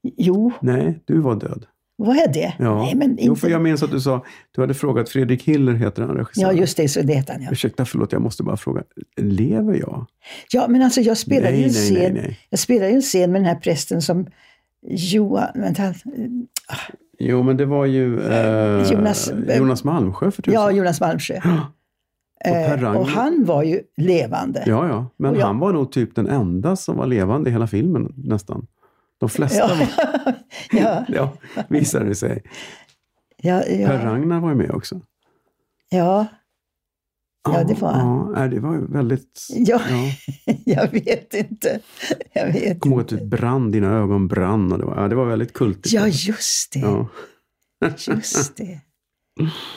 Jo, 0.04 0.52
Nej, 0.62 1.00
du 1.06 1.20
var 1.20 1.36
död. 1.36 1.66
Var 2.06 2.16
jag 2.16 2.34
det? 2.34 2.54
Ja. 2.60 2.76
Nej, 2.84 2.96
men 2.96 3.10
inte... 3.12 3.24
Jo, 3.26 3.36
för 3.36 3.50
jag 3.50 3.62
minns 3.62 3.84
att 3.84 3.92
du 3.92 4.00
sa, 4.02 4.26
du 4.52 4.62
hade 4.62 4.74
frågat 4.74 5.10
Fredrik 5.10 5.44
Hiller, 5.44 5.74
heter 5.74 6.02
han, 6.02 6.12
Ja, 6.16 6.22
regissören. 6.22 6.58
just 6.58 6.78
det. 6.78 6.88
Så 6.88 7.02
det 7.02 7.14
heter 7.14 7.34
han, 7.34 7.42
ja. 7.44 7.50
Ursäkta, 7.52 7.86
förlåt, 7.86 8.12
jag 8.12 8.22
måste 8.22 8.44
bara 8.44 8.58
fråga, 8.58 8.84
lever 9.18 9.74
jag? 9.74 10.06
Ja, 10.52 10.66
men 10.70 10.82
alltså 10.82 11.02
jag 11.02 11.18
spelade 11.18 11.56
ju 11.56 11.64
en 11.64 11.70
nej, 11.70 11.70
scen. 11.72 12.14
nej, 12.14 12.22
nej. 12.24 12.40
Jag 12.50 12.60
spelade 12.60 12.90
ju 12.90 12.96
en 12.96 13.02
scen 13.02 13.32
med 13.32 13.42
den 13.42 13.46
här 13.48 13.56
prästen 13.56 14.02
som 14.02 14.28
Johan... 14.88 15.48
Vänta. 15.56 15.94
Jo, 17.20 17.44
men 17.44 17.58
det 17.58 17.66
var 17.66 17.86
ju 17.86 18.20
eh, 18.20 18.92
Jonas- 18.92 19.58
Jonas 19.58 19.84
Malmsjö 19.84 20.32
för 20.32 20.42
tusan. 20.42 20.62
Ja, 20.64 20.72
Jonas 20.72 21.02
Malmsjö. 21.02 21.36
och 21.44 21.52
Eh, 22.46 22.96
och 22.98 23.08
han 23.08 23.46
var 23.46 23.64
ju 23.64 23.80
levande. 23.98 24.64
Ja, 24.66 24.88
ja. 24.88 25.06
Men 25.18 25.36
jag- 25.36 25.46
han 25.46 25.60
var 25.60 25.74
nog 25.74 25.92
typ 25.92 26.16
den 26.16 26.28
enda 26.28 26.76
som 26.76 26.98
var 26.98 27.06
levande 27.08 27.50
i 27.50 27.54
hela 27.54 27.68
filmen 27.68 28.14
nästan. 28.18 28.68
De 29.20 29.30
flesta 29.30 29.58
Ja, 29.58 29.68
var, 29.68 30.34
ja, 30.82 31.06
ja, 31.10 31.38
visade 31.70 32.06
det 32.06 32.16
sig. 32.16 32.44
ja, 33.38 33.62
Per 33.68 33.80
ja, 33.80 34.06
Ragnar 34.06 34.40
var 34.40 34.50
ju 34.50 34.56
med 34.56 34.72
också. 34.72 35.02
ja, 35.90 36.26
Ja, 37.44 37.64
det 37.64 37.74
var 37.74 37.92
han. 37.92 38.34
Ja, 38.36 38.48
det 38.48 38.60
var 38.60 38.74
ju 38.74 38.86
väldigt... 38.88 39.48
Ja. 39.50 39.82
Ja. 39.90 40.12
jag 40.66 40.92
vet 40.92 41.34
inte. 41.34 41.80
Jag 42.34 42.54
vet 42.54 42.80
kommer 42.80 42.96
ihåg 42.96 43.02
att 43.04 43.10
du 43.10 43.26
brann, 43.26 43.72
dina 43.72 43.88
ögon 43.94 44.28
brann. 44.28 44.72
Och 44.72 44.80
det, 44.80 44.86
var, 44.86 45.02
ja, 45.02 45.08
det 45.08 45.16
var 45.16 45.26
väldigt 45.26 45.54
kultigt. 45.54 45.94
Ja, 45.94 46.08
just 46.08 46.74
det. 46.74 46.80
Ja, 46.80 47.08
Just 48.08 48.58
det. 48.58 48.80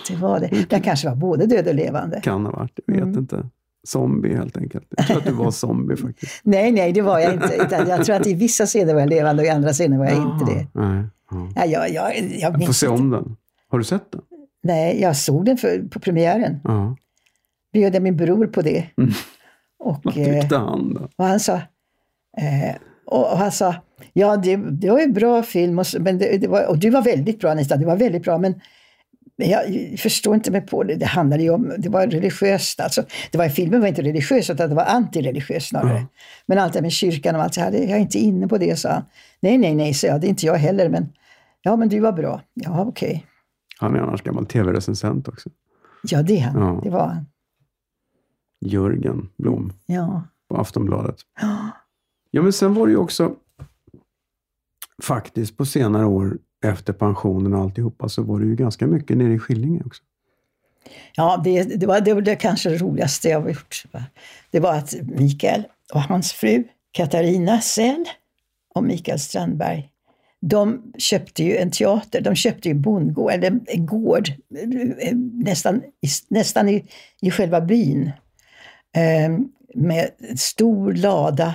Det 0.09 0.17
var 0.17 0.41
det. 0.41 0.67
Jag 0.71 0.85
kanske 0.85 1.09
var 1.09 1.17
både 1.17 1.47
död 1.47 1.69
och 1.69 1.75
levande. 1.75 2.21
kan 2.21 2.45
ha 2.47 2.53
varit, 2.53 2.79
jag 2.87 2.95
vet 2.95 3.03
Mm. 3.03 3.19
inte. 3.19 3.49
Zombie 3.85 4.35
helt 4.35 4.57
enkelt. 4.57 4.87
Jag 4.97 5.07
tror 5.07 5.19
att 5.19 5.25
du 5.25 5.33
var 5.33 5.51
zombie 5.51 5.97
faktiskt. 5.97 6.41
Nej, 6.43 6.73
nej, 6.73 6.93
det 6.93 7.03
var 7.03 7.19
jag 7.19 7.35
inte. 7.35 7.55
Utan 7.55 7.89
jag 7.89 8.05
tror 8.05 8.17
att 8.17 8.27
i 8.27 8.35
vissa 8.35 8.67
scener 8.67 8.95
var 8.95 9.01
jag 9.01 9.11
levande 9.11 9.43
och 9.43 9.47
i 9.47 9.51
andra 9.51 9.73
scener 9.73 9.99
var 9.99 10.05
jag 10.05 10.17
inte 10.17 10.45
det. 10.45 10.67
Nej, 10.73 11.05
ja. 11.31 11.49
Ja, 11.57 11.65
jag, 11.67 11.91
jag, 11.91 12.19
jag, 12.19 12.53
Jag 12.61 12.67
får 12.67 12.73
se 12.73 12.87
om 12.87 13.11
den. 13.11 13.37
Har 13.69 13.79
du 13.79 13.85
sett 13.85 14.13
den? 14.13 14.21
Nej, 14.63 15.01
jag 15.01 15.17
såg 15.17 15.45
den 15.45 15.57
för, 15.57 15.89
på 15.89 16.01
premiären. 16.01 16.61
Ja. 16.65 16.97
Bjöd 17.73 17.95
jag 17.95 18.03
min 18.03 18.17
bror 18.17 18.47
på 18.47 18.63
det. 18.63 18.87
Och, 19.79 20.01
Vad 20.03 20.19
eh, 20.19 20.25
tyckte 20.25 20.57
han 20.57 20.95
då? 20.95 21.09
och 21.17 21.25
han 21.25 21.41
sa, 21.41 21.55
eh, 22.37 22.75
och, 23.07 23.39
han 23.39 23.53
sa, 23.53 23.75
ja 24.13 24.37
det, 24.37 24.57
det 24.57 24.91
var 24.91 24.99
en 24.99 25.13
bra 25.13 25.43
film 25.43 25.79
och, 25.79 25.87
men 26.01 26.19
det, 26.19 26.39
det 26.39 26.49
var, 26.49 26.67
och 26.67 26.79
du 26.79 26.91
var 26.91 27.03
väldigt 27.03 27.41
bra 27.41 27.51
Anita, 27.51 27.77
det 27.77 27.87
var 27.87 27.97
väldigt 27.97 28.23
bra 28.23 28.39
men 28.39 28.55
jag 29.37 29.99
förstår 29.99 30.35
inte 30.35 30.51
mig 30.51 30.61
på 30.61 30.83
det. 30.83 30.95
Det 30.95 31.07
handlade 31.07 31.43
ju 31.43 31.51
om, 31.51 31.73
det 31.79 31.89
var 31.89 32.07
religiöst 32.07 32.81
alltså. 32.81 33.05
Det 33.31 33.39
var, 33.39 33.49
filmen 33.49 33.81
var 33.81 33.89
inte 33.89 34.03
religiös 34.03 34.51
utan 34.51 34.69
det 34.69 34.75
var 34.75 34.85
antireligiöst 34.85 35.69
snarare. 35.69 35.99
Ja. 35.99 36.07
Men 36.47 36.59
allt 36.59 36.73
det 36.73 36.83
med 36.83 36.93
kyrkan 36.93 37.37
och 37.37 37.43
allt 37.43 37.55
så 37.55 37.61
här, 37.61 37.73
jag 37.73 37.91
är 37.91 37.97
inte 37.99 38.19
inne 38.19 38.49
på 38.49 38.59
det, 38.59 38.79
sa 38.79 38.89
han. 38.93 39.03
Nej, 39.41 39.59
nej, 39.59 39.75
nej, 39.75 39.95
sa 39.95 40.07
jag, 40.07 40.21
det 40.21 40.27
är 40.27 40.29
inte 40.29 40.47
jag 40.47 40.55
heller, 40.55 40.89
men 40.89 41.13
ja, 41.63 41.77
men 41.77 41.89
du 41.89 42.01
var 42.01 42.13
bra. 42.13 42.43
Ja, 42.55 42.85
okej. 42.85 43.27
Han 43.79 43.97
är 43.97 44.01
annars 44.01 44.23
gammal 44.23 44.47
tv-recensent 44.47 45.29
också. 45.29 45.51
Ja, 46.03 46.23
det 46.23 46.39
är 46.39 46.41
han. 46.43 46.63
Ja. 46.63 46.81
Det 46.85 46.91
var 46.91 47.07
han. 47.07 47.27
Jörgen 48.61 49.29
Blom 49.39 49.73
Ja. 49.87 50.23
på 50.49 50.57
Aftonbladet. 50.57 51.17
Ja, 52.35 52.43
men 52.43 52.53
sen 52.53 52.75
var 52.75 52.87
det 52.87 52.91
ju 52.91 52.97
också 52.99 53.35
faktiskt 55.03 55.57
på 55.57 55.65
senare 55.65 56.07
år 56.07 56.39
efter 56.63 56.93
pensionen 56.93 57.55
och 57.55 57.61
alltihopa 57.61 58.09
så 58.09 58.23
var 58.23 58.41
det 58.41 58.47
ju 58.47 58.57
ganska 58.57 58.87
mycket 58.87 59.17
nere 59.17 59.33
i 59.33 59.39
Skillinge 59.39 59.83
också. 59.87 60.03
Ja, 61.17 61.41
det, 61.45 61.63
det 61.63 61.87
var 61.87 62.01
det, 62.01 62.15
var 62.15 62.21
det 62.21 62.37
kanske 62.37 62.79
roligaste 62.79 63.29
jag 63.29 63.41
har 63.41 63.49
gjort. 63.49 63.85
Det 64.51 64.61
var 64.61 64.75
att 64.75 64.95
Mikael 65.03 65.65
och 65.95 66.01
hans 66.01 66.33
fru 66.33 66.65
Katarina 66.93 67.61
Sell 67.61 68.05
och 68.75 68.85
Mikael 68.85 69.19
Strandberg, 69.19 69.89
de 70.41 70.93
köpte 70.99 71.45
ju 71.45 71.57
en 71.57 71.71
teater, 71.71 72.21
de 72.21 72.35
köpte 72.35 72.69
ju 72.69 72.73
en 72.73 72.81
bondgård, 72.81 73.33
eller 73.33 73.61
en 73.67 73.87
gård, 73.87 74.33
nästan, 75.33 75.77
i, 75.77 76.09
nästan 76.29 76.69
i, 76.69 76.85
i 77.21 77.31
själva 77.31 77.61
byn. 77.61 78.11
Ehm, 78.97 79.49
med 79.75 80.11
en 80.19 80.37
stor 80.37 80.93
lada 80.93 81.55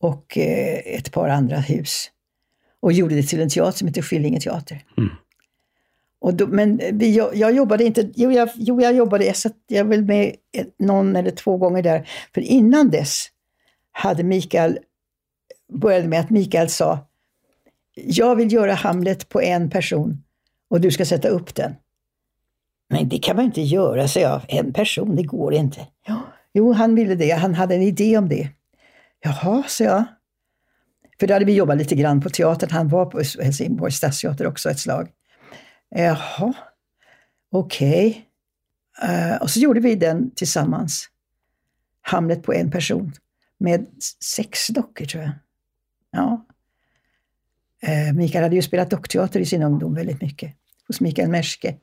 och 0.00 0.38
eh, 0.38 0.94
ett 0.96 1.12
par 1.12 1.28
andra 1.28 1.56
hus. 1.56 2.10
Och 2.80 2.92
gjorde 2.92 3.14
det 3.14 3.22
till 3.22 3.40
en 3.40 3.48
teater 3.48 3.78
som 3.78 3.88
heter 3.88 4.02
Skillinge 4.02 4.40
teater. 4.40 4.84
Och 6.20 6.34
då, 6.34 6.46
men 6.46 6.80
vi, 6.92 7.16
jag, 7.16 7.36
jag 7.36 7.54
jobbade 7.54 7.84
inte, 7.84 8.10
jo 8.14 8.32
jag, 8.32 8.48
jo, 8.54 8.80
jag 8.80 8.94
jobbade, 8.94 9.24
jag, 9.24 9.36
satt, 9.36 9.56
jag 9.66 9.84
väl 9.84 10.04
med 10.04 10.36
någon 10.78 11.16
eller 11.16 11.30
två 11.30 11.56
gånger 11.56 11.82
där. 11.82 12.08
För 12.34 12.40
innan 12.40 12.90
dess 12.90 13.26
hade 13.92 14.22
Mikael, 14.22 14.78
började 15.72 16.08
med 16.08 16.20
att 16.20 16.30
Mikael 16.30 16.68
sa, 16.68 16.98
jag 17.94 18.36
vill 18.36 18.52
göra 18.52 18.74
Hamlet 18.74 19.28
på 19.28 19.40
en 19.40 19.70
person 19.70 20.22
och 20.70 20.80
du 20.80 20.90
ska 20.90 21.04
sätta 21.04 21.28
upp 21.28 21.54
den. 21.54 21.74
Men 22.90 23.08
det 23.08 23.18
kan 23.18 23.36
man 23.36 23.44
inte 23.44 23.60
göra, 23.62 24.08
sa 24.08 24.20
jag. 24.20 24.40
En 24.48 24.72
person, 24.72 25.16
det 25.16 25.22
går 25.22 25.54
inte. 25.54 25.86
Jo, 26.52 26.72
han 26.72 26.94
ville 26.94 27.14
det. 27.14 27.30
Han 27.30 27.54
hade 27.54 27.74
en 27.74 27.82
idé 27.82 28.18
om 28.18 28.28
det. 28.28 28.48
Jaha, 29.20 29.62
sa 29.68 29.84
jag. 29.84 30.04
För 31.20 31.26
då 31.26 31.34
hade 31.34 31.44
vi 31.44 31.54
jobbat 31.54 31.78
lite 31.78 31.94
grann 31.94 32.20
på 32.20 32.30
teatern. 32.30 32.70
Han 32.70 32.88
var 32.88 33.06
på 33.06 33.18
Helsingborgs 33.42 33.96
stadsteater 33.96 34.46
också 34.46 34.70
ett 34.70 34.78
slag. 34.78 35.08
Jaha, 35.88 36.54
okej. 37.52 38.26
Eh, 39.02 39.36
och 39.36 39.50
så 39.50 39.60
gjorde 39.60 39.80
vi 39.80 39.94
den 39.94 40.30
tillsammans. 40.30 41.08
Hamlet 42.00 42.42
på 42.42 42.54
en 42.54 42.70
person. 42.70 43.12
Med 43.58 43.86
sex 44.24 44.68
dockor 44.68 45.04
tror 45.04 45.22
jag. 45.22 45.32
Ja. 46.10 46.46
Uh, 47.88 48.12
Mikael 48.16 48.42
hade 48.42 48.56
ju 48.56 48.62
spelat 48.62 48.90
dockteater 48.90 49.40
i 49.40 49.46
sin 49.46 49.62
ungdom 49.62 49.94
väldigt 49.94 50.20
mycket. 50.22 50.54
Hos 50.86 51.00
Mikael 51.00 51.30
Merske 51.30 51.76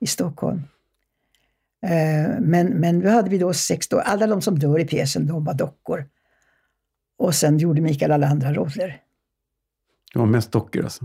i 0.00 0.06
Stockholm. 0.06 0.62
Uh, 1.84 2.40
men, 2.40 2.66
men 2.66 3.00
då 3.00 3.08
hade 3.08 3.30
vi 3.30 3.38
då 3.38 3.52
sex 3.54 3.88
dockor. 3.88 4.04
Alla 4.06 4.26
de 4.26 4.42
som 4.42 4.58
dör 4.58 4.78
i 4.78 4.84
pjäsen, 4.84 5.26
de 5.26 5.44
var 5.44 5.54
dockor. 5.54 6.08
Och 7.18 7.34
sen 7.34 7.58
gjorde 7.58 7.80
Mikael 7.80 8.12
alla 8.12 8.26
andra 8.26 8.52
roller. 8.52 9.00
Det 10.12 10.18
var 10.18 10.26
mest 10.26 10.52
dockor 10.52 10.84
alltså. 10.84 11.04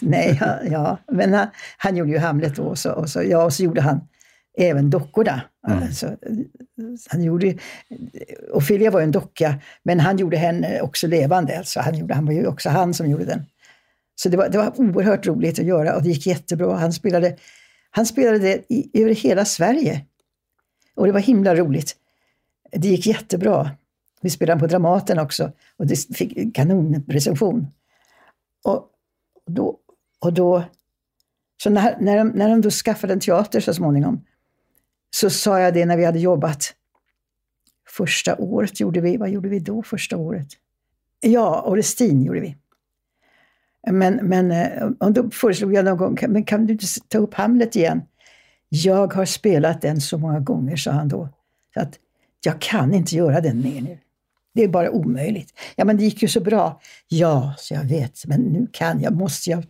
Nej, 0.00 0.38
ja, 0.40 0.58
ja. 0.70 0.98
men 1.12 1.32
han, 1.34 1.48
han 1.78 1.96
gjorde 1.96 2.10
ju 2.10 2.18
Hamlet 2.18 2.56
då 2.56 2.62
och 2.62 2.78
så, 2.78 2.92
och 2.92 3.08
så, 3.08 3.22
ja, 3.22 3.44
och 3.44 3.52
så 3.52 3.62
gjorde 3.62 3.80
han 3.80 4.00
även 4.58 4.90
dockorna. 4.90 5.42
Alltså, 5.62 6.16
han 7.10 7.22
gjorde, 7.22 7.54
Ophelia 8.52 8.90
var 8.90 9.00
ju 9.00 9.04
en 9.04 9.10
docka, 9.10 9.60
men 9.82 10.00
han 10.00 10.18
gjorde 10.18 10.36
henne 10.36 10.80
också 10.80 11.06
levande. 11.06 11.58
Alltså, 11.58 11.80
han, 11.80 11.98
gjorde, 11.98 12.14
han 12.14 12.26
var 12.26 12.32
ju 12.32 12.46
också 12.46 12.68
han 12.68 12.94
som 12.94 13.10
gjorde 13.10 13.24
den. 13.24 13.46
Så 14.14 14.28
det 14.28 14.36
var, 14.36 14.48
det 14.48 14.58
var 14.58 14.80
oerhört 14.80 15.26
roligt 15.26 15.58
att 15.58 15.64
göra 15.64 15.96
och 15.96 16.02
det 16.02 16.08
gick 16.08 16.26
jättebra. 16.26 16.76
Han 16.76 16.92
spelade, 16.92 17.36
han 17.90 18.06
spelade 18.06 18.38
det 18.38 18.62
i, 18.68 19.02
över 19.02 19.14
hela 19.14 19.44
Sverige. 19.44 20.04
Och 20.96 21.06
det 21.06 21.12
var 21.12 21.20
himla 21.20 21.54
roligt. 21.54 21.96
Det 22.72 22.88
gick 22.88 23.06
jättebra. 23.06 23.70
Vi 24.22 24.30
spelade 24.30 24.60
på 24.60 24.66
Dramaten 24.66 25.18
också 25.18 25.52
och 25.76 25.86
det 25.86 26.16
fick 26.16 26.54
kanonrecension. 26.54 27.66
Och 28.64 28.90
då, 29.46 29.78
och 30.18 30.32
då, 30.32 30.64
så 31.62 31.70
när, 31.70 31.96
när, 32.00 32.16
de, 32.18 32.28
när 32.28 32.48
de 32.48 32.60
då 32.60 32.70
skaffade 32.70 33.12
en 33.12 33.20
teater 33.20 33.60
så 33.60 33.74
småningom, 33.74 34.24
så 35.10 35.30
sa 35.30 35.60
jag 35.60 35.74
det 35.74 35.86
när 35.86 35.96
vi 35.96 36.04
hade 36.04 36.18
jobbat. 36.18 36.74
Första 37.96 38.36
året 38.36 38.80
gjorde 38.80 39.00
vi, 39.00 39.16
vad 39.16 39.30
gjorde 39.30 39.48
vi 39.48 39.58
då 39.58 39.82
första 39.82 40.16
året? 40.16 40.48
Ja, 41.20 41.62
Orestin 41.66 42.22
gjorde 42.22 42.40
vi. 42.40 42.56
Men, 43.90 44.14
men 44.14 44.50
eh, 44.50 44.88
och 44.98 45.12
då 45.12 45.30
föreslog 45.30 45.74
jag 45.74 45.84
någon 45.84 45.96
gång, 45.98 46.16
"Kan- 46.16 46.32
men 46.32 46.44
kan 46.44 46.66
du 46.66 46.72
inte 46.72 46.86
ta 47.08 47.18
upp 47.18 47.34
Hamlet 47.34 47.76
igen? 47.76 48.02
Jag 48.68 49.12
har 49.14 49.24
spelat 49.24 49.80
den 49.82 50.00
så 50.00 50.18
många 50.18 50.40
gånger, 50.40 50.76
sa 50.76 50.90
han 50.90 51.08
då. 51.08 51.28
Så 51.74 51.80
att 51.80 51.98
jag 52.44 52.60
kan 52.60 52.94
inte 52.94 53.16
göra 53.16 53.40
den 53.40 53.60
mer 53.60 53.80
nu. 53.80 53.98
Det 54.54 54.62
är 54.64 54.68
bara 54.68 54.90
omöjligt. 54.90 55.54
Ja, 55.76 55.84
men 55.84 55.96
det 55.96 56.04
gick 56.04 56.22
ju 56.22 56.28
så 56.28 56.40
bra. 56.40 56.80
Ja, 57.08 57.54
så 57.58 57.74
jag 57.74 57.84
vet, 57.84 58.26
men 58.26 58.40
nu 58.40 58.66
kan 58.72 59.00
jag, 59.00 59.12
måste 59.16 59.50
jag. 59.50 59.66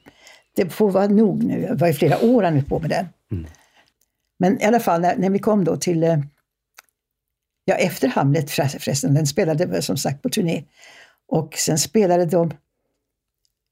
Det 0.57 0.69
får 0.71 0.91
vara 0.91 1.07
nog 1.07 1.43
nu. 1.45 1.61
Det 1.67 1.75
var 1.75 1.89
i 1.89 1.93
flera 1.93 2.25
år 2.25 2.43
han 2.43 2.55
höll 2.55 2.65
på 2.65 2.79
med 2.81 2.91
den. 2.91 3.07
Men 4.39 4.61
i 4.61 4.65
alla 4.65 4.81
fall, 4.81 5.01
när, 5.01 5.17
när 5.17 5.31
vi 5.31 5.39
kom 5.39 5.65
då 5.65 5.77
till, 5.77 6.03
eh, 6.03 6.19
ja 7.65 7.75
efter 7.75 8.09
Hamlet 8.09 8.51
förre- 8.51 8.79
förresten, 8.79 9.15
den 9.15 9.27
spelade 9.27 9.83
som 9.83 9.97
sagt 9.97 10.23
på 10.23 10.29
turné. 10.29 10.65
Och 11.29 11.55
sen 11.55 11.79
spelade 11.79 12.25
de 12.25 12.51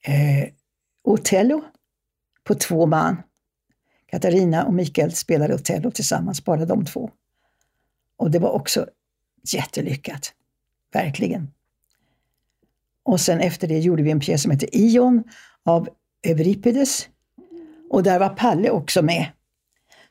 eh, 0.05 0.49
Otello 1.05 1.65
på 2.45 2.55
två 2.55 2.87
man. 2.87 3.23
Katarina 4.07 4.65
och 4.65 4.75
Mikael 4.75 5.13
spelade 5.13 5.55
Otello 5.55 5.91
tillsammans, 5.91 6.45
bara 6.45 6.65
de 6.65 6.85
två. 6.85 7.11
Och 8.17 8.31
det 8.31 8.39
var 8.39 8.51
också 8.51 8.87
jättelyckat. 9.53 10.33
Verkligen. 10.93 11.51
Och 13.03 13.21
sen 13.21 13.41
efter 13.41 13.69
det 13.69 13.79
gjorde 13.79 14.03
vi 14.03 14.11
en 14.11 14.21
pjäs 14.21 14.43
som 14.43 14.51
heter 14.51 14.69
Ion 14.73 15.25
av 15.65 15.89
Euripides. 16.23 17.09
Och 17.91 18.03
där 18.03 18.19
var 18.19 18.29
Palle 18.29 18.71
också 18.71 19.03
med. 19.03 19.27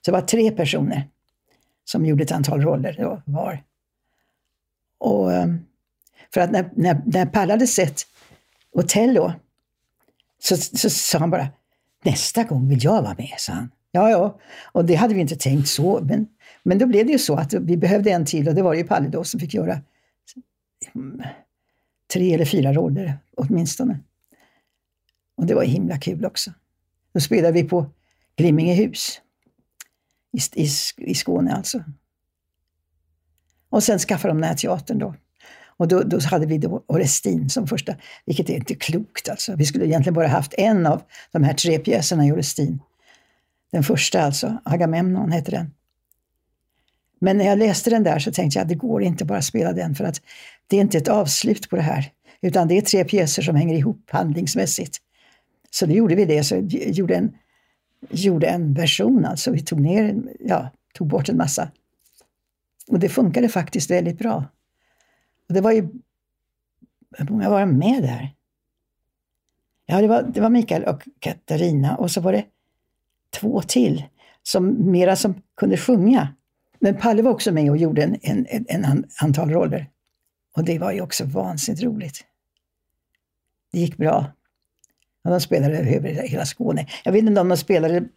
Så 0.01 0.11
det 0.11 0.17
var 0.17 0.21
tre 0.21 0.51
personer 0.51 1.07
som 1.85 2.05
gjorde 2.05 2.23
ett 2.23 2.31
antal 2.31 2.61
roller 2.61 2.95
då, 2.99 3.21
var. 3.25 3.63
Och 4.97 5.33
ehm, 5.33 5.59
för 6.33 6.41
att 6.41 6.51
när, 6.51 6.69
när, 6.75 7.01
när 7.05 7.25
Palle 7.25 7.53
hade 7.53 7.67
sett 7.67 8.01
Otello 8.71 9.33
så, 10.39 10.57
så 10.57 10.89
sa 10.89 11.19
han 11.19 11.29
bara 11.29 11.47
nästa 12.03 12.43
gång 12.43 12.69
vill 12.69 12.83
jag 12.83 13.01
vara 13.01 13.15
med, 13.17 13.33
sa 13.37 13.53
han. 13.53 13.71
Ja, 13.91 14.09
ja, 14.09 14.39
och 14.71 14.85
det 14.85 14.95
hade 14.95 15.13
vi 15.13 15.21
inte 15.21 15.35
tänkt 15.35 15.67
så. 15.67 15.99
Men, 16.01 16.27
men 16.63 16.77
då 16.77 16.85
blev 16.85 17.05
det 17.05 17.11
ju 17.11 17.19
så 17.19 17.35
att 17.35 17.53
vi 17.53 17.77
behövde 17.77 18.11
en 18.11 18.25
till 18.25 18.47
och 18.47 18.55
det 18.55 18.61
var 18.61 18.73
ju 18.73 18.83
Palle 18.83 19.09
då 19.09 19.23
som 19.23 19.39
fick 19.39 19.53
göra 19.53 19.81
Liksom, 20.93 21.23
tre 22.13 22.33
eller 22.33 22.45
fyra 22.45 22.73
roller 22.73 23.19
åtminstone. 23.37 23.99
Och 25.35 25.45
det 25.45 25.55
var 25.55 25.63
himla 25.63 25.97
kul 25.97 26.25
också. 26.25 26.51
Då 27.13 27.19
spelade 27.19 27.53
vi 27.53 27.63
på 27.63 27.89
Glimmingehus 28.35 29.21
i, 30.31 30.61
i, 30.63 30.67
i 30.97 31.15
Skåne 31.15 31.53
alltså. 31.53 31.83
Och 33.69 33.83
sen 33.83 33.99
skaffade 33.99 34.33
de 34.33 34.41
den 34.41 34.49
här 34.49 34.55
teatern 34.55 34.99
då. 34.99 35.15
Och 35.77 35.87
då, 35.87 36.03
då 36.03 36.19
hade 36.19 36.45
vi 36.45 36.57
då 36.57 36.83
Orestin 36.87 37.49
som 37.49 37.67
första, 37.67 37.95
vilket 38.25 38.49
är 38.49 38.55
inte 38.55 38.75
klokt 38.75 39.29
alltså. 39.29 39.55
Vi 39.55 39.65
skulle 39.65 39.85
egentligen 39.85 40.13
bara 40.13 40.27
haft 40.27 40.53
en 40.57 40.85
av 40.85 41.01
de 41.31 41.43
här 41.43 41.53
tre 41.53 41.79
pjäserna 41.79 42.25
i 42.25 42.31
Orestin. 42.31 42.79
Den 43.71 43.83
första 43.83 44.21
alltså, 44.21 44.61
Agamemnon 44.65 45.31
heter 45.31 45.51
den. 45.51 45.71
Men 47.19 47.37
när 47.37 47.45
jag 47.45 47.59
läste 47.59 47.89
den 47.89 48.03
där 48.03 48.19
så 48.19 48.31
tänkte 48.31 48.59
jag 48.59 48.63
att 48.63 48.69
det 48.69 48.75
går 48.75 49.03
inte 49.03 49.25
bara 49.25 49.37
att 49.37 49.45
spela 49.45 49.73
den 49.73 49.95
för 49.95 50.03
att 50.03 50.21
det 50.67 50.77
är 50.77 50.81
inte 50.81 50.97
ett 50.97 51.07
avslut 51.07 51.69
på 51.69 51.75
det 51.75 51.81
här. 51.81 52.11
Utan 52.41 52.67
det 52.67 52.77
är 52.77 52.81
tre 52.81 53.03
pjäser 53.03 53.41
som 53.41 53.55
hänger 53.55 53.77
ihop 53.77 54.09
handlingsmässigt. 54.09 54.97
Så 55.69 55.85
då 55.85 55.91
gjorde 55.91 56.15
vi 56.15 56.25
det, 56.25 56.43
så 56.43 56.55
gjorde 56.69 57.15
en, 57.15 57.37
gjorde 58.09 58.47
en 58.47 58.73
version 58.73 59.25
alltså. 59.25 59.51
Vi 59.51 59.59
tog 59.59 59.81
ner, 59.81 60.15
ja, 60.39 60.69
tog 60.93 61.07
bort 61.07 61.29
en 61.29 61.37
massa 61.37 61.71
Och 62.87 62.99
det 62.99 63.09
funkade 63.09 63.49
faktiskt 63.49 63.91
väldigt 63.91 64.17
bra. 64.17 64.45
Och 65.47 65.53
det 65.53 65.61
var 65.61 65.71
ju... 65.71 65.87
Hur 67.17 67.29
många 67.29 67.49
var 67.49 67.65
med 67.65 68.03
där? 68.03 68.33
Ja, 69.85 70.01
det 70.01 70.07
var, 70.07 70.23
det 70.23 70.41
var 70.41 70.49
Mikael 70.49 70.83
och 70.83 71.03
Katarina 71.19 71.95
och 71.95 72.11
så 72.11 72.21
var 72.21 72.31
det 72.31 72.45
två 73.29 73.61
till, 73.61 74.03
som 74.43 74.91
mera 74.91 75.15
som 75.15 75.41
kunde 75.55 75.77
sjunga. 75.77 76.33
Men 76.79 76.97
Palle 76.97 77.21
var 77.21 77.31
också 77.31 77.51
med 77.51 77.69
och 77.69 77.77
gjorde 77.77 78.03
en, 78.03 78.17
en, 78.21 78.65
en, 78.67 79.05
antal 79.21 79.49
roller. 79.49 79.89
Och 80.55 80.63
det 80.63 80.79
var 80.79 80.91
ju 80.91 81.01
också 81.01 81.25
vansinnigt 81.25 81.83
roligt. 81.83 82.25
Det 83.71 83.79
gick 83.79 83.97
bra. 83.97 84.25
Och 85.23 85.31
de 85.31 85.41
spelade 85.41 85.77
över 85.77 86.09
hela 86.27 86.45
Skåne. 86.45 86.87
Jag 87.03 87.11
vet 87.11 87.23
inte 87.23 87.41
om 87.41 87.49
de 87.49 87.57
spelade 87.57 88.07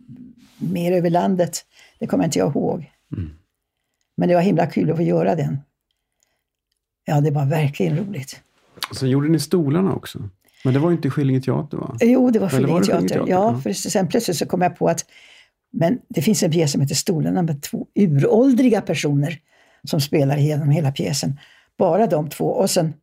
mer 0.58 0.92
över 0.92 1.10
landet. 1.10 1.66
Det 1.98 2.06
kommer 2.06 2.24
inte 2.24 2.38
jag 2.38 2.50
ihåg. 2.50 2.90
Mm. 3.16 3.30
Men 4.16 4.28
det 4.28 4.34
var 4.34 4.42
himla 4.42 4.66
kul 4.66 4.90
att 4.90 4.96
få 4.96 5.02
göra 5.02 5.34
den. 5.34 5.58
Ja, 7.04 7.20
det 7.20 7.30
var 7.30 7.46
verkligen 7.46 7.96
roligt. 7.98 8.40
Sen 8.96 9.10
gjorde 9.10 9.28
ni 9.28 9.40
stolarna 9.40 9.94
också. 9.94 10.28
Men 10.64 10.74
det 10.74 10.80
var 10.80 10.92
inte 10.92 11.10
Skillinge 11.10 11.40
teater 11.40 11.76
va? 11.76 11.96
Jo, 12.00 12.30
det 12.30 12.38
var 12.38 12.48
Skillinge 12.48 12.84
teater. 12.84 12.92
Skillinge 12.92 13.08
teater? 13.08 13.30
Ja, 13.30 13.52
Ja. 13.54 13.60
för 13.60 13.72
sen 13.72 14.08
plötsligt 14.08 14.36
så 14.36 14.46
kom 14.46 14.62
jag 14.62 14.76
på 14.76 14.88
att 14.88 15.04
men 15.72 15.98
det 16.08 16.22
finns 16.22 16.42
en 16.42 16.50
pjäs 16.50 16.72
som 16.72 16.80
heter 16.80 16.94
Stolarna 16.94 17.42
med 17.42 17.62
två 17.62 17.86
uråldriga 17.94 18.80
personer 18.80 19.38
som 19.84 20.00
spelar 20.00 20.36
genom 20.36 20.70
hela 20.70 20.92
pjäsen. 20.92 21.40
Bara 21.78 22.06
de 22.06 22.28
två. 22.28 22.44
Och 22.46 22.70
sen 22.70 22.94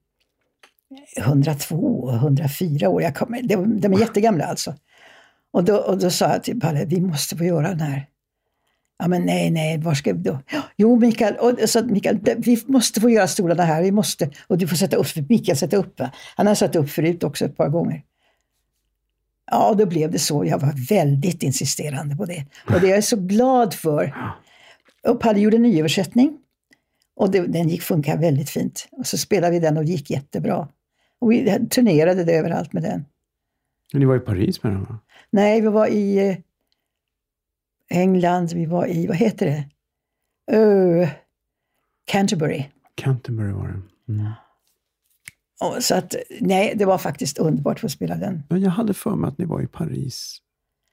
102 1.17 1.75
och 1.75 2.13
104 2.13 2.89
år. 2.89 3.01
Jag 3.01 3.15
kommer, 3.15 3.41
de, 3.41 3.79
de 3.79 3.93
är 3.93 3.99
jättegamla 3.99 4.45
alltså. 4.45 4.75
Och 5.51 5.63
då, 5.63 5.77
och 5.77 5.97
då 5.97 6.09
sa 6.09 6.29
jag 6.29 6.43
till 6.43 6.59
Palle, 6.59 6.85
vi 6.85 7.01
måste 7.01 7.37
få 7.37 7.43
göra 7.43 7.69
den 7.69 7.79
här. 7.79 8.07
Ja 8.99 9.07
men 9.07 9.21
nej, 9.21 9.49
nej, 9.51 9.77
var 9.77 9.93
ska 9.93 10.13
vi 10.13 10.19
då? 10.19 10.39
"Ja, 10.51 10.61
Jo 10.77 10.99
Mikael, 10.99 11.35
och, 11.35 11.69
så, 11.69 11.85
Mikael 11.85 12.19
vi 12.37 12.63
måste 12.67 13.01
få 13.01 13.09
göra 13.09 13.27
stolarna 13.27 13.63
här, 13.63 13.83
vi 13.83 13.91
måste. 13.91 14.29
Och 14.47 14.57
du 14.57 14.67
får 14.67 14.75
sätta 14.75 14.97
upp, 14.97 15.07
för 15.07 15.25
Mikael 15.29 15.57
sätta 15.57 15.77
upp. 15.77 15.99
Va? 15.99 16.11
Han 16.35 16.47
har 16.47 16.55
satt 16.55 16.75
upp 16.75 16.89
förut 16.89 17.23
också 17.23 17.45
ett 17.45 17.57
par 17.57 17.69
gånger. 17.69 18.03
Ja, 19.51 19.73
då 19.77 19.85
blev 19.85 20.11
det 20.11 20.19
så. 20.19 20.45
Jag 20.45 20.59
var 20.59 20.87
väldigt 20.89 21.43
insisterande 21.43 22.15
på 22.15 22.25
det. 22.25 22.45
Och 22.65 22.81
det 22.81 22.91
är 22.91 22.95
jag 22.95 23.03
så 23.03 23.15
glad 23.15 23.73
för. 23.73 24.15
Och 25.07 25.19
Palle 25.19 25.39
gjorde 25.39 25.57
en 25.57 25.61
nyöversättning. 25.61 26.37
Och 27.15 27.31
det, 27.31 27.47
den 27.47 27.69
gick 27.69 27.81
funka 27.81 28.15
väldigt 28.15 28.49
fint. 28.49 28.87
Och 28.91 29.07
så 29.07 29.17
spelade 29.17 29.53
vi 29.53 29.59
den 29.59 29.77
och 29.77 29.85
det 29.85 29.91
gick 29.91 30.09
jättebra. 30.09 30.67
Och 31.19 31.31
vi 31.31 31.67
turnerade 31.69 32.23
det 32.23 32.33
överallt 32.33 32.73
med 32.73 32.83
den. 32.83 33.05
Ni 33.93 34.05
var 34.05 34.15
i 34.15 34.19
Paris 34.19 34.63
med 34.63 34.73
den 34.73 34.83
va? 34.83 34.99
Nej, 35.29 35.61
vi 35.61 35.67
var 35.67 35.87
i 35.87 36.29
eh, 36.29 36.37
England, 37.89 38.53
vi 38.53 38.65
var 38.65 38.87
i, 38.87 39.07
vad 39.07 39.17
heter 39.17 39.45
det? 39.45 39.65
Ö, 40.51 41.07
Canterbury. 42.05 42.65
Canterbury 42.95 43.51
var 43.51 43.67
det. 43.67 44.13
Mm. 44.13 44.31
Så 45.79 45.95
att, 45.95 46.15
nej, 46.39 46.73
det 46.75 46.85
var 46.85 46.97
faktiskt 46.97 47.37
underbart 47.37 47.77
att 47.77 47.81
få 47.81 47.89
spela 47.89 48.15
den. 48.15 48.43
Men 48.49 48.61
jag 48.61 48.71
hade 48.71 48.93
för 48.93 49.15
mig 49.15 49.27
att 49.27 49.37
ni 49.37 49.45
var 49.45 49.61
i 49.61 49.67
Paris. 49.67 50.37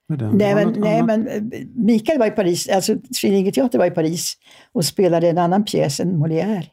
Med 0.09 0.19
den. 0.19 0.37
Nej, 0.39 0.55
men, 0.55 0.75
nej, 0.81 1.01
annat? 1.01 1.19
men 1.19 1.53
eh, 1.53 1.67
Mikael 1.75 2.19
var 2.19 2.27
i 2.27 2.31
Paris, 2.31 2.69
alltså 2.69 2.97
Skillinge 3.21 3.53
teater 3.53 3.79
var 3.79 3.87
i 3.87 3.91
Paris 3.91 4.37
och 4.73 4.85
spelade 4.85 5.31
en 5.31 5.39
annan 5.39 5.65
pjäs, 5.65 6.01
en 6.01 6.25
Molière. 6.25 6.67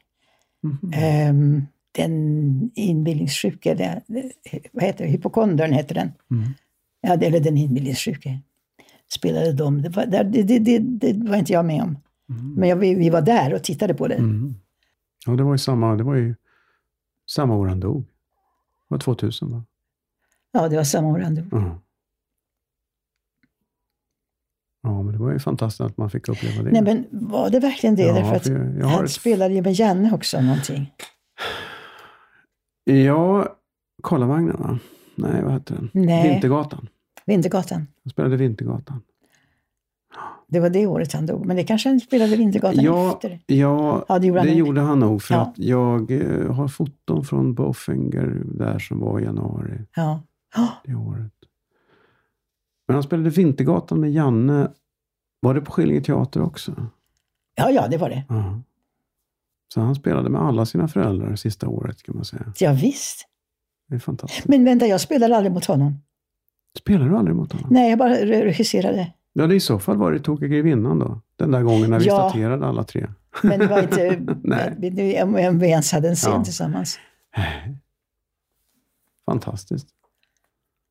Mhm. 0.63 0.93
Ehm, 0.93 1.65
den 1.91 2.71
inbillningssjuke, 2.75 3.73
det, 3.73 4.01
det, 4.07 4.31
vad 4.71 4.83
heter 4.83 5.05
det? 5.05 5.11
Hypokondern 5.11 5.73
heter 5.73 5.95
den. 5.95 6.11
Mm. 6.31 6.49
Ja, 7.01 7.13
eller 7.13 7.39
den 7.39 7.57
inbillningssjuke. 7.57 8.39
Spelade 9.13 9.53
de. 9.53 9.81
Det 9.81 9.89
var, 9.89 10.05
det, 10.05 10.23
det, 10.23 10.59
det, 10.59 10.79
det 10.79 11.29
var 11.29 11.37
inte 11.37 11.53
jag 11.53 11.65
med 11.65 11.83
om. 11.83 11.97
Men 12.55 12.69
jag, 12.69 12.75
vi, 12.75 12.95
vi 12.95 13.09
var 13.09 13.21
där 13.21 13.53
och 13.53 13.63
tittade 13.63 13.93
på 13.93 14.07
det. 14.07 14.15
Mm. 14.15 14.55
Ja, 15.25 15.31
det 15.31 15.43
var 15.43 15.51
ju 15.51 15.57
samma, 15.57 15.95
det 15.95 16.03
var 16.03 16.15
ju 16.15 16.35
samma 17.31 17.55
år 17.55 17.67
han 17.67 17.79
dog. 17.79 18.03
Det 18.03 18.07
var 18.87 18.97
2000 18.97 19.51
va? 19.51 19.63
Ja, 20.51 20.67
det 20.69 20.75
var 20.77 20.83
samma 20.83 21.07
år 21.07 21.19
han 21.19 21.35
dog. 21.35 21.47
Ja. 21.51 21.79
Ja, 24.83 25.01
men 25.03 25.13
det 25.13 25.19
var 25.19 25.31
ju 25.31 25.39
fantastiskt 25.39 25.81
att 25.81 25.97
man 25.97 26.09
fick 26.09 26.27
uppleva 26.29 26.63
det. 26.63 26.71
Nej, 26.71 26.81
men 26.81 27.05
var 27.29 27.49
det 27.49 27.59
verkligen 27.59 27.95
det? 27.95 28.03
Ja, 28.03 28.13
Därför 28.13 28.35
att 28.35 28.45
jag- 28.47 28.77
jag 28.79 28.87
han 28.87 29.05
ett- 29.05 29.11
spelade 29.11 29.53
ju 29.53 29.61
med 29.61 29.73
Janne 29.73 30.13
också 30.13 30.41
någonting. 30.41 30.93
Ja, 32.83 33.55
Karlavagnen 34.03 34.57
va? 34.61 34.79
Nej, 35.15 35.43
vad 35.43 35.53
hette 35.53 35.73
den? 35.73 35.89
Nej. 35.93 36.29
Vintergatan. 36.31 36.87
Vintergatan. 37.25 37.87
Han 38.03 38.11
spelade 38.11 38.37
Vintergatan. 38.37 39.01
Det 40.51 40.59
var 40.59 40.69
det 40.69 40.87
året 40.87 41.13
han 41.13 41.25
dog. 41.25 41.45
Men 41.45 41.55
det 41.55 41.63
kanske 41.63 41.89
han 41.89 41.99
spelade 41.99 42.35
Vintergatan 42.35 42.83
Ja, 42.83 43.11
efter. 43.13 43.39
ja, 43.45 44.05
Ja, 44.09 44.19
det 44.19 44.27
gjorde 44.27 44.39
han 44.39 44.47
det 44.47 44.53
gjorde 44.53 44.81
han 44.81 44.99
nog. 44.99 45.21
För 45.21 45.33
Ja. 45.33 45.41
att 45.41 45.57
jag 45.57 46.11
eh, 46.11 46.51
har 46.53 46.67
foton 46.67 47.23
från 47.25 47.53
Bofinger 47.53 48.41
där 48.45 48.79
som 48.79 48.99
var 48.99 49.19
i 49.19 49.23
januari 49.23 49.85
Ja. 49.95 50.21
Oh, 50.57 50.69
det 50.85 50.95
året. 50.95 51.31
Men 52.87 52.93
han 52.95 53.03
spelade 53.03 53.29
Vintergatan 53.29 53.99
med 53.99 54.11
Janne. 54.11 54.71
Var 55.39 55.53
det 55.53 55.61
på 55.61 55.71
Skillinge 55.71 56.01
teater 56.01 56.41
också? 56.41 56.87
ja, 57.55 57.69
ja, 57.71 57.87
det 57.87 57.97
var 57.97 58.09
det. 58.09 58.23
Ja. 58.29 58.61
Så 59.73 59.81
han 59.81 59.95
spelade 59.95 60.29
med 60.29 60.41
alla 60.41 60.65
sina 60.65 60.87
föräldrar 60.87 61.35
sista 61.35 61.67
året 61.67 62.03
kan 62.03 62.15
man 62.15 62.25
säga. 62.25 62.53
Ja, 62.59 62.73
visst. 62.81 63.27
Det 63.89 63.95
är 63.95 63.99
fantastiskt. 63.99 64.47
Men 64.47 64.63
vänta, 64.65 64.87
jag 64.87 65.01
spelade 65.01 65.35
aldrig 65.37 65.53
mot 65.53 65.65
honom. 65.65 66.01
Spelar 66.79 67.09
du 67.09 67.17
aldrig 67.17 67.35
mot 67.35 67.51
honom? 67.51 67.67
Nej, 67.71 67.89
jag 67.89 67.99
bara 67.99 68.13
re- 68.15 68.43
regisserade. 68.43 69.13
Ja, 69.33 69.47
det 69.47 69.55
i 69.55 69.59
så 69.59 69.79
fall 69.79 69.97
var 69.97 70.11
det 70.11 70.19
Tokiga 70.19 70.47
grevinnan 70.49 70.99
då. 70.99 71.21
Den 71.35 71.51
där 71.51 71.61
gången 71.61 71.89
när 71.89 71.99
vi 71.99 72.05
Ja. 72.05 72.29
staterade 72.29 72.65
alla 72.67 72.83
tre. 72.83 73.07
Men 73.43 73.59
det 73.59 73.67
var 73.67 73.81
inte... 73.81 74.19
Nej. 74.43 75.23
om 75.23 75.59
vi 75.59 75.67
ens 75.67 75.91
hade 75.91 76.09
en 76.09 76.15
scen 76.15 76.31
Ja. 76.33 76.43
tillsammans. 76.43 76.99
Fantastiskt. 79.25 79.87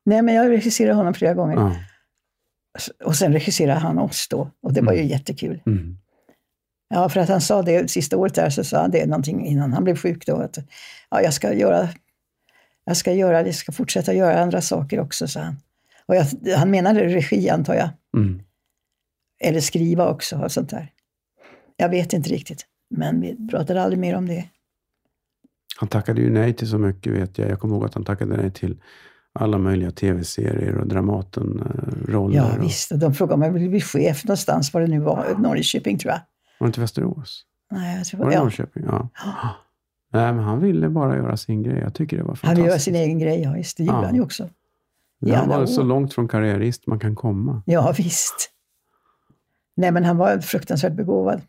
Nej, 0.05 0.21
men 0.21 0.35
jag 0.35 0.49
regisserade 0.49 0.93
honom 0.95 1.13
flera 1.13 1.33
gånger. 1.33 1.55
Ja. 1.55 1.75
Och 3.05 3.15
sen 3.15 3.33
regisserade 3.33 3.79
han 3.79 3.97
oss 3.99 4.27
då. 4.29 4.51
Och 4.61 4.73
det 4.73 4.81
var 4.81 4.93
ju 4.93 5.03
jättekul. 5.05 5.61
Mm. 5.65 5.97
Ja, 6.89 7.09
för 7.09 7.19
att 7.19 7.29
han 7.29 7.41
sa 7.41 7.61
det 7.61 7.91
sista 7.91 8.17
året 8.17 8.35
där 8.35 8.49
så 8.49 8.63
sa 8.63 8.81
han 8.81 8.91
det 8.91 9.05
någonting 9.05 9.45
innan 9.45 9.73
han 9.73 9.83
blev 9.83 9.95
sjuk 9.95 10.25
då. 10.25 10.35
Att, 10.35 10.57
ja, 11.09 11.21
jag 11.21 11.33
ska 11.33 11.53
göra, 11.53 11.89
jag 12.85 12.97
ska 12.97 13.13
göra, 13.13 13.45
jag 13.45 13.55
ska 13.55 13.71
fortsätta 13.71 14.13
göra 14.13 14.41
andra 14.41 14.61
saker 14.61 14.99
också, 14.99 15.27
sa 15.27 15.39
han. 15.39 15.55
Och 16.11 16.17
jag, 16.17 16.55
han 16.57 16.71
menade 16.71 17.03
regi 17.07 17.49
antar 17.49 17.73
jag. 17.75 17.89
Mm. 18.17 18.41
Eller 19.43 19.59
skriva 19.59 20.09
också 20.09 20.37
och 20.37 20.51
sånt 20.51 20.69
där. 20.69 20.91
Jag 21.77 21.89
vet 21.89 22.13
inte 22.13 22.29
riktigt. 22.29 22.65
Men 22.89 23.21
vi 23.21 23.47
pratade 23.47 23.81
aldrig 23.83 23.99
mer 23.99 24.15
om 24.15 24.27
det. 24.27 24.45
Han 25.79 25.89
tackade 25.89 26.21
ju 26.21 26.29
nej 26.29 26.53
till 26.53 26.67
så 26.67 26.77
mycket 26.77 27.13
vet 27.13 27.37
jag. 27.37 27.49
Jag 27.49 27.59
kommer 27.59 27.75
ihåg 27.75 27.85
att 27.85 27.93
han 27.93 28.03
tackade 28.03 28.37
nej 28.37 28.51
till 28.51 28.81
alla 29.33 29.57
möjliga 29.57 29.91
tv-serier 29.91 30.77
och 30.77 30.87
Dramaten-roller. 30.87 32.35
Ja, 32.37 32.57
och, 32.57 32.63
visst. 32.63 32.91
De 32.99 33.13
frågade 33.13 33.33
om 33.35 33.41
jag 33.41 33.51
ville 33.51 33.69
bli 33.69 33.81
chef 33.81 34.23
någonstans, 34.25 34.73
var 34.73 34.81
det 34.81 34.87
nu 34.87 34.99
var. 34.99 35.35
Norrköping 35.37 35.97
tror 35.97 36.11
jag. 36.11 36.21
Var 36.59 36.67
det 36.67 36.69
inte 36.69 36.81
Västerås? 36.81 37.45
Nej, 37.71 37.97
jag 37.97 38.05
tror, 38.05 38.19
Var 38.19 38.27
det 38.27 38.33
ja. 38.33 38.43
Norrköping? 38.43 38.83
Ja. 38.87 39.09
Nej, 40.13 40.33
men 40.33 40.43
han 40.43 40.59
ville 40.61 40.89
bara 40.89 41.15
göra 41.17 41.37
sin 41.37 41.63
grej. 41.63 41.79
Jag 41.79 41.93
tycker 41.93 42.17
det 42.17 42.23
var 42.23 42.29
Han 42.29 42.35
fantastiskt. 42.35 42.59
vill 42.63 42.69
göra 42.69 42.79
sin 42.79 42.95
egen 42.95 43.19
grej, 43.19 43.41
ja 43.41 43.53
visst. 43.53 43.77
Det 43.77 43.83
gjorde 43.83 43.97
Ja. 43.97 44.05
han 44.05 44.15
ju 44.15 44.21
också. 44.21 44.49
Han 45.21 45.33
alla 45.33 45.57
var 45.57 45.65
så 45.65 45.81
år. 45.81 45.85
långt 45.85 46.13
från 46.13 46.27
karriärist 46.27 46.87
man 46.87 46.99
kan 46.99 47.15
komma. 47.15 47.63
Ja, 47.65 47.93
visst. 47.97 48.49
Nej, 49.75 49.91
men 49.91 50.05
han 50.05 50.17
var 50.17 50.39
fruktansvärt 50.39 50.93
begåvad 50.93 51.41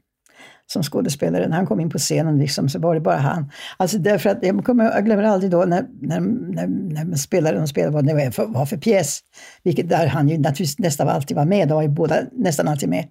som 0.66 0.82
skådespelare. 0.82 1.48
När 1.48 1.56
han 1.56 1.66
kom 1.66 1.80
in 1.80 1.90
på 1.90 1.98
scenen 1.98 2.38
liksom, 2.38 2.68
så 2.68 2.78
var 2.78 2.94
det 2.94 3.00
bara 3.00 3.16
han. 3.16 3.50
Alltså 3.76 3.98
därför 3.98 4.30
att, 4.30 4.38
jag, 4.42 4.64
kommer, 4.64 4.84
jag 4.84 5.04
glömmer 5.04 5.22
aldrig 5.22 5.50
då 5.50 5.64
när, 5.64 5.86
när, 6.00 6.20
när, 6.20 6.66
när 6.66 7.04
man 7.04 7.18
spelade, 7.18 7.58
de 7.58 7.68
spelade 7.68 7.94
vad 7.94 8.06
det 8.06 8.14
var 8.14 8.30
för, 8.30 8.46
var 8.46 8.66
för 8.66 8.76
pjäs. 8.76 9.20
Vilket 9.62 9.88
där 9.88 10.06
han 10.06 10.28
ju 10.28 10.38
naturligtvis 10.38 10.78
nästan 10.78 11.08
alltid 11.08 11.36
var 11.36 11.44
med. 11.44 11.68
De 11.68 11.74
var 11.74 11.82
ju 11.82 11.88
båda 11.88 12.16
nästan 12.32 12.68
alltid 12.68 12.88
med. 12.88 13.08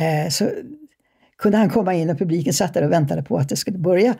Eh, 0.00 0.28
så 0.30 0.50
kunde 1.38 1.58
han 1.58 1.70
komma 1.70 1.94
in 1.94 2.10
och 2.10 2.18
publiken 2.18 2.52
satt 2.52 2.74
där 2.74 2.84
och 2.84 2.92
väntade 2.92 3.22
på 3.22 3.36
att 3.36 3.48
det 3.48 3.56
skulle 3.56 3.78
börja. 3.78 4.14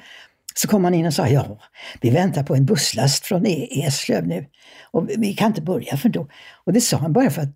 Så 0.58 0.68
kom 0.68 0.84
han 0.84 0.94
in 0.94 1.06
och 1.06 1.14
sa, 1.14 1.28
ja, 1.28 1.58
vi 2.00 2.10
väntar 2.10 2.42
på 2.42 2.54
en 2.54 2.66
busslast 2.66 3.26
från 3.26 3.46
E- 3.46 3.68
Eslöv 3.70 4.26
nu. 4.26 4.46
Och 4.90 5.08
vi 5.18 5.32
kan 5.32 5.46
inte 5.46 5.62
börja 5.62 5.96
för 5.96 6.08
då. 6.08 6.28
Och 6.64 6.72
det 6.72 6.80
sa 6.80 6.96
han 6.96 7.12
bara 7.12 7.30
för 7.30 7.42
att 7.42 7.54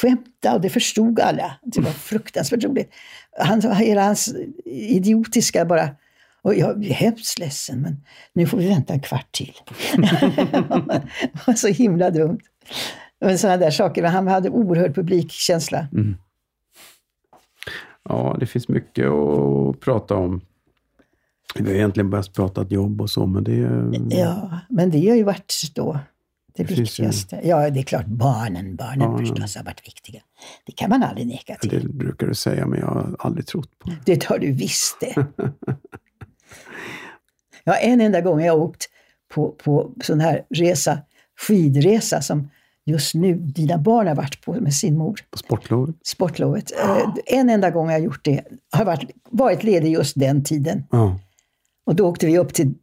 skämta 0.00 0.54
och 0.54 0.60
det 0.60 0.70
förstod 0.70 1.20
alla. 1.20 1.52
Det 1.62 1.80
var 1.80 1.90
fruktansvärt 1.90 2.64
roligt. 2.64 2.90
Han, 3.38 3.74
hela 3.76 4.02
hans 4.04 4.34
idiotiska 4.66 5.64
bara, 5.64 5.88
och 6.42 6.54
jag 6.54 6.84
är 6.84 6.92
hemskt 6.94 7.38
ledsen 7.38 7.80
men 7.80 8.04
nu 8.32 8.46
får 8.46 8.58
vi 8.58 8.68
vänta 8.68 8.92
en 8.92 9.00
kvart 9.00 9.32
till. 9.32 9.52
det 9.96 10.00
var 11.46 11.54
så 11.56 11.68
himla 11.68 12.10
dumt. 12.10 12.40
Men 13.20 13.38
sådana 13.38 13.56
där 13.56 13.70
saker, 13.70 14.02
men 14.02 14.12
han 14.12 14.28
hade 14.28 14.50
oerhörd 14.50 14.94
publikkänsla. 14.94 15.88
Ja, 18.08 18.36
det 18.40 18.46
finns 18.46 18.68
mycket 18.68 19.06
att 19.06 19.80
prata 19.80 20.14
om. 20.14 20.40
Vi 21.54 21.64
har 21.68 21.74
egentligen 21.76 22.10
börjat 22.10 22.32
prata 22.32 22.66
jobb 22.68 23.00
och 23.00 23.10
så, 23.10 23.26
men 23.26 23.44
det 23.44 23.52
är... 23.52 23.90
Ja, 24.18 24.58
men 24.68 24.90
det 24.90 25.08
har 25.08 25.16
ju 25.16 25.22
varit 25.22 25.54
då 25.74 25.98
Det, 26.56 26.62
Det 26.62 26.70
ju- 26.74 26.80
viktigaste. 26.82 27.40
Ja, 27.44 27.70
det 27.70 27.80
är 27.80 27.84
klart 27.84 28.06
barnen. 28.06 28.76
Barnen, 28.76 28.98
Barnen. 29.10 29.18
förstås 29.26 29.56
har 29.56 29.64
varit 29.64 29.86
viktiga. 29.86 30.20
Det 30.66 30.72
kan 30.72 30.90
man 30.90 31.02
aldrig 31.02 31.26
neka 31.26 31.54
till. 31.54 31.70
Det 31.70 31.88
brukar 31.88 32.26
du 32.26 32.34
säga, 32.34 32.66
men 32.66 32.78
jag 32.80 32.86
har 32.86 33.16
aldrig 33.18 33.46
trott 33.46 33.78
på. 33.78 33.90
Det 34.04 34.24
har 34.24 34.38
du 34.38 34.52
visst 34.52 34.96
det. 35.00 35.26
Ja, 37.64 37.74
en 37.76 38.00
enda 38.00 38.20
gång 38.20 38.38
har 38.38 38.46
jag 38.46 38.58
åkt 38.62 38.88
på, 39.34 39.50
på 39.50 39.90
sån 40.02 40.20
här 40.20 40.42
resa, 40.50 40.98
skidresa 41.46 42.22
som 42.22 42.50
just 42.84 43.14
nu 43.14 43.34
dina 43.34 43.78
barn 43.78 44.06
har 44.06 44.14
varit 44.14 44.44
på 44.44 44.52
med 44.60 44.74
sin 44.74 44.98
mor, 44.98 45.20
På 45.30 45.38
sportlovet. 45.38 45.94
sportlovet. 46.04 46.72
Eh, 46.84 47.08
En 47.26 47.50
enda 47.50 47.70
gång 47.70 47.86
har 47.86 47.92
jag 47.92 48.02
gjort 48.02 48.24
det, 48.24 48.44
har 48.72 48.84
varit, 48.84 49.10
varit 49.30 49.62
ledig 49.64 49.92
just 49.92 50.18
den 50.20 50.44
tiden. 50.44 50.84
Ja. 50.90 51.18
Och 51.86 51.94
då 51.96 52.08
åkte 52.08 52.26
vi 52.26 52.38
upp 52.38 52.54
till 52.54 52.74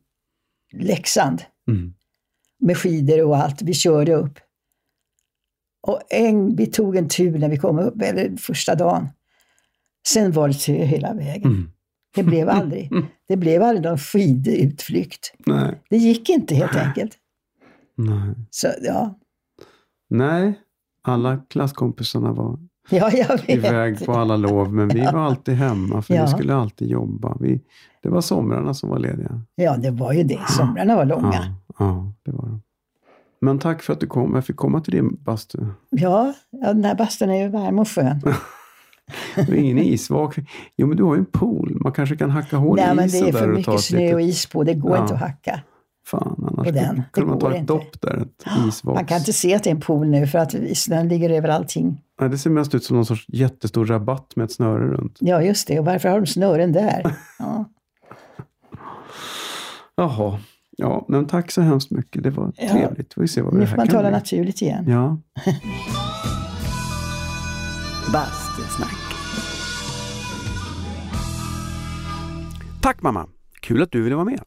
Leksand 0.74 1.44
Mm. 1.70 1.94
med 2.60 2.78
skidor 2.78 3.26
och 3.26 3.38
allt. 3.38 3.62
Vi 3.62 3.74
körde 3.74 4.14
upp. 4.14 4.40
Och 5.88 6.02
en, 6.10 6.56
vi 6.56 6.68
tog 6.68 6.96
en 6.96 7.10
tur 7.10 7.40
när 7.40 7.50
vi 7.50 7.58
kom 7.58 7.80
upp, 7.80 8.02
eller 8.02 8.38
första 8.38 8.76
dagen. 8.76 9.10
Sen 10.08 10.32
var 10.32 10.48
det 10.48 10.54
tö 10.54 10.74
hela 10.74 11.14
vägen. 11.14 11.52
Mm. 11.52 11.72
Det 12.16 12.24
blev 12.24 12.50
aldrig, 12.50 12.92
det 13.28 13.38
blev 13.38 13.64
aldrig 13.64 13.84
någon 13.86 13.98
skidutflykt. 13.98 15.34
Nej. 15.46 15.82
Det 15.90 15.98
gick 15.98 16.30
inte 16.30 16.56
helt 16.56 16.76
enkelt. 16.76 17.18
Nej. 17.96 18.36
Så 18.50 18.68
ja, 18.82 19.20
Nej, 20.10 20.60
alla 21.02 21.38
klasskompisarna 21.38 22.34
var 22.34 22.60
ja 22.98 23.12
jag 23.12 23.28
vet. 23.38 23.50
iväg 23.50 24.06
på 24.06 24.12
alla 24.14 24.38
lov, 24.38 24.74
men 24.74 24.88
vi 24.88 25.02
var 25.02 25.20
alltid 25.20 25.56
hemma 25.56 26.02
för 26.02 26.14
Ja. 26.14 26.22
vi 26.26 26.28
skulle 26.32 26.56
alltid 26.56 26.88
jobba. 26.88 27.38
Vi, 27.40 27.62
det 28.04 28.10
var 28.10 28.22
somrarna 28.22 28.74
som 28.74 28.90
var 28.90 29.00
lediga. 29.00 29.42
Ja, 29.56 29.78
det 29.78 29.92
var 29.92 30.14
ju 30.14 30.24
det. 30.24 30.40
Somrarna 30.50 30.96
var 30.96 31.06
långa. 31.06 31.34
Ja, 31.68 31.76
ja, 31.86 32.12
det 32.26 32.32
var 32.32 32.44
de. 32.46 32.62
Men 33.42 33.60
tack 33.60 33.82
för 33.82 33.94
att 33.94 34.00
du 34.00 34.08
kom. 34.08 34.36
Jag 34.36 34.46
fick 34.46 34.56
komma 34.56 34.82
till 34.82 34.94
din 34.94 35.16
bastu. 35.24 35.58
Ja, 35.90 36.34
ja 36.50 36.74
den 36.74 36.84
här 36.86 36.96
bastun 36.96 37.30
är 37.30 37.44
ju 37.44 37.50
varm 37.50 37.80
och 37.80 37.90
skön. 37.90 38.22
Det 39.36 39.52
är 39.52 39.56
ingen 39.56 39.78
isvak. 39.78 40.36
Jo, 40.78 40.88
men 40.88 40.98
du 40.98 41.04
har 41.04 41.16
ju 41.16 41.20
en 41.20 41.26
pool. 41.26 41.78
Man 41.82 41.92
kanske 41.92 42.16
kan 42.18 42.30
hacka 42.30 42.58
hål 42.58 42.76
Nej, 42.76 42.92
i 42.92 42.96
men 42.96 43.06
isen 43.06 43.22
det 43.24 43.30
är 43.30 43.32
där 43.34 43.40
för 43.40 43.50
och 43.50 43.64
ta 43.64 43.72
mycket 43.72 43.86
snö 43.86 44.14
och 44.14 44.22
is 44.22 44.46
på. 44.46 44.64
Det 44.64 44.74
går 44.74 44.96
Ja. 44.96 45.02
inte 45.02 45.14
att 45.14 45.20
hacka. 45.20 45.60
Fan, 46.12 46.46
annars 46.52 46.68
den. 46.74 47.04
kunde, 47.12 47.30
man 47.30 47.40
ta 47.40 47.52
ett 47.52 47.58
inte. 47.60 47.74
dopp 47.74 48.02
där. 48.02 48.18
Ett 48.18 48.46
isvaks... 48.68 48.96
Man 48.96 49.06
kan 49.06 49.18
inte 49.18 49.34
se 49.34 49.56
att 49.56 49.64
det 49.64 49.70
är 49.70 49.76
en 49.76 49.82
pool 49.82 50.08
nu 50.08 50.28
för 50.28 50.40
att 50.40 50.56
snön 50.78 51.08
ligger 51.08 51.30
över 51.30 51.50
allting. 51.50 52.02
Nej, 52.22 52.30
det 52.30 52.38
ser 52.38 52.50
mest 52.50 52.76
ut 52.76 52.84
som 52.84 52.96
någon 52.96 53.06
sorts 53.06 53.26
jättestor 53.28 53.86
rabatt 53.86 54.36
med 54.36 54.44
ett 54.44 54.52
snöre 54.52 54.88
runt. 54.88 55.18
Ja, 55.20 55.42
just 55.42 55.68
det. 55.68 55.80
Och 55.80 55.86
varför 55.86 56.10
har 56.10 56.20
de 56.20 56.28
snören 56.28 56.72
där? 56.72 57.16
Ja, 57.40 57.66
Jaha. 59.96 60.40
Ja, 60.78 61.06
men 61.08 61.26
tack 61.28 61.52
så 61.52 61.62
hemskt 61.62 61.92
mycket. 61.92 62.24
Det 62.24 62.30
var 62.30 62.52
Ja. 62.58 62.70
trevligt. 62.70 63.12
Vi 63.18 63.22
får 63.22 63.28
se 63.28 63.42
vad 63.42 63.54
det 63.54 63.60
nu 63.60 63.68
får 63.68 63.78
man 63.78 63.88
tala 63.88 64.02
bli. 64.02 64.12
naturligt 64.12 64.62
igen. 64.62 64.86
Ja. 64.88 65.18
Bastusnack. 68.14 68.98
Tack 72.82 73.02
mamma! 73.02 73.28
Kul 73.62 73.82
att 73.84 73.92
du 73.92 74.02
ville 74.02 74.16
vara 74.16 74.26
med. 74.26 74.42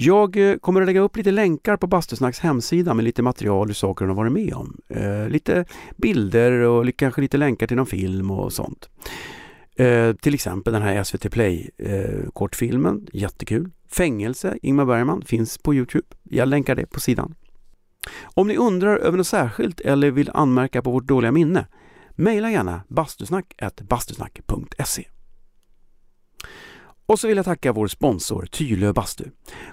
Jag 0.00 0.50
eh, 0.50 0.56
kommer 0.56 0.80
att 0.80 0.86
lägga 0.86 1.00
upp 1.00 1.16
lite 1.16 1.30
länkar 1.30 1.76
på 1.76 1.86
Bastusnacks 1.86 2.40
hemsida 2.40 2.94
med 2.94 3.04
lite 3.04 3.22
material 3.22 3.66
hur 3.66 3.74
saker 3.74 4.04
hon 4.04 4.16
har 4.16 4.24
varit 4.24 4.32
med 4.32 4.54
om. 4.54 4.80
Eh, 4.88 5.28
lite 5.28 5.64
bilder 5.96 6.52
och 6.52 6.96
kanske 6.96 7.20
lite 7.20 7.36
länkar 7.36 7.66
till 7.66 7.76
någon 7.76 7.86
film 7.86 8.30
och 8.30 8.52
sånt. 8.52 8.88
Eh, 9.76 10.12
till 10.12 10.34
exempel 10.34 10.72
den 10.72 10.82
här 10.82 11.04
SVT 11.04 11.30
Play 11.30 11.70
eh, 11.78 12.30
kortfilmen, 12.32 13.06
jättekul. 13.12 13.70
Fängelse, 13.88 14.58
Ingmar 14.62 14.84
Bergman, 14.84 15.22
finns 15.22 15.58
på 15.58 15.74
Youtube. 15.74 16.06
Jag 16.22 16.48
länkar 16.48 16.74
det 16.74 16.86
på 16.86 17.00
sidan. 17.00 17.34
Om 18.22 18.48
ni 18.48 18.56
undrar 18.56 18.96
över 18.96 19.18
något 19.18 19.26
särskilt 19.26 19.80
eller 19.80 20.10
vill 20.10 20.30
anmärka 20.34 20.82
på 20.82 20.90
vårt 20.90 21.06
dåliga 21.06 21.32
minne, 21.32 21.66
mejla 22.10 22.50
gärna 22.50 22.80
bastusnack.bastusnack.se 22.88 25.04
och 27.08 27.20
så 27.20 27.28
vill 27.28 27.36
jag 27.36 27.46
tacka 27.46 27.72
vår 27.72 27.88
sponsor 27.88 28.46
Tylö 28.46 28.92
Bastu. 28.92 29.24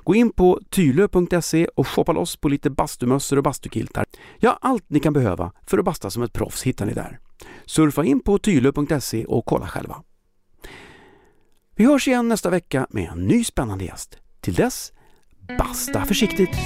Gå 0.04 0.16
in 0.16 0.32
på 0.32 0.60
tylö.se 0.70 1.68
och 1.76 1.88
shoppa 1.88 2.12
loss 2.12 2.38
på 2.38 2.50
lite 2.50 2.70
bastumössor 2.70 3.38
och 3.38 3.44
bastukiltar. 3.44 4.06
Ja, 4.40 4.58
allt 4.62 4.84
ni 4.88 5.00
kan 5.00 5.14
behöva 5.14 5.52
för 5.68 5.78
att 5.78 5.86
basta 5.86 6.10
som 6.10 6.24
ett 6.24 6.34
proffs 6.34 6.64
hittar 6.64 6.86
ni 6.86 6.94
där. 6.94 7.20
Surfa 7.66 8.06
in 8.06 8.20
på 8.20 8.40
tylö.se 8.40 9.26
och 9.26 9.46
kolla 9.46 9.68
själva. 9.68 10.04
Vi 11.76 11.86
hörs 11.86 12.08
igen 12.08 12.28
nästa 12.28 12.50
vecka 12.50 12.88
med 12.90 13.10
en 13.10 13.28
ny 13.28 13.44
spännande 13.44 13.86
gäst. 13.86 14.18
Till 14.42 14.54
dess, 14.54 14.94
basta 15.58 16.06
försiktigt! 16.06 16.58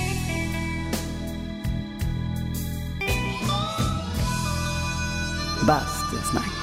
Bastusnack. 5.68 6.59